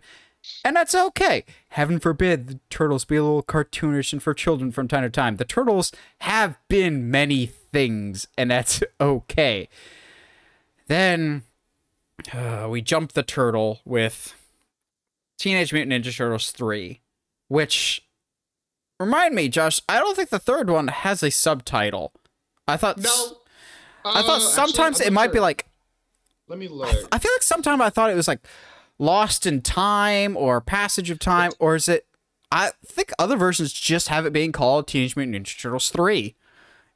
And 0.64 0.76
that's 0.76 0.94
okay. 0.94 1.44
Heaven 1.70 1.98
forbid 1.98 2.46
the 2.46 2.60
turtles 2.70 3.04
be 3.04 3.16
a 3.16 3.22
little 3.24 3.42
cartoonish 3.42 4.12
and 4.12 4.22
for 4.22 4.34
children 4.34 4.70
from 4.70 4.86
time 4.86 5.02
to 5.02 5.10
time. 5.10 5.36
The 5.36 5.44
turtles 5.44 5.90
have 6.20 6.56
been 6.68 7.10
many 7.10 7.46
things, 7.46 8.28
and 8.38 8.50
that's 8.50 8.82
okay. 9.00 9.68
Then 10.86 11.42
uh, 12.32 12.68
we 12.70 12.80
jump 12.80 13.12
the 13.12 13.22
turtle 13.24 13.80
with 13.84 14.34
Teenage 15.38 15.72
Mutant 15.72 16.04
Ninja 16.04 16.16
Turtles 16.16 16.52
3, 16.52 17.00
which 17.48 18.05
remind 19.00 19.34
me, 19.34 19.48
Josh, 19.48 19.80
I 19.88 19.98
don't 19.98 20.16
think 20.16 20.30
the 20.30 20.38
third 20.38 20.70
one 20.70 20.88
has 20.88 21.22
a 21.22 21.30
subtitle. 21.30 22.12
I 22.68 22.76
thought 22.76 22.98
No. 22.98 23.38
I 24.04 24.22
thought 24.22 24.38
Uh, 24.40 24.40
sometimes 24.40 24.96
actually, 25.00 25.06
it 25.08 25.12
might 25.12 25.26
not 25.26 25.32
be 25.34 25.40
like 25.40 25.66
Let 26.48 26.58
me 26.58 26.68
look. 26.68 26.88
I 27.10 27.18
feel 27.18 27.32
like 27.34 27.42
sometimes 27.42 27.80
I 27.80 27.90
thought 27.90 28.10
it 28.10 28.14
was 28.16 28.28
like 28.28 28.40
Lost 28.98 29.46
in 29.46 29.62
Time 29.62 30.36
or 30.36 30.60
Passage 30.60 31.10
of 31.10 31.18
Time, 31.18 31.52
or 31.58 31.74
is 31.74 31.88
it? 31.88 32.06
I 32.52 32.70
think 32.84 33.12
other 33.18 33.36
versions 33.36 33.72
just 33.72 34.08
have 34.08 34.24
it 34.24 34.32
being 34.32 34.52
called 34.52 34.86
Teenage 34.86 35.16
Mutant 35.16 35.44
Ninja 35.46 35.60
Turtles 35.60 35.90
3, 35.90 36.34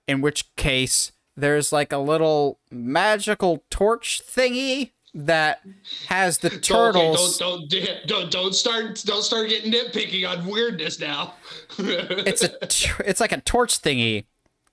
in 0.06 0.20
which 0.20 0.54
case 0.56 1.10
there's 1.36 1.72
like 1.72 1.92
a 1.92 1.98
little 1.98 2.60
magical 2.70 3.64
torch 3.70 4.22
thingy 4.24 4.92
that 5.14 5.60
has 6.08 6.38
the 6.38 6.50
Don't- 6.50 6.62
turtles. 6.62 7.40
Okay, 7.42 7.58
don't, 7.66 7.68
don't 7.70 8.06
don't 8.06 8.30
don't 8.30 8.54
start 8.54 9.02
don't 9.04 9.22
start 9.22 9.48
getting 9.48 9.72
nitpicky 9.72 10.28
on 10.28 10.46
weirdness 10.46 11.00
now. 11.00 11.34
It's 11.78 12.42
a 12.42 13.08
it's 13.08 13.20
like 13.20 13.32
a 13.32 13.40
torch 13.40 13.80
thingy 13.80 14.24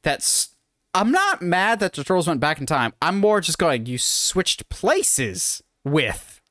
that's. 0.03 0.49
I'm 0.93 1.11
not 1.11 1.43
mad 1.43 1.79
that 1.81 1.93
the 1.93 2.03
turtles 2.03 2.27
went 2.27 2.39
back 2.39 2.59
in 2.59 2.65
time. 2.65 2.93
I'm 3.01 3.19
more 3.19 3.39
just 3.39 3.59
going. 3.59 3.85
You 3.85 3.99
switched 3.99 4.67
places 4.69 5.61
with 5.85 6.41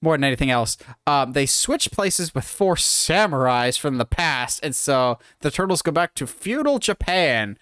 more 0.00 0.14
than 0.14 0.22
anything 0.24 0.50
else. 0.50 0.76
Um, 1.06 1.32
they 1.32 1.46
switched 1.46 1.90
places 1.90 2.32
with 2.32 2.44
four 2.44 2.76
samurais 2.76 3.76
from 3.78 3.98
the 3.98 4.04
past, 4.04 4.60
and 4.62 4.76
so 4.76 5.18
the 5.40 5.50
turtles 5.50 5.82
go 5.82 5.90
back 5.90 6.14
to 6.14 6.26
feudal 6.28 6.78
Japan. 6.78 7.58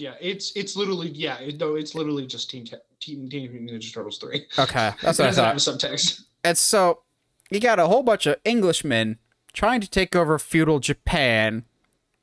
Yeah, 0.00 0.14
it's 0.20 0.52
it's 0.56 0.76
literally 0.76 1.10
yeah, 1.10 1.38
it, 1.38 1.58
no, 1.60 1.74
it's 1.76 1.94
literally 1.94 2.26
just 2.26 2.50
Teen 2.50 2.64
Te- 2.64 2.76
Teen 3.00 3.28
Teenage 3.28 3.50
Mutant 3.50 3.70
Ninja 3.82 3.92
Turtles 3.92 4.18
three. 4.18 4.46
Okay, 4.58 4.92
that's 5.02 5.18
what 5.18 5.20
I 5.20 5.28
doesn't 5.28 5.44
have 5.44 5.62
thought. 5.62 5.74
a 5.84 5.88
subtext. 5.88 6.22
And 6.42 6.56
so 6.56 7.02
you 7.50 7.60
got 7.60 7.78
a 7.78 7.86
whole 7.86 8.02
bunch 8.02 8.26
of 8.26 8.36
Englishmen 8.44 9.18
trying 9.52 9.80
to 9.80 9.90
take 9.90 10.16
over 10.16 10.38
feudal 10.38 10.78
Japan, 10.80 11.64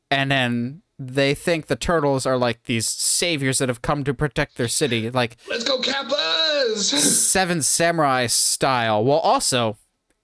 and 0.09 0.31
then 0.31 0.81
they 0.99 1.35
think 1.35 1.67
the 1.67 1.75
turtles 1.75 2.25
are 2.25 2.37
like 2.37 2.63
these 2.63 2.87
saviors 2.87 3.59
that 3.59 3.69
have 3.69 3.81
come 3.81 4.03
to 4.03 4.13
protect 4.13 4.57
their 4.57 4.67
city, 4.67 5.09
like 5.11 5.37
Let's 5.47 5.63
go, 5.63 5.79
Kappas! 5.79 6.77
Seven 6.77 7.61
Samurai 7.61 8.25
style, 8.27 9.03
while 9.03 9.19
also 9.19 9.77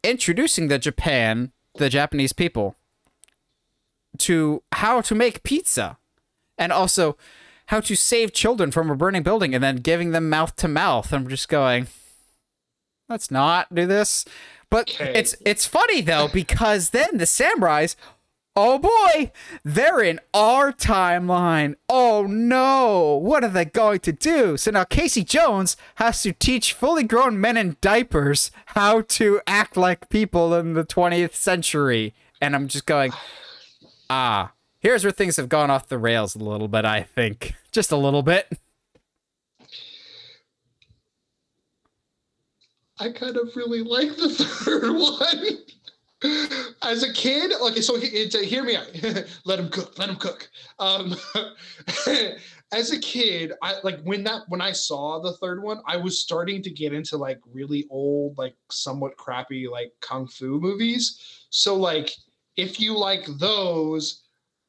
introducing 0.04 0.70
the 0.70 0.80
Japan, 0.80 1.52
the 1.76 1.90
Japanese 1.90 2.34
people, 2.34 2.76
to 4.18 4.64
how 4.72 5.02
to 5.02 5.14
make 5.14 5.44
pizza, 5.44 5.98
and 6.58 6.72
also 6.72 7.18
how 7.74 7.80
to 7.80 7.96
save 7.96 8.32
children 8.34 8.70
from 8.70 8.92
a 8.92 8.96
burning 8.96 9.24
building, 9.24 9.56
and 9.56 9.64
then 9.64 9.78
giving 9.78 10.12
them 10.12 10.30
mouth 10.30 10.56
to 10.58 10.68
mouth. 10.68 11.12
I'm 11.12 11.28
just 11.28 11.50
going, 11.50 11.88
let's 13.10 13.32
not 13.32 13.74
do 13.74 13.88
this. 13.88 14.26
But 14.70 14.92
Okay. 14.92 15.12
it's 15.16 15.36
it's 15.44 15.66
funny 15.66 16.02
though 16.02 16.28
because 16.28 16.92
then 16.92 17.18
the 17.18 17.26
samurais 17.26 17.96
Oh 18.56 18.78
boy, 18.78 19.32
they're 19.64 20.02
in 20.04 20.20
our 20.32 20.72
timeline. 20.72 21.74
Oh 21.90 22.28
no, 22.30 23.16
what 23.20 23.44
are 23.44 23.50
they 23.50 23.66
going 23.66 24.02
to 24.02 24.12
do? 24.12 24.58
So 24.58 24.70
now 24.70 24.84
Casey 24.84 25.24
Jones 25.24 25.76
has 25.96 26.22
to 26.22 26.34
teach 26.34 26.74
fully 26.74 27.04
grown 27.04 27.42
men 27.42 27.58
in 27.58 27.78
diapers 27.82 28.52
how 28.68 29.02
to 29.02 29.42
act 29.48 29.76
like 29.76 30.08
people 30.10 30.54
in 30.54 30.74
the 30.76 30.84
20th 30.86 31.34
century. 31.34 32.14
And 32.40 32.54
I'm 32.56 32.68
just 32.68 32.86
going, 32.86 33.12
ah, 34.08 34.52
here's 34.80 35.04
where 35.04 35.12
things 35.12 35.38
have 35.38 35.50
gone 35.50 35.72
off 35.72 35.88
the 35.88 35.98
rails 35.98 36.36
a 36.36 36.40
little 36.40 36.68
bit, 36.68 36.86
I 36.86 37.02
think. 37.02 37.56
Just 37.74 37.92
a 37.92 37.98
little 37.98 38.22
bit. 38.22 38.48
I 43.00 43.10
kind 43.10 43.36
of 43.36 43.56
really 43.56 43.82
like 43.82 44.16
the 44.16 44.30
third 44.30 44.94
one. 44.94 45.58
As 46.84 47.02
a 47.02 47.12
kid, 47.12 47.52
okay, 47.52 47.82
so 47.82 47.98
a, 47.98 48.46
hear 48.46 48.64
me 48.64 48.76
out. 48.76 48.88
let 49.46 49.60
him 49.60 49.70
cook. 49.70 49.98
Let 49.98 50.08
him 50.08 50.18
cook. 50.18 50.50
Um, 50.78 51.16
as 52.72 52.92
a 52.92 53.00
kid, 53.00 53.54
I 53.64 53.78
like 53.84 54.00
when 54.04 54.24
that 54.26 54.44
when 54.50 54.62
I 54.62 54.72
saw 54.72 55.20
the 55.20 55.34
third 55.34 55.64
one, 55.64 55.82
I 55.88 55.98
was 55.98 56.22
starting 56.22 56.62
to 56.62 56.70
get 56.70 56.94
into 56.94 57.18
like 57.18 57.40
really 57.52 57.88
old, 57.90 58.38
like 58.38 58.56
somewhat 58.70 59.18
crappy, 59.18 59.68
like 59.68 59.92
kung 60.00 60.28
fu 60.28 60.60
movies. 60.60 61.48
So 61.50 61.76
like, 61.76 62.12
if 62.56 62.80
you 62.80 62.96
like 62.96 63.26
those, 63.40 64.22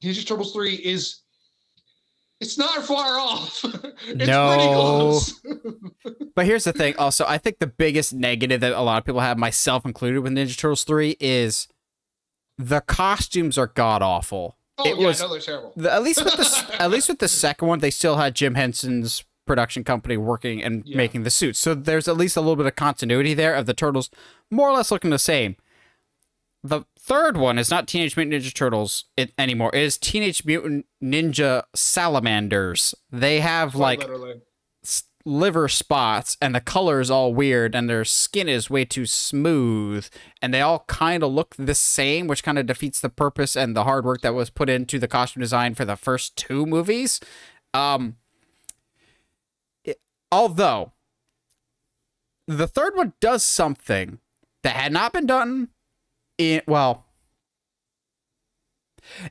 Ninja 0.03 0.27
Turtles 0.27 0.55
three 0.55 0.77
is. 0.77 1.21
It's 2.40 2.59
not 2.59 2.85
far 2.85 3.19
off. 3.19 3.65
it's 4.06 4.27
No. 4.27 4.56
close. 4.56 5.40
But 6.36 6.47
here's 6.47 6.65
the 6.65 6.73
thing 6.73 6.97
also, 6.97 7.24
I 7.28 7.39
think 7.39 7.61
the 7.61 7.66
biggest 7.69 8.12
negative 8.12 8.61
that 8.61 8.73
a 8.73 8.81
lot 8.81 8.98
of 8.98 9.05
people 9.05 9.20
have, 9.20 9.39
myself 9.39 9.86
included, 9.86 10.19
with 10.20 10.32
Ninja 10.32 10.59
Turtles 10.59 10.82
3 10.82 11.16
is 11.20 11.69
the 12.59 12.81
costumes 12.81 13.56
are 13.56 13.69
god 13.69 14.02
awful. 14.02 14.56
oh 14.78 14.85
It 14.85 14.98
yeah, 14.98 15.06
was- 15.06 15.20
no, 15.20 15.28
they're 15.28 15.40
terrible. 15.40 15.73
The, 15.77 15.93
at 15.93 16.02
least 16.02 16.24
with 16.24 16.35
the 16.36 16.77
at 16.82 16.90
least 16.90 17.09
with 17.09 17.20
the 17.20 17.28
second 17.28 17.69
one, 17.69 17.78
they 17.78 17.90
still 17.90 18.16
had 18.16 18.35
Jim 18.35 18.56
Henson's 18.56 19.23
production 19.47 19.85
company 19.85 20.16
working 20.16 20.61
and 20.62 20.82
Yeah. 20.85 20.97
making 20.97 21.23
the 21.23 21.31
suits. 21.31 21.59
So 21.61 21.73
there's 21.74 22.09
at 22.09 22.16
least 22.16 22.36
a 22.36 22.40
little 22.40 22.56
bit 22.56 22.66
of 22.66 22.74
continuity 22.74 23.32
there 23.35 23.55
of 23.55 23.66
the 23.66 23.74
turtles 23.74 24.11
more 24.51 24.69
or 24.69 24.73
less 24.73 24.90
looking 24.90 25.11
the 25.11 25.19
same. 25.20 25.55
The 26.65 26.82
third 27.05 27.37
one 27.37 27.59
is 27.59 27.71
not 27.71 27.87
Teenage 27.87 28.17
Mutant 28.17 28.43
Ninja 28.43 28.55
Turtles 28.55 29.05
it, 29.17 29.33
anymore. 29.37 29.71
It 29.75 29.83
is 29.83 29.99
Teenage 29.99 30.45
Mutant 30.45 30.87
Ninja 31.03 31.65
Salamanders. 31.75 32.95
They 33.11 33.41
have 33.41 33.75
like 33.75 34.01
literally. 34.01 34.41
liver 35.27 35.69
spots 35.69 36.37
and 36.41 36.55
the 36.55 36.61
color 36.63 37.01
is 37.01 37.11
all 37.11 37.35
weird 37.35 37.75
and 37.75 37.89
their 37.91 38.05
skin 38.05 38.49
is 38.49 38.71
way 38.71 38.85
too 38.87 39.05
smooth 39.07 40.07
and 40.41 40.53
they 40.53 40.61
all 40.63 40.85
kind 40.87 41.23
of 41.23 41.31
look 41.33 41.55
the 41.59 41.75
same 41.75 42.27
which 42.27 42.43
kind 42.43 42.59
of 42.59 42.67
defeats 42.67 43.01
the 43.01 43.09
purpose 43.11 43.55
and 43.57 43.75
the 43.77 43.85
hard 43.85 44.05
work 44.05 44.21
that 44.23 44.35
was 44.35 44.51
put 44.51 44.69
into 44.71 44.99
the 44.99 45.09
costume 45.09 45.41
design 45.43 45.75
for 45.75 45.85
the 45.87 45.97
first 45.97 46.37
two 46.37 46.67
movies 46.67 47.21
um 47.73 48.17
it- 49.83 50.01
although 50.31 50.93
the 52.47 52.69
third 52.69 52.95
one 52.95 53.15
does 53.21 53.43
something 53.43 54.19
that 54.63 54.77
had 54.77 54.93
not 54.93 55.13
been 55.15 55.25
done 55.27 55.69
in 56.39 56.62
well 56.66 57.05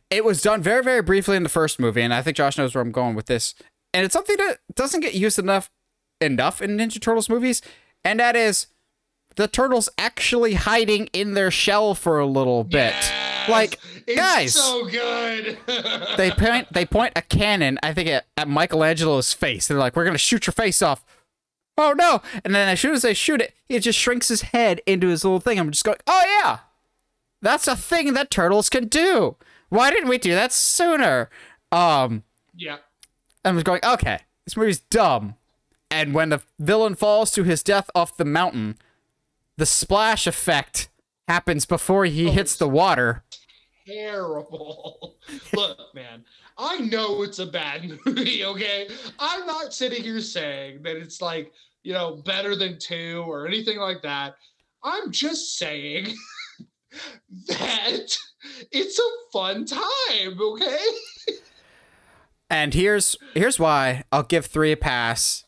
it 0.10 0.24
was 0.24 0.42
done 0.42 0.62
very 0.62 0.84
very 0.84 1.02
briefly 1.02 1.36
in 1.36 1.44
the 1.44 1.50
first 1.50 1.80
movie 1.80 2.02
and 2.02 2.14
i 2.14 2.22
think 2.22 2.38
josh 2.38 2.58
knows 2.58 2.74
where 2.76 2.82
i'm 2.82 2.92
going 2.92 3.16
with 3.16 3.26
this. 3.26 3.56
And 3.96 4.04
it's 4.04 4.14
something 4.14 4.38
that 4.38 4.58
doesn't 4.74 5.02
get 5.02 5.14
used 5.14 5.38
enough 5.38 5.70
enough 6.20 6.62
in 6.62 6.78
ninja 6.78 7.00
turtles 7.00 7.30
movies 7.30 7.62
and 8.04 8.20
that 8.20 8.36
is 8.36 8.68
the 9.36 9.48
turtles 9.48 9.90
actually 9.98 10.54
hiding 10.54 11.08
in 11.14 11.34
their 11.34 11.50
shell 11.52 11.96
for 11.96 12.20
a 12.20 12.26
little 12.26 12.64
bit. 12.64 12.94
Yes! 12.94 13.50
like 13.50 13.80
It's 14.08 14.20
guys! 14.20 14.54
so 14.54 14.86
good. 14.88 15.58
they 16.18 16.32
point 16.32 16.72
they 16.72 16.86
point 16.86 17.14
a 17.16 17.22
cannon 17.22 17.80
i 17.84 17.94
think 17.94 18.08
at, 18.10 18.26
at 18.38 18.48
michelangelo's 18.48 19.34
face. 19.34 19.68
They're 19.68 19.78
like 19.78 19.96
we're 19.96 20.06
gonna 20.06 20.18
shoot 20.18 20.48
your 20.48 20.54
face 20.54 20.82
off. 20.82 21.04
Oh 21.78 21.94
no! 21.98 22.22
And 22.46 22.54
then 22.54 22.70
as 22.70 22.80
soon 22.80 22.94
as 22.94 23.02
they 23.02 23.14
shoot 23.14 23.42
it 23.42 23.54
he 23.68 23.80
just 23.80 23.98
shrinks 24.00 24.28
his 24.28 24.42
head 24.42 24.82
into 24.86 25.08
his 25.08 25.24
little 25.24 25.40
thing. 25.40 25.60
I'm 25.60 25.72
just 25.72 25.84
going 25.84 25.98
oh 26.08 26.24
yeah 26.42 26.60
that's 27.44 27.68
a 27.68 27.76
thing 27.76 28.14
that 28.14 28.32
turtles 28.32 28.70
can 28.70 28.88
do 28.88 29.36
why 29.70 29.92
didn't 29.92 30.10
we 30.10 30.18
do 30.18 30.34
that 30.34 30.52
sooner 30.52 31.30
um 31.72 32.24
yeah. 32.56 32.78
I 33.46 33.52
was 33.52 33.64
going 33.64 33.82
okay 33.84 34.20
this 34.46 34.58
movie's 34.58 34.80
dumb 34.80 35.36
and 35.92 36.14
when 36.14 36.30
the 36.30 36.42
villain 36.60 36.96
falls 36.96 37.32
to 37.32 37.44
his 37.44 37.62
death 37.62 37.90
off 37.94 38.18
the 38.18 38.26
mountain 38.26 38.78
the 39.58 39.66
splash 39.66 40.26
effect 40.26 40.90
happens 41.28 41.66
before 41.66 42.06
he 42.06 42.32
hits 42.32 42.56
the 42.56 42.68
water 42.68 43.24
terrible. 43.86 45.18
Look, 45.54 45.80
man, 45.94 46.24
I 46.58 46.80
know 46.80 47.24
it's 47.24 47.40
a 47.40 47.46
bad 47.46 47.90
movie, 48.06 48.46
okay? 48.46 48.88
I'm 49.20 49.46
not 49.46 49.74
sitting 49.74 50.04
here 50.04 50.22
saying 50.22 50.84
that 50.84 50.96
it's 50.96 51.22
like, 51.22 51.52
you 51.84 51.94
know, 51.94 52.16
better 52.16 52.56
than 52.56 52.80
two 52.80 53.24
or 53.28 53.48
anything 53.48 53.78
like 53.78 54.02
that. 54.04 54.36
I'm 54.84 55.12
just 55.12 55.58
saying 55.58 56.08
that 57.48 58.18
it's 58.72 59.00
a 59.00 59.10
fun 59.32 59.66
time, 59.66 60.40
okay? 60.40 60.78
And 62.50 62.74
here's 62.74 63.16
here's 63.34 63.60
why 63.60 64.04
I'll 64.12 64.24
give 64.24 64.46
three 64.46 64.72
a 64.72 64.78
pass 64.78 65.46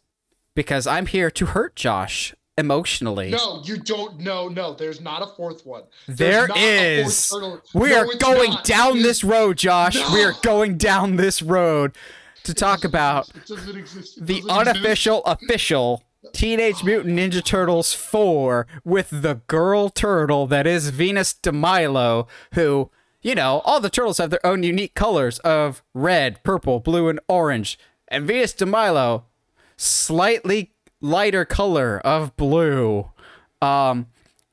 because 0.56 0.88
I'm 0.88 1.06
here 1.06 1.30
to 1.32 1.46
hurt 1.48 1.76
Josh 1.76 2.34
emotionally. 2.58 3.32
No, 3.32 3.62
you 3.66 3.78
don't. 3.78 4.20
No, 4.20 4.48
no, 4.48 4.74
there's 4.74 5.02
not 5.02 5.22
a 5.22 5.28
fourth 5.36 5.66
one. 5.66 5.84
There 6.08 6.48
There's 6.48 7.30
fourth 7.30 7.62
is. 7.64 7.74
We 7.74 7.90
No, 7.90 7.98
are 8.00 8.16
going 8.18 8.52
not. 8.52 8.64
down 8.64 9.02
this 9.02 9.24
road, 9.24 9.58
Josh. 9.58 9.96
We 10.14 10.24
are 10.24 10.34
going 10.42 10.78
down 10.78 11.18
this 11.18 11.42
road 11.42 11.96
to 12.44 12.54
talk 12.54 12.84
about. 12.84 13.30
It 13.36 13.46
doesn't 13.46 13.78
exist. 13.78 14.18
It 14.18 14.26
the 14.26 14.44
unofficial 14.50 15.24
official 15.26 16.04
Teenage 16.34 16.84
Mutant 16.84 17.18
Ninja 17.18 17.44
Turtles 17.44 17.94
4 17.94 18.68
with 18.84 19.10
the 19.10 19.42
girl 19.48 19.90
turtle 19.90 20.48
that 20.48 20.68
is 20.68 20.90
Venus 20.90 21.34
de 21.34 21.52
Milo, 21.52 22.28
who, 22.54 22.90
you 23.22 23.36
know, 23.36 23.62
all 23.66 23.80
the 23.80 23.90
turtles 23.90 24.18
have 24.18 24.30
their 24.30 24.46
own 24.46 24.64
unique 24.64 24.94
colors 24.94 25.40
of 25.40 25.84
red, 25.94 26.44
purple, 26.44 26.80
blue, 26.80 27.08
and 27.10 27.20
orange. 27.28 27.80
And 28.08 28.26
Venus 28.26 28.54
de 28.54 28.66
Milo, 28.66 29.26
slightly 29.78 30.72
lighter 31.02 31.46
color 31.46 32.00
of 32.00 32.36
blue. 32.38 33.12
Um, 33.62 34.08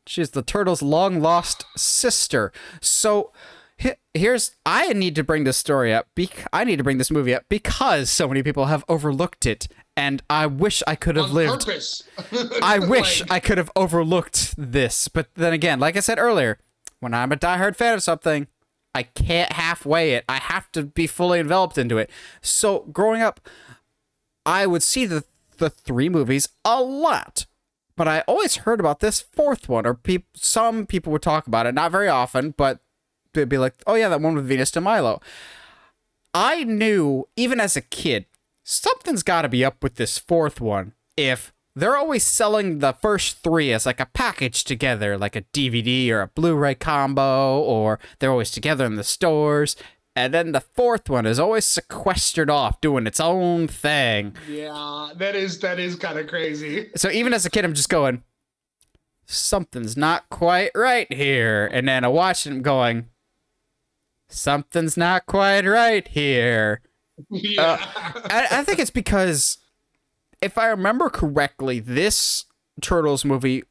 she's 0.07 0.31
the 0.31 0.43
turtle's 0.43 0.83
long 0.83 1.21
lost 1.21 1.65
sister. 1.77 2.53
So 2.81 3.33
here's 4.15 4.53
I 4.65 4.93
need 4.93 5.15
to 5.17 5.25
bring 5.25 5.45
this 5.45 5.57
story 5.57 5.93
up. 5.93 6.09
Bec- 6.15 6.47
I 6.53 6.65
need 6.65 6.77
to 6.77 6.85
bring 6.85 6.99
this 6.99 7.11
movie 7.11 7.35
up 7.35 7.45
because 7.49 8.11
so 8.11 8.29
many 8.29 8.43
people 8.43 8.67
have 8.67 8.85
overlooked 8.89 9.47
it, 9.47 9.69
and 9.97 10.23
I 10.31 10.47
wish 10.47 10.83
I 10.87 10.95
could 10.95 11.17
have 11.17 11.27
on 11.27 11.35
lived. 11.35 11.67
purpose. 11.67 12.03
I 12.63 12.79
wish 12.79 13.21
Like, 13.23 13.33
I 13.33 13.41
could 13.41 13.59
have 13.59 13.71
overlooked 13.77 14.55
this, 14.57 15.09
but 15.09 15.29
then 15.35 15.53
again, 15.53 15.79
like 15.81 15.97
I 15.97 16.01
said 16.01 16.19
earlier, 16.19 16.59
when 17.01 17.15
I'm 17.15 17.33
a 17.33 17.37
diehard 17.37 17.77
fan 17.77 17.95
of 17.95 18.03
something, 18.03 18.47
I 18.95 19.03
can't 19.05 19.53
halfway 19.53 20.13
it. 20.13 20.25
I 20.29 20.37
have 20.37 20.71
to 20.73 20.83
be 20.85 21.07
fully 21.07 21.41
enveloped 21.41 21.79
into 21.79 21.99
it. 21.99 22.11
So 22.43 22.81
growing 22.93 23.23
up, 23.23 23.41
I 24.45 24.67
would 24.67 24.83
see 24.83 25.07
the 25.07 25.25
the 25.59 25.71
three 25.71 26.09
movies 26.09 26.49
a 26.65 26.83
lot, 26.83 27.47
but 27.97 28.09
I 28.09 28.21
always 28.23 28.57
heard 28.57 28.81
about 28.81 29.01
this 29.01 29.21
fourth 29.21 29.69
one, 29.69 29.87
or 29.87 29.95
peop- 29.95 30.27
some 30.37 30.87
people 30.87 31.13
would 31.13 31.23
talk 31.23 31.47
about 31.47 31.67
it, 31.67 31.75
not 31.75 31.93
very 31.93 32.09
often, 32.09 32.53
but 32.57 32.81
they'd 33.33 33.49
be 33.49 33.59
like, 33.59 33.75
"Oh 33.87 33.95
yeah, 33.95 34.09
that 34.09 34.21
one 34.21 34.35
with 34.35 34.47
Venus 34.47 34.71
de 34.73 34.81
Milo." 34.81 35.21
I 36.35 36.65
knew 36.65 37.29
even 37.37 37.61
as 37.61 37.77
a 37.77 37.81
kid, 37.83 38.25
something's 38.65 39.23
got 39.23 39.43
to 39.43 39.49
be 39.49 39.65
up 39.65 39.83
with 39.83 39.97
this 39.97 40.19
fourth 40.19 40.61
one. 40.61 40.93
If 41.17 41.53
they're 41.75 41.97
always 41.97 42.23
selling 42.23 42.79
the 42.81 42.93
first 42.93 43.39
three 43.39 43.73
as 43.73 43.87
like 43.87 44.01
a 44.01 44.07
package 44.07 44.65
together, 44.65 45.17
like 45.17 45.37
a 45.37 45.43
DVD 45.43 46.11
or 46.11 46.21
a 46.21 46.29
Blu-ray 46.29 46.75
combo, 46.75 47.61
or 47.61 47.99
they're 48.19 48.31
always 48.31 48.51
together 48.51 48.85
in 48.85 48.97
the 48.97 49.05
stores, 49.05 49.77
and 50.15 50.35
then 50.35 50.53
the 50.53 50.61
fourth 50.61 51.09
one 51.09 51.25
is 51.25 51.39
always 51.39 51.67
sequestered 51.67 52.51
off 52.51 52.81
doing 52.81 53.07
its 53.07 53.21
own 53.21 53.69
thing. 53.69 54.37
Yeah, 54.49 55.11
that 55.17 55.35
is 55.35 55.61
that 55.61 55.79
is 55.79 55.97
kind 55.97 56.19
of 56.19 56.27
crazy. 56.27 56.91
So 56.97 57.11
even 57.11 57.33
as 57.33 57.47
a 57.47 57.51
kid, 57.51 57.65
I'm 57.65 57.73
just 57.73 57.89
going, 57.89 58.23
something's 59.25 59.97
not 59.97 60.29
quite 60.29 60.71
right 60.75 61.11
here. 61.11 61.69
And 61.73 61.89
then 61.89 62.05
I 62.05 62.09
watch 62.09 62.47
him 62.47 62.61
going, 62.61 63.09
something's 64.29 64.99
not 64.99 65.25
quite 65.25 65.65
right 65.65 66.07
here. 66.07 66.83
Yeah. 67.31 67.63
Uh, 67.63 68.21
I, 68.31 68.47
I 68.51 68.65
think 68.65 68.79
it's 68.79 68.91
because, 68.91 69.59
if 70.41 70.59
I 70.59 70.67
remember 70.67 71.11
correctly, 71.11 71.81
this 71.81 72.47
Turtles 72.81 73.25
movie 73.25 73.65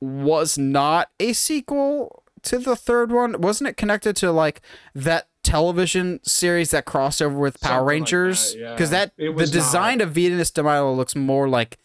was 0.00 0.58
not 0.58 1.10
a 1.20 1.32
sequel 1.32 2.22
to 2.42 2.58
the 2.58 2.76
third 2.76 3.12
one. 3.12 3.40
Wasn't 3.40 3.68
it 3.68 3.76
connected 3.76 4.16
to 4.16 4.32
like 4.32 4.60
that 4.94 5.28
television 5.42 6.20
series 6.24 6.70
that 6.70 6.84
crossed 6.84 7.22
over 7.22 7.38
with 7.38 7.60
Power 7.60 7.70
Something 7.70 7.84
like 7.84 7.90
Rangers? 7.90 8.52
that, 8.52 8.58
yeah. 8.58 8.72
Because 8.72 8.90
that 8.90 9.16
the 9.16 9.46
design 9.46 10.00
of 10.00 10.10
Venus 10.10 10.50
de 10.50 10.62
Milo 10.62 10.92
looks 10.92 11.16
more 11.16 11.48
like 11.48 11.78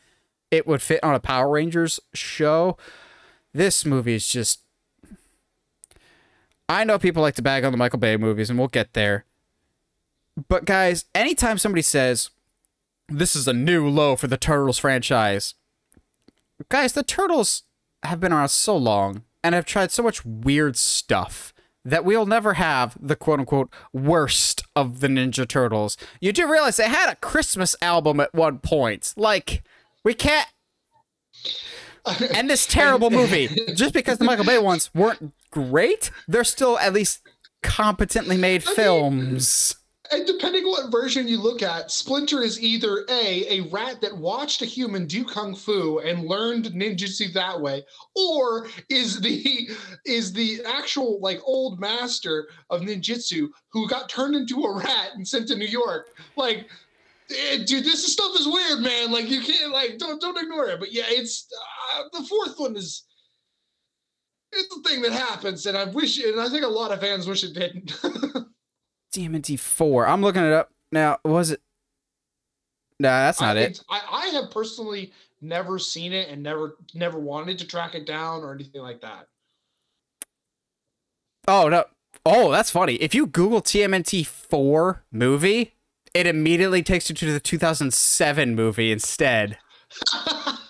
it 0.51 0.67
would 0.67 0.81
fit 0.81 1.03
on 1.03 1.15
a 1.15 1.19
Power 1.19 1.49
Rangers 1.49 1.99
show. 2.13 2.77
This 3.53 3.85
movie 3.85 4.15
is 4.15 4.27
just. 4.27 4.61
I 6.69 6.83
know 6.83 6.99
people 6.99 7.21
like 7.21 7.35
to 7.35 7.41
bag 7.41 7.63
on 7.63 7.71
the 7.71 7.77
Michael 7.77 7.99
Bay 7.99 8.17
movies, 8.17 8.49
and 8.49 8.59
we'll 8.59 8.67
get 8.67 8.93
there. 8.93 9.25
But 10.47 10.65
guys, 10.65 11.05
anytime 11.15 11.57
somebody 11.57 11.81
says 11.81 12.29
this 13.09 13.35
is 13.35 13.47
a 13.47 13.53
new 13.53 13.87
low 13.89 14.15
for 14.15 14.27
the 14.27 14.37
Turtles 14.37 14.77
franchise, 14.77 15.55
guys, 16.69 16.93
the 16.93 17.03
Turtles 17.03 17.63
have 18.03 18.19
been 18.19 18.31
around 18.31 18.49
so 18.49 18.77
long 18.77 19.23
and 19.43 19.55
have 19.55 19.65
tried 19.65 19.91
so 19.91 20.03
much 20.03 20.23
weird 20.25 20.77
stuff 20.77 21.53
that 21.83 22.03
we'll 22.03 22.25
never 22.25 22.55
have 22.55 22.97
the 22.99 23.15
quote 23.15 23.39
unquote 23.39 23.73
worst 23.93 24.63
of 24.75 24.99
the 24.99 25.07
Ninja 25.07 25.47
Turtles. 25.47 25.97
You 26.19 26.33
do 26.33 26.49
realize 26.51 26.77
they 26.77 26.89
had 26.89 27.09
a 27.09 27.15
Christmas 27.15 27.75
album 27.81 28.19
at 28.19 28.33
one 28.33 28.59
point. 28.59 29.13
Like, 29.17 29.63
we 30.03 30.13
can't. 30.13 30.47
And 32.33 32.49
this 32.49 32.65
terrible 32.65 33.09
movie, 33.09 33.49
just 33.75 33.93
because 33.93 34.17
the 34.17 34.23
Michael 34.23 34.45
Bay 34.45 34.57
ones 34.59 34.89
weren't 34.95 35.33
great, 35.51 36.09
they're 36.25 36.45
still 36.45 36.79
at 36.79 36.93
least 36.93 37.19
competently 37.61 38.37
made 38.37 38.63
films. 38.63 39.75
And 40.11 40.25
depending 40.25 40.63
on 40.63 40.69
what 40.69 40.91
version 40.91 41.27
you 41.27 41.39
look 41.39 41.61
at, 41.61 41.91
Splinter 41.91 42.41
is 42.41 42.61
either 42.61 43.05
A, 43.09 43.59
a 43.59 43.69
rat 43.69 44.01
that 44.01 44.17
watched 44.17 44.61
a 44.61 44.65
human 44.65 45.05
do 45.05 45.23
kung 45.23 45.55
fu 45.55 45.99
and 45.99 46.27
learned 46.27 46.65
ninjutsu 46.65 47.33
that 47.33 47.59
way, 47.59 47.85
or 48.15 48.67
is 48.89 49.19
the 49.19 49.69
is 50.05 50.33
the 50.33 50.61
actual 50.65 51.19
like 51.21 51.39
old 51.43 51.79
master 51.79 52.47
of 52.69 52.81
ninjutsu 52.81 53.49
who 53.71 53.87
got 53.87 54.09
turned 54.09 54.35
into 54.35 54.63
a 54.63 54.77
rat 54.77 55.11
and 55.15 55.27
sent 55.27 55.47
to 55.49 55.55
New 55.55 55.65
York. 55.65 56.09
Like 56.35 56.67
eh, 57.29 57.63
dude, 57.65 57.83
this 57.83 58.11
stuff 58.11 58.39
is 58.39 58.47
weird, 58.47 58.79
man. 58.81 59.11
Like 59.11 59.29
you 59.29 59.41
can't 59.41 59.71
like 59.71 59.97
don't 59.97 60.21
don't 60.21 60.41
ignore 60.41 60.67
it. 60.67 60.79
But 60.79 60.93
yeah, 60.93 61.05
it's 61.07 61.47
uh, 61.97 62.03
the 62.13 62.25
fourth 62.25 62.57
one 62.57 62.75
is 62.75 63.03
it's 64.51 64.73
the 64.73 64.89
thing 64.89 65.01
that 65.01 65.11
happens, 65.11 65.65
and 65.65 65.77
I 65.77 65.85
wish, 65.85 66.23
and 66.23 66.39
I 66.39 66.49
think 66.49 66.63
a 66.63 66.69
lot 66.69 66.91
of 66.91 67.01
fans 67.01 67.27
wish 67.27 67.43
it 67.43 67.53
didn't. 67.53 67.93
TMNT 69.13 69.59
four. 69.59 70.07
I'm 70.07 70.21
looking 70.21 70.43
it 70.43 70.53
up 70.53 70.71
now. 70.91 71.17
Was 71.23 71.51
it? 71.51 71.61
Nah, 72.99 73.25
that's 73.25 73.41
not 73.41 73.57
I, 73.57 73.61
it. 73.61 73.81
I, 73.89 74.01
I 74.11 74.27
have 74.27 74.51
personally 74.51 75.13
never 75.41 75.77
seen 75.77 76.13
it 76.13 76.29
and 76.29 76.41
never 76.41 76.77
never 76.93 77.19
wanted 77.19 77.59
to 77.59 77.67
track 77.67 77.95
it 77.95 78.05
down 78.05 78.41
or 78.41 78.53
anything 78.53 78.81
like 78.81 79.01
that. 79.01 79.27
Oh 81.47 81.69
no. 81.69 81.85
Oh, 82.25 82.51
that's 82.51 82.71
funny. 82.71 82.95
If 82.95 83.15
you 83.15 83.25
Google 83.27 83.61
TMNT 83.61 84.25
four 84.25 85.03
movie, 85.11 85.75
it 86.13 86.27
immediately 86.27 86.83
takes 86.83 87.09
you 87.09 87.15
to 87.15 87.31
the 87.31 87.39
2007 87.39 88.55
movie 88.55 88.91
instead. 88.91 89.57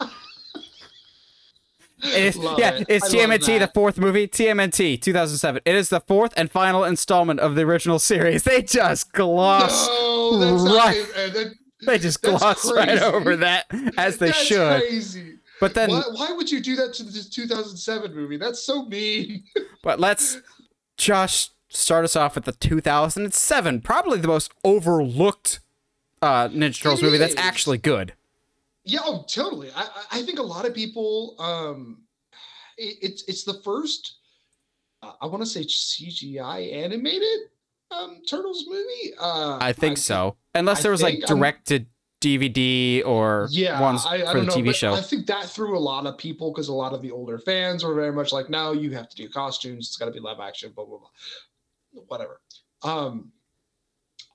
It's, 2.09 2.37
Love 2.47 2.59
yeah, 2.59 2.75
it. 2.75 2.85
it's 2.89 3.13
I 3.13 3.17
TMNT, 3.17 3.59
the 3.59 3.71
fourth 3.73 3.97
movie. 3.97 4.27
TMNT 4.27 5.01
2007. 5.01 5.61
It 5.65 5.75
is 5.75 5.89
the 5.89 5.99
fourth 6.01 6.33
and 6.37 6.51
final 6.51 6.83
installment 6.83 7.39
of 7.39 7.55
the 7.55 7.61
original 7.63 7.99
series. 7.99 8.43
They 8.47 8.61
just 8.61 9.11
gloss. 9.13 9.87
no, 9.87 10.39
that's 10.39 10.63
right. 10.63 10.97
not, 10.97 11.17
uh, 11.17 11.33
that, 11.33 11.53
They 11.85 11.99
just 11.99 12.21
gloss 12.21 12.71
right 12.71 12.97
over 12.99 13.35
that 13.37 13.65
as 13.97 14.17
they 14.17 14.27
that's 14.27 14.43
should. 14.43 14.81
crazy. 14.81 15.35
But 15.59 15.73
then, 15.73 15.89
why, 15.89 16.03
why 16.13 16.31
would 16.31 16.51
you 16.51 16.59
do 16.61 16.75
that 16.77 16.93
to 16.95 17.03
the 17.03 17.11
2007 17.11 18.15
movie? 18.15 18.37
That's 18.37 18.63
so 18.63 18.85
mean. 18.85 19.43
but 19.83 19.99
let's 19.99 20.39
Josh 20.97 21.49
start 21.69 22.05
us 22.05 22.15
off 22.15 22.35
with 22.35 22.45
the 22.45 22.51
2007, 22.51 23.81
probably 23.81 24.19
the 24.19 24.27
most 24.27 24.51
overlooked 24.63 25.59
uh, 26.21 26.47
Ninja 26.49 26.81
Turtles 26.81 27.01
It 27.01 27.05
movie 27.05 27.17
that's 27.17 27.35
actually 27.35 27.77
good. 27.77 28.13
Yeah, 28.87 28.99
oh, 29.03 29.25
totally. 29.27 29.69
I, 29.75 29.81
I- 29.81 30.19
I 30.19 30.21
think 30.23 30.39
a 30.39 30.43
lot 30.43 30.65
of 30.65 30.73
people, 30.73 31.35
um, 31.39 32.03
it, 32.77 32.97
it's 33.01 33.23
it's 33.27 33.43
the 33.43 33.55
first, 33.63 34.17
uh, 35.03 35.11
I 35.21 35.25
want 35.27 35.41
to 35.43 35.45
say 35.45 35.63
CGI 35.65 36.73
animated 36.73 37.39
um, 37.91 38.21
Turtles 38.29 38.65
movie. 38.67 39.13
Uh, 39.19 39.57
I 39.61 39.73
think 39.73 39.97
so, 39.97 40.37
unless 40.55 40.79
I 40.79 40.81
there 40.83 40.91
was 40.91 41.01
like 41.03 41.15
I'm- 41.15 41.25
directed 41.27 41.87
DVD 42.19 43.05
or 43.05 43.47
Yeah, 43.51 43.79
ones 43.79 44.03
I, 44.07 44.15
I 44.15 44.31
for 44.31 44.39
the 44.39 44.45
don't 44.47 44.65
know, 44.65 44.71
TV 44.71 44.73
show. 44.73 44.93
I 44.93 45.01
think 45.01 45.27
that 45.27 45.45
threw 45.49 45.77
a 45.77 45.79
lot 45.79 46.07
of 46.07 46.17
people 46.17 46.51
because 46.51 46.67
a 46.67 46.73
lot 46.73 46.93
of 46.93 47.01
the 47.03 47.11
older 47.11 47.37
fans 47.37 47.83
were 47.83 47.93
very 47.93 48.11
much 48.11 48.31
like, 48.31 48.49
"No, 48.49 48.71
you 48.71 48.91
have 48.91 49.07
to 49.09 49.15
do 49.15 49.29
costumes. 49.29 49.87
It's 49.87 49.97
got 49.97 50.05
to 50.05 50.11
be 50.11 50.19
live 50.19 50.39
action." 50.39 50.71
Blah 50.75 50.85
blah 50.85 50.97
blah, 50.97 52.01
whatever. 52.07 52.41
Um, 52.83 53.31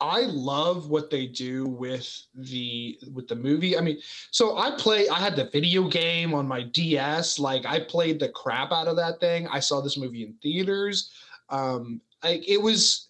I 0.02 0.22
love 0.22 0.90
what 0.90 1.10
they 1.10 1.26
do 1.28 1.64
with 1.64 2.26
the 2.34 2.98
with 3.14 3.28
the 3.28 3.36
movie. 3.36 3.78
I 3.78 3.80
mean, 3.80 3.98
so 4.32 4.58
I 4.58 4.72
play. 4.72 5.08
I 5.08 5.20
had 5.20 5.36
the 5.36 5.44
video 5.44 5.86
game 5.88 6.34
on 6.34 6.48
my 6.48 6.64
DS. 6.64 7.38
Like 7.38 7.64
I 7.64 7.78
played 7.78 8.18
the 8.18 8.28
crap 8.30 8.72
out 8.72 8.88
of 8.88 8.96
that 8.96 9.20
thing. 9.20 9.46
I 9.46 9.60
saw 9.60 9.80
this 9.80 9.96
movie 9.96 10.24
in 10.24 10.34
theaters. 10.42 11.12
Um, 11.50 12.00
like 12.24 12.48
it 12.48 12.60
was. 12.60 13.08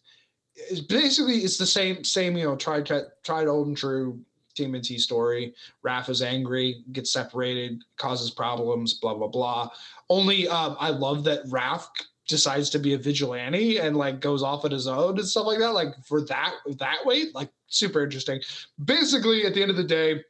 It's 0.54 0.80
basically 0.80 1.38
it's 1.38 1.56
the 1.56 1.64
same 1.64 2.04
same 2.04 2.36
you 2.36 2.44
know 2.44 2.56
tried 2.56 2.86
tried, 3.24 3.46
old 3.46 3.68
and 3.68 3.76
true 3.76 4.20
TMNT 4.54 5.00
story. 5.00 5.54
Raph 5.82 6.10
is 6.10 6.20
angry, 6.20 6.84
gets 6.92 7.10
separated, 7.10 7.82
causes 7.96 8.30
problems, 8.30 8.94
blah 8.94 9.14
blah 9.14 9.28
blah. 9.28 9.70
Only 10.10 10.46
um, 10.46 10.76
I 10.78 10.90
love 10.90 11.24
that 11.24 11.46
Raph 11.46 11.86
decides 12.32 12.70
to 12.70 12.78
be 12.78 12.94
a 12.94 12.98
vigilante 12.98 13.78
and 13.78 13.96
like 13.96 14.18
goes 14.20 14.42
off 14.42 14.64
on 14.64 14.72
his 14.72 14.88
own 14.88 15.18
and 15.18 15.28
stuff 15.28 15.46
like 15.46 15.60
that. 15.60 15.74
Like 15.74 15.88
for 16.04 16.22
that 16.22 16.54
that 16.78 17.04
way, 17.04 17.26
like 17.34 17.50
super 17.68 18.02
interesting. 18.02 18.40
Basically, 18.84 19.44
at 19.44 19.54
the 19.54 19.62
end 19.62 19.70
of 19.70 19.76
the 19.76 19.84
day, 19.84 20.20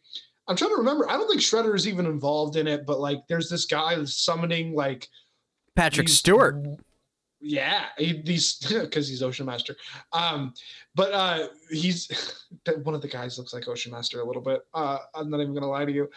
I'm 0.49 0.57
trying 0.57 0.73
to 0.73 0.77
remember. 0.77 1.09
I 1.09 1.13
don't 1.13 1.29
think 1.29 1.41
Shredder 1.41 1.75
is 1.75 1.89
even 1.89 2.05
involved 2.05 2.57
in 2.57 2.67
it, 2.67 2.85
but 2.85 3.01
like 3.01 3.21
there's 3.29 3.49
this 3.49 3.65
guy 3.65 4.05
summoning 4.05 4.75
like 4.75 5.09
Patrick 5.77 6.09
these- 6.09 6.19
Stewart. 6.19 6.57
Yeah, 7.45 7.87
he, 7.99 8.23
these 8.23 8.55
because 8.69 9.09
he's 9.09 9.23
Ocean 9.23 9.47
Master. 9.47 9.77
Um, 10.13 10.55
but 10.95 11.13
uh, 11.13 11.49
he's 11.71 12.09
one 12.83 12.95
of 12.95 13.03
the 13.03 13.09
guys 13.09 13.39
looks 13.39 13.55
like 13.55 13.69
Ocean 13.69 13.93
Master 13.93 14.21
a 14.21 14.25
little 14.25 14.43
bit. 14.43 14.61
Uh, 14.75 14.99
I'm 15.15 15.31
not 15.31 15.41
even 15.41 15.55
gonna 15.55 15.71
lie 15.71 15.85
to 15.85 15.93
you. 15.93 16.11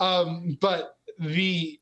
Um, 0.00 0.58
but 0.60 0.96
the 1.18 1.78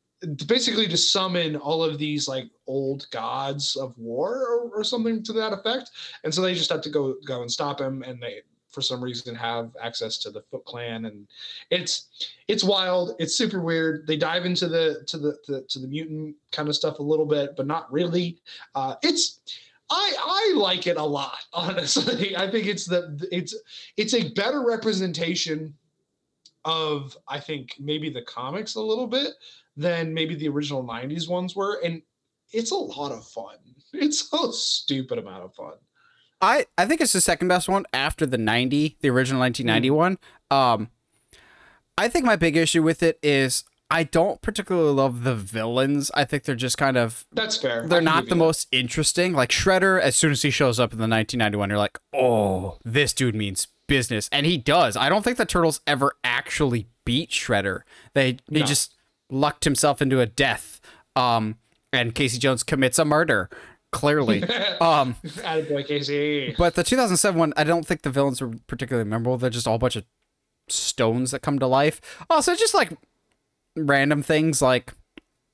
basically 0.46 0.86
to 0.88 0.96
summon 0.96 1.56
all 1.56 1.82
of 1.82 1.98
these 1.98 2.28
like 2.28 2.48
old 2.66 3.06
gods 3.10 3.76
of 3.76 3.96
war 3.98 4.46
or, 4.46 4.70
or 4.80 4.84
something 4.84 5.22
to 5.22 5.32
that 5.34 5.52
effect, 5.52 5.90
and 6.24 6.34
so 6.34 6.42
they 6.42 6.54
just 6.54 6.70
have 6.70 6.82
to 6.82 6.90
go 6.90 7.16
go 7.26 7.42
and 7.42 7.50
stop 7.50 7.80
him, 7.80 8.02
and 8.02 8.22
they 8.22 8.40
for 8.74 8.82
some 8.82 9.02
reason 9.02 9.34
have 9.34 9.70
access 9.80 10.18
to 10.18 10.30
the 10.30 10.42
Foot 10.50 10.64
Clan, 10.64 11.04
and 11.04 11.26
it's 11.70 12.08
it's 12.48 12.64
wild. 12.64 13.14
It's 13.18 13.36
super 13.36 13.60
weird. 13.60 14.06
They 14.06 14.16
dive 14.16 14.44
into 14.44 14.68
the 14.68 15.04
to 15.06 15.18
the, 15.18 15.36
the 15.46 15.62
to 15.68 15.78
the 15.78 15.86
mutant 15.86 16.36
kind 16.50 16.68
of 16.68 16.74
stuff 16.74 16.98
a 16.98 17.02
little 17.02 17.26
bit, 17.26 17.56
but 17.56 17.66
not 17.66 17.90
really. 17.92 18.38
Uh, 18.74 18.96
it's 19.02 19.40
I 19.90 20.12
I 20.18 20.54
like 20.56 20.86
it 20.86 20.96
a 20.96 21.02
lot. 21.02 21.44
Honestly, 21.52 22.36
I 22.36 22.50
think 22.50 22.66
it's 22.66 22.84
the 22.84 23.26
it's 23.30 23.54
it's 23.96 24.14
a 24.14 24.30
better 24.30 24.64
representation 24.64 25.74
of 26.64 27.16
I 27.28 27.40
think 27.40 27.74
maybe 27.78 28.10
the 28.10 28.22
comics 28.22 28.74
a 28.74 28.80
little 28.80 29.06
bit 29.06 29.34
than 29.76 30.14
maybe 30.14 30.34
the 30.34 30.48
original 30.48 30.84
'90s 30.84 31.28
ones 31.28 31.54
were, 31.56 31.80
and 31.84 32.02
it's 32.52 32.70
a 32.70 32.76
lot 32.76 33.12
of 33.12 33.26
fun. 33.26 33.56
It's 33.96 34.28
a 34.32 34.52
stupid 34.52 35.18
amount 35.18 35.44
of 35.44 35.54
fun. 35.54 35.74
I, 36.40 36.66
I 36.76 36.84
think 36.84 37.00
it's 37.00 37.12
the 37.12 37.20
second 37.20 37.46
best 37.46 37.68
one 37.68 37.84
after 37.92 38.26
the 38.26 38.36
90, 38.36 38.96
the 39.00 39.08
original 39.08 39.40
1990 39.40 39.88
Hmm. 39.88 39.94
one. 39.94 40.18
Um, 40.50 40.90
I 41.96 42.08
think 42.08 42.24
my 42.24 42.34
big 42.36 42.56
issue 42.56 42.82
with 42.82 43.02
it 43.04 43.18
is 43.22 43.62
I 43.90 44.02
don't 44.02 44.42
particularly 44.42 44.92
love 44.92 45.22
the 45.22 45.34
villains. 45.36 46.10
I 46.14 46.24
think 46.24 46.42
they're 46.42 46.56
just 46.56 46.76
kind 46.76 46.96
of 46.96 47.24
That's 47.32 47.56
fair. 47.56 47.86
They're 47.86 48.00
not 48.00 48.24
the 48.24 48.30
that. 48.30 48.34
most 48.36 48.66
interesting. 48.72 49.32
Like 49.32 49.50
Shredder, 49.50 50.00
as 50.00 50.16
soon 50.16 50.32
as 50.32 50.42
he 50.42 50.50
shows 50.50 50.80
up 50.80 50.92
in 50.92 50.98
the 50.98 51.02
1991, 51.02 51.68
you're 51.70 51.78
like, 51.78 51.98
oh, 52.12 52.78
this 52.84 53.12
dude 53.12 53.36
means 53.36 53.68
business, 53.86 54.28
and 54.32 54.44
he 54.44 54.56
does. 54.58 54.96
I 54.96 55.08
don't 55.08 55.22
think 55.22 55.36
the 55.36 55.46
Turtles 55.46 55.80
ever 55.86 56.14
actually 56.24 56.88
beat 57.04 57.30
Shredder. 57.30 57.82
They 58.14 58.38
he 58.50 58.60
No. 58.60 58.66
just 58.66 58.94
lucked 59.30 59.64
himself 59.64 60.00
into 60.02 60.20
a 60.20 60.26
death. 60.26 60.80
Um, 61.16 61.56
and 61.92 62.14
Casey 62.14 62.38
Jones 62.38 62.62
commits 62.62 62.98
a 62.98 63.04
murder. 63.04 63.48
Clearly, 63.92 64.42
um, 64.80 65.14
Attaboy 65.24 65.86
Casey. 65.86 66.52
but 66.58 66.74
the 66.74 66.82
2007 66.82 67.38
one, 67.38 67.52
I 67.56 67.62
don't 67.62 67.86
think 67.86 68.02
the 68.02 68.10
villains 68.10 68.40
were 68.40 68.50
particularly 68.66 69.08
memorable. 69.08 69.36
They're 69.38 69.50
just 69.50 69.68
all 69.68 69.76
a 69.76 69.78
bunch 69.78 69.94
of 69.94 70.04
stones 70.68 71.30
that 71.30 71.42
come 71.42 71.60
to 71.60 71.66
life. 71.68 72.00
Also, 72.28 72.56
just 72.56 72.74
like 72.74 72.90
random 73.76 74.22
things 74.22 74.60
like 74.60 74.92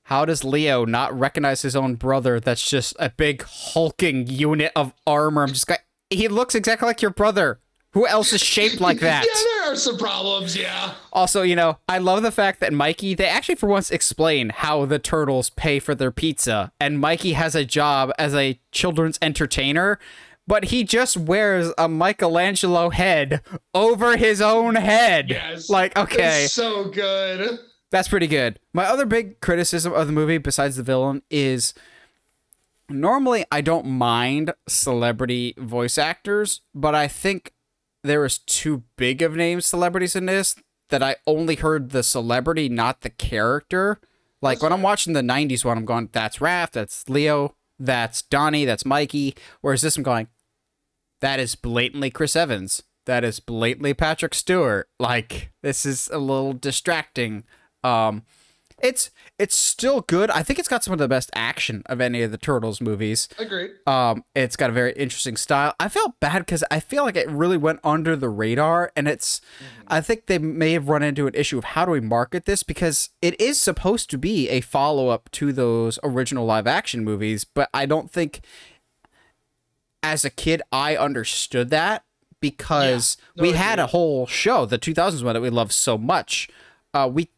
how 0.05 0.25
does 0.25 0.43
Leo 0.43 0.85
not 0.85 1.17
recognize 1.17 1.61
his 1.61 1.75
own 1.75 1.95
brother 1.95 2.39
that's 2.39 2.67
just 2.67 2.95
a 2.99 3.09
big 3.11 3.43
hulking 3.43 4.25
unit 4.27 4.71
of 4.75 4.93
armor? 5.05 5.43
I'm 5.43 5.49
just 5.49 5.69
like, 5.69 5.85
he 6.09 6.27
looks 6.27 6.55
exactly 6.55 6.87
like 6.87 7.01
your 7.01 7.11
brother. 7.11 7.59
Who 7.93 8.07
else 8.07 8.33
is 8.33 8.41
shaped 8.41 8.81
like 8.81 8.99
that? 9.01 9.25
yeah, 9.25 9.60
are 9.71 9.75
some 9.75 9.97
problems. 9.97 10.55
Yeah. 10.57 10.93
Also, 11.13 11.41
you 11.41 11.55
know, 11.55 11.77
I 11.87 11.97
love 11.97 12.23
the 12.23 12.31
fact 12.31 12.59
that 12.59 12.73
Mikey, 12.73 13.13
they 13.15 13.27
actually 13.27 13.55
for 13.55 13.67
once 13.67 13.91
explain 13.91 14.49
how 14.49 14.85
the 14.85 14.99
turtles 14.99 15.49
pay 15.49 15.79
for 15.79 15.95
their 15.95 16.11
pizza. 16.11 16.71
And 16.79 16.99
Mikey 16.99 17.33
has 17.33 17.55
a 17.55 17.65
job 17.65 18.11
as 18.19 18.33
a 18.35 18.59
children's 18.71 19.17
entertainer, 19.21 19.99
but 20.47 20.65
he 20.65 20.83
just 20.83 21.15
wears 21.17 21.71
a 21.77 21.87
Michelangelo 21.87 22.89
head 22.89 23.41
over 23.73 24.17
his 24.17 24.41
own 24.41 24.75
head. 24.75 25.29
Yes. 25.29 25.69
Like, 25.69 25.97
okay, 25.97 26.45
It's 26.45 26.53
so 26.53 26.85
good. 26.89 27.59
that's 27.91 28.07
pretty 28.07 28.27
good. 28.27 28.59
My 28.73 28.85
other 28.85 29.05
big 29.05 29.39
criticism 29.39 29.93
of 29.93 30.07
the 30.07 30.13
movie, 30.13 30.37
besides 30.39 30.75
the 30.77 30.83
villain, 30.83 31.21
is 31.29 31.73
normally 32.89 33.45
I 33.51 33.61
don't 33.61 33.85
mind 33.85 34.53
celebrity 34.67 35.53
voice 35.57 35.97
actors, 35.97 36.61
but 36.75 36.93
I 36.95 37.07
think 37.07 37.53
there 38.03 38.21
was 38.21 38.37
too 38.37 38.83
big 38.95 39.21
of 39.21 39.35
names 39.35 39.65
celebrities 39.65 40.15
in 40.15 40.25
this 40.25 40.55
that 40.89 41.03
I 41.03 41.15
only 41.25 41.55
heard 41.55 41.89
the 41.89 42.03
celebrity, 42.03 42.69
not 42.69 43.01
the 43.01 43.09
character. 43.09 43.99
Like 44.41 44.61
when 44.61 44.73
I'm 44.73 44.81
watching 44.81 45.13
the 45.13 45.21
'90s 45.21 45.63
one, 45.63 45.77
I'm 45.77 45.85
going, 45.85 46.09
"That's 46.11 46.37
Raph, 46.37 46.71
that's 46.71 47.07
Leo, 47.07 47.55
that's 47.79 48.21
Donnie, 48.21 48.65
that's 48.65 48.85
Mikey." 48.85 49.35
Whereas 49.61 49.81
this, 49.81 49.97
I'm 49.97 50.03
going, 50.03 50.27
"That 51.21 51.39
is 51.39 51.55
blatantly 51.55 52.09
Chris 52.09 52.35
Evans. 52.35 52.83
That 53.05 53.23
is 53.23 53.39
blatantly 53.39 53.93
Patrick 53.93 54.33
Stewart." 54.33 54.89
Like 54.99 55.51
this 55.61 55.85
is 55.85 56.09
a 56.11 56.17
little 56.17 56.53
distracting. 56.53 57.43
Um, 57.83 58.23
it's 58.83 59.11
it's 59.39 59.55
still 59.55 60.01
good. 60.01 60.29
I 60.29 60.43
think 60.43 60.59
it's 60.59 60.67
got 60.67 60.83
some 60.83 60.93
of 60.93 60.99
the 60.99 61.07
best 61.07 61.31
action 61.33 61.83
of 61.87 61.99
any 61.99 62.21
of 62.21 62.31
the 62.31 62.37
Turtles 62.37 62.81
movies. 62.81 63.27
Agreed. 63.37 63.71
Um, 63.87 64.23
it's 64.35 64.55
got 64.55 64.69
a 64.69 64.73
very 64.73 64.93
interesting 64.93 65.37
style. 65.37 65.73
I 65.79 65.89
felt 65.89 66.19
bad 66.19 66.39
because 66.39 66.63
I 66.69 66.79
feel 66.79 67.03
like 67.03 67.15
it 67.15 67.29
really 67.29 67.57
went 67.57 67.79
under 67.83 68.15
the 68.15 68.29
radar, 68.29 68.91
and 68.95 69.07
it's. 69.07 69.41
I 69.87 70.01
think 70.01 70.27
they 70.27 70.37
may 70.37 70.73
have 70.73 70.89
run 70.89 71.03
into 71.03 71.27
an 71.27 71.35
issue 71.35 71.57
of 71.57 71.63
how 71.63 71.85
do 71.85 71.91
we 71.91 72.01
market 72.01 72.45
this 72.45 72.63
because 72.63 73.09
it 73.21 73.39
is 73.39 73.59
supposed 73.59 74.09
to 74.11 74.17
be 74.17 74.49
a 74.49 74.61
follow 74.61 75.09
up 75.09 75.29
to 75.31 75.51
those 75.51 75.99
original 76.03 76.45
live 76.45 76.67
action 76.67 77.03
movies, 77.03 77.43
but 77.43 77.69
I 77.73 77.85
don't 77.85 78.11
think. 78.11 78.41
As 80.03 80.25
a 80.25 80.31
kid, 80.31 80.63
I 80.71 80.97
understood 80.97 81.69
that 81.69 82.03
because 82.39 83.17
No, 83.35 83.43
we 83.43 83.53
I 83.53 83.57
had 83.57 83.77
a 83.79 83.87
whole 83.87 84.25
show, 84.25 84.65
the 84.65 84.79
2000s 84.79 85.23
one 85.23 85.35
that 85.35 85.41
we 85.41 85.51
loved 85.51 85.71
so 85.71 85.95
much. 85.95 86.49
Uh, 86.91 87.07
we 87.11 87.29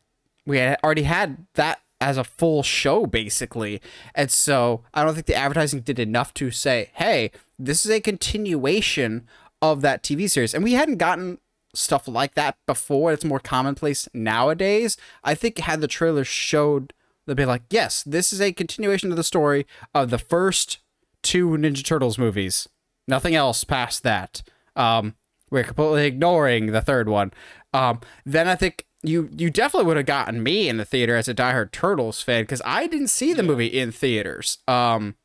we 0.45 0.57
had 0.57 0.77
already 0.83 1.03
had 1.03 1.45
that 1.55 1.79
as 2.03 2.17
a 2.17 2.23
full 2.23 2.63
show 2.63 3.05
basically. 3.05 3.81
And 4.13 4.29
so 4.29 4.83
i 4.93 5.03
don't 5.03 5.13
think 5.13 5.25
the 5.25 5.35
advertising 5.35 5.81
did 5.81 5.99
enough 5.99 6.33
to 6.35 6.51
say 6.51 6.91
hey 6.95 7.31
this 7.57 7.85
is 7.85 7.91
a 7.91 8.01
continuation 8.01 9.27
of 9.61 9.81
that 9.81 10.03
tv 10.03 10.29
series. 10.29 10.53
And 10.53 10.63
we 10.63 10.73
hadn't 10.73 10.97
gotten 10.97 11.39
stuff 11.73 12.07
like 12.07 12.35
that 12.35 12.57
before. 12.67 13.13
It's 13.13 13.25
more 13.25 13.39
commonplace 13.39 14.07
nowadays. 14.13 14.97
I 15.23 15.33
think 15.33 15.59
had 15.59 15.81
the 15.81 15.87
trailer 15.87 16.23
showed 16.23 16.93
they'd 17.25 17.37
be 17.37 17.45
like 17.45 17.63
yes 17.69 18.03
this 18.03 18.33
is 18.33 18.41
a 18.41 18.51
continuation 18.51 19.09
of 19.11 19.17
the 19.17 19.23
story 19.23 19.65
of 19.95 20.09
the 20.09 20.17
first 20.19 20.79
two 21.21 21.49
ninja 21.51 21.85
turtles 21.85 22.17
movies. 22.17 22.67
Nothing 23.07 23.33
else 23.33 23.63
past 23.63 24.03
that. 24.03 24.43
Um 24.75 25.15
we're 25.49 25.63
completely 25.63 26.07
ignoring 26.07 26.67
the 26.67 26.81
third 26.81 27.07
one. 27.07 27.31
Um 27.73 28.01
then 28.25 28.49
i 28.49 28.55
think 28.55 28.85
you 29.03 29.29
you 29.35 29.49
definitely 29.49 29.85
would 29.87 29.97
have 29.97 30.05
gotten 30.05 30.41
me 30.41 30.69
in 30.69 30.77
the 30.77 30.85
theater 30.85 31.15
as 31.15 31.27
a 31.27 31.35
diehard 31.35 31.71
turtles 31.71 32.21
fan 32.21 32.43
because 32.43 32.61
i 32.65 32.87
didn't 32.87 33.09
see 33.09 33.33
the 33.33 33.43
movie 33.43 33.67
in 33.67 33.91
theaters. 33.91 34.59
Um 34.67 35.15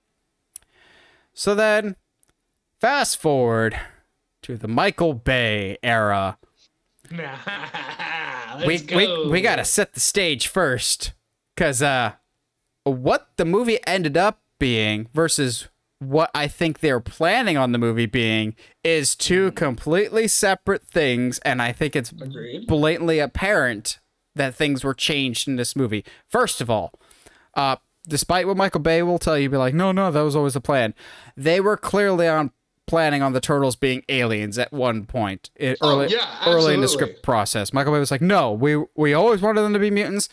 so 1.32 1.54
then 1.54 1.96
fast 2.80 3.18
forward 3.18 3.78
to 4.42 4.56
the 4.56 4.68
michael 4.68 5.14
bay 5.14 5.78
era. 5.82 6.38
We, 8.66 8.78
go. 8.78 8.96
we 8.96 9.30
we 9.30 9.40
gotta 9.40 9.64
set 9.64 9.92
the 9.92 10.00
stage 10.00 10.48
first, 10.48 11.12
cause 11.56 11.80
uh, 11.80 12.14
what 12.82 13.28
the 13.36 13.44
movie 13.44 13.78
ended 13.86 14.16
up 14.16 14.40
being 14.58 15.08
versus 15.14 15.68
what 16.00 16.30
I 16.34 16.46
think 16.46 16.80
they're 16.80 17.00
planning 17.00 17.56
on 17.56 17.72
the 17.72 17.78
movie 17.78 18.06
being 18.06 18.54
is 18.84 19.16
two 19.16 19.50
completely 19.52 20.28
separate 20.28 20.84
things, 20.84 21.38
and 21.40 21.60
I 21.60 21.72
think 21.72 21.96
it's 21.96 22.12
Agreed. 22.12 22.66
blatantly 22.66 23.18
apparent 23.18 23.98
that 24.34 24.54
things 24.54 24.84
were 24.84 24.94
changed 24.94 25.48
in 25.48 25.56
this 25.56 25.74
movie. 25.74 26.04
First 26.28 26.60
of 26.60 26.70
all, 26.70 26.92
uh, 27.54 27.76
despite 28.06 28.46
what 28.46 28.56
Michael 28.56 28.80
Bay 28.80 29.02
will 29.02 29.18
tell 29.18 29.36
you, 29.36 29.50
be 29.50 29.56
like, 29.56 29.74
no, 29.74 29.90
no, 29.90 30.10
that 30.12 30.20
was 30.22 30.36
always 30.36 30.54
the 30.54 30.60
plan. 30.60 30.94
They 31.36 31.60
were 31.60 31.76
clearly 31.76 32.28
on 32.28 32.52
planning 32.86 33.20
on 33.20 33.32
the 33.34 33.40
turtles 33.40 33.76
being 33.76 34.02
aliens 34.08 34.56
at 34.58 34.72
one 34.72 35.04
point 35.04 35.50
it, 35.56 35.76
Oh, 35.82 35.90
early, 36.00 36.08
yeah, 36.08 36.44
early 36.46 36.72
in 36.74 36.80
the 36.80 36.88
script 36.88 37.22
process. 37.22 37.72
Michael 37.72 37.92
Bay 37.92 37.98
was 37.98 38.10
like, 38.10 38.22
no, 38.22 38.52
we 38.52 38.82
we 38.96 39.12
always 39.12 39.42
wanted 39.42 39.60
them 39.62 39.74
to 39.74 39.78
be 39.78 39.90
mutants. 39.90 40.28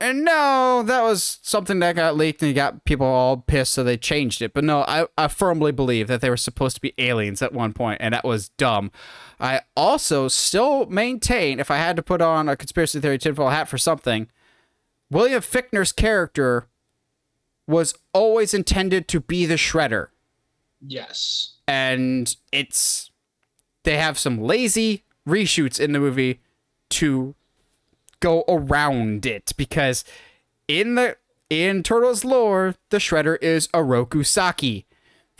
And 0.00 0.24
no, 0.24 0.84
that 0.86 1.02
was 1.02 1.40
something 1.42 1.80
that 1.80 1.96
got 1.96 2.16
leaked 2.16 2.40
and 2.42 2.54
got 2.54 2.84
people 2.84 3.06
all 3.06 3.38
pissed, 3.38 3.72
so 3.72 3.82
they 3.82 3.96
changed 3.96 4.40
it. 4.42 4.52
But 4.54 4.62
no, 4.62 4.82
I, 4.82 5.06
I 5.18 5.26
firmly 5.26 5.72
believe 5.72 6.06
that 6.06 6.20
they 6.20 6.30
were 6.30 6.36
supposed 6.36 6.76
to 6.76 6.80
be 6.80 6.94
aliens 6.98 7.42
at 7.42 7.52
one 7.52 7.72
point, 7.72 8.00
and 8.00 8.14
that 8.14 8.24
was 8.24 8.50
dumb. 8.50 8.92
I 9.40 9.62
also 9.76 10.28
still 10.28 10.86
maintain, 10.86 11.58
if 11.58 11.68
I 11.70 11.78
had 11.78 11.96
to 11.96 12.02
put 12.02 12.22
on 12.22 12.48
a 12.48 12.56
conspiracy 12.56 13.00
theory 13.00 13.18
tinfoil 13.18 13.50
hat 13.50 13.68
for 13.68 13.76
something, 13.78 14.28
William 15.10 15.42
Fichtner's 15.42 15.90
character 15.90 16.68
was 17.66 17.94
always 18.12 18.54
intended 18.54 19.08
to 19.08 19.20
be 19.20 19.46
the 19.46 19.54
Shredder 19.56 20.08
Yes. 20.80 21.56
and 21.66 22.36
it's 22.52 23.10
they 23.82 23.96
have 23.96 24.18
some 24.18 24.40
lazy 24.40 25.04
reshoots 25.26 25.80
in 25.80 25.92
the 25.92 25.98
movie 25.98 26.40
to 26.90 27.34
go 28.20 28.44
around 28.48 29.26
it 29.26 29.52
because 29.56 30.04
in 30.66 30.94
the 30.94 31.16
in 31.50 31.82
Turtles 31.82 32.24
lore, 32.24 32.74
the 32.90 32.98
Shredder 32.98 33.38
is 33.42 33.68
Oroku 33.68 34.24
Saki. 34.24 34.86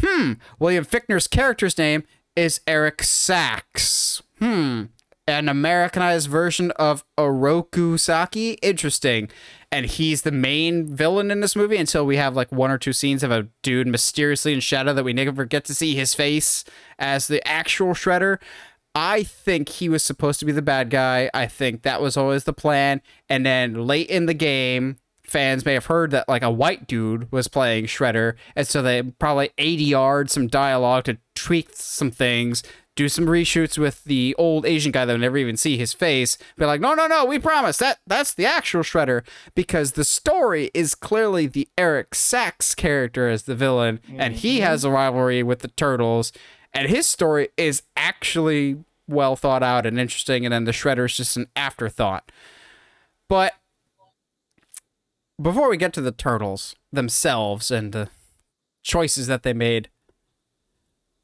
Hmm. 0.00 0.34
William 0.58 0.84
Fichtner's 0.84 1.26
character's 1.26 1.76
name 1.76 2.04
is 2.34 2.60
Eric 2.66 3.02
Sachs. 3.02 4.22
Hmm. 4.38 4.84
An 5.26 5.48
Americanized 5.48 6.28
version 6.30 6.70
of 6.72 7.04
Oroku 7.18 8.00
Saki. 8.00 8.52
Interesting. 8.62 9.28
And 9.70 9.84
he's 9.84 10.22
the 10.22 10.30
main 10.30 10.86
villain 10.86 11.30
in 11.30 11.40
this 11.40 11.54
movie 11.54 11.76
until 11.76 12.06
we 12.06 12.16
have 12.16 12.34
like 12.34 12.50
one 12.50 12.70
or 12.70 12.78
two 12.78 12.94
scenes 12.94 13.22
of 13.22 13.30
a 13.30 13.48
dude 13.62 13.86
mysteriously 13.86 14.54
in 14.54 14.60
shadow 14.60 14.94
that 14.94 15.04
we 15.04 15.12
never 15.12 15.44
get 15.44 15.66
to 15.66 15.74
see 15.74 15.94
his 15.94 16.14
face 16.14 16.64
as 16.98 17.28
the 17.28 17.46
actual 17.46 17.92
Shredder. 17.92 18.38
I 19.00 19.22
think 19.22 19.68
he 19.68 19.88
was 19.88 20.02
supposed 20.02 20.40
to 20.40 20.44
be 20.44 20.50
the 20.50 20.60
bad 20.60 20.90
guy. 20.90 21.30
I 21.32 21.46
think 21.46 21.82
that 21.82 22.02
was 22.02 22.16
always 22.16 22.42
the 22.42 22.52
plan. 22.52 23.00
And 23.28 23.46
then 23.46 23.86
late 23.86 24.10
in 24.10 24.26
the 24.26 24.34
game, 24.34 24.96
fans 25.22 25.64
may 25.64 25.74
have 25.74 25.86
heard 25.86 26.10
that 26.10 26.28
like 26.28 26.42
a 26.42 26.50
white 26.50 26.88
dude 26.88 27.30
was 27.30 27.46
playing 27.46 27.84
Shredder, 27.84 28.34
and 28.56 28.66
so 28.66 28.82
they 28.82 29.02
probably 29.02 29.50
ADR'd 29.56 30.30
some 30.30 30.48
dialogue 30.48 31.04
to 31.04 31.18
tweak 31.36 31.68
some 31.74 32.10
things, 32.10 32.64
do 32.96 33.08
some 33.08 33.26
reshoots 33.26 33.78
with 33.78 34.02
the 34.02 34.34
old 34.36 34.66
Asian 34.66 34.90
guy 34.90 35.04
that 35.04 35.12
would 35.12 35.20
never 35.20 35.38
even 35.38 35.56
see 35.56 35.78
his 35.78 35.92
face. 35.92 36.36
Be 36.56 36.64
like, 36.64 36.80
no, 36.80 36.94
no, 36.94 37.06
no, 37.06 37.24
we 37.24 37.38
promise 37.38 37.76
that 37.76 38.00
that's 38.04 38.34
the 38.34 38.46
actual 38.46 38.82
Shredder 38.82 39.24
because 39.54 39.92
the 39.92 40.02
story 40.02 40.72
is 40.74 40.96
clearly 40.96 41.46
the 41.46 41.68
Eric 41.78 42.16
Sachs 42.16 42.74
character 42.74 43.28
as 43.28 43.44
the 43.44 43.54
villain, 43.54 44.00
and 44.12 44.34
he 44.34 44.56
mm-hmm. 44.56 44.66
has 44.66 44.82
a 44.82 44.90
rivalry 44.90 45.44
with 45.44 45.60
the 45.60 45.68
Turtles, 45.68 46.32
and 46.72 46.88
his 46.88 47.06
story 47.06 47.48
is 47.56 47.82
actually 47.96 48.84
well 49.06 49.36
thought 49.36 49.62
out 49.62 49.86
and 49.86 49.98
interesting, 49.98 50.44
and 50.44 50.52
then 50.52 50.64
the 50.64 50.72
Shredder 50.72 51.06
is 51.06 51.16
just 51.16 51.36
an 51.36 51.48
afterthought. 51.56 52.30
But 53.28 53.54
before 55.40 55.68
we 55.68 55.76
get 55.76 55.92
to 55.94 56.00
the 56.00 56.12
turtles 56.12 56.74
themselves 56.92 57.70
and 57.70 57.92
the 57.92 58.08
choices 58.82 59.26
that 59.26 59.42
they 59.42 59.52
made, 59.52 59.88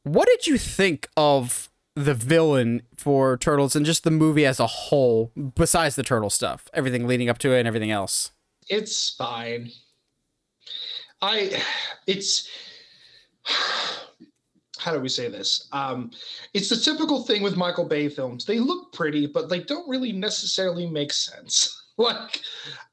what 0.03 0.29
did 0.29 0.47
you 0.47 0.59
think 0.59 1.09
of 1.17 1.71
the 1.97 2.15
villain 2.15 2.83
for 2.95 3.37
Turtles 3.37 3.77
and 3.77 3.87
just 3.87 4.05
the 4.05 4.11
movie 4.11 4.45
as 4.45 4.61
a 4.61 4.67
whole, 4.67 5.31
besides 5.55 5.97
the 5.97 6.03
turtle 6.03 6.31
stuff, 6.31 6.69
everything 6.75 7.07
leading 7.07 7.29
up 7.29 7.39
to 7.39 7.53
it 7.53 7.61
and 7.61 7.69
everything 7.69 7.91
else? 7.91 8.33
It's 8.69 9.11
fine. 9.11 9.71
I 11.23 11.63
it's 12.07 12.49
how 14.85 14.93
do 14.93 15.01
we 15.01 15.09
say 15.09 15.29
this? 15.29 15.69
Um 15.73 16.11
it's 16.53 16.69
the 16.69 16.77
typical 16.77 17.23
thing 17.23 17.43
with 17.43 17.57
Michael 17.57 17.87
Bay 17.87 18.09
films. 18.09 18.45
They 18.45 18.59
look 18.59 18.93
pretty, 18.93 19.27
but 19.27 19.49
they 19.49 19.61
don't 19.61 19.89
really 19.89 20.13
necessarily 20.13 20.87
make 20.87 21.13
sense. 21.13 21.85
like 21.97 22.41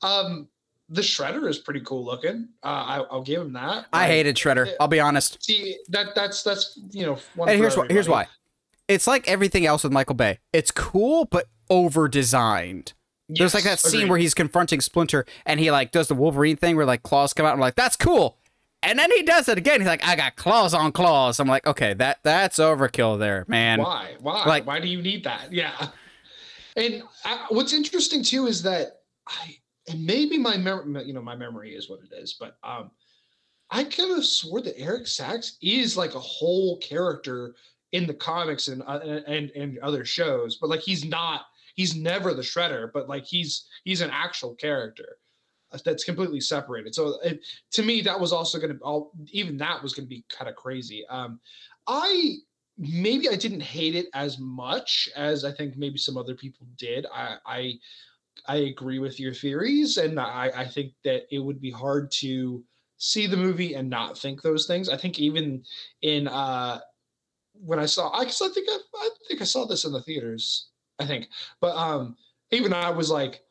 um 0.01 0.47
the 0.89 1.01
Shredder 1.01 1.47
is 1.49 1.57
pretty 1.57 1.80
cool 1.81 2.03
looking. 2.03 2.49
Uh, 2.61 2.68
I, 2.68 2.97
I'll 3.09 3.22
give 3.23 3.41
him 3.41 3.53
that. 3.53 3.85
I 3.93 3.99
Like, 4.01 4.07
hated 4.09 4.35
Shredder. 4.35 4.73
I'll 4.77 4.89
be 4.89 4.99
honest. 4.99 5.41
See 5.41 5.77
that 5.89 6.07
that's 6.15 6.43
that's 6.43 6.77
you 6.91 7.05
know 7.05 7.18
one 7.35 7.47
And 7.49 7.57
here's 7.57 7.77
why. 7.77 7.85
Here's 7.89 8.09
why. 8.09 8.27
It's 8.88 9.07
like 9.07 9.27
everything 9.27 9.65
else 9.65 9.84
with 9.84 9.93
Michael 9.93 10.15
Bay. 10.15 10.39
It's 10.51 10.72
cool 10.72 11.26
but 11.26 11.47
over 11.69 12.07
designed. 12.09 12.93
There's 13.30 13.53
like 13.53 13.63
that 13.63 13.69
Yes, 13.69 13.84
scene 13.84 14.01
agreed. 14.01 14.09
where 14.09 14.19
he's 14.19 14.34
confronting 14.34 14.81
Splinter 14.81 15.26
and 15.45 15.61
he 15.61 15.72
like 15.72 15.91
does 15.91 16.09
the 16.09 16.13
Wolverine 16.15 16.57
thing 16.57 16.76
where 16.76 16.85
like 16.85 17.03
claws 17.03 17.34
come 17.34 17.45
out. 17.45 17.53
And 17.53 17.59
I'm 17.59 17.61
like, 17.61 17.76
that's 17.76 17.95
cool. 17.95 18.38
And 18.84 18.98
then 18.98 19.12
he 19.12 19.22
does 19.24 19.48
it 19.48 19.58
again. 19.58 19.80
He's 19.80 19.88
like, 19.88 20.03
I 20.06 20.16
got 20.16 20.36
claws 20.36 20.74
on 20.74 20.91
claws. 20.91 21.40
I'm 21.40 21.48
like, 21.48 21.68
okay, 21.68 21.94
that 21.95 22.20
that's 22.24 22.58
overkill 22.58 23.20
there, 23.20 23.45
man. 23.48 23.80
Why? 23.80 24.16
Why? 24.20 24.45
Like- 24.45 24.66
Why 24.66 24.80
do 24.80 24.88
you 24.88 25.02
need 25.02 25.24
that? 25.24 25.52
Yeah. 25.53 25.90
And 26.76 27.03
I, 27.26 27.45
what's 27.49 27.74
interesting 27.74 28.24
too 28.24 28.48
is 28.48 28.64
that 28.64 29.02
I 29.28 29.58
and 29.88 30.06
maybe 30.06 30.38
my 30.38 30.58
memory, 30.58 31.03
you 31.06 31.14
know, 31.14 31.22
my 31.22 31.36
memory 31.36 31.76
is 31.76 31.90
what 31.90 31.99
it 32.02 32.16
is, 32.16 32.36
but 32.40 32.58
um, 32.64 32.91
I 33.72 33.84
kind 33.84 34.12
of 34.18 34.26
swore 34.26 34.62
that 34.62 34.80
Eric 34.80 35.08
Sachs 35.08 35.58
is 35.62 35.98
like 35.98 36.16
a 36.16 36.20
whole 36.20 36.78
character 36.78 37.56
in 37.91 38.08
the 38.08 38.14
comics 38.14 38.68
and 38.68 38.82
uh, 38.88 38.99
and 39.28 39.49
and 39.52 39.78
other 39.80 40.06
shows, 40.06 40.58
but 40.58 40.70
like 40.70 40.82
he's 40.82 41.03
not. 41.06 41.41
He's 41.76 41.95
never 41.95 42.34
the 42.34 42.41
Shredder, 42.41 42.91
but 42.94 43.08
like 43.10 43.26
he's 43.26 43.66
he's 43.86 44.02
an 44.02 44.10
actual 44.12 44.56
character 44.56 45.06
uh, 45.08 45.16
that's 45.85 46.03
completely 46.03 46.41
separated. 46.41 46.93
So 46.93 47.19
it, 47.22 47.45
to 47.72 47.84
me, 47.84 48.02
that 48.02 48.19
was 48.19 48.34
also 48.34 48.60
going 48.60 48.77
to 48.77 49.07
even 49.31 49.57
that 49.57 49.81
was 49.81 49.93
going 49.93 50.06
to 50.06 50.10
be 50.10 50.26
kind 50.30 50.49
of 50.49 50.56
crazy. 50.56 51.06
Um, 51.07 51.39
I 51.88 52.35
maybe 52.77 53.30
I 53.30 53.35
didn't 53.35 53.61
hate 53.61 53.95
it 53.95 54.07
as 54.14 54.39
much 54.39 55.10
as 55.15 55.45
I 55.45 55.52
think 55.52 55.77
maybe 55.77 55.98
some 55.98 56.18
other 56.18 56.35
people 56.35 56.68
did. 56.77 57.06
I 57.14 57.38
I, 57.45 57.73
I 58.48 58.56
agree 58.57 58.99
with 58.99 59.19
your 59.19 59.34
theories, 59.34 59.98
and 59.98 60.19
I, 60.19 60.52
I 60.56 60.65
think 60.65 60.93
that 61.03 61.23
it 61.31 61.39
would 61.39 61.61
be 61.61 61.72
hard 61.72 62.11
to 62.19 62.64
see 62.98 63.26
the 63.26 63.38
movie 63.38 63.73
and 63.73 63.89
not 63.89 64.18
think 64.18 64.41
those 64.41 64.68
things. 64.68 64.88
I 64.89 64.98
think 64.98 65.19
even 65.19 65.64
in 66.02 66.27
uh 66.27 66.80
when 67.53 67.80
I 67.80 67.85
saw 67.85 68.10
I, 68.10 68.22
I 68.22 68.26
think 68.26 68.69
I, 68.69 68.77
I 68.95 69.10
think 69.27 69.41
I 69.41 69.45
saw 69.45 69.65
this 69.65 69.85
in 69.85 69.91
the 69.91 70.02
theaters, 70.02 70.68
I 70.99 71.06
think. 71.06 71.30
But 71.60 71.76
um 71.76 72.15
even 72.52 72.73
I 72.73 72.89
was 72.89 73.10
like, 73.10 73.43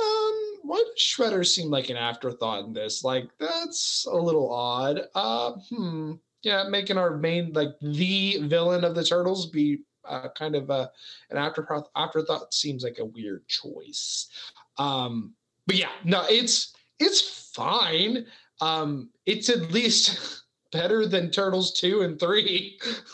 um, 0.00 0.47
why 0.68 0.76
does 0.86 1.02
Shredder 1.02 1.46
seem 1.46 1.70
like 1.70 1.88
an 1.88 1.96
afterthought 1.96 2.64
in 2.66 2.72
this? 2.74 3.02
Like, 3.02 3.30
that's 3.40 4.06
a 4.10 4.14
little 4.16 4.52
odd. 4.52 5.00
Uh, 5.14 5.52
hmm. 5.70 6.12
Yeah, 6.42 6.64
making 6.68 6.98
our 6.98 7.16
main 7.16 7.52
like 7.54 7.70
the 7.80 8.38
villain 8.42 8.84
of 8.84 8.94
the 8.94 9.02
turtles 9.02 9.46
be 9.50 9.78
uh, 10.04 10.28
kind 10.36 10.54
of 10.54 10.70
uh, 10.70 10.88
an 11.30 11.36
afterthought. 11.38 11.88
Afterthought 11.96 12.52
seems 12.54 12.84
like 12.84 12.98
a 13.00 13.04
weird 13.04 13.46
choice. 13.48 14.28
Um, 14.76 15.32
but 15.66 15.76
yeah, 15.76 15.90
no, 16.04 16.24
it's 16.30 16.74
it's 17.00 17.50
fine. 17.54 18.26
Um, 18.60 19.08
it's 19.26 19.48
at 19.48 19.72
least 19.72 20.42
better 20.72 21.06
than 21.06 21.30
Turtles 21.30 21.72
two 21.72 22.02
and 22.02 22.20
three. 22.20 22.78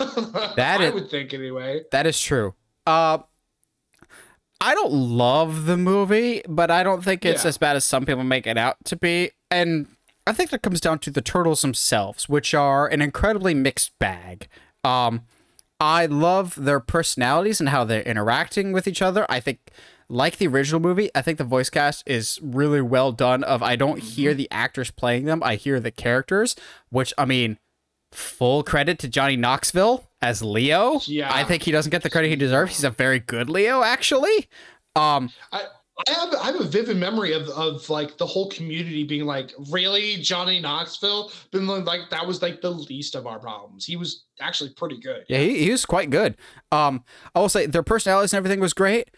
That 0.57 0.81
I 0.81 0.87
is- 0.87 0.95
would 0.95 1.09
think 1.11 1.33
anyway. 1.33 1.83
That 1.93 2.07
is 2.07 2.21
true. 2.21 2.55
Uh, 2.87 3.19
I 4.65 4.75
don't 4.75 4.93
love 4.93 5.67
the 5.67 5.77
movie, 5.77 6.41
but 6.49 6.71
I 6.71 6.83
don't 6.83 7.05
think 7.05 7.25
it's 7.25 7.45
Yeah. 7.45 7.49
as 7.49 7.59
bad 7.59 7.77
as 7.77 7.85
some 7.85 8.07
people 8.07 8.25
make 8.25 8.47
it 8.47 8.57
out 8.57 8.77
to 8.87 8.97
be. 8.97 9.31
And 9.51 9.89
I 10.27 10.33
think 10.33 10.49
that 10.51 10.63
comes 10.63 10.81
down 10.81 11.01
to 11.01 11.11
the 11.11 11.21
turtles 11.21 11.61
themselves, 11.61 12.31
which 12.31 12.55
are 12.55 12.87
an 12.89 13.03
incredibly 13.03 13.53
mixed 13.53 13.91
bag. 13.99 14.49
Um, 14.83 15.27
I 15.79 16.07
love 16.07 16.55
their 16.57 16.81
personalities 16.81 17.61
and 17.61 17.69
how 17.69 17.85
they're 17.85 18.01
interacting 18.03 18.73
with 18.73 18.89
each 18.89 19.03
other. 19.03 19.27
I 19.29 19.39
think, 19.39 19.59
like 20.09 20.39
the 20.39 20.47
original 20.47 20.81
movie, 20.81 21.11
I 21.15 21.21
think 21.21 21.37
the 21.37 21.45
voice 21.45 21.69
cast 21.69 22.03
is 22.07 22.39
really 22.43 22.81
well 22.81 23.13
done. 23.13 23.45
Of 23.45 23.63
I 23.63 23.77
don't 23.77 23.99
hear 24.01 24.33
the 24.33 24.49
actors 24.51 24.91
playing 24.91 25.27
them; 25.27 25.43
I 25.43 25.57
hear 25.57 25.79
the 25.79 25.91
characters. 25.91 26.57
Which 26.89 27.13
I 27.19 27.27
mean, 27.27 27.59
full 28.13 28.63
credit 28.63 28.99
to 29.01 29.09
Johnny 29.09 29.37
Knoxville 29.37 30.09
as 30.25 30.43
Leo. 30.43 31.01
Yeah. 31.05 31.33
I 31.33 31.45
think 31.45 31.63
he 31.63 31.71
doesn't 31.71 31.91
get 31.91 32.03
the 32.03 32.11
credit 32.11 32.29
he 32.29 32.37
deserves. 32.37 32.75
He's 32.77 32.85
a 32.85 32.91
very 32.91 33.21
good 33.21 33.49
Leo, 33.51 33.83
actually. 33.83 34.49
Um, 34.97 35.31
I, 35.53 35.65
I 36.09 36.13
have 36.13 36.35
I 36.35 36.47
have 36.47 36.61
a 36.61 36.65
vivid 36.65 36.97
memory 36.97 37.33
of 37.35 37.49
of 37.51 37.89
like 37.91 38.17
the 38.19 38.27
whole 38.27 38.49
community 38.49 39.05
being 39.05 39.27
like, 39.27 39.53
really, 39.71 40.17
Johnny 40.17 40.59
Knoxville? 40.61 41.31
Been 41.53 41.67
like 41.67 42.11
that 42.11 42.27
was 42.27 42.43
like 42.43 42.61
the 42.61 42.71
least 42.71 43.15
of 43.15 43.27
our 43.27 43.39
problems. 43.39 43.85
He 43.85 43.97
was 43.97 44.25
actually 44.41 44.71
pretty 44.71 44.99
good. 44.99 45.25
yeah, 45.29 45.39
he, 45.39 45.65
he 45.65 45.71
was 45.71 45.85
quite 45.87 46.11
good. 46.11 46.37
Um, 46.73 47.05
I 47.35 47.41
will 47.41 47.49
say 47.49 47.67
their 47.67 47.83
personalities 47.83 48.33
and 48.33 48.39
everything 48.39 48.61
was 48.61 48.73
great. 48.73 49.11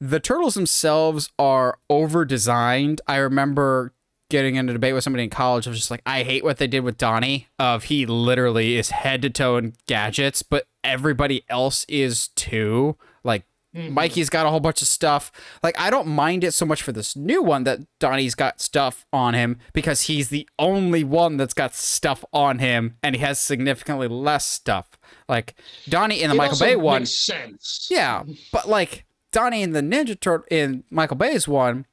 the 0.00 0.20
turtles 0.20 0.54
themselves 0.54 1.30
are 1.38 1.78
over 1.88 2.24
designed. 2.26 3.00
I 3.06 3.16
remember 3.16 3.93
getting 4.34 4.56
into 4.56 4.72
a 4.72 4.74
debate 4.74 4.94
with 4.94 5.04
somebody 5.04 5.22
in 5.22 5.30
college. 5.30 5.68
I 5.68 5.70
was 5.70 5.78
just 5.78 5.92
like, 5.92 6.02
I 6.04 6.24
hate 6.24 6.42
what 6.42 6.56
they 6.56 6.66
did 6.66 6.80
with 6.80 6.98
Donnie. 6.98 7.46
Of 7.60 7.84
he 7.84 8.04
literally 8.04 8.76
is 8.76 8.90
head 8.90 9.22
to 9.22 9.30
toe 9.30 9.56
in 9.56 9.74
gadgets, 9.86 10.42
but 10.42 10.66
everybody 10.82 11.44
else 11.48 11.86
is 11.88 12.28
too. 12.28 12.96
Like 13.22 13.44
mm-hmm. 13.76 13.94
Mikey's 13.94 14.28
got 14.28 14.44
a 14.44 14.50
whole 14.50 14.58
bunch 14.58 14.82
of 14.82 14.88
stuff. 14.88 15.30
Like 15.62 15.78
I 15.78 15.88
don't 15.88 16.08
mind 16.08 16.42
it 16.42 16.50
so 16.50 16.66
much 16.66 16.82
for 16.82 16.90
this 16.90 17.14
new 17.14 17.44
one 17.44 17.62
that 17.62 17.78
Donnie's 18.00 18.34
got 18.34 18.60
stuff 18.60 19.06
on 19.12 19.34
him 19.34 19.60
because 19.72 20.02
he's 20.02 20.30
the 20.30 20.48
only 20.58 21.04
one 21.04 21.36
that's 21.36 21.54
got 21.54 21.72
stuff 21.72 22.24
on 22.32 22.58
him, 22.58 22.96
and 23.04 23.14
he 23.14 23.22
has 23.22 23.38
significantly 23.38 24.08
less 24.08 24.44
stuff. 24.44 24.98
Like 25.28 25.54
Donnie 25.88 26.22
in 26.22 26.30
the 26.30 26.34
it 26.34 26.38
Michael 26.38 26.58
Bay 26.58 26.74
one, 26.74 27.06
sense. 27.06 27.86
Yeah, 27.88 28.24
but 28.50 28.68
like 28.68 29.04
Donnie 29.30 29.62
in 29.62 29.70
the 29.70 29.80
Ninja 29.80 30.18
Turtle 30.18 30.44
in 30.50 30.82
Michael 30.90 31.16
Bay's 31.16 31.46
one, 31.46 31.86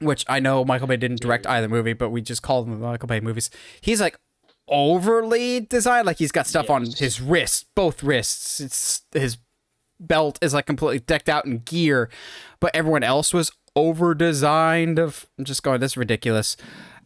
which 0.00 0.24
I 0.28 0.40
know 0.40 0.64
Michael 0.64 0.86
Bay 0.86 0.96
didn't 0.96 1.20
direct 1.20 1.46
either 1.46 1.68
movie, 1.68 1.92
but 1.92 2.10
we 2.10 2.20
just 2.20 2.42
call 2.42 2.64
them 2.64 2.80
Michael 2.80 3.06
Bay 3.06 3.20
movies. 3.20 3.50
He's 3.80 4.00
like 4.00 4.18
overly 4.68 5.60
designed, 5.60 6.06
like 6.06 6.18
he's 6.18 6.32
got 6.32 6.46
stuff 6.46 6.66
yes. 6.68 6.70
on 6.70 6.84
his 6.84 7.20
wrists, 7.20 7.64
both 7.74 8.02
wrists. 8.02 8.60
It's 8.60 9.02
his 9.12 9.38
belt 10.00 10.38
is 10.40 10.54
like 10.54 10.66
completely 10.66 11.00
decked 11.00 11.28
out 11.28 11.44
in 11.44 11.58
gear, 11.58 12.08
but 12.60 12.74
everyone 12.74 13.02
else 13.02 13.32
was 13.34 13.50
over 13.74 14.14
designed. 14.14 14.98
Of 14.98 15.26
I'm 15.38 15.44
just 15.44 15.62
going, 15.62 15.80
this 15.80 15.92
is 15.92 15.96
ridiculous. 15.96 16.56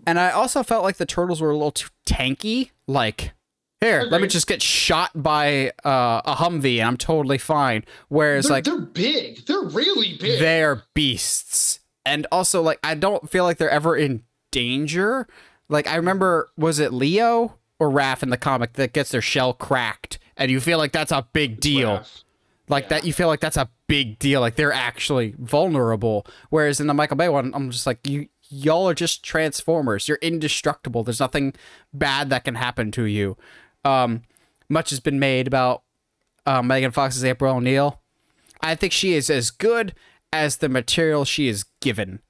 And 0.06 0.18
I 0.18 0.30
also 0.30 0.62
felt 0.62 0.82
like 0.82 0.96
the 0.96 1.06
turtles 1.06 1.40
were 1.40 1.50
a 1.50 1.56
little 1.56 1.70
too 1.70 1.88
tanky. 2.06 2.70
Like, 2.88 3.32
here, 3.80 4.02
let 4.02 4.20
me 4.20 4.26
just 4.26 4.48
get 4.48 4.60
shot 4.60 5.10
by 5.14 5.72
uh, 5.84 6.22
a 6.24 6.34
Humvee 6.34 6.78
and 6.78 6.88
I'm 6.88 6.96
totally 6.96 7.38
fine. 7.38 7.84
Whereas, 8.08 8.46
they're, 8.46 8.52
like, 8.52 8.64
they're 8.64 8.80
big. 8.80 9.46
They're 9.46 9.62
really 9.62 10.16
big. 10.18 10.40
They're 10.40 10.82
beasts 10.94 11.78
and 12.04 12.26
also 12.32 12.62
like 12.62 12.78
I 12.82 12.94
don't 12.94 13.30
feel 13.30 13.44
like 13.44 13.58
they're 13.58 13.70
ever 13.70 13.96
in 13.96 14.22
danger. 14.50 15.26
Like 15.68 15.86
I 15.86 15.96
remember, 15.96 16.50
was 16.56 16.78
it 16.78 16.92
Leo 16.92 17.58
or 17.78 17.90
Raph 17.90 18.22
in 18.22 18.30
the 18.30 18.36
comic 18.36 18.74
that 18.74 18.92
gets 18.92 19.10
their 19.10 19.22
shell 19.22 19.52
cracked, 19.52 20.18
and 20.36 20.50
you 20.50 20.60
feel 20.60 20.78
like 20.78 20.92
that's 20.92 21.12
a 21.12 21.26
big 21.32 21.60
deal. 21.60 22.04
Like 22.68 22.84
yeah. 22.84 22.88
that, 22.88 23.04
you 23.04 23.12
feel 23.12 23.28
like 23.28 23.40
that's 23.40 23.56
a 23.56 23.68
big 23.88 24.18
deal. 24.18 24.40
Like 24.40 24.56
they're 24.56 24.72
actually 24.72 25.34
vulnerable. 25.38 26.26
Whereas 26.50 26.80
in 26.80 26.86
the 26.86 26.94
Michael 26.94 27.16
Bay 27.16 27.28
one, 27.28 27.52
I'm 27.54 27.70
just 27.70 27.86
like 27.86 28.06
you. 28.06 28.28
Y'all 28.54 28.86
are 28.86 28.94
just 28.94 29.24
transformers. 29.24 30.08
You're 30.08 30.18
indestructible. 30.20 31.02
There's 31.02 31.20
nothing 31.20 31.54
bad 31.94 32.28
that 32.28 32.44
can 32.44 32.56
happen 32.56 32.90
to 32.92 33.04
you. 33.04 33.38
Um, 33.82 34.24
much 34.68 34.90
has 34.90 35.00
been 35.00 35.18
made 35.18 35.46
about 35.46 35.84
uh, 36.44 36.60
Megan 36.60 36.90
Fox's 36.90 37.24
April 37.24 37.56
O'Neil. 37.56 38.02
I 38.60 38.74
think 38.74 38.92
she 38.92 39.14
is 39.14 39.30
as 39.30 39.50
good 39.50 39.94
as 40.32 40.58
the 40.58 40.68
material 40.68 41.24
she 41.24 41.48
is 41.48 41.64
given, 41.80 42.20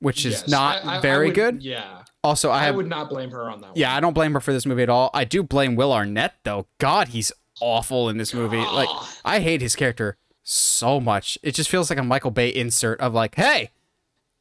which 0.00 0.26
is 0.26 0.32
yes, 0.32 0.48
not 0.48 0.84
I, 0.84 0.96
I, 0.96 1.00
very 1.00 1.26
I 1.26 1.28
would, 1.28 1.34
good. 1.34 1.62
Yeah. 1.62 2.02
Also, 2.24 2.50
I, 2.50 2.64
have, 2.64 2.76
would 2.76 2.88
not 2.88 3.08
blame 3.08 3.30
her 3.30 3.50
on 3.50 3.60
that. 3.60 3.68
One. 3.68 3.76
Yeah, 3.76 3.94
I 3.94 4.00
don't 4.00 4.12
blame 4.12 4.32
her 4.34 4.40
for 4.40 4.52
this 4.52 4.66
movie 4.66 4.82
at 4.82 4.88
all. 4.88 5.10
I 5.12 5.24
do 5.24 5.42
blame 5.42 5.74
Will 5.74 5.92
Arnett 5.92 6.34
though. 6.44 6.66
God, 6.78 7.08
he's 7.08 7.32
awful 7.60 8.08
in 8.08 8.16
this 8.16 8.32
movie. 8.32 8.58
Like, 8.58 8.88
I 9.24 9.40
hate 9.40 9.60
his 9.60 9.76
character 9.76 10.16
so 10.42 11.00
much. 11.00 11.38
It 11.42 11.54
just 11.54 11.70
feels 11.70 11.90
like 11.90 11.98
a 11.98 12.04
Michael 12.04 12.30
Bay 12.30 12.48
insert 12.48 13.00
of 13.00 13.14
like, 13.14 13.34
hey, 13.34 13.70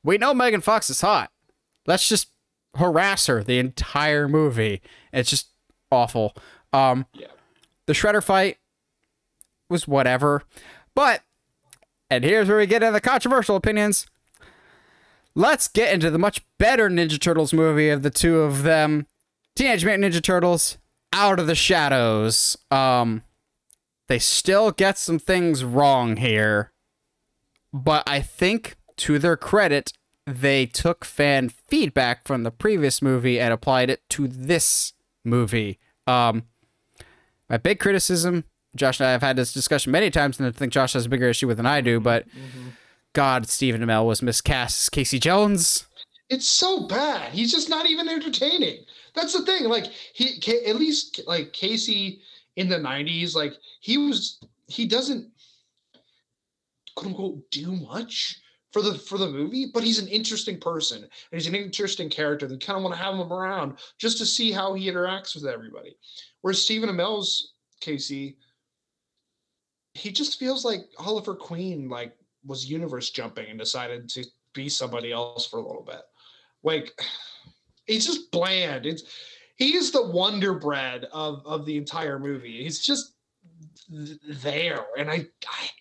we 0.03 0.18
know 0.18 0.34
Megan 0.34 0.61
Fox 0.61 0.89
is 0.89 1.02
hot. 1.02 1.31
Let's 1.85 2.07
just 2.07 2.30
harass 2.76 3.27
her 3.27 3.43
the 3.43 3.60
entire 3.60 4.27
movie. 4.27 4.81
It's 5.11 5.30
just 5.30 5.48
awful. 5.91 6.35
Um, 6.73 7.06
yeah. 7.14 7.27
The 7.85 7.93
Shredder 7.93 8.23
fight 8.23 8.57
was 9.69 9.88
whatever, 9.88 10.43
but 10.95 11.22
and 12.11 12.25
here's 12.25 12.49
where 12.49 12.57
we 12.57 12.67
get 12.67 12.83
into 12.83 12.91
the 12.91 13.01
controversial 13.01 13.55
opinions. 13.55 14.05
Let's 15.33 15.69
get 15.69 15.93
into 15.93 16.11
the 16.11 16.19
much 16.19 16.41
better 16.57 16.89
Ninja 16.89 17.19
Turtles 17.19 17.53
movie 17.53 17.89
of 17.89 18.03
the 18.03 18.09
two 18.09 18.41
of 18.41 18.63
them 18.63 19.07
Teenage 19.55 19.85
Mutant 19.85 20.13
Ninja 20.13 20.21
Turtles 20.21 20.77
Out 21.13 21.39
of 21.39 21.47
the 21.47 21.55
Shadows. 21.55 22.57
Um, 22.69 23.23
they 24.09 24.19
still 24.19 24.71
get 24.71 24.97
some 24.97 25.19
things 25.19 25.63
wrong 25.63 26.17
here, 26.17 26.73
but 27.71 28.03
I 28.05 28.19
think 28.19 28.75
to 28.97 29.17
their 29.17 29.38
credit, 29.38 29.93
they 30.27 30.65
took 30.65 31.05
fan 31.05 31.47
feedback 31.47 32.27
from 32.27 32.43
the 32.43 32.51
previous 32.51 33.01
movie 33.01 33.39
and 33.39 33.53
applied 33.53 33.89
it 33.89 34.01
to 34.09 34.27
this 34.27 34.91
movie. 35.23 35.79
Um, 36.05 36.43
my 37.49 37.55
big 37.55 37.79
criticism 37.79 38.43
Josh 38.76 38.99
and 38.99 39.07
I 39.07 39.11
have 39.11 39.22
had 39.22 39.35
this 39.35 39.53
discussion 39.53 39.91
many 39.91 40.10
times, 40.10 40.39
and 40.39 40.48
I 40.48 40.52
think 40.52 40.73
Josh 40.73 40.93
has 40.93 41.06
a 41.06 41.10
bigger 41.10 41.30
issue 41.30 41.48
with 41.48 41.57
than 41.57 41.65
I 41.65 41.81
do. 41.81 41.99
But 41.99 42.27
mm-hmm. 42.30 42.69
God, 43.14 43.48
Stephen 43.48 43.81
Amell 43.81 44.06
was 44.06 44.22
miscast 44.22 44.81
as 44.81 44.89
Casey 44.89 45.19
Jones. 45.19 45.85
It's 46.30 46.48
so 46.48 46.88
bad. 46.88 47.34
He's 47.34 47.52
just 47.52 47.69
not 47.69 47.89
even 47.89 48.07
entertaining. 48.07 48.85
That's 49.14 49.34
the 49.34 49.45
thing. 49.45 49.65
Like 49.65 49.85
he, 49.85 50.41
at 50.65 50.77
least 50.77 51.22
like 51.27 51.52
Casey 51.52 52.22
in 52.56 52.69
the 52.69 52.77
'90s, 52.77 53.35
like 53.35 53.53
he 53.81 53.98
was. 53.98 54.39
He 54.68 54.85
doesn't 54.85 55.30
quote 56.95 57.07
unquote 57.07 57.52
do 57.52 57.73
much 57.73 58.41
for 58.72 58.81
the 58.81 58.93
for 58.95 59.18
the 59.18 59.30
movie, 59.30 59.69
but 59.73 59.84
he's 59.84 59.99
an 59.99 60.07
interesting 60.07 60.60
person 60.60 60.99
and 60.99 61.10
he's 61.31 61.48
an 61.48 61.56
interesting 61.56 62.10
character. 62.10 62.48
That 62.48 62.65
kind 62.65 62.77
of 62.77 62.84
want 62.84 62.95
to 62.95 63.02
have 63.02 63.15
him 63.15 63.31
around 63.31 63.77
just 63.98 64.18
to 64.19 64.26
see 64.26 64.52
how 64.52 64.73
he 64.73 64.89
interacts 64.89 65.35
with 65.35 65.45
everybody. 65.45 65.95
Whereas 66.41 66.61
Stephen 66.61 66.89
Amell's 66.89 67.53
Casey 67.81 68.38
he 69.93 70.11
just 70.11 70.39
feels 70.39 70.63
like 70.63 70.81
Oliver 70.97 71.35
Queen 71.35 71.89
like 71.89 72.15
was 72.45 72.69
universe 72.69 73.09
jumping 73.09 73.49
and 73.49 73.59
decided 73.59 74.09
to 74.09 74.26
be 74.53 74.69
somebody 74.69 75.11
else 75.11 75.45
for 75.45 75.59
a 75.59 75.65
little 75.65 75.84
bit. 75.84 76.01
Like 76.63 76.91
he's 77.85 78.05
just 78.05 78.31
bland. 78.31 78.85
It's 78.85 79.03
he's 79.55 79.91
the 79.91 80.07
wonder 80.07 80.53
bread 80.53 81.05
of 81.11 81.45
of 81.45 81.65
the 81.65 81.77
entire 81.77 82.19
movie. 82.19 82.63
He's 82.63 82.80
just 82.80 83.13
there 83.89 84.85
and 84.97 85.09
I 85.09 85.26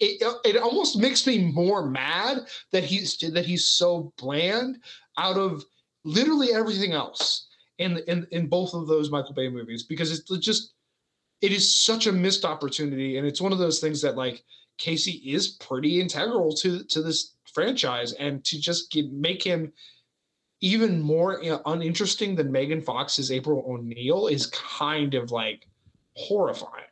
it, 0.00 0.22
it 0.44 0.56
almost 0.56 0.98
makes 0.98 1.26
me 1.26 1.50
more 1.52 1.86
mad 1.86 2.38
that 2.72 2.82
he's 2.82 3.16
that 3.18 3.46
he's 3.46 3.68
so 3.68 4.12
bland 4.18 4.78
out 5.16 5.36
of 5.36 5.64
literally 6.04 6.52
everything 6.52 6.92
else 6.92 7.48
in 7.78 7.98
in 8.08 8.26
in 8.32 8.48
both 8.48 8.74
of 8.74 8.88
those 8.88 9.10
Michael 9.10 9.34
Bay 9.34 9.48
movies 9.48 9.84
because 9.84 10.10
it's 10.10 10.28
just 10.44 10.74
it 11.40 11.52
is 11.52 11.82
such 11.82 12.06
a 12.06 12.12
missed 12.12 12.44
opportunity 12.44 13.18
and 13.18 13.26
it's 13.26 13.40
one 13.40 13.52
of 13.52 13.58
those 13.58 13.80
things 13.80 14.02
that 14.02 14.16
like 14.16 14.44
casey 14.78 15.22
is 15.24 15.48
pretty 15.48 16.00
integral 16.00 16.54
to 16.54 16.84
to 16.84 17.02
this 17.02 17.34
franchise 17.52 18.12
and 18.14 18.44
to 18.44 18.60
just 18.60 18.90
get, 18.90 19.10
make 19.12 19.42
him 19.42 19.72
even 20.60 21.00
more 21.00 21.42
uninteresting 21.66 22.34
than 22.34 22.52
megan 22.52 22.80
fox's 22.80 23.32
april 23.32 23.64
o'neil 23.66 24.26
is 24.26 24.46
kind 24.46 25.14
of 25.14 25.30
like 25.30 25.66
horrifying. 26.20 26.84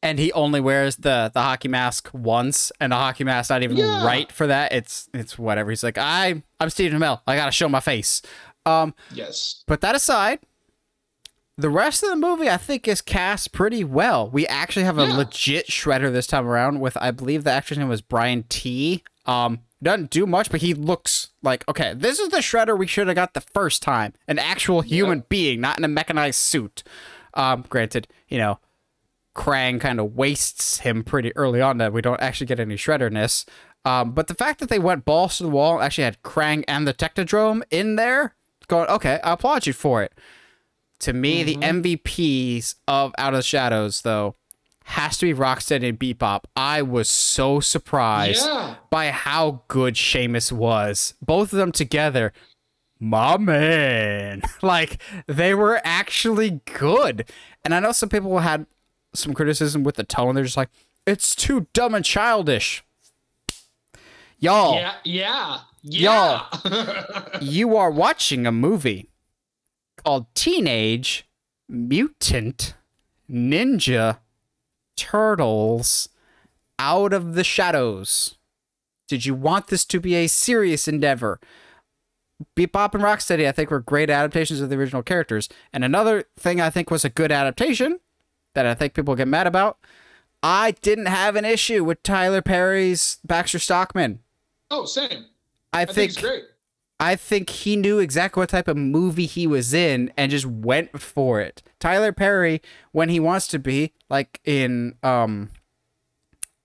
And 0.00 0.18
he 0.20 0.32
only 0.32 0.60
wears 0.60 0.96
the 0.96 1.30
the 1.34 1.42
hockey 1.42 1.68
mask 1.68 2.10
once 2.12 2.70
and 2.80 2.92
the 2.92 2.96
hockey 2.96 3.24
mask 3.24 3.50
not 3.50 3.64
even 3.64 3.76
yeah. 3.76 4.06
right 4.06 4.30
for 4.30 4.46
that. 4.46 4.72
It's 4.72 5.08
it's 5.12 5.36
whatever. 5.36 5.70
He's 5.70 5.82
like 5.82 5.98
i 5.98 6.40
i'm 6.60 6.70
stephen 6.70 6.98
amell. 7.00 7.20
I 7.26 7.34
gotta 7.34 7.50
show 7.50 7.68
my 7.68 7.80
face. 7.80 8.22
Um 8.64 8.94
yes. 9.12 9.64
but 9.66 9.80
that 9.80 9.96
aside 9.96 10.38
the 11.58 11.68
rest 11.68 12.04
of 12.04 12.10
the 12.10 12.16
movie, 12.16 12.48
I 12.48 12.56
think, 12.56 12.86
is 12.86 13.02
cast 13.02 13.50
pretty 13.50 13.82
well. 13.82 14.30
We 14.30 14.46
actually 14.46 14.84
have 14.84 14.96
a 14.96 15.06
yeah. 15.06 15.16
legit 15.16 15.66
shredder 15.66 16.12
this 16.12 16.28
time 16.28 16.46
around 16.46 16.78
with, 16.78 16.96
I 17.00 17.10
believe, 17.10 17.42
the 17.42 17.50
actor's 17.50 17.78
name 17.78 17.88
was 17.88 18.00
Brian 18.00 18.44
Tee. 18.48 19.02
Um, 19.26 19.60
doesn't 19.82 20.10
do 20.10 20.24
much, 20.24 20.50
but 20.50 20.60
he 20.60 20.72
looks 20.72 21.30
like 21.42 21.68
okay. 21.68 21.94
This 21.94 22.20
is 22.20 22.28
the 22.30 22.38
shredder 22.38 22.78
we 22.78 22.86
should 22.86 23.08
have 23.08 23.16
got 23.16 23.34
the 23.34 23.40
first 23.40 23.82
time, 23.82 24.14
an 24.28 24.38
actual 24.38 24.80
human 24.82 25.24
being, 25.28 25.60
not 25.60 25.78
in 25.78 25.84
a 25.84 25.88
mechanized 25.88 26.38
suit. 26.38 26.84
Um, 27.34 27.64
granted, 27.68 28.06
you 28.28 28.38
know, 28.38 28.60
Krang 29.36 29.80
kind 29.80 30.00
of 30.00 30.14
wastes 30.14 30.78
him 30.80 31.04
pretty 31.04 31.36
early 31.36 31.60
on 31.60 31.78
that 31.78 31.92
we 31.92 32.02
don't 32.02 32.20
actually 32.20 32.46
get 32.46 32.60
any 32.60 32.76
shredderness. 32.76 33.44
Um, 33.84 34.12
but 34.12 34.26
the 34.26 34.34
fact 34.34 34.60
that 34.60 34.68
they 34.68 34.78
went 34.78 35.04
balls 35.04 35.38
to 35.38 35.44
the 35.44 35.48
wall, 35.48 35.80
actually 35.80 36.04
had 36.04 36.22
Krang 36.22 36.64
and 36.66 36.86
the 36.86 36.94
Technodrome 36.94 37.62
in 37.70 37.96
there, 37.96 38.34
going 38.68 38.88
okay, 38.88 39.20
I 39.22 39.32
applaud 39.32 39.66
you 39.66 39.72
for 39.72 40.02
it. 40.02 40.12
To 41.00 41.12
me, 41.12 41.44
mm-hmm. 41.44 41.82
the 41.82 41.96
MVPs 41.96 42.74
of 42.88 43.14
Out 43.18 43.34
of 43.34 43.38
the 43.38 43.42
Shadows, 43.42 44.02
though, 44.02 44.34
has 44.84 45.18
to 45.18 45.26
be 45.26 45.38
Rocksteady 45.38 45.90
and 45.90 45.98
Bebop. 45.98 46.44
I 46.56 46.82
was 46.82 47.08
so 47.08 47.60
surprised 47.60 48.46
yeah. 48.46 48.76
by 48.90 49.10
how 49.10 49.62
good 49.68 49.96
Sheamus 49.96 50.50
was. 50.50 51.14
Both 51.20 51.52
of 51.52 51.58
them 51.58 51.72
together, 51.72 52.32
my 52.98 53.36
man. 53.36 54.42
like, 54.62 55.00
they 55.26 55.54
were 55.54 55.80
actually 55.84 56.62
good. 56.64 57.30
And 57.64 57.74
I 57.74 57.80
know 57.80 57.92
some 57.92 58.08
people 58.08 58.38
had 58.38 58.66
some 59.14 59.34
criticism 59.34 59.84
with 59.84 59.96
the 59.96 60.04
tone. 60.04 60.34
They're 60.34 60.44
just 60.44 60.56
like, 60.56 60.70
it's 61.06 61.34
too 61.34 61.66
dumb 61.72 61.94
and 61.94 62.04
childish. 62.04 62.82
Y'all. 64.38 64.74
Yeah, 64.74 64.94
yeah. 65.04 65.58
Yeah. 65.82 66.42
Y'all, 66.52 67.24
you 67.40 67.76
are 67.76 67.90
watching 67.90 68.46
a 68.46 68.52
movie 68.52 69.07
called 70.02 70.26
Teenage 70.34 71.28
Mutant 71.68 72.74
Ninja 73.30 74.18
Turtles 74.96 76.08
Out 76.78 77.12
of 77.12 77.34
the 77.34 77.44
Shadows. 77.44 78.36
Did 79.06 79.24
you 79.24 79.34
want 79.34 79.68
this 79.68 79.84
to 79.86 80.00
be 80.00 80.14
a 80.14 80.26
serious 80.26 80.88
endeavor? 80.88 81.40
Bebop 82.56 82.94
and 82.94 83.02
Rocksteady, 83.02 83.48
I 83.48 83.52
think, 83.52 83.70
were 83.70 83.80
great 83.80 84.10
adaptations 84.10 84.60
of 84.60 84.70
the 84.70 84.76
original 84.76 85.02
characters. 85.02 85.48
And 85.72 85.84
another 85.84 86.24
thing 86.38 86.60
I 86.60 86.70
think 86.70 86.90
was 86.90 87.04
a 87.04 87.10
good 87.10 87.32
adaptation 87.32 88.00
that 88.54 88.66
I 88.66 88.74
think 88.74 88.94
people 88.94 89.14
get 89.14 89.28
mad 89.28 89.46
about. 89.46 89.78
I 90.42 90.72
didn't 90.82 91.06
have 91.06 91.36
an 91.36 91.44
issue 91.44 91.82
with 91.82 92.02
Tyler 92.02 92.42
Perry's 92.42 93.18
Baxter 93.24 93.58
Stockman. 93.58 94.20
Oh, 94.70 94.84
same. 94.84 95.26
I, 95.72 95.82
I 95.82 95.84
think, 95.84 96.12
think 96.12 96.20
great. 96.20 96.44
I 97.00 97.14
think 97.14 97.50
he 97.50 97.76
knew 97.76 98.00
exactly 98.00 98.40
what 98.40 98.48
type 98.48 98.66
of 98.66 98.76
movie 98.76 99.26
he 99.26 99.46
was 99.46 99.72
in 99.72 100.12
and 100.16 100.30
just 100.30 100.46
went 100.46 101.00
for 101.00 101.40
it. 101.40 101.62
Tyler 101.78 102.12
Perry, 102.12 102.60
when 102.90 103.08
he 103.08 103.20
wants 103.20 103.46
to 103.48 103.58
be, 103.58 103.92
like 104.10 104.40
in 104.44 104.96
um, 105.02 105.50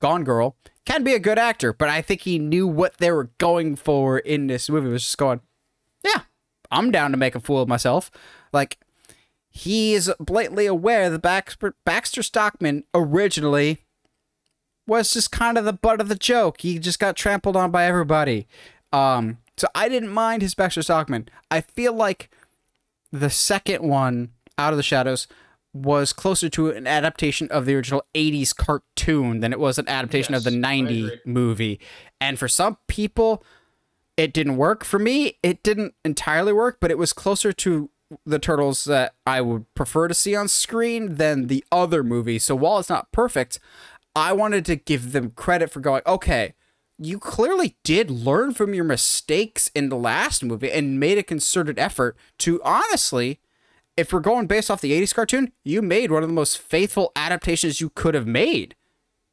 Gone 0.02 0.24
Girl, 0.24 0.56
can 0.86 1.04
be 1.04 1.14
a 1.14 1.20
good 1.20 1.38
actor, 1.38 1.72
but 1.72 1.88
I 1.90 2.02
think 2.02 2.22
he 2.22 2.40
knew 2.40 2.68
what 2.68 2.98
they 2.98 3.12
were 3.12 3.30
going 3.38 3.76
for 3.76 4.18
in 4.18 4.48
this 4.48 4.70
movie. 4.70 4.90
It 4.90 4.94
was 4.94 5.04
just 5.04 5.18
going, 5.18 5.42
yeah, 6.04 6.22
I'm 6.72 6.92
down 6.92 7.12
to 7.12 7.18
make 7.18 7.36
a 7.36 7.40
fool 7.40 7.62
of 7.62 7.70
myself. 7.70 8.10
Like, 8.52 8.80
he 9.50 9.94
is 9.94 10.12
blatantly 10.20 10.66
aware 10.66 11.12
that 11.12 11.22
Baxter, 11.22 11.76
Baxter 11.86 12.24
Stockman 12.24 12.86
originally 12.94 13.86
was 14.88 15.14
just 15.14 15.32
kind 15.32 15.60
of 15.60 15.64
the 15.64 15.74
butt 15.74 16.02
of 16.02 16.10
the 16.10 16.16
joke. 16.16 16.62
He 16.62 16.80
just 16.80 17.00
got 17.00 17.16
trampled 17.16 17.56
on 17.56 17.70
by 17.70 17.86
everybody. 17.86 18.48
Um, 18.92 19.38
so 19.58 19.68
I 19.76 19.90
didn't 19.90 20.10
mind 20.10 20.42
his 20.42 20.56
Baxter 20.56 20.82
Stockman. 20.82 21.30
I 21.52 21.62
feel 21.62 21.94
like 21.94 22.30
the 23.12 23.30
second 23.30 23.88
one, 23.88 24.32
Out 24.58 24.74
of 24.74 24.78
the 24.78 24.84
Shadows, 24.84 25.28
was 25.74 26.14
closer 26.14 26.50
to 26.50 26.70
an 26.70 26.86
adaptation 26.86 27.48
of 27.50 27.66
the 27.66 27.76
original 27.76 28.04
80s 28.14 28.56
cartoon 28.56 29.40
than 29.40 29.52
it 29.52 29.60
was 29.60 29.80
an 29.80 29.90
adaptation 29.90 30.34
yes, 30.34 30.46
of 30.46 30.52
the 30.52 30.58
90 30.58 31.22
movie. 31.26 31.80
And 32.22 32.38
for 32.38 32.48
some 32.48 32.78
people, 32.88 33.44
it 34.16 34.34
didn't 34.34 34.58
work. 34.58 34.84
For 34.84 35.00
me, 35.00 35.40
it 35.42 35.64
didn't 35.64 35.96
entirely 36.06 36.54
work, 36.54 36.78
but 36.80 36.92
it 36.92 36.98
was 36.98 37.12
closer 37.12 37.52
to 37.54 37.90
the 38.26 38.38
turtles 38.38 38.84
that 38.84 39.16
I 39.26 39.42
would 39.42 39.72
prefer 39.74 40.08
to 40.08 40.14
see 40.14 40.36
on 40.36 40.48
screen 40.48 41.16
than 41.16 41.48
the 41.48 41.64
other 41.72 42.04
movie. 42.04 42.38
So 42.38 42.56
while 42.56 42.78
it's 42.78 42.90
not 42.90 43.12
perfect, 43.12 43.60
I 44.16 44.34
wanted 44.34 44.66
to 44.66 44.76
give 44.76 45.12
them 45.12 45.32
credit 45.32 45.72
for 45.72 45.80
going, 45.80 46.04
okay, 46.06 46.54
you 47.00 47.20
clearly 47.20 47.78
did 47.84 48.10
learn 48.10 48.54
from 48.54 48.74
your 48.74 48.84
mistakes 48.84 49.70
in 49.74 49.90
the 49.90 49.98
last 49.98 50.44
movie 50.44 50.72
and 50.72 51.00
made 51.00 51.18
a 51.18 51.24
concerted 51.24 51.80
effort 51.80 52.16
to 52.40 52.62
honestly 52.64 53.40
if 53.96 54.12
we're 54.12 54.20
going 54.20 54.48
based 54.48 54.72
off 54.72 54.82
the 54.82 54.92
80s 54.92 55.14
cartoon, 55.14 55.52
you 55.64 55.82
made 55.82 56.12
one 56.12 56.24
of 56.24 56.30
the 56.30 56.34
most 56.34 56.58
faithful 56.58 57.12
adaptations 57.16 57.80
you 57.80 57.90
could 57.90 58.16
have 58.16 58.28
made. 58.28 58.76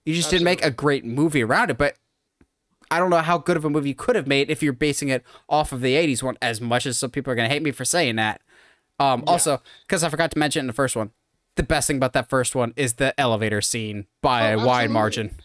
You 0.05 0.15
just 0.15 0.27
Absolutely. 0.27 0.39
didn't 0.39 0.63
make 0.63 0.73
a 0.73 0.75
great 0.75 1.05
movie 1.05 1.43
around 1.43 1.71
it, 1.71 1.79
but 1.79 1.97
I 2.91 2.99
don't 2.99 3.11
know 3.11 3.19
how 3.19 3.39
good 3.39 3.57
of 3.57 3.65
a 3.65 3.71
movie 3.71 3.91
you 3.91 3.95
could 3.95 4.17
have 4.17 4.27
made 4.27 4.51
if 4.51 4.63
you're 4.63 4.73
basing 4.73 5.09
it 5.09 5.25
off 5.49 5.73
of 5.73 5.81
the 5.81 5.95
80s 5.95 6.23
one, 6.23 6.37
as 6.43 6.61
much 6.61 6.87
as 6.87 6.99
some 6.99 7.11
people 7.11 7.33
are 7.33 7.37
going 7.37 7.49
to 7.49 7.53
hate 7.53 7.63
me 7.63 7.71
for 7.71 7.85
saying 7.85 8.17
that. 8.17 8.43
Um, 8.99 9.21
yeah. 9.21 9.33
Also, 9.33 9.63
because 9.87 10.05
I 10.05 10.09
forgot 10.09 10.31
to 10.33 10.39
mention 10.39 10.61
in 10.61 10.67
the 10.67 10.73
first 10.73 10.97
one, 10.97 11.13
the 11.57 11.63
best 11.63 11.87
thing 11.87 11.97
about 11.97 12.13
that 12.13 12.29
first 12.29 12.55
one 12.55 12.73
is 12.77 12.95
the 12.95 13.19
elevator 13.19 13.61
scene 13.61 14.07
by 14.23 14.53
oh, 14.53 14.61
a 14.61 14.67
wide 14.67 14.91
margin. 14.91 15.37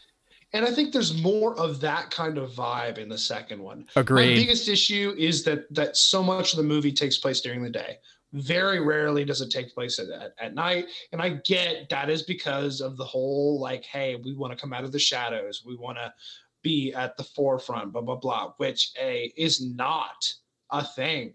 And 0.53 0.65
I 0.65 0.71
think 0.71 0.93
there's 0.93 1.21
more 1.21 1.57
of 1.59 1.81
that 1.81 2.11
kind 2.11 2.37
of 2.37 2.51
vibe 2.51 2.97
in 2.97 3.09
the 3.09 3.17
second 3.17 3.61
one. 3.61 3.87
Agreed. 3.95 4.29
My 4.29 4.35
biggest 4.35 4.69
issue 4.69 5.13
is 5.17 5.43
that 5.43 5.73
that 5.73 5.97
so 5.97 6.23
much 6.23 6.53
of 6.53 6.57
the 6.57 6.63
movie 6.63 6.93
takes 6.93 7.17
place 7.17 7.41
during 7.41 7.61
the 7.61 7.69
day. 7.69 7.97
Very 8.33 8.79
rarely 8.79 9.23
does 9.25 9.41
it 9.41 9.49
take 9.49 9.73
place 9.73 9.99
at, 9.99 10.09
at, 10.09 10.33
at 10.39 10.53
night. 10.53 10.87
And 11.11 11.21
I 11.21 11.41
get 11.45 11.89
that 11.89 12.09
is 12.09 12.23
because 12.23 12.81
of 12.81 12.97
the 12.97 13.05
whole 13.05 13.59
like, 13.59 13.83
hey, 13.85 14.15
we 14.15 14.33
want 14.33 14.53
to 14.53 14.59
come 14.59 14.73
out 14.73 14.83
of 14.83 14.91
the 14.91 14.99
shadows. 14.99 15.63
We 15.65 15.75
want 15.75 15.97
to 15.97 16.13
be 16.61 16.93
at 16.93 17.15
the 17.15 17.23
forefront, 17.23 17.93
blah, 17.93 18.01
blah, 18.01 18.15
blah, 18.15 18.53
which 18.57 18.91
a 18.99 19.31
is 19.37 19.61
not 19.61 20.33
a 20.71 20.83
thing 20.83 21.33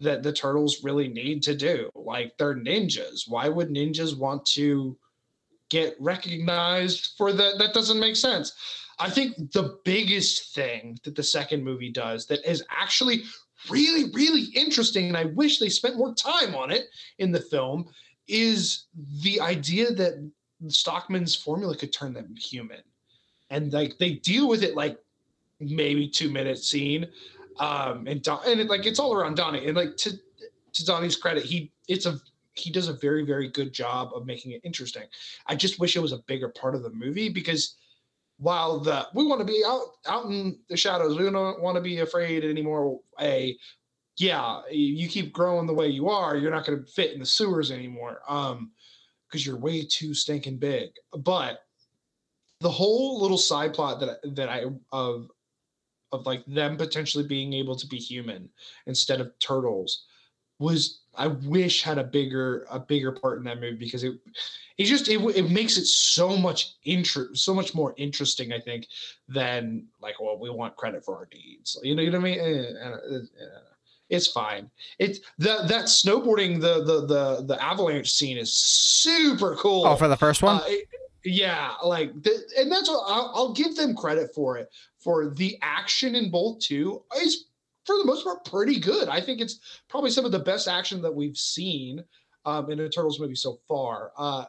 that 0.00 0.22
the 0.22 0.32
turtles 0.32 0.82
really 0.82 1.08
need 1.08 1.42
to 1.42 1.54
do. 1.54 1.90
Like 1.94 2.36
they're 2.38 2.54
ninjas. 2.54 3.22
Why 3.28 3.48
would 3.48 3.68
ninjas 3.68 4.16
want 4.16 4.46
to 4.46 4.96
get 5.70 5.96
recognized 5.98 7.14
for 7.16 7.32
that? 7.32 7.58
That 7.58 7.72
doesn't 7.72 7.98
make 7.98 8.16
sense. 8.16 8.52
I 8.98 9.08
think 9.08 9.52
the 9.52 9.78
biggest 9.84 10.54
thing 10.54 10.98
that 11.04 11.16
the 11.16 11.22
second 11.22 11.64
movie 11.64 11.90
does 11.90 12.26
that 12.26 12.48
is 12.48 12.62
actually 12.70 13.22
really, 13.70 14.10
really 14.12 14.44
interesting, 14.54 15.08
and 15.08 15.16
I 15.16 15.24
wish 15.24 15.58
they 15.58 15.70
spent 15.70 15.96
more 15.96 16.14
time 16.14 16.54
on 16.54 16.70
it 16.70 16.84
in 17.18 17.32
the 17.32 17.40
film, 17.40 17.88
is 18.28 18.84
the 19.22 19.40
idea 19.40 19.90
that 19.92 20.30
Stockman's 20.68 21.34
formula 21.34 21.74
could 21.76 21.92
turn 21.92 22.12
them 22.12 22.34
human. 22.36 22.82
And 23.48 23.72
like 23.72 23.98
they 23.98 24.12
deal 24.12 24.48
with 24.48 24.62
it 24.62 24.74
like 24.74 24.98
maybe 25.58 26.08
two 26.08 26.30
minute 26.30 26.58
scene. 26.58 27.08
Um 27.58 28.06
and 28.06 28.22
Don, 28.22 28.40
and 28.46 28.60
it, 28.60 28.68
like 28.68 28.86
it's 28.86 28.98
all 28.98 29.14
around 29.14 29.36
Donnie. 29.36 29.66
And 29.66 29.76
like 29.76 29.96
to 29.96 30.12
to 30.72 30.84
Donnie's 30.84 31.16
credit, 31.16 31.44
he 31.44 31.72
it's 31.88 32.06
a 32.06 32.20
he 32.60 32.70
does 32.70 32.88
a 32.88 32.94
very, 32.94 33.24
very 33.24 33.48
good 33.48 33.72
job 33.72 34.10
of 34.14 34.26
making 34.26 34.52
it 34.52 34.60
interesting. 34.64 35.04
I 35.46 35.56
just 35.56 35.78
wish 35.78 35.96
it 35.96 36.00
was 36.00 36.12
a 36.12 36.22
bigger 36.26 36.48
part 36.48 36.74
of 36.74 36.82
the 36.82 36.90
movie 36.90 37.28
because 37.28 37.76
while 38.38 38.80
the 38.80 39.06
we 39.14 39.26
want 39.26 39.40
to 39.40 39.46
be 39.46 39.62
out 39.66 39.82
out 40.06 40.26
in 40.26 40.58
the 40.68 40.76
shadows, 40.76 41.18
we 41.18 41.30
don't 41.30 41.60
want 41.60 41.76
to 41.76 41.82
be 41.82 41.98
afraid 41.98 42.44
anymore. 42.44 43.00
A 43.20 43.56
yeah, 44.16 44.60
you 44.70 45.08
keep 45.08 45.32
growing 45.32 45.66
the 45.66 45.74
way 45.74 45.88
you 45.88 46.08
are, 46.08 46.36
you're 46.36 46.50
not 46.50 46.66
going 46.66 46.78
to 46.78 46.92
fit 46.92 47.12
in 47.12 47.20
the 47.20 47.26
sewers 47.26 47.70
anymore. 47.70 48.20
Um, 48.28 48.72
because 49.30 49.46
you're 49.46 49.56
way 49.56 49.84
too 49.84 50.12
stinking 50.14 50.58
big. 50.58 50.90
But 51.16 51.60
the 52.60 52.70
whole 52.70 53.20
little 53.20 53.38
side 53.38 53.72
plot 53.72 54.00
that 54.00 54.18
that 54.34 54.48
I 54.48 54.64
of 54.92 55.28
of 56.12 56.26
like 56.26 56.44
them 56.46 56.76
potentially 56.76 57.26
being 57.26 57.52
able 57.52 57.76
to 57.76 57.86
be 57.86 57.96
human 57.96 58.48
instead 58.86 59.20
of 59.20 59.38
turtles 59.38 60.04
was 60.58 60.99
I 61.14 61.26
wish 61.26 61.82
had 61.82 61.98
a 61.98 62.04
bigger 62.04 62.66
a 62.70 62.78
bigger 62.78 63.12
part 63.12 63.38
in 63.38 63.44
that 63.44 63.60
movie 63.60 63.76
because 63.76 64.04
it 64.04 64.14
it 64.78 64.84
just 64.84 65.08
it, 65.08 65.20
it 65.36 65.50
makes 65.50 65.76
it 65.76 65.86
so 65.86 66.36
much 66.36 66.74
interest 66.84 67.44
so 67.44 67.52
much 67.52 67.74
more 67.74 67.94
interesting 67.96 68.52
I 68.52 68.60
think 68.60 68.86
than 69.28 69.86
like 70.00 70.20
well 70.20 70.38
we 70.38 70.50
want 70.50 70.76
credit 70.76 71.04
for 71.04 71.16
our 71.16 71.26
deeds. 71.26 71.78
You 71.82 71.94
know, 71.94 72.02
you 72.02 72.10
know 72.10 72.18
what 72.18 72.30
I 72.30 72.30
mean? 72.30 72.40
Eh, 72.40 72.84
eh, 72.84 73.16
eh, 73.16 73.46
it's 74.08 74.26
fine. 74.26 74.70
It's 74.98 75.20
that 75.38 75.68
that 75.68 75.86
snowboarding 75.86 76.60
the 76.60 76.84
the 76.84 77.06
the 77.06 77.44
the 77.46 77.62
avalanche 77.62 78.10
scene 78.10 78.38
is 78.38 78.52
super 78.52 79.56
cool. 79.56 79.86
Oh 79.86 79.96
for 79.96 80.08
the 80.08 80.16
first 80.16 80.42
one? 80.42 80.56
Uh, 80.56 80.64
it, 80.66 80.88
yeah 81.22 81.72
like 81.84 82.14
the, 82.22 82.42
and 82.58 82.72
that's 82.72 82.88
what 82.88 83.04
I'll, 83.06 83.32
I'll 83.34 83.52
give 83.52 83.76
them 83.76 83.94
credit 83.94 84.34
for 84.34 84.56
it. 84.56 84.70
For 84.98 85.30
the 85.30 85.58
action 85.62 86.14
in 86.14 86.30
both 86.30 86.60
two 86.60 87.02
is 87.20 87.46
for 87.90 87.98
the 87.98 88.06
most 88.06 88.24
part 88.24 88.44
pretty 88.44 88.78
good. 88.78 89.08
I 89.08 89.20
think 89.20 89.40
it's 89.40 89.60
probably 89.88 90.10
some 90.10 90.24
of 90.24 90.32
the 90.32 90.38
best 90.38 90.68
action 90.68 91.02
that 91.02 91.14
we've 91.14 91.36
seen 91.36 92.02
um, 92.44 92.70
in 92.70 92.80
a 92.80 92.88
Turtles 92.88 93.20
movie 93.20 93.34
so 93.34 93.58
far. 93.68 94.12
Uh, 94.16 94.44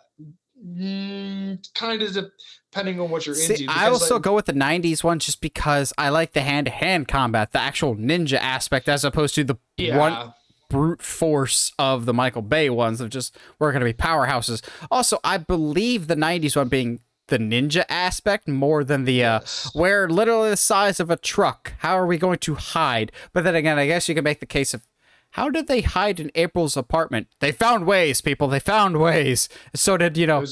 mm, 0.64 1.74
kind 1.74 2.02
of 2.02 2.32
depending 2.72 3.00
on 3.00 3.10
what 3.10 3.26
you're 3.26 3.36
See, 3.36 3.64
into. 3.64 3.66
I 3.70 3.90
will 3.90 4.00
like, 4.00 4.22
go 4.22 4.36
with 4.36 4.46
the 4.46 4.54
'90s 4.54 5.04
one 5.04 5.20
just 5.20 5.42
because 5.42 5.94
I 5.98 6.10
like 6.10 6.34
the 6.34 6.42
hand-to-hand 6.42 7.08
combat, 7.08 7.52
the 7.52 7.60
actual 7.60 7.96
ninja 7.96 8.38
aspect, 8.38 8.88
as 8.88 9.04
opposed 9.04 9.36
to 9.36 9.44
the 9.44 9.58
yeah. 9.78 9.98
one 9.98 10.34
brute 10.70 11.02
force 11.02 11.74
of 11.78 12.06
the 12.06 12.14
Michael 12.14 12.42
Bay 12.42 12.70
ones 12.70 13.02
of 13.02 13.10
just 13.10 13.36
we're 13.60 13.72
going 13.72 13.82
to 13.82 13.86
be 13.86 13.94
powerhouses. 13.94 14.64
Also, 14.90 15.20
I 15.24 15.38
believe 15.38 16.08
the 16.08 16.16
'90s 16.16 16.56
one 16.56 16.70
being 16.70 17.00
the 17.32 17.40
ninja 17.40 17.84
aspect 17.90 18.48
more 18.48 18.84
than 18.84 19.06
the 19.06 19.24
uh 19.24 19.40
where 19.74 20.08
literally 20.08 20.52
the 20.52 20.58
size 20.58 21.00
of 21.00 21.10
a 21.10 21.18
truck. 21.18 21.74
How 21.80 21.98
are 21.98 22.06
we 22.06 22.20
going 22.20 22.38
to 22.40 22.56
hide? 22.56 23.12
But 23.34 23.44
then 23.44 23.56
again, 23.56 23.80
I 23.80 23.88
guess 23.88 24.08
you 24.08 24.14
can 24.14 24.24
make 24.24 24.42
the 24.42 24.46
case 24.46 24.76
of 24.76 24.86
how 25.32 25.50
did 25.50 25.68
they 25.68 25.80
hide 25.80 26.20
in 26.20 26.30
April's 26.36 26.76
apartment? 26.76 27.28
They 27.40 27.54
found 27.54 27.86
ways, 27.88 28.20
people. 28.20 28.50
They 28.50 28.60
found 28.60 28.98
ways. 28.98 29.48
So 29.74 29.96
did 29.96 30.18
you 30.18 30.28
know 30.28 30.44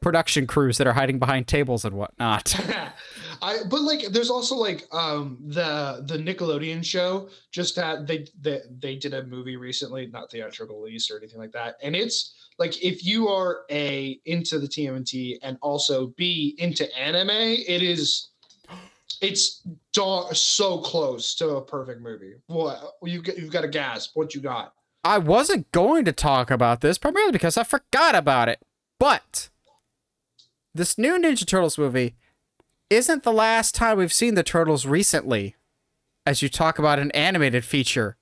production 0.00 0.46
crews 0.46 0.76
that 0.78 0.86
are 0.86 0.92
hiding 0.92 1.18
behind 1.18 1.46
tables 1.46 1.84
and 1.84 1.96
whatnot. 1.96 2.54
I 3.42 3.58
but 3.70 3.82
like 3.82 4.08
there's 4.10 4.30
also 4.30 4.56
like 4.56 4.84
um 4.92 5.38
the 5.46 6.04
the 6.06 6.18
Nickelodeon 6.18 6.84
show 6.84 7.28
just 7.52 7.76
that 7.76 8.06
they 8.06 8.26
they 8.40 8.60
they 8.80 8.96
did 8.96 9.14
a 9.14 9.24
movie 9.24 9.56
recently, 9.56 10.06
not 10.08 10.30
theatrical 10.30 10.80
release 10.80 11.10
or 11.10 11.16
anything 11.16 11.38
like 11.38 11.52
that, 11.52 11.76
and 11.82 11.94
it's 11.94 12.34
like 12.58 12.82
if 12.82 13.04
you 13.04 13.28
are 13.28 13.62
a 13.70 14.20
into 14.24 14.58
the 14.58 14.68
TMNT 14.68 15.38
and 15.42 15.58
also 15.60 16.08
B 16.16 16.54
into 16.58 16.92
anime, 16.96 17.30
it 17.30 17.82
is 17.82 18.28
it's 19.20 19.62
so 20.32 20.78
close 20.78 21.34
to 21.36 21.56
a 21.56 21.62
perfect 21.62 22.00
movie. 22.00 22.34
What 22.46 22.94
you 23.02 23.22
you've 23.36 23.52
got 23.52 23.64
a 23.64 23.68
gasp. 23.68 24.12
What 24.14 24.34
you 24.34 24.40
got? 24.40 24.74
I 25.02 25.18
wasn't 25.18 25.70
going 25.72 26.04
to 26.06 26.12
talk 26.12 26.50
about 26.50 26.80
this 26.80 26.98
primarily 26.98 27.32
because 27.32 27.56
I 27.56 27.64
forgot 27.64 28.14
about 28.14 28.48
it. 28.48 28.60
But 28.98 29.50
this 30.74 30.96
new 30.96 31.18
Ninja 31.18 31.46
Turtles 31.46 31.76
movie 31.76 32.14
isn't 32.88 33.22
the 33.22 33.32
last 33.32 33.74
time 33.74 33.98
we've 33.98 34.12
seen 34.12 34.34
the 34.34 34.42
turtles 34.42 34.86
recently. 34.86 35.56
As 36.26 36.40
you 36.40 36.48
talk 36.48 36.78
about 36.78 36.98
an 36.98 37.10
animated 37.10 37.66
feature, 37.66 38.16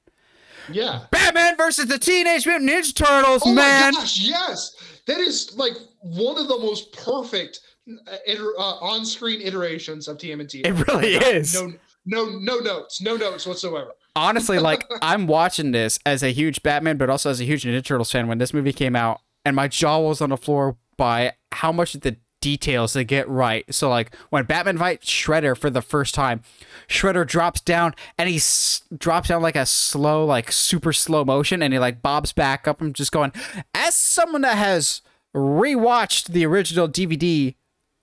yeah. 0.71 1.07
Batman 1.11 1.57
versus 1.57 1.87
the 1.87 1.99
Teenage 1.99 2.47
Mutant 2.47 2.71
Ninja 2.71 2.95
Turtles, 2.95 3.43
oh 3.45 3.55
man. 3.55 3.93
gosh, 3.93 4.19
yes. 4.21 4.75
That 5.07 5.19
is 5.19 5.55
like 5.57 5.75
one 6.01 6.39
of 6.39 6.49
the 6.49 6.59
most 6.59 6.93
perfect 6.93 7.61
uh, 7.89 8.17
uh, 8.29 8.61
on-screen 8.61 9.41
iterations 9.41 10.09
of 10.09 10.19
TMNT. 10.19 10.67
It 10.67 10.89
really 10.89 11.15
is. 11.15 11.55
No, 11.55 11.73
no 12.07 12.39
no 12.39 12.59
notes, 12.59 13.01
no 13.01 13.17
notes 13.17 13.47
whatsoever. 13.47 13.93
Honestly, 14.15 14.59
like 14.59 14.85
I'm 15.03 15.27
watching 15.27 15.73
this 15.73 15.99
as 16.07 16.23
a 16.23 16.33
huge 16.33 16.63
Batman, 16.63 16.97
but 16.97 17.11
also 17.11 17.31
as 17.31 17.41
a 17.41 17.45
huge 17.45 17.65
Ninja 17.65 17.85
Turtles 17.85 18.13
fan. 18.13 18.29
When 18.29 18.39
this 18.39 18.55
movie 18.55 18.73
came 18.73 18.95
out, 18.95 19.21
and 19.45 19.57
my 19.57 19.69
jaw 19.69 19.99
was 19.99 20.21
on 20.21 20.31
the 20.31 20.37
floor 20.37 20.77
by 20.97 21.33
how 21.51 21.73
much 21.73 21.95
the 21.95 22.17
details 22.43 22.93
they 22.93 23.05
get 23.05 23.27
right. 23.27 23.65
So 23.75 23.89
like 23.89 24.15
when 24.29 24.45
Batman 24.45 24.77
fights 24.77 25.09
Shredder 25.09 25.57
for 25.57 25.71
the 25.71 25.81
first 25.81 26.15
time, 26.15 26.43
Shredder 26.89 27.27
drops 27.27 27.63
down 27.63 27.95
and 28.19 28.29
he 28.29 28.37
s- 28.37 28.83
drops 28.95 29.29
down 29.29 29.41
like 29.41 29.57
a 29.57 29.65
slow, 29.65 30.27
like 30.27 30.53
super 30.53 30.93
slow 30.93 31.25
motion, 31.25 31.63
and 31.63 31.73
he 31.73 31.79
like 31.79 32.03
bobs 32.03 32.33
back 32.35 32.69
up. 32.69 32.83
I'm 32.83 32.93
just 32.93 33.13
going, 33.13 33.33
as 33.75 33.95
someone 33.97 34.43
that 34.43 34.59
has 34.59 35.01
rewatched 35.35 36.27
the 36.29 36.45
original 36.45 36.87
DVD 36.89 37.55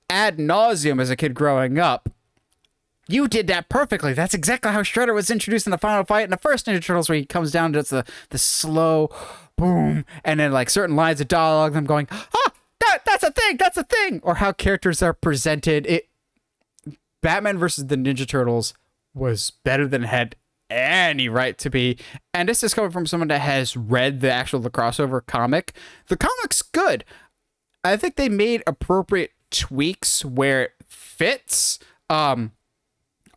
ad 0.10 0.38
nauseum 0.38 1.00
as 1.00 1.12
a 1.12 1.16
kid 1.16 1.36
growing 1.36 1.78
up. 1.78 2.10
You 3.08 3.28
did 3.28 3.48
that 3.48 3.70
perfectly. 3.70 4.14
That's 4.14 4.36
exactly 4.36 4.72
how 4.72 4.82
Shredder 4.84 5.16
was 5.16 5.32
introduced 5.32 5.66
in 5.66 5.72
the 5.72 5.78
final 5.80 6.04
fight 6.04 6.24
in 6.26 6.30
the 6.30 6.38
first 6.38 6.66
Ninja 6.68 6.84
Turtles, 6.84 7.10
where 7.10 7.18
he 7.18 7.26
comes 7.26 7.52
down 7.52 7.74
to 7.74 7.82
the 7.84 8.06
the 8.30 8.38
slow 8.38 9.10
boom, 9.56 10.06
and 10.24 10.40
then 10.40 10.52
like 10.52 10.70
certain 10.70 10.96
lines 10.96 11.20
of 11.20 11.28
dialogue, 11.28 11.74
them 11.74 11.86
going, 11.86 12.08
ah, 12.12 12.52
that 12.90 13.06
that's 13.06 13.24
a 13.24 13.32
thing, 13.32 13.58
that's 13.58 13.78
a 13.78 13.84
thing, 13.84 14.20
or 14.24 14.36
how 14.36 14.52
characters 14.52 15.02
are 15.02 15.14
presented. 15.14 15.86
It 15.88 16.10
Batman 17.22 17.58
versus 17.58 17.88
the 17.88 17.96
Ninja 17.96 18.28
Turtles 18.28 18.74
was 19.14 19.52
better 19.64 19.88
than 19.88 20.04
it 20.04 20.08
had 20.08 20.36
any 20.70 21.28
right 21.30 21.58
to 21.58 21.70
be. 21.70 21.98
And 22.34 22.48
this 22.48 22.64
is 22.64 22.74
coming 22.74 22.92
from 22.92 23.06
someone 23.06 23.28
that 23.30 23.42
has 23.42 23.76
read 23.76 24.22
the 24.22 24.32
actual 24.32 24.60
the 24.60 24.70
crossover 24.70 25.26
comic. 25.26 25.74
The 26.08 26.18
comic's 26.18 26.62
good. 26.62 27.04
I 27.84 27.98
think 27.98 28.16
they 28.16 28.30
made 28.30 28.64
appropriate 28.68 29.32
tweaks 29.52 30.24
where 30.24 30.64
it 30.64 30.72
fits. 30.88 31.80
Um 32.10 32.52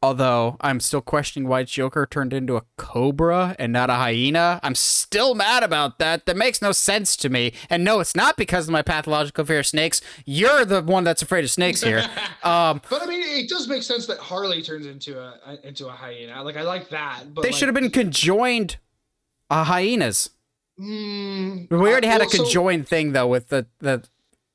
Although 0.02 0.56
I'm 0.60 0.80
still 0.80 1.00
questioning 1.00 1.48
why 1.48 1.62
Joker 1.62 2.06
turned 2.10 2.32
into 2.32 2.56
a 2.56 2.64
cobra 2.76 3.54
and 3.58 3.72
not 3.72 3.88
a 3.88 3.94
hyena. 3.94 4.58
I'm 4.64 4.74
still 4.74 5.36
mad 5.36 5.62
about 5.62 6.00
that. 6.00 6.26
That 6.26 6.36
makes 6.36 6.60
no 6.60 6.72
sense 6.72 7.16
to 7.18 7.28
me. 7.28 7.52
And 7.70 7.84
no, 7.84 8.00
it's 8.00 8.16
not 8.16 8.36
because 8.36 8.66
of 8.66 8.72
my 8.72 8.82
pathological 8.82 9.44
fear 9.44 9.60
of 9.60 9.66
snakes. 9.66 10.00
You're 10.26 10.64
the 10.64 10.82
one 10.82 11.04
that's 11.04 11.22
afraid 11.22 11.44
of 11.44 11.50
snakes 11.50 11.82
here. 11.82 12.04
Um, 12.42 12.80
but 12.90 13.00
I 13.00 13.06
mean, 13.06 13.20
it 13.22 13.48
does 13.48 13.68
make 13.68 13.84
sense 13.84 14.06
that 14.06 14.18
Harley 14.18 14.62
turns 14.62 14.86
into 14.86 15.16
a 15.16 15.58
into 15.62 15.86
a 15.86 15.92
hyena. 15.92 16.42
Like 16.42 16.56
I 16.56 16.62
like 16.62 16.88
that. 16.88 17.32
But 17.32 17.42
they 17.42 17.48
like, 17.50 17.56
should 17.56 17.68
have 17.68 17.74
been 17.74 17.90
conjoined 17.90 18.78
uh, 19.48 19.62
hyenas. 19.62 20.30
Mm, 20.80 21.70
we 21.70 21.76
already 21.76 22.08
had 22.08 22.20
well, 22.20 22.28
a 22.28 22.30
conjoined 22.32 22.86
so, 22.86 22.88
thing 22.88 23.12
though 23.12 23.28
with 23.28 23.48
the 23.48 23.66
the 23.78 24.02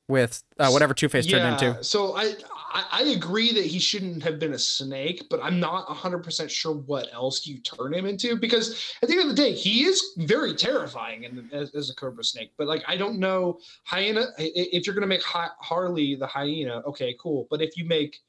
with 0.10 0.44
uh, 0.60 0.69
whatever 0.69 0.94
Two 0.94 1.07
Face 1.07 1.26
yeah, 1.26 1.40
turned 1.40 1.61
into. 1.61 1.84
So 1.84 2.15
I 2.18 2.34
I, 2.78 2.86
I, 2.91 3.02
agree 3.06 3.52
that 3.54 3.66
he 3.66 3.80
shouldn't 3.80 4.22
have 4.22 4.38
been 4.38 4.54
a 4.54 4.60
snake, 4.60 5.26
but 5.32 5.40
I'm 5.41 5.60
not 5.60 5.88
100% 5.88 6.48
sure 6.48 6.76
what 6.76 7.12
else 7.12 7.48
you 7.48 7.58
turn 7.60 7.91
him 7.91 8.06
into 8.06 8.36
because 8.36 8.94
at 9.02 9.10
the 9.10 9.16
end 9.16 9.24
of 9.24 9.36
the 9.36 9.41
day, 9.41 9.52
he 9.52 9.84
is 9.84 10.14
very 10.18 10.54
terrifying 10.54 11.24
in, 11.24 11.49
as, 11.52 11.74
as, 11.74 11.90
a 11.90 11.95
cobra 11.95 12.24
snake. 12.24 12.52
But 12.56 12.68
like, 12.68 12.84
I 12.88 12.95
don't 12.95 13.18
know, 13.18 13.60
hyena, 13.84 14.28
if 14.38 14.86
you're 14.86 14.94
going 14.94 15.02
to 15.02 15.08
make 15.08 15.24
Harley 15.24 16.14
the 16.14 16.28
hyena, 16.28 16.84
okay, 16.86 17.16
cool. 17.20 17.48
But 17.49 17.64
if 17.64 17.76
you 17.78 17.86
make 17.86 18.20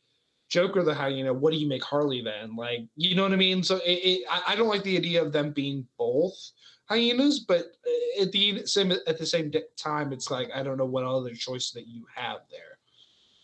Joker 0.49 0.83
the 0.83 0.95
hyena, 0.95 1.35
what 1.35 1.53
do 1.53 1.59
you 1.59 1.69
make 1.69 1.85
Harley 1.85 2.23
then? 2.23 2.57
Like, 2.57 2.87
you 2.97 3.15
know 3.15 3.25
what 3.25 3.33
I 3.33 3.37
mean? 3.37 3.63
So 3.63 3.77
it, 3.77 4.01
it, 4.03 4.25
I, 4.31 4.53
I 4.53 4.57
don't 4.57 4.69
like 4.69 4.83
the 4.83 4.97
idea 4.97 5.23
of 5.23 5.31
them 5.31 5.53
being 5.53 5.87
both 5.99 6.53
hyenas, 6.89 7.41
but 7.41 7.67
uh, 7.87 8.23
at 8.23 8.33
the 8.33 8.65
same 8.65 8.93
at 8.93 9.19
the 9.19 9.27
same 9.27 9.53
time, 9.77 10.11
it's 10.11 10.31
like 10.31 10.49
I 10.55 10.63
don't 10.63 10.79
know 10.79 10.87
what 10.87 11.05
other 11.05 11.35
choice 11.35 11.71
that 11.73 11.87
you 11.87 12.07
have 12.15 12.39
there. 12.51 12.79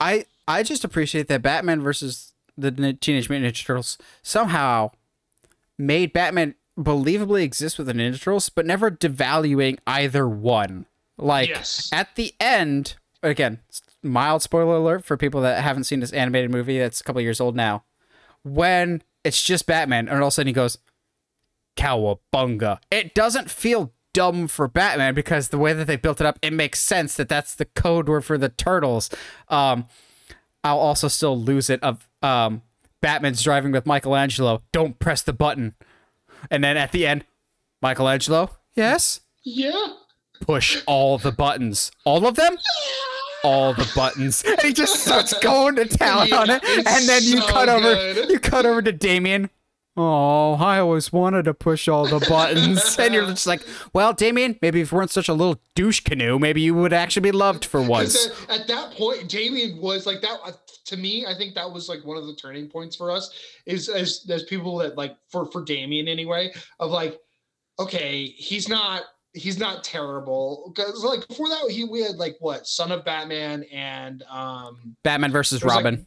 I 0.01 0.25
I 0.47 0.63
just 0.63 0.85
appreciate 0.85 1.29
that 1.29 1.43
Batman 1.43 1.83
versus 1.83 2.33
the 2.57 2.71
Teenage 2.71 3.29
Mutant 3.29 3.55
Ninja 3.55 3.65
Turtles 3.65 3.99
somehow 4.23 4.91
made 5.79 6.13
Batman 6.13 6.55
believably 6.79 7.43
exist 7.43 7.79
with 7.79 7.87
the 7.87 7.93
Ninja 7.93 8.21
Turtles, 8.21 8.49
but 8.49 8.67
never 8.67 8.91
devaluing 8.91 9.79
either 9.87 10.29
one. 10.29 10.87
Like 11.17 11.49
yes. 11.49 11.89
at 11.93 12.15
the 12.17 12.35
end, 12.41 12.95
again, 13.23 13.61
mild 14.03 14.43
spoiler 14.43 14.77
alert 14.77 15.05
for 15.05 15.17
people 15.17 15.41
that 15.43 15.63
haven't 15.63 15.85
seen 15.85 16.01
this 16.01 16.13
animated 16.13 16.51
movie 16.51 16.79
that's 16.79 17.01
a 17.01 17.05
couple 17.05 17.23
years 17.23 17.41
old 17.41 17.57
now. 17.57 17.85
When 18.43 19.03
it's 19.23 19.43
just 19.43 19.67
Batman, 19.67 20.09
and 20.09 20.19
all 20.19 20.27
of 20.27 20.29
a 20.29 20.31
sudden 20.33 20.49
he 20.49 20.53
goes, 20.53 20.79
Cowabunga. 21.77 22.79
It 22.91 23.15
doesn't 23.15 23.51
feel 23.51 23.93
dumb 24.13 24.47
for 24.49 24.69
Batman 24.69 25.15
because 25.15 25.49
the 25.49 25.59
way 25.59 25.73
that 25.73 25.87
they 25.87 25.97
built 25.97 26.21
it 26.21 26.27
up, 26.27 26.39
it 26.43 26.53
makes 26.53 26.81
sense 26.81 27.17
that 27.17 27.29
that's 27.29 27.55
the 27.55 27.65
code 27.65 28.09
word 28.09 28.25
for 28.25 28.39
the 28.39 28.49
turtles. 28.49 29.11
Um, 29.49 29.87
I'll 30.65 30.79
also 30.79 31.09
still 31.09 31.39
lose 31.39 31.71
it 31.71 31.83
of 31.83 32.09
um, 32.23 32.63
Batman's 33.01 33.43
driving 33.43 33.71
with 33.71 33.87
Michelangelo. 33.87 34.63
Don't 34.73 34.99
press 34.99 35.23
the 35.23 35.33
button. 35.33 35.75
And 36.51 36.65
then 36.65 36.77
at 36.77 36.91
the 36.91 37.07
end, 37.07 37.25
Michelangelo, 37.83 38.51
yes? 38.75 39.21
Yeah. 39.45 39.89
Push 40.41 40.83
all 40.87 41.19
the 41.19 41.33
buttons. 41.33 41.93
All 42.05 42.27
of 42.27 42.37
them? 42.37 42.57
all 43.45 43.75
the 43.75 43.91
buttons. 43.95 44.43
And 44.43 44.61
he 44.63 44.73
just 44.73 45.05
starts 45.05 45.39
going 45.39 45.77
to 45.77 45.85
town 45.85 46.29
yeah, 46.29 46.37
on 46.37 46.51
it. 46.51 46.65
And 46.65 47.09
then 47.09 47.23
you 47.23 47.41
so 47.41 47.47
cut 47.47 47.67
good. 47.67 48.19
over 48.19 48.33
you 48.33 48.39
cut 48.41 48.67
over 48.67 48.83
to 48.83 48.91
Damian. 48.91 49.51
Oh, 49.97 50.55
I 50.55 50.81
always 50.81 51.13
wanted 51.13 51.45
to 51.45 51.55
push 51.55 51.87
all 51.87 52.07
the 52.07 52.19
buttons. 52.29 52.97
and 52.99 53.15
you're 53.15 53.27
just 53.27 53.47
like, 53.47 53.63
well, 53.93 54.13
Damian, 54.13 54.59
maybe 54.61 54.81
if 54.81 54.91
you 54.91 54.99
weren't 54.99 55.13
such 55.13 55.29
a 55.29 55.35
little 55.35 55.61
douche 55.77 56.01
canoe, 56.01 56.39
maybe 56.39 56.61
you 56.61 56.75
would 56.75 56.93
actually 56.93 57.23
be 57.23 57.33
loved 57.33 57.65
for 57.65 57.81
once. 57.81 58.27
At, 58.49 58.61
at, 58.61 58.67
that 58.67 58.93
point, 58.93 59.29
Damian 59.29 59.81
was 59.81 60.05
like 60.05 60.21
that. 60.23 60.39
Uh, 60.45 60.53
to 60.87 60.97
me, 60.97 61.27
I 61.27 61.35
think 61.35 61.55
that 61.55 61.71
was 61.71 61.89
like 61.89 62.05
one 62.05 62.17
of 62.17 62.27
the 62.27 62.35
turning 62.35 62.69
points 62.69 62.97
for 62.97 63.11
us. 63.11 63.31
Is 63.67 63.89
as 63.89 64.27
as 64.29 64.43
people 64.45 64.77
that 64.79 64.97
like 64.97 65.17
for 65.29 65.47
for 65.47 65.65
Damian 65.65 66.09
anyway, 66.09 66.53
of 66.81 66.91
like, 66.91 67.21
okay, 67.79 68.27
he's 68.27 68.69
not 68.69 69.03
he's 69.33 69.59
not 69.59 69.85
terrible 69.85 70.73
because 70.75 71.05
like 71.05 71.27
before 71.29 71.49
that 71.49 71.71
he 71.71 71.85
we 71.85 72.03
had 72.03 72.17
like 72.17 72.37
what 72.41 72.67
Son 72.67 72.91
of 72.91 73.05
Batman 73.05 73.65
and 73.73 74.25
um 74.25 74.97
Batman 75.05 75.31
versus 75.31 75.63
Robin. 75.63 75.97
Like, 75.97 76.07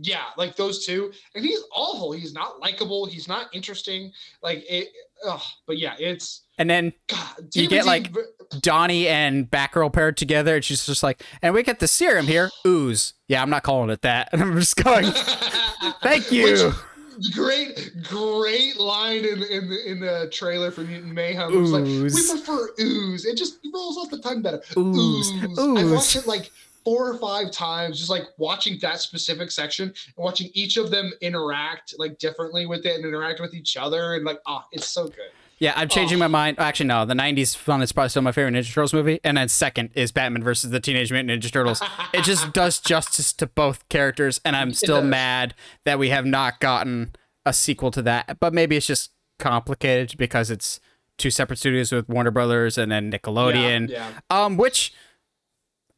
yeah, 0.00 0.24
like 0.36 0.56
those 0.56 0.84
two, 0.84 1.12
and 1.34 1.44
he's 1.44 1.62
awful. 1.74 2.12
He's 2.12 2.32
not 2.32 2.60
likable. 2.60 3.06
He's 3.06 3.28
not 3.28 3.48
interesting. 3.54 4.12
Like 4.42 4.64
it. 4.68 4.88
Ugh, 5.26 5.40
but 5.66 5.78
yeah, 5.78 5.94
it's. 5.98 6.42
And 6.58 6.68
then 6.68 6.92
God, 7.08 7.54
you 7.54 7.68
get 7.68 7.86
like 7.86 8.14
Donnie 8.60 9.08
and 9.08 9.50
Batgirl 9.50 9.92
paired 9.92 10.16
together, 10.16 10.56
and 10.56 10.64
she's 10.64 10.84
just 10.84 11.02
like, 11.02 11.22
and 11.42 11.54
we 11.54 11.62
get 11.62 11.80
the 11.80 11.88
serum 11.88 12.26
here, 12.26 12.50
ooze. 12.66 13.14
Yeah, 13.28 13.42
I'm 13.42 13.50
not 13.50 13.62
calling 13.62 13.90
it 13.90 14.02
that. 14.02 14.30
And 14.32 14.42
I'm 14.42 14.58
just 14.58 14.76
going, 14.76 15.06
thank 16.02 16.30
you. 16.30 16.44
Which, 16.44 17.32
great, 17.32 17.92
great 18.02 18.78
line 18.78 19.24
in 19.24 19.42
in 19.44 19.68
the, 19.68 19.90
in 19.90 20.00
the 20.00 20.28
trailer 20.32 20.70
for 20.70 20.82
Mutant 20.82 21.14
Mayhem. 21.14 21.52
It 21.52 21.56
was 21.56 21.72
like, 21.72 21.84
we 21.84 22.10
prefer 22.10 22.68
ooze. 22.80 23.24
It 23.24 23.36
just 23.36 23.58
rolls 23.72 23.96
off 23.96 24.10
the 24.10 24.18
tongue 24.18 24.42
better. 24.42 24.60
Ooze. 24.76 25.32
ooze. 25.32 25.58
ooze. 25.58 25.92
I 25.92 25.94
watched 25.94 26.16
it 26.16 26.26
like 26.26 26.50
four 26.86 27.10
or 27.10 27.18
five 27.18 27.50
times, 27.50 27.98
just 27.98 28.10
like 28.10 28.28
watching 28.38 28.78
that 28.80 29.00
specific 29.00 29.50
section 29.50 29.88
and 29.88 30.24
watching 30.24 30.50
each 30.54 30.76
of 30.76 30.92
them 30.92 31.12
interact 31.20 31.96
like 31.98 32.16
differently 32.18 32.64
with 32.64 32.86
it 32.86 32.94
and 32.94 33.04
interact 33.04 33.40
with 33.40 33.54
each 33.54 33.76
other. 33.76 34.14
And 34.14 34.24
like, 34.24 34.38
ah, 34.46 34.62
oh, 34.64 34.68
it's 34.70 34.86
so 34.86 35.08
good. 35.08 35.30
Yeah, 35.58 35.72
I'm 35.74 35.88
changing 35.88 36.18
oh. 36.18 36.20
my 36.20 36.28
mind. 36.28 36.60
Actually, 36.60 36.86
no, 36.86 37.04
the 37.04 37.14
'90s 37.14 37.66
one 37.66 37.82
is 37.82 37.90
probably 37.90 38.10
still 38.10 38.22
my 38.22 38.30
favorite 38.30 38.52
Ninja 38.52 38.72
Turtles 38.72 38.94
movie, 38.94 39.18
and 39.24 39.36
then 39.36 39.48
second 39.48 39.90
is 39.94 40.12
Batman 40.12 40.44
versus 40.44 40.70
the 40.70 40.78
Teenage 40.78 41.10
Mutant 41.10 41.42
Ninja 41.42 41.50
Turtles. 41.50 41.82
it 42.14 42.22
just 42.22 42.52
does 42.52 42.78
justice 42.78 43.32
to 43.32 43.48
both 43.48 43.88
characters, 43.88 44.40
and 44.44 44.54
I'm 44.54 44.72
still 44.72 45.02
mad 45.02 45.54
that 45.84 45.98
we 45.98 46.10
have 46.10 46.24
not 46.24 46.60
gotten 46.60 47.16
a 47.44 47.52
sequel 47.52 47.90
to 47.92 48.02
that. 48.02 48.38
But 48.38 48.54
maybe 48.54 48.76
it's 48.76 48.86
just 48.86 49.10
complicated 49.40 50.16
because 50.18 50.50
it's 50.50 50.78
two 51.18 51.30
separate 51.30 51.58
studios 51.58 51.90
with 51.90 52.08
Warner 52.08 52.30
Brothers 52.30 52.76
and 52.78 52.92
then 52.92 53.10
Nickelodeon. 53.10 53.88
Yeah, 53.88 54.10
yeah. 54.30 54.44
Um, 54.44 54.56
which 54.56 54.92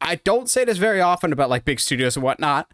I 0.01 0.15
don't 0.15 0.49
say 0.49 0.65
this 0.65 0.77
very 0.77 1.01
often 1.01 1.33
about 1.33 1.49
like 1.49 1.65
big 1.65 1.79
studios 1.79 2.15
and 2.15 2.23
whatnot, 2.23 2.71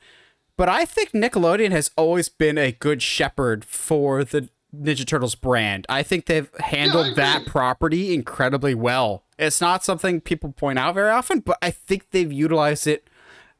but 0.57 0.69
I 0.69 0.85
think 0.85 1.11
Nickelodeon 1.11 1.71
has 1.71 1.91
always 1.97 2.29
been 2.29 2.57
a 2.57 2.71
good 2.71 3.01
shepherd 3.01 3.65
for 3.65 4.23
the 4.23 4.49
Ninja 4.75 5.05
Turtles 5.05 5.35
brand. 5.35 5.85
I 5.89 6.03
think 6.03 6.25
they've 6.25 6.49
handled 6.59 7.07
yeah, 7.07 7.13
that 7.15 7.45
property 7.45 8.13
incredibly 8.13 8.75
well. 8.75 9.23
It's 9.37 9.61
not 9.61 9.83
something 9.83 10.21
people 10.21 10.51
point 10.53 10.79
out 10.79 10.95
very 10.95 11.09
often, 11.09 11.39
but 11.39 11.57
I 11.61 11.71
think 11.71 12.11
they've 12.11 12.31
utilized 12.31 12.87
it 12.87 13.09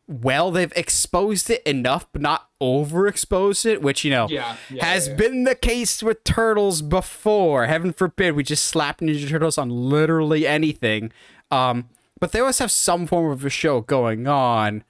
well. 0.07 0.51
They've 0.51 0.71
exposed 0.75 1.49
it 1.49 1.63
enough, 1.63 2.07
but 2.11 2.21
not 2.21 2.49
overexposed 2.61 3.65
it, 3.65 3.81
which, 3.81 4.03
you 4.03 4.11
know, 4.11 4.27
yeah, 4.29 4.55
yeah, 4.69 4.85
has 4.85 5.09
been 5.09 5.43
the 5.43 5.55
case 5.55 6.01
with 6.03 6.23
Turtles 6.23 6.81
before. 6.81 7.65
Heaven 7.65 7.91
forbid 7.93 8.35
we 8.35 8.43
just 8.43 8.65
slap 8.65 8.99
Ninja 8.99 9.27
Turtles 9.27 9.57
on 9.57 9.69
literally 9.69 10.47
anything. 10.47 11.11
Um, 11.51 11.89
but 12.19 12.31
they 12.31 12.39
always 12.39 12.59
have 12.59 12.71
some 12.71 13.07
form 13.07 13.31
of 13.31 13.43
a 13.45 13.49
show 13.49 13.81
going 13.81 14.27
on, 14.27 14.83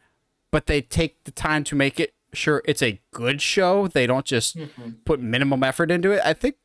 but 0.51 0.67
they 0.67 0.81
take 0.81 1.23
the 1.23 1.31
time 1.31 1.63
to 1.65 1.75
make 1.75 1.99
it 1.99 2.13
sure 2.33 2.61
it's 2.65 2.81
a 2.81 2.99
good 3.11 3.41
show. 3.41 3.87
They 3.87 4.07
don't 4.07 4.25
just 4.25 4.57
mm-hmm. 4.57 4.91
put 5.05 5.19
minimum 5.19 5.63
effort 5.63 5.91
into 5.91 6.11
it. 6.11 6.21
I 6.23 6.33
think 6.33 6.55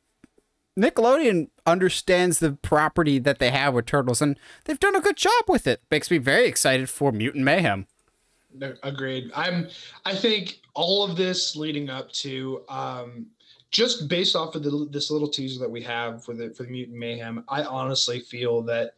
Nickelodeon 0.78 1.48
understands 1.66 2.38
the 2.38 2.52
property 2.52 3.18
that 3.18 3.38
they 3.38 3.50
have 3.50 3.74
with 3.74 3.86
Turtles, 3.86 4.22
and 4.22 4.38
they've 4.64 4.80
done 4.80 4.96
a 4.96 5.00
good 5.00 5.16
job 5.16 5.44
with 5.48 5.66
it. 5.66 5.82
Makes 5.90 6.10
me 6.10 6.18
very 6.18 6.46
excited 6.46 6.88
for 6.88 7.12
Mutant 7.12 7.44
Mayhem. 7.44 7.86
Agreed. 8.82 9.30
I'm. 9.34 9.68
I 10.04 10.14
think 10.14 10.60
all 10.74 11.04
of 11.04 11.16
this 11.16 11.54
leading 11.54 11.88
up 11.88 12.10
to 12.12 12.62
um, 12.68 13.26
just 13.70 14.08
based 14.08 14.34
off 14.34 14.54
of 14.54 14.62
the, 14.62 14.88
this 14.90 15.10
little 15.10 15.28
teaser 15.28 15.60
that 15.60 15.70
we 15.70 15.82
have 15.82 16.24
for 16.24 16.34
the 16.34 16.50
for 16.50 16.64
the 16.64 16.70
mutant 16.70 16.98
mayhem, 16.98 17.44
I 17.48 17.62
honestly 17.62 18.20
feel 18.20 18.62
that 18.62 18.94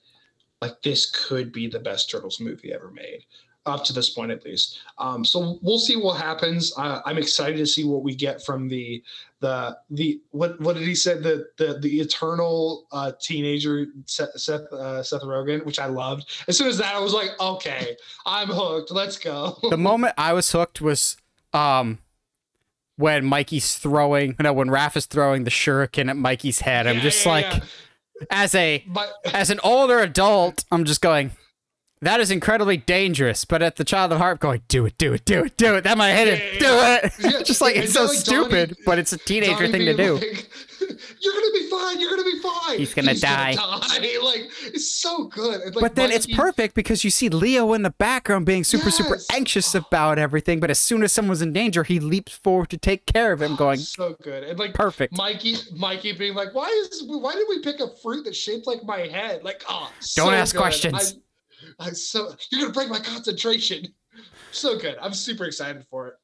like 0.62 0.80
this 0.80 1.10
could 1.10 1.52
be 1.52 1.66
the 1.66 1.80
best 1.80 2.08
turtles 2.08 2.38
movie 2.40 2.72
ever 2.72 2.90
made 2.92 3.26
up 3.66 3.84
to 3.84 3.92
this 3.92 4.10
point 4.10 4.30
at 4.30 4.44
least. 4.44 4.78
Um, 4.98 5.24
so 5.24 5.58
we'll 5.62 5.78
see 5.78 5.96
what 5.96 6.20
happens. 6.20 6.72
Uh, 6.76 7.00
I'm 7.04 7.18
excited 7.18 7.58
to 7.58 7.66
see 7.66 7.84
what 7.84 8.02
we 8.02 8.14
get 8.14 8.44
from 8.44 8.68
the 8.68 9.02
the 9.40 9.76
the 9.90 10.20
what 10.30 10.60
what 10.60 10.76
did 10.76 10.86
he 10.86 10.94
say 10.94 11.14
the 11.14 11.46
the 11.58 11.78
the 11.80 12.00
eternal 12.00 12.86
uh, 12.92 13.12
teenager 13.20 13.86
Seth 14.06 14.38
Seth, 14.40 14.72
uh, 14.72 15.02
Seth 15.02 15.22
Rogen, 15.22 15.64
which 15.64 15.78
I 15.78 15.86
loved. 15.86 16.30
As 16.48 16.56
soon 16.56 16.68
as 16.68 16.78
that, 16.78 16.94
I 16.94 17.00
was 17.00 17.12
like, 17.12 17.30
okay, 17.40 17.96
I'm 18.24 18.48
hooked. 18.48 18.90
Let's 18.92 19.18
go. 19.18 19.58
the 19.68 19.76
moment 19.76 20.14
I 20.16 20.32
was 20.32 20.50
hooked 20.50 20.80
was 20.80 21.16
um 21.52 21.98
when 22.96 23.24
Mikey's 23.24 23.76
throwing, 23.78 24.36
you 24.38 24.42
know, 24.44 24.52
when 24.52 24.68
Raph 24.68 24.96
is 24.96 25.06
throwing 25.06 25.44
the 25.44 25.50
shuriken 25.50 26.08
at 26.08 26.16
Mikey's 26.16 26.60
head. 26.60 26.86
I'm 26.86 26.96
yeah, 26.96 27.02
just 27.02 27.26
yeah, 27.26 27.32
like. 27.32 27.46
Yeah. 27.46 27.60
As 28.30 28.54
a 28.54 28.84
but, 28.86 29.12
as 29.32 29.50
an 29.50 29.60
older 29.62 29.98
adult, 30.00 30.64
I'm 30.70 30.84
just 30.84 31.00
going, 31.00 31.32
that 32.02 32.20
is 32.20 32.30
incredibly 32.30 32.76
dangerous. 32.76 33.44
But 33.44 33.62
at 33.62 33.76
the 33.76 33.84
child 33.84 34.12
of 34.12 34.18
heart, 34.18 34.40
going, 34.40 34.62
do 34.68 34.84
it, 34.86 34.98
do 34.98 35.14
it, 35.14 35.24
do 35.24 35.44
it, 35.44 35.56
do 35.56 35.76
it. 35.76 35.84
That 35.84 35.96
might 35.96 36.14
hit 36.14 36.28
yeah, 36.28 36.34
it. 36.34 36.54
Yeah, 36.54 36.58
do 36.58 37.26
yeah. 37.26 37.38
it. 37.38 37.46
Just 37.46 37.60
like 37.60 37.76
it's 37.76 37.94
so 37.94 38.04
like 38.04 38.16
stupid, 38.16 38.70
Donnie, 38.70 38.82
but 38.84 38.98
it's 38.98 39.12
a 39.12 39.18
teenager 39.18 39.66
Donnie 39.66 39.72
thing 39.72 39.84
to 39.86 39.94
do. 39.96 40.14
Like, 40.14 40.48
You're 41.20 41.32
gonna 41.32 41.52
be 41.52 41.70
fine. 41.70 42.00
You're 42.00 42.10
gonna 42.10 42.24
be 42.24 42.40
fine. 42.40 42.78
He's 42.78 42.94
gonna 42.94 43.12
He's 43.12 43.20
die. 43.20 43.54
Gonna 43.54 43.80
die. 43.80 43.98
Like 44.22 44.50
it's 44.66 44.94
so 44.94 45.24
good. 45.24 45.74
Like, 45.74 45.80
but 45.80 45.94
then 45.94 46.10
it's 46.10 46.26
perfect 46.26 46.74
because 46.74 47.04
you 47.04 47.10
see 47.10 47.28
Leo 47.28 47.72
in 47.72 47.82
the 47.82 47.90
background 47.90 48.46
being 48.46 48.64
super, 48.64 48.86
yes. 48.86 48.96
super 48.96 49.18
anxious 49.32 49.74
about 49.74 50.18
everything. 50.18 50.60
But 50.60 50.70
as 50.70 50.78
soon 50.78 51.02
as 51.02 51.12
someone's 51.12 51.42
in 51.42 51.52
danger, 51.52 51.82
he 51.82 52.00
leaps 52.00 52.32
forward 52.32 52.70
to 52.70 52.78
take 52.78 53.06
care 53.06 53.32
of 53.32 53.42
him. 53.42 53.52
Oh, 53.52 53.56
going 53.56 53.78
so 53.78 54.16
good 54.22 54.44
and 54.44 54.58
like 54.58 54.74
perfect. 54.74 55.16
Mikey, 55.16 55.56
Mikey 55.76 56.12
being 56.12 56.34
like, 56.34 56.54
why 56.54 56.66
is 56.90 57.04
why 57.06 57.34
did 57.34 57.46
we 57.48 57.60
pick 57.60 57.80
a 57.80 57.88
fruit 58.02 58.24
that's 58.24 58.36
shaped 58.36 58.66
like 58.66 58.84
my 58.84 59.00
head? 59.00 59.42
Like, 59.44 59.62
oh, 59.68 59.90
don't 60.16 60.28
so 60.28 60.30
ask 60.30 60.54
good. 60.54 60.60
questions. 60.60 61.14
I, 61.16 61.20
I 61.78 61.90
so 61.90 62.34
you're 62.50 62.62
gonna 62.62 62.72
break 62.72 62.88
my 62.88 63.00
concentration. 63.00 63.86
So 64.50 64.78
good. 64.78 64.96
I'm 65.00 65.14
super 65.14 65.44
excited 65.44 65.84
for 65.90 66.08
it. 66.08 66.14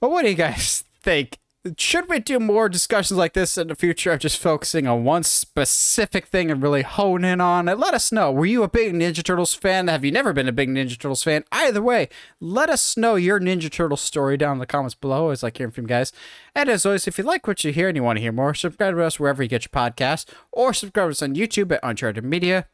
Well, 0.00 0.10
what 0.10 0.22
do 0.22 0.28
you 0.28 0.34
guys 0.34 0.84
think? 1.00 1.38
should 1.78 2.10
we 2.10 2.18
do 2.18 2.38
more 2.38 2.68
discussions 2.68 3.16
like 3.16 3.32
this 3.32 3.56
in 3.56 3.68
the 3.68 3.74
future 3.74 4.12
of 4.12 4.20
just 4.20 4.38
focusing 4.38 4.86
on 4.86 5.02
one 5.02 5.22
specific 5.22 6.26
thing 6.26 6.50
and 6.50 6.62
really 6.62 6.82
hone 6.82 7.24
in 7.24 7.40
on 7.40 7.68
it? 7.68 7.78
Let 7.78 7.94
us 7.94 8.12
know. 8.12 8.30
Were 8.30 8.44
you 8.44 8.62
a 8.62 8.68
big 8.68 8.92
Ninja 8.92 9.24
Turtles 9.24 9.54
fan? 9.54 9.88
Have 9.88 10.04
you 10.04 10.12
never 10.12 10.34
been 10.34 10.48
a 10.48 10.52
big 10.52 10.68
Ninja 10.68 10.98
Turtles 10.98 11.22
fan? 11.22 11.44
Either 11.50 11.80
way, 11.80 12.10
let 12.38 12.68
us 12.68 12.98
know 12.98 13.14
your 13.14 13.40
Ninja 13.40 13.70
Turtle 13.70 13.96
story 13.96 14.36
down 14.36 14.54
in 14.54 14.58
the 14.58 14.66
comments 14.66 14.94
below. 14.94 15.14
I 15.14 15.20
Always 15.20 15.42
like 15.42 15.56
hearing 15.56 15.70
from 15.70 15.84
you 15.84 15.88
guys. 15.88 16.12
And 16.54 16.68
as 16.68 16.84
always, 16.84 17.08
if 17.08 17.16
you 17.16 17.24
like 17.24 17.46
what 17.46 17.64
you 17.64 17.72
hear 17.72 17.88
and 17.88 17.96
you 17.96 18.02
want 18.02 18.18
to 18.18 18.22
hear 18.22 18.32
more, 18.32 18.52
subscribe 18.52 18.94
to 18.94 19.02
us 19.02 19.18
wherever 19.18 19.42
you 19.42 19.48
get 19.48 19.64
your 19.64 19.70
podcast 19.70 20.28
or 20.52 20.74
subscribe 20.74 21.06
to 21.06 21.12
us 21.12 21.22
on 21.22 21.34
YouTube 21.34 21.72
at 21.72 21.80
Uncharted 21.82 22.24
Media. 22.24 22.66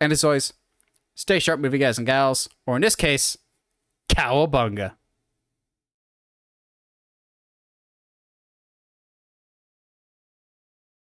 And 0.00 0.10
as 0.10 0.24
always, 0.24 0.52
stay 1.14 1.38
sharp, 1.38 1.60
movie 1.60 1.78
guys 1.78 1.98
and 1.98 2.06
gals, 2.06 2.48
or 2.66 2.76
in 2.76 2.82
this 2.82 2.96
case, 2.96 3.36
cowabunga. 4.08 4.92